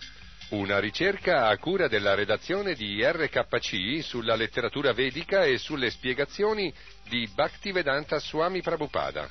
una 0.48 0.80
ricerca 0.80 1.46
a 1.46 1.56
cura 1.58 1.86
della 1.86 2.14
redazione 2.14 2.74
di 2.74 3.00
RKC 3.04 4.02
sulla 4.02 4.34
letteratura 4.34 4.92
vedica 4.92 5.44
e 5.44 5.58
sulle 5.58 5.90
spiegazioni 5.90 6.74
di 7.08 7.30
Bhaktivedanta 7.32 8.18
Swami 8.18 8.62
Prabhupada. 8.62 9.30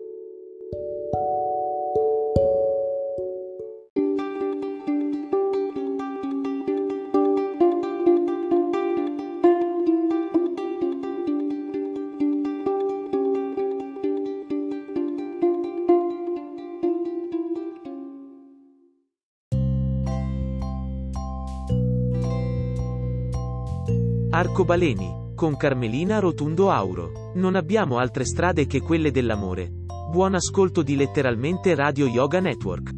Arcobaleni, 24.41 25.35
con 25.35 25.55
Carmelina 25.55 26.17
Rotundo 26.17 26.71
Auro. 26.71 27.31
Non 27.35 27.53
abbiamo 27.53 27.99
altre 27.99 28.25
strade 28.25 28.65
che 28.65 28.81
quelle 28.81 29.11
dell'amore. 29.11 29.69
Buon 30.09 30.33
ascolto 30.33 30.81
di 30.81 30.95
letteralmente 30.95 31.75
Radio 31.75 32.07
Yoga 32.07 32.39
Network. 32.39 32.89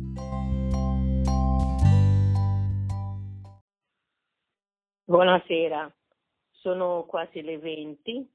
Buonasera, 5.04 5.94
sono 6.50 7.04
quasi 7.06 7.42
le 7.42 7.58
20 7.58 8.32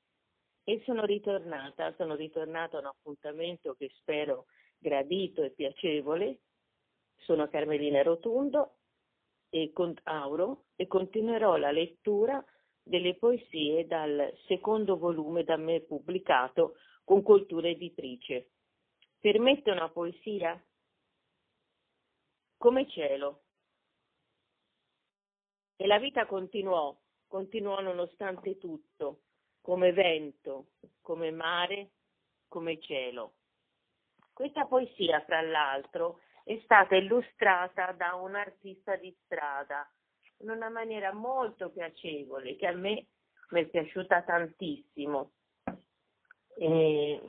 e 0.65 0.83
sono 0.85 1.07
ritornata, 1.07 1.95
sono 1.97 2.15
ritornata 2.15 2.77
a 2.77 2.81
un 2.81 2.87
appuntamento 2.89 3.73
che 3.73 3.91
spero 3.95 4.45
gradito 4.77 5.43
e 5.43 5.49
piacevole. 5.49 6.41
Sono 7.21 7.49
Carmelina 7.49 8.03
Rotundo 8.03 8.75
e 9.49 9.71
con 9.73 9.95
Auro 10.03 10.65
e 10.77 10.87
continuerò 10.87 11.57
la 11.57 11.71
lettura 11.71 12.45
delle 12.89 13.15
poesie 13.17 13.87
dal 13.87 14.33
secondo 14.47 14.97
volume 14.97 15.45
da 15.45 15.57
me 15.57 15.81
pubblicato 15.81 16.77
con 17.05 17.23
cultura 17.23 17.69
editrice. 17.69 18.51
Permette 19.21 19.71
una 19.71 19.89
poesia? 19.91 20.61
Come 22.57 22.89
cielo. 22.89 23.43
E 25.77 25.87
la 25.87 25.99
vita 25.99 26.27
continuò, 26.27 26.97
continuò 27.27 27.81
nonostante 27.81 28.59
tutto, 28.59 29.23
come 29.61 29.93
vento, 29.93 30.71
come 31.01 31.31
mare, 31.31 31.91
come 32.49 32.81
cielo. 32.81 33.35
Questa 34.33 34.67
poesia, 34.67 35.21
fra 35.25 35.41
l'altro, 35.41 36.21
è 36.43 36.59
stata 36.65 36.97
illustrata 36.97 37.93
da 37.93 38.15
un 38.15 38.35
artista 38.35 38.97
di 38.97 39.15
strada 39.25 39.89
in 40.39 40.51
una 40.51 40.69
maniera 40.69 41.13
molto 41.13 41.71
piacevole 41.71 42.57
che 42.57 42.67
a 42.67 42.73
me 42.73 43.07
mi 43.51 43.61
è 43.61 43.67
piaciuta 43.67 44.23
tantissimo. 44.23 45.33
E 46.57 47.23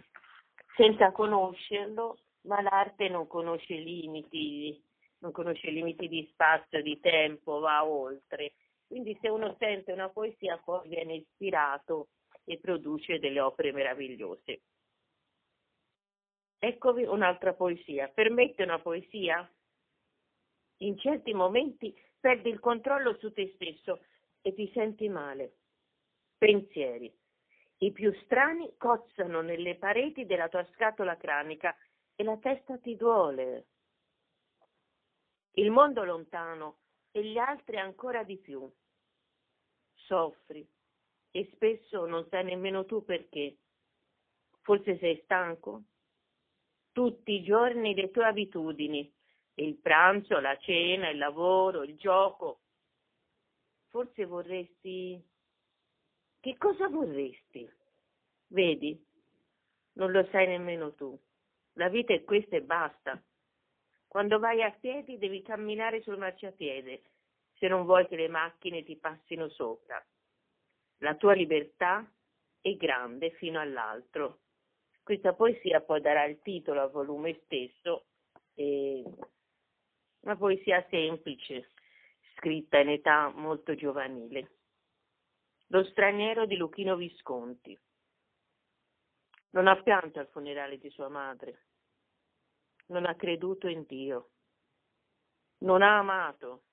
senza 0.75 1.11
conoscerlo, 1.11 2.17
ma 2.41 2.61
l'arte 2.61 3.09
non 3.09 3.27
conosce 3.27 3.75
limiti, 3.75 4.81
non 5.19 5.31
conosce 5.31 5.69
limiti 5.69 6.07
di 6.07 6.27
spazio, 6.31 6.81
di 6.81 6.99
tempo, 6.99 7.59
va 7.59 7.85
oltre. 7.85 8.53
Quindi 8.87 9.17
se 9.21 9.29
uno 9.29 9.55
sente 9.59 9.91
una 9.91 10.09
poesia 10.09 10.57
poi 10.57 10.87
viene 10.87 11.15
ispirato 11.15 12.09
e 12.43 12.59
produce 12.59 13.19
delle 13.19 13.39
opere 13.39 13.71
meravigliose. 13.71 14.61
Eccovi 16.57 17.03
un'altra 17.03 17.53
poesia. 17.53 18.07
Permette 18.07 18.63
una 18.63 18.79
poesia? 18.79 19.49
In 20.81 20.97
certi 20.97 21.33
momenti 21.33 21.93
perdi 22.19 22.49
il 22.49 22.59
controllo 22.59 23.17
su 23.17 23.31
te 23.31 23.51
stesso 23.55 24.01
e 24.41 24.53
ti 24.53 24.69
senti 24.73 25.09
male. 25.09 25.57
Pensieri. 26.37 27.13
I 27.81 27.91
più 27.91 28.13
strani 28.23 28.75
cozzano 28.77 29.41
nelle 29.41 29.75
pareti 29.75 30.25
della 30.25 30.49
tua 30.49 30.65
scatola 30.73 31.15
cranica 31.15 31.75
e 32.15 32.23
la 32.23 32.37
testa 32.37 32.77
ti 32.77 32.95
duole. 32.95 33.67
Il 35.53 35.71
mondo 35.71 36.03
lontano 36.03 36.79
e 37.11 37.23
gli 37.23 37.37
altri 37.37 37.77
ancora 37.77 38.23
di 38.23 38.37
più. 38.37 38.69
Soffri 39.93 40.67
e 41.31 41.49
spesso 41.53 42.05
non 42.05 42.27
sai 42.29 42.43
nemmeno 42.43 42.85
tu 42.85 43.03
perché. 43.03 43.57
Forse 44.61 44.97
sei 44.97 45.19
stanco? 45.23 45.83
Tutti 46.91 47.31
i 47.31 47.43
giorni 47.43 47.95
le 47.95 48.11
tue 48.11 48.25
abitudini, 48.25 49.11
il 49.63 49.75
pranzo, 49.75 50.39
la 50.39 50.57
cena, 50.57 51.09
il 51.09 51.17
lavoro, 51.17 51.83
il 51.83 51.95
gioco. 51.97 52.61
Forse 53.87 54.25
vorresti... 54.25 55.21
Che 56.41 56.57
cosa 56.57 56.87
vorresti? 56.87 57.69
Vedi, 58.47 59.05
non 59.93 60.11
lo 60.11 60.25
sai 60.31 60.47
nemmeno 60.47 60.93
tu. 60.93 61.17
La 61.73 61.89
vita 61.89 62.13
è 62.13 62.23
questa 62.23 62.55
e 62.55 62.61
basta. 62.61 63.21
Quando 64.07 64.39
vai 64.39 64.63
a 64.63 64.71
piedi 64.71 65.17
devi 65.17 65.41
camminare 65.41 66.01
sul 66.01 66.17
marciapiede, 66.17 67.01
se 67.55 67.67
non 67.67 67.83
vuoi 67.83 68.07
che 68.07 68.15
le 68.15 68.29
macchine 68.29 68.83
ti 68.83 68.95
passino 68.95 69.49
sopra. 69.49 70.03
La 70.99 71.15
tua 71.15 71.33
libertà 71.33 72.09
è 72.61 72.73
grande 72.75 73.31
fino 73.31 73.59
all'altro. 73.59 74.39
Questa 75.03 75.33
poesia 75.33 75.81
poi 75.81 76.01
darà 76.01 76.23
il 76.25 76.39
titolo 76.41 76.81
al 76.81 76.91
volume 76.91 77.39
stesso 77.43 78.05
e 78.53 79.03
una 80.21 80.35
poesia 80.35 80.85
semplice, 80.89 81.69
scritta 82.35 82.79
in 82.79 82.89
età 82.89 83.29
molto 83.29 83.75
giovanile. 83.75 84.57
Lo 85.67 85.83
straniero 85.85 86.45
di 86.45 86.57
Luchino 86.57 86.95
Visconti. 86.95 87.77
Non 89.51 89.67
ha 89.67 89.81
pianto 89.81 90.19
al 90.19 90.27
funerale 90.27 90.77
di 90.77 90.89
sua 90.89 91.09
madre, 91.09 91.67
non 92.87 93.05
ha 93.05 93.15
creduto 93.15 93.67
in 93.67 93.85
Dio, 93.87 94.29
non 95.59 95.81
ha 95.81 95.97
amato. 95.97 96.63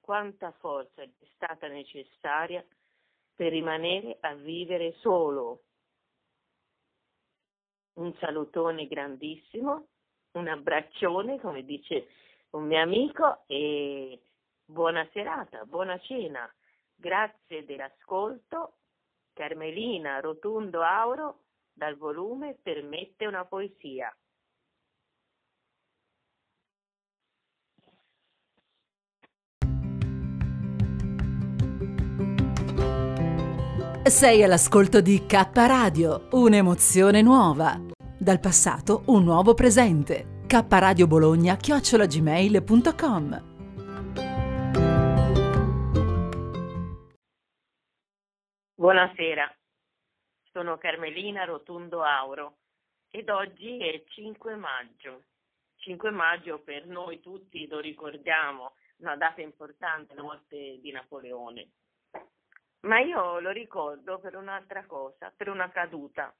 Quanta 0.00 0.52
forza 0.52 1.02
è 1.02 1.10
stata 1.34 1.66
necessaria 1.66 2.64
per 3.34 3.50
rimanere 3.52 4.18
a 4.20 4.34
vivere 4.34 4.92
solo. 4.98 5.62
Un 7.94 8.14
salutone 8.18 8.86
grandissimo 8.86 9.88
un 10.38 10.48
abbraccione, 10.48 11.40
come 11.40 11.64
dice 11.64 12.08
un 12.50 12.66
mio 12.66 12.80
amico, 12.80 13.42
e 13.46 14.20
buona 14.64 15.06
serata, 15.12 15.64
buona 15.64 15.98
cena. 16.00 16.50
Grazie 16.94 17.64
dell'ascolto. 17.64 18.78
Carmelina 19.32 20.20
Rotundo 20.20 20.80
Auro 20.82 21.42
dal 21.72 21.96
volume 21.96 22.56
Permette 22.62 23.26
una 23.26 23.44
poesia. 23.44 24.14
Sei 34.04 34.42
all'ascolto 34.42 35.00
di 35.00 35.26
K 35.26 35.50
Radio, 35.52 36.28
un'emozione 36.30 37.20
nuova. 37.22 37.85
Dal 38.26 38.40
passato 38.40 39.04
un 39.06 39.22
nuovo 39.22 39.54
presente. 39.54 40.42
K 40.48 40.66
Radio 40.68 41.06
Bologna 41.06 41.54
chiocciolagmail.com 41.54 43.54
Buonasera, 48.74 49.56
sono 50.50 50.76
Carmelina 50.76 51.44
Rotundo 51.44 52.02
Auro 52.02 52.56
ed 53.10 53.30
oggi 53.30 53.78
è 53.78 54.02
5 54.08 54.56
maggio. 54.56 55.22
5 55.76 56.10
maggio 56.10 56.58
per 56.58 56.88
noi 56.88 57.20
tutti 57.20 57.68
lo 57.68 57.78
ricordiamo, 57.78 58.74
una 58.96 59.14
data 59.14 59.40
importante, 59.40 60.16
la 60.16 60.22
morte 60.22 60.80
di 60.80 60.90
Napoleone. 60.90 61.68
Ma 62.80 62.98
io 62.98 63.38
lo 63.38 63.50
ricordo 63.50 64.18
per 64.18 64.34
un'altra 64.34 64.84
cosa, 64.84 65.32
per 65.36 65.48
una 65.48 65.70
caduta. 65.70 66.34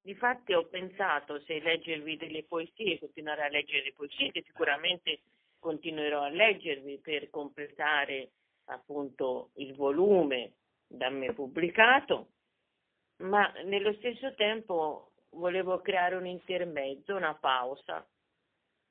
Difatti 0.00 0.54
ho 0.54 0.64
pensato 0.66 1.40
se 1.40 1.60
leggervi 1.60 2.16
delle 2.16 2.44
poesie, 2.44 2.98
continuare 2.98 3.42
a 3.42 3.48
leggere 3.48 3.84
le 3.84 3.92
poesie, 3.92 4.30
che 4.30 4.42
sicuramente 4.46 5.20
continuerò 5.58 6.22
a 6.22 6.28
leggervi 6.28 6.98
per 6.98 7.30
completare 7.30 8.30
appunto 8.66 9.50
il 9.56 9.74
volume 9.74 10.52
da 10.86 11.10
me 11.10 11.32
pubblicato, 11.32 12.28
ma 13.18 13.50
nello 13.64 13.92
stesso 13.94 14.34
tempo 14.34 15.12
volevo 15.30 15.80
creare 15.80 16.14
un 16.14 16.26
intermezzo, 16.26 17.14
una 17.14 17.34
pausa, 17.34 18.06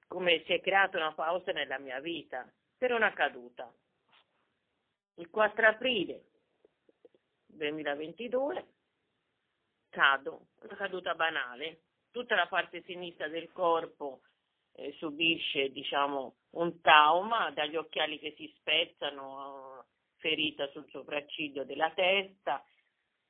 come 0.07 0.43
si 0.45 0.53
è 0.53 0.61
creata 0.61 0.97
una 0.97 1.13
pausa 1.13 1.51
nella 1.51 1.79
mia 1.79 1.99
vita, 1.99 2.49
per 2.77 2.91
una 2.91 3.11
caduta. 3.13 3.73
Il 5.15 5.29
4 5.29 5.67
aprile 5.67 6.23
2022 7.47 8.65
cado, 9.89 10.47
una 10.61 10.76
caduta 10.76 11.15
banale. 11.15 11.81
Tutta 12.11 12.35
la 12.35 12.47
parte 12.47 12.81
sinistra 12.84 13.27
del 13.27 13.51
corpo 13.51 14.22
eh, 14.73 14.93
subisce, 14.93 15.69
diciamo, 15.72 16.35
un 16.51 16.81
trauma 16.81 17.51
dagli 17.51 17.76
occhiali 17.76 18.19
che 18.19 18.34
si 18.38 18.51
spezzano, 18.57 19.85
ferita 20.18 20.68
sul 20.69 20.88
sopracciglio 20.89 21.64
della 21.64 21.91
testa, 21.91 22.64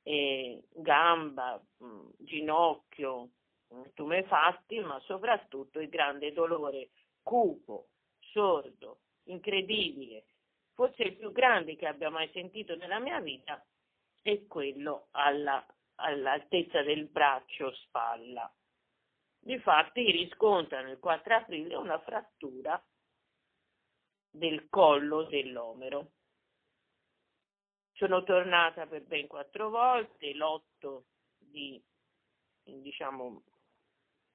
eh, 0.02 0.62
gamba, 0.74 1.62
mh, 1.78 1.86
mm, 1.86 2.08
ginocchio, 2.18 3.30
mm, 3.74 3.82
tumefatti, 3.94 4.80
ma 4.80 4.98
soprattutto 5.00 5.80
il 5.80 5.88
grande 5.88 6.32
dolore 6.32 6.90
cupo, 7.22 7.88
sordo, 8.18 9.00
incredibile, 9.24 10.24
forse 10.72 11.02
il 11.02 11.16
più 11.16 11.32
grande 11.32 11.76
che 11.76 11.86
abbia 11.86 12.10
mai 12.10 12.30
sentito 12.32 12.74
nella 12.76 12.98
mia 12.98 13.20
vita, 13.20 13.62
è 14.22 14.46
quello 14.46 15.08
alla 15.12 15.64
all'altezza 16.00 16.82
del 16.82 17.06
braccio 17.06 17.72
spalla. 17.74 18.52
Difatti 19.38 20.10
riscontrano 20.10 20.90
il 20.90 20.98
4 20.98 21.34
aprile 21.34 21.76
una 21.76 21.98
frattura 22.00 22.82
del 24.30 24.68
collo 24.68 25.24
dell'omero. 25.24 26.12
Sono 27.92 28.22
tornata 28.22 28.86
per 28.86 29.04
ben 29.04 29.26
quattro 29.26 29.70
volte, 29.70 30.32
l'8 30.32 31.02
di, 31.38 31.82
diciamo, 32.62 33.42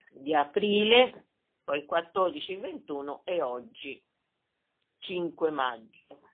di 0.09 0.33
aprile, 0.33 1.27
poi 1.63 1.85
14, 1.85 2.55
21 2.57 3.21
e 3.23 3.41
oggi 3.41 4.03
5 4.99 5.49
maggio. 5.51 6.31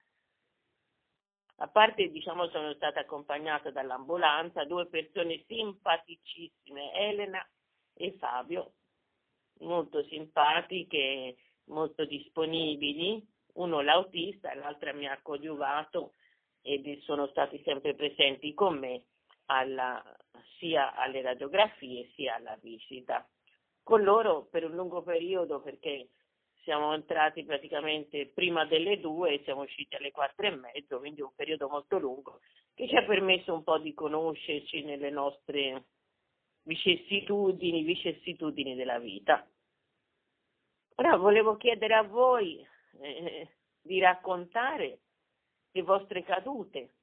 A 1.61 1.67
parte, 1.67 2.09
diciamo, 2.09 2.47
sono 2.47 2.73
stata 2.73 3.01
accompagnata 3.01 3.69
dall'ambulanza, 3.69 4.63
due 4.63 4.87
persone 4.87 5.43
simpaticissime, 5.45 6.93
Elena 6.93 7.45
e 7.93 8.15
Fabio, 8.17 8.75
molto 9.59 10.01
simpatiche, 10.05 11.35
molto 11.65 12.05
disponibili, 12.05 13.21
uno 13.55 13.81
l'autista, 13.81 14.53
l'altra 14.55 14.93
mi 14.93 15.05
ha 15.05 15.19
coadiuvato 15.21 16.13
ed 16.61 16.99
sono 17.01 17.27
stati 17.27 17.61
sempre 17.65 17.93
presenti 17.93 18.53
con 18.53 18.77
me 18.77 19.03
alla, 19.47 20.01
sia 20.59 20.95
alle 20.95 21.21
radiografie 21.21 22.09
sia 22.15 22.35
alla 22.35 22.57
visita. 22.61 23.27
Con 23.83 24.03
loro 24.03 24.45
per 24.45 24.63
un 24.63 24.75
lungo 24.75 25.01
periodo 25.01 25.61
perché 25.61 26.09
siamo 26.63 26.93
entrati 26.93 27.43
praticamente 27.43 28.27
prima 28.27 28.65
delle 28.65 28.99
due 28.99 29.33
e 29.33 29.41
siamo 29.43 29.61
usciti 29.61 29.95
alle 29.95 30.11
quattro 30.11 30.47
e 30.47 30.55
mezzo, 30.55 30.99
quindi 30.99 31.21
un 31.21 31.33
periodo 31.35 31.67
molto 31.69 31.97
lungo 31.97 32.39
che 32.79 32.87
ci 32.87 32.95
ha 32.95 33.03
permesso 33.03 33.53
un 33.53 33.63
po' 33.63 33.77
di 33.77 33.93
conoscerci 33.93 34.83
nelle 34.83 35.09
nostre 35.09 35.83
vicissitudini, 36.63 37.83
vicissitudini 37.83 38.73
della 38.75 38.99
vita. 38.99 39.45
Ora 40.95 41.17
volevo 41.17 41.57
chiedere 41.57 41.95
a 41.95 42.03
voi 42.03 42.65
eh, 43.01 43.49
di 43.81 43.99
raccontare 43.99 44.99
le 45.71 45.81
vostre 45.81 46.23
cadute, 46.23 46.93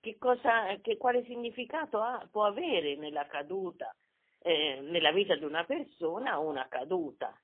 che 0.00 0.16
cosa, 0.16 0.76
che, 0.80 0.96
quale 0.96 1.24
significato 1.24 2.00
ha, 2.00 2.24
può 2.30 2.44
avere 2.44 2.94
nella 2.94 3.26
caduta, 3.26 3.92
eh, 4.38 4.80
nella 4.80 5.10
vita 5.10 5.34
di 5.34 5.44
una 5.44 5.64
persona 5.64 6.38
una 6.38 6.68
caduta. 6.68 7.36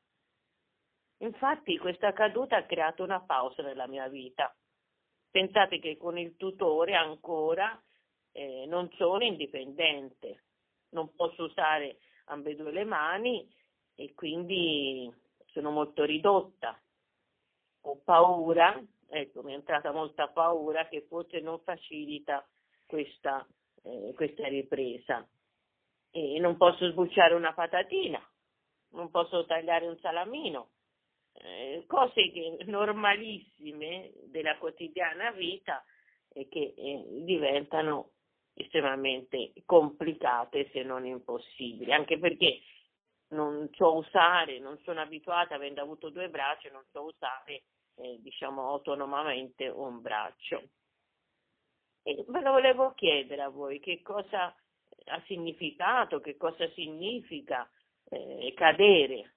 Infatti 1.22 1.76
questa 1.76 2.12
caduta 2.12 2.56
ha 2.56 2.64
creato 2.64 3.02
una 3.02 3.20
pausa 3.20 3.62
nella 3.62 3.86
mia 3.86 4.08
vita. 4.08 4.54
Pensate 5.30 5.78
che 5.78 5.96
con 5.96 6.18
il 6.18 6.36
tutore 6.36 6.94
ancora 6.94 7.80
eh, 8.32 8.64
non 8.66 8.90
sono 8.92 9.22
indipendente, 9.22 10.44
non 10.90 11.14
posso 11.14 11.44
usare 11.44 11.98
ambedue 12.24 12.72
le 12.72 12.84
mani 12.84 13.46
e 13.94 14.14
quindi 14.14 15.12
sono 15.46 15.70
molto 15.70 16.04
ridotta. 16.04 16.80
Ho 17.82 18.00
paura, 18.02 18.82
ecco, 19.08 19.42
mi 19.42 19.52
è 19.52 19.56
entrata 19.56 19.92
molta 19.92 20.28
paura 20.28 20.88
che 20.88 21.02
forse 21.02 21.40
non 21.40 21.60
facilita 21.60 22.46
questa, 22.86 23.46
eh, 23.82 24.12
questa 24.14 24.48
ripresa. 24.48 25.26
E 26.12 26.38
non 26.38 26.56
posso 26.56 26.90
sbucciare 26.90 27.34
una 27.34 27.52
patatina, 27.52 28.20
non 28.92 29.10
posso 29.10 29.44
tagliare 29.44 29.86
un 29.86 29.98
salamino, 29.98 30.70
eh, 31.32 31.84
cose 31.86 32.30
che, 32.30 32.64
normalissime 32.66 34.12
della 34.26 34.56
quotidiana 34.58 35.30
vita 35.32 35.84
e 36.32 36.48
che 36.48 36.74
eh, 36.76 37.04
diventano 37.24 38.10
estremamente 38.54 39.52
complicate 39.64 40.68
se 40.72 40.82
non 40.82 41.06
impossibili, 41.06 41.92
anche 41.92 42.18
perché 42.18 42.60
non 43.28 43.68
so 43.72 43.96
usare, 43.96 44.58
non 44.58 44.78
sono 44.82 45.00
abituata, 45.00 45.54
avendo 45.54 45.80
avuto 45.80 46.10
due 46.10 46.28
braccia, 46.28 46.70
non 46.70 46.84
so 46.90 47.04
usare 47.04 47.62
eh, 47.96 48.18
diciamo 48.20 48.68
autonomamente 48.68 49.68
un 49.68 50.00
braccio. 50.00 50.62
E 52.02 52.24
ve 52.26 52.40
lo 52.40 52.52
volevo 52.52 52.92
chiedere 52.94 53.42
a 53.42 53.48
voi 53.48 53.78
che 53.78 54.00
cosa 54.02 54.54
ha 55.06 55.22
significato, 55.26 56.20
che 56.20 56.36
cosa 56.36 56.68
significa 56.70 57.68
eh, 58.08 58.52
cadere, 58.56 59.34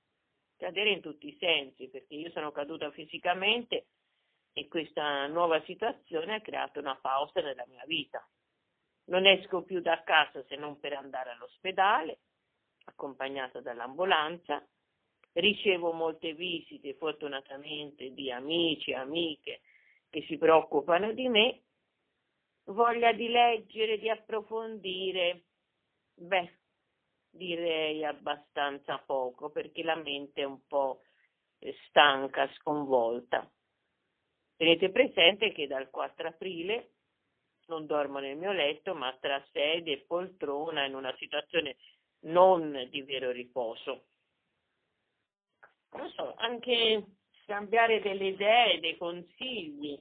cadere 0.64 0.92
in 0.92 1.02
tutti 1.02 1.28
i 1.28 1.38
sensi, 1.38 1.90
perché 1.90 2.16
io 2.16 2.32
sono 2.32 2.54
caduta 2.54 2.90
fisicamente 2.92 3.88
e 4.54 4.70
questa 4.70 5.28
nuova 5.28 5.62
situazione 5.64 6.36
ha 6.36 6.42
creato 6.42 6.80
una 6.80 6.96
pausa 6.96 7.42
nella 7.42 7.66
mia 7.68 7.84
vita. 7.86 8.26
Non 9.06 9.26
esco 9.26 9.64
più 9.64 9.82
da 9.82 10.02
casa 10.04 10.42
se 10.46 10.56
non 10.56 10.80
per 10.80 10.94
andare 10.94 11.32
all'ospedale, 11.32 12.20
accompagnata 12.86 13.60
dall'ambulanza, 13.60 14.66
ricevo 15.34 15.92
molte 15.92 16.34
visite 16.34 16.94
fortunatamente 16.94 18.14
di 18.14 18.32
amici, 18.32 18.92
e 18.92 18.96
amiche 18.96 19.62
che 20.10 20.24
si 20.28 20.38
preoccupano 20.38 21.12
di 21.12 21.28
me, 21.28 21.62
voglia 22.68 23.12
di 23.12 23.28
leggere, 23.28 23.98
di 23.98 24.10
approfondire, 24.10 25.44
beh, 26.14 26.60
direi 27.34 28.06
abbastanza 28.06 29.00
poco 29.00 29.50
perché 29.50 29.84
la 29.84 29.96
mente 29.96 30.42
è 30.42 30.46
un 30.46 30.66
po' 30.68 31.02
stanca, 31.88 32.48
sconvolta. 32.56 33.50
Tenete 34.56 34.92
presente 34.92 35.52
che 35.52 35.68
dal 35.68 35.90
4 35.90 36.28
aprile 36.28 36.92
non 37.68 37.86
dormo 37.86 38.20
nel 38.20 38.38
mio 38.38 38.52
letto, 38.52 38.94
ma 38.94 39.16
tra 39.20 39.44
sedia 39.52 39.94
e 39.94 40.06
poltrona 40.06 40.86
in 40.86 40.96
una 40.96 41.14
situazione 41.18 41.78
non 42.22 42.88
di 42.90 43.02
vero 43.02 43.32
riposo. 43.32 44.06
Non 45.92 46.10
so, 46.10 46.34
anche 46.36 47.04
scambiare 47.44 48.02
delle 48.02 48.28
idee, 48.28 48.80
dei 48.80 48.98
consigli 48.98 50.00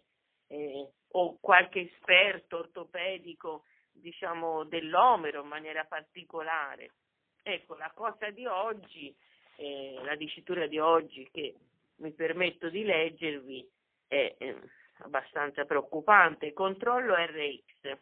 eh, 0.49 0.93
o 1.13 1.39
qualche 1.41 1.81
esperto 1.81 2.59
ortopedico, 2.59 3.65
diciamo, 3.91 4.65
dell'omero 4.65 5.43
in 5.43 5.49
maniera 5.49 5.85
particolare. 5.85 6.93
Ecco, 7.43 7.75
la 7.77 7.91
cosa 7.93 8.31
di 8.31 8.47
oggi, 8.47 9.15
eh, 9.57 9.99
la 10.05 10.15
dicitura 10.15 10.67
di 10.67 10.79
oggi 10.79 11.29
che 11.33 11.57
mi 11.97 12.13
permetto 12.13 12.69
di 12.69 12.85
leggervi 12.85 13.69
è 14.07 14.37
eh, 14.39 14.57
abbastanza 14.99 15.65
preoccupante. 15.65 16.53
Controllo 16.53 17.15
RX. 17.17 17.99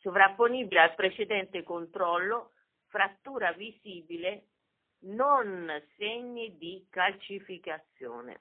Sovrapponibile 0.00 0.80
al 0.80 0.94
precedente 0.94 1.62
controllo, 1.62 2.52
frattura 2.88 3.52
visibile, 3.52 4.46
non 5.00 5.70
segni 5.96 6.56
di 6.56 6.86
calcificazione. 6.88 8.40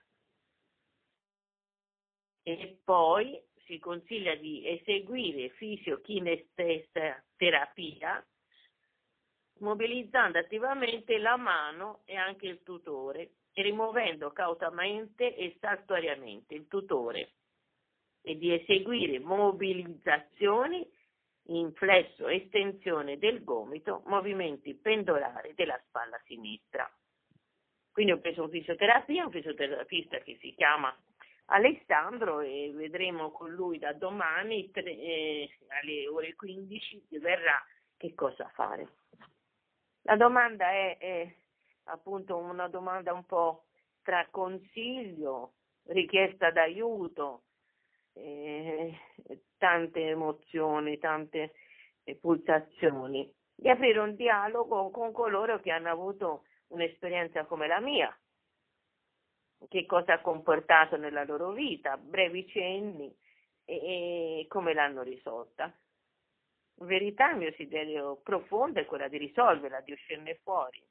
E 2.44 2.80
poi 2.84 3.40
si 3.66 3.78
consiglia 3.80 4.34
di 4.36 4.68
eseguire 4.68 5.50
fisiokinestesia 5.50 7.24
mobilizzando 9.62 10.38
attivamente 10.38 11.18
la 11.18 11.38
mano 11.38 12.02
e 12.06 12.16
anche 12.16 12.48
il 12.48 12.62
tutore 12.64 13.32
rimuovendo 13.54 14.32
cautamente 14.32 15.36
e 15.36 15.58
saltuariamente 15.60 16.54
il 16.54 16.68
tutore 16.68 17.32
e 18.22 18.38
di 18.38 18.54
eseguire 18.54 19.20
mobilizzazioni 19.20 20.88
in 21.46 21.74
flesso 21.74 22.28
estensione 22.28 23.18
del 23.18 23.44
gomito, 23.44 24.04
movimenti 24.06 24.76
pendolari 24.76 25.54
della 25.56 25.80
spalla 25.88 26.20
sinistra. 26.26 26.90
Quindi 27.92 28.14
ho 28.14 28.20
preso 28.20 28.44
un 28.44 28.50
fisioterapia, 28.50 29.26
un 29.26 29.32
fisioterapista 29.32 30.20
che 30.20 30.38
si 30.40 30.54
chiama 30.56 30.96
Alessandro 31.46 32.40
e 32.40 32.72
vedremo 32.74 33.32
con 33.32 33.52
lui 33.52 33.80
da 33.80 33.92
domani 33.92 34.72
tre, 34.72 34.92
eh, 34.92 35.50
alle 35.68 36.08
ore 36.08 36.36
15 36.36 37.08
verrà 37.20 37.62
che 37.98 38.14
cosa 38.14 38.48
fare. 38.54 38.88
La 40.04 40.16
domanda 40.16 40.72
è, 40.72 40.98
è 40.98 41.36
appunto 41.86 42.38
una 42.38 42.68
domanda 42.68 43.14
un 43.14 43.26
po' 43.26 43.66
tra 44.02 44.28
consiglio, 44.30 45.54
richiesta 45.88 46.52
d'aiuto, 46.52 47.44
eh, 48.14 48.98
tante 49.58 50.08
emozioni, 50.08 50.98
tante 50.98 51.54
pulsazioni, 52.20 53.32
di 53.56 53.70
aprire 53.70 54.00
un 54.00 54.16
dialogo 54.16 54.90
con 54.90 55.12
coloro 55.12 55.60
che 55.60 55.72
hanno 55.72 55.90
avuto 55.90 56.46
un'esperienza 56.70 57.46
come 57.46 57.68
la 57.68 57.80
mia, 57.80 58.16
che 59.70 59.86
cosa 59.86 60.14
ha 60.14 60.22
comportato 60.22 60.98
nella 60.98 61.24
loro 61.24 61.52
vita, 61.52 61.98
brevi 61.98 62.48
cenni 62.48 63.16
e, 63.66 64.40
e 64.42 64.48
come 64.48 64.74
l'hanno 64.74 65.04
risolta. 65.04 65.72
Verità 66.82 67.32
il 67.32 67.38
mio 67.38 67.50
desiderio 67.50 68.18
profondo 68.24 68.80
è 68.80 68.86
quella 68.86 69.08
di 69.08 69.18
risolverla, 69.18 69.82
di 69.82 69.92
uscirne 69.92 70.40
fuori. 70.42 70.84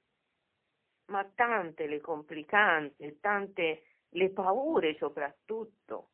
Ma 1.06 1.24
tante 1.34 1.86
le 1.86 2.00
complicanze, 2.00 3.18
tante 3.20 3.82
le 4.10 4.30
paure 4.30 4.96
soprattutto, 4.96 6.10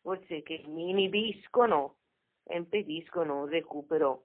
forse 0.00 0.42
che 0.42 0.62
mi 0.66 0.90
inibiscono 0.90 1.96
e 2.44 2.56
impediscono 2.56 3.42
un 3.42 3.48
recupero 3.48 4.24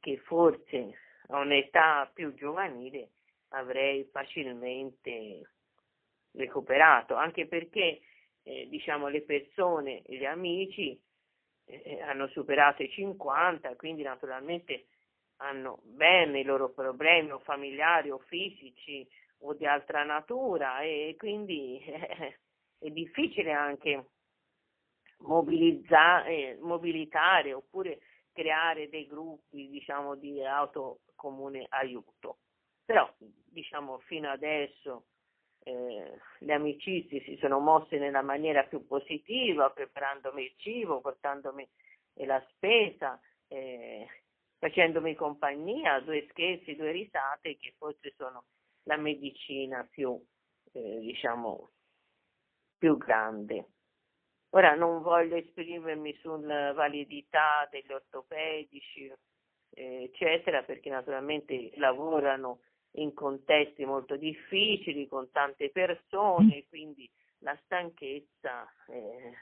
che 0.00 0.16
forse 0.18 0.98
a 1.28 1.38
un'età 1.38 2.10
più 2.12 2.34
giovanile 2.34 3.10
avrei 3.48 4.04
facilmente 4.10 5.50
recuperato, 6.32 7.14
anche 7.14 7.46
perché 7.46 8.00
eh, 8.42 8.68
diciamo 8.68 9.08
le 9.08 9.22
persone, 9.22 10.02
gli 10.06 10.24
amici 10.24 11.00
eh, 11.66 12.00
hanno 12.00 12.28
superato 12.28 12.82
i 12.82 12.90
50, 12.90 13.74
quindi 13.76 14.02
naturalmente 14.02 14.86
hanno 15.36 15.80
bene 15.82 16.40
i 16.40 16.44
loro 16.44 16.70
problemi 16.70 17.30
o 17.32 17.38
familiari 17.40 18.10
o 18.10 18.18
fisici 18.18 19.06
o 19.40 19.54
di 19.54 19.66
altra 19.66 20.04
natura 20.04 20.80
e 20.80 21.14
quindi 21.18 21.78
eh, 21.80 22.38
è 22.78 22.90
difficile 22.90 23.52
anche 23.52 24.10
mobilizzare, 25.18 26.56
mobilitare 26.60 27.52
oppure 27.52 28.00
creare 28.32 28.88
dei 28.88 29.06
gruppi 29.06 29.68
diciamo 29.68 30.16
di 30.16 30.44
autocomune 30.44 31.66
aiuto. 31.68 32.38
Però 32.84 33.10
diciamo 33.18 33.98
fino 34.00 34.28
adesso 34.28 35.06
eh, 35.64 36.20
le 36.38 36.52
amicizie 36.52 37.22
si 37.22 37.36
sono 37.40 37.58
mosse 37.58 37.98
nella 37.98 38.22
maniera 38.22 38.64
più 38.64 38.86
positiva, 38.86 39.70
preparandomi 39.70 40.42
il 40.42 40.54
cibo, 40.56 41.00
portandomi 41.00 41.68
la 42.24 42.44
spesa, 42.50 43.18
eh, 43.48 44.06
facendomi 44.58 45.14
compagnia, 45.14 46.00
due 46.00 46.26
scherzi, 46.30 46.76
due 46.76 46.92
risate 46.92 47.56
che 47.56 47.74
forse 47.76 48.12
sono 48.16 48.44
la 48.84 48.96
medicina 48.96 49.86
più, 49.90 50.22
eh, 50.72 50.98
diciamo, 51.00 51.70
più 52.78 52.96
grande. 52.98 53.68
Ora 54.50 54.74
non 54.74 55.02
voglio 55.02 55.36
esprimermi 55.36 56.14
sulla 56.20 56.72
validità 56.74 57.66
degli 57.70 57.90
ortopedici, 57.90 59.12
eh, 59.70 60.04
eccetera, 60.04 60.62
perché 60.62 60.90
naturalmente 60.90 61.72
lavorano 61.76 62.60
in 62.96 63.14
contesti 63.14 63.84
molto 63.84 64.16
difficili, 64.16 65.06
con 65.06 65.30
tante 65.30 65.70
persone, 65.70 66.66
quindi 66.68 67.10
la 67.38 67.58
stanchezza, 67.64 68.70
eh, 68.88 69.32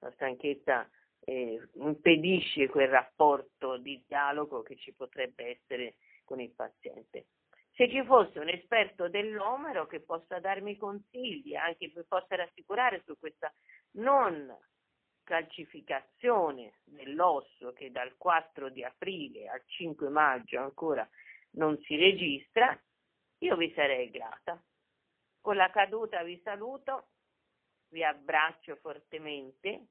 la 0.00 0.10
stanchezza 0.12 0.88
eh, 1.20 1.60
impedisce 1.74 2.68
quel 2.68 2.88
rapporto 2.88 3.76
di 3.76 4.02
dialogo 4.06 4.62
che 4.62 4.76
ci 4.76 4.92
potrebbe 4.92 5.58
essere 5.58 5.96
con 6.24 6.40
il 6.40 6.50
paziente. 6.50 7.26
Se 7.72 7.88
ci 7.88 8.04
fosse 8.04 8.38
un 8.38 8.48
esperto 8.48 9.08
dell'omero 9.08 9.86
che 9.86 10.00
possa 10.00 10.38
darmi 10.38 10.76
consigli, 10.76 11.54
anche 11.54 11.90
che 11.90 12.04
possa 12.06 12.36
rassicurare 12.36 13.02
su 13.06 13.16
questa 13.18 13.52
non 13.92 14.54
calcificazione 15.22 16.80
dell'osso 16.84 17.72
che 17.72 17.90
dal 17.90 18.16
4 18.16 18.68
di 18.68 18.82
aprile 18.82 19.48
al 19.48 19.62
5 19.64 20.08
maggio 20.08 20.58
ancora 20.58 21.08
non 21.52 21.78
si 21.82 21.96
registra, 21.96 22.78
io 23.38 23.56
vi 23.56 23.72
sarei 23.74 24.10
grata. 24.10 24.62
Con 25.40 25.56
la 25.56 25.70
caduta 25.70 26.22
vi 26.22 26.40
saluto, 26.44 27.08
vi 27.88 28.04
abbraccio 28.04 28.76
fortemente 28.76 29.86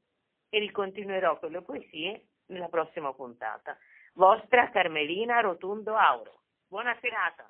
e 0.49 0.59
ricontinuerò 0.59 1.39
con 1.39 1.51
le 1.51 1.61
poesie 1.61 2.27
nella 2.47 2.69
prossima 2.69 3.13
puntata. 3.13 3.77
Vostra 4.13 4.69
Carmelina 4.69 5.39
Rotundo 5.39 5.95
Auro. 5.95 6.41
Buona 6.67 6.97
serata. 6.99 7.49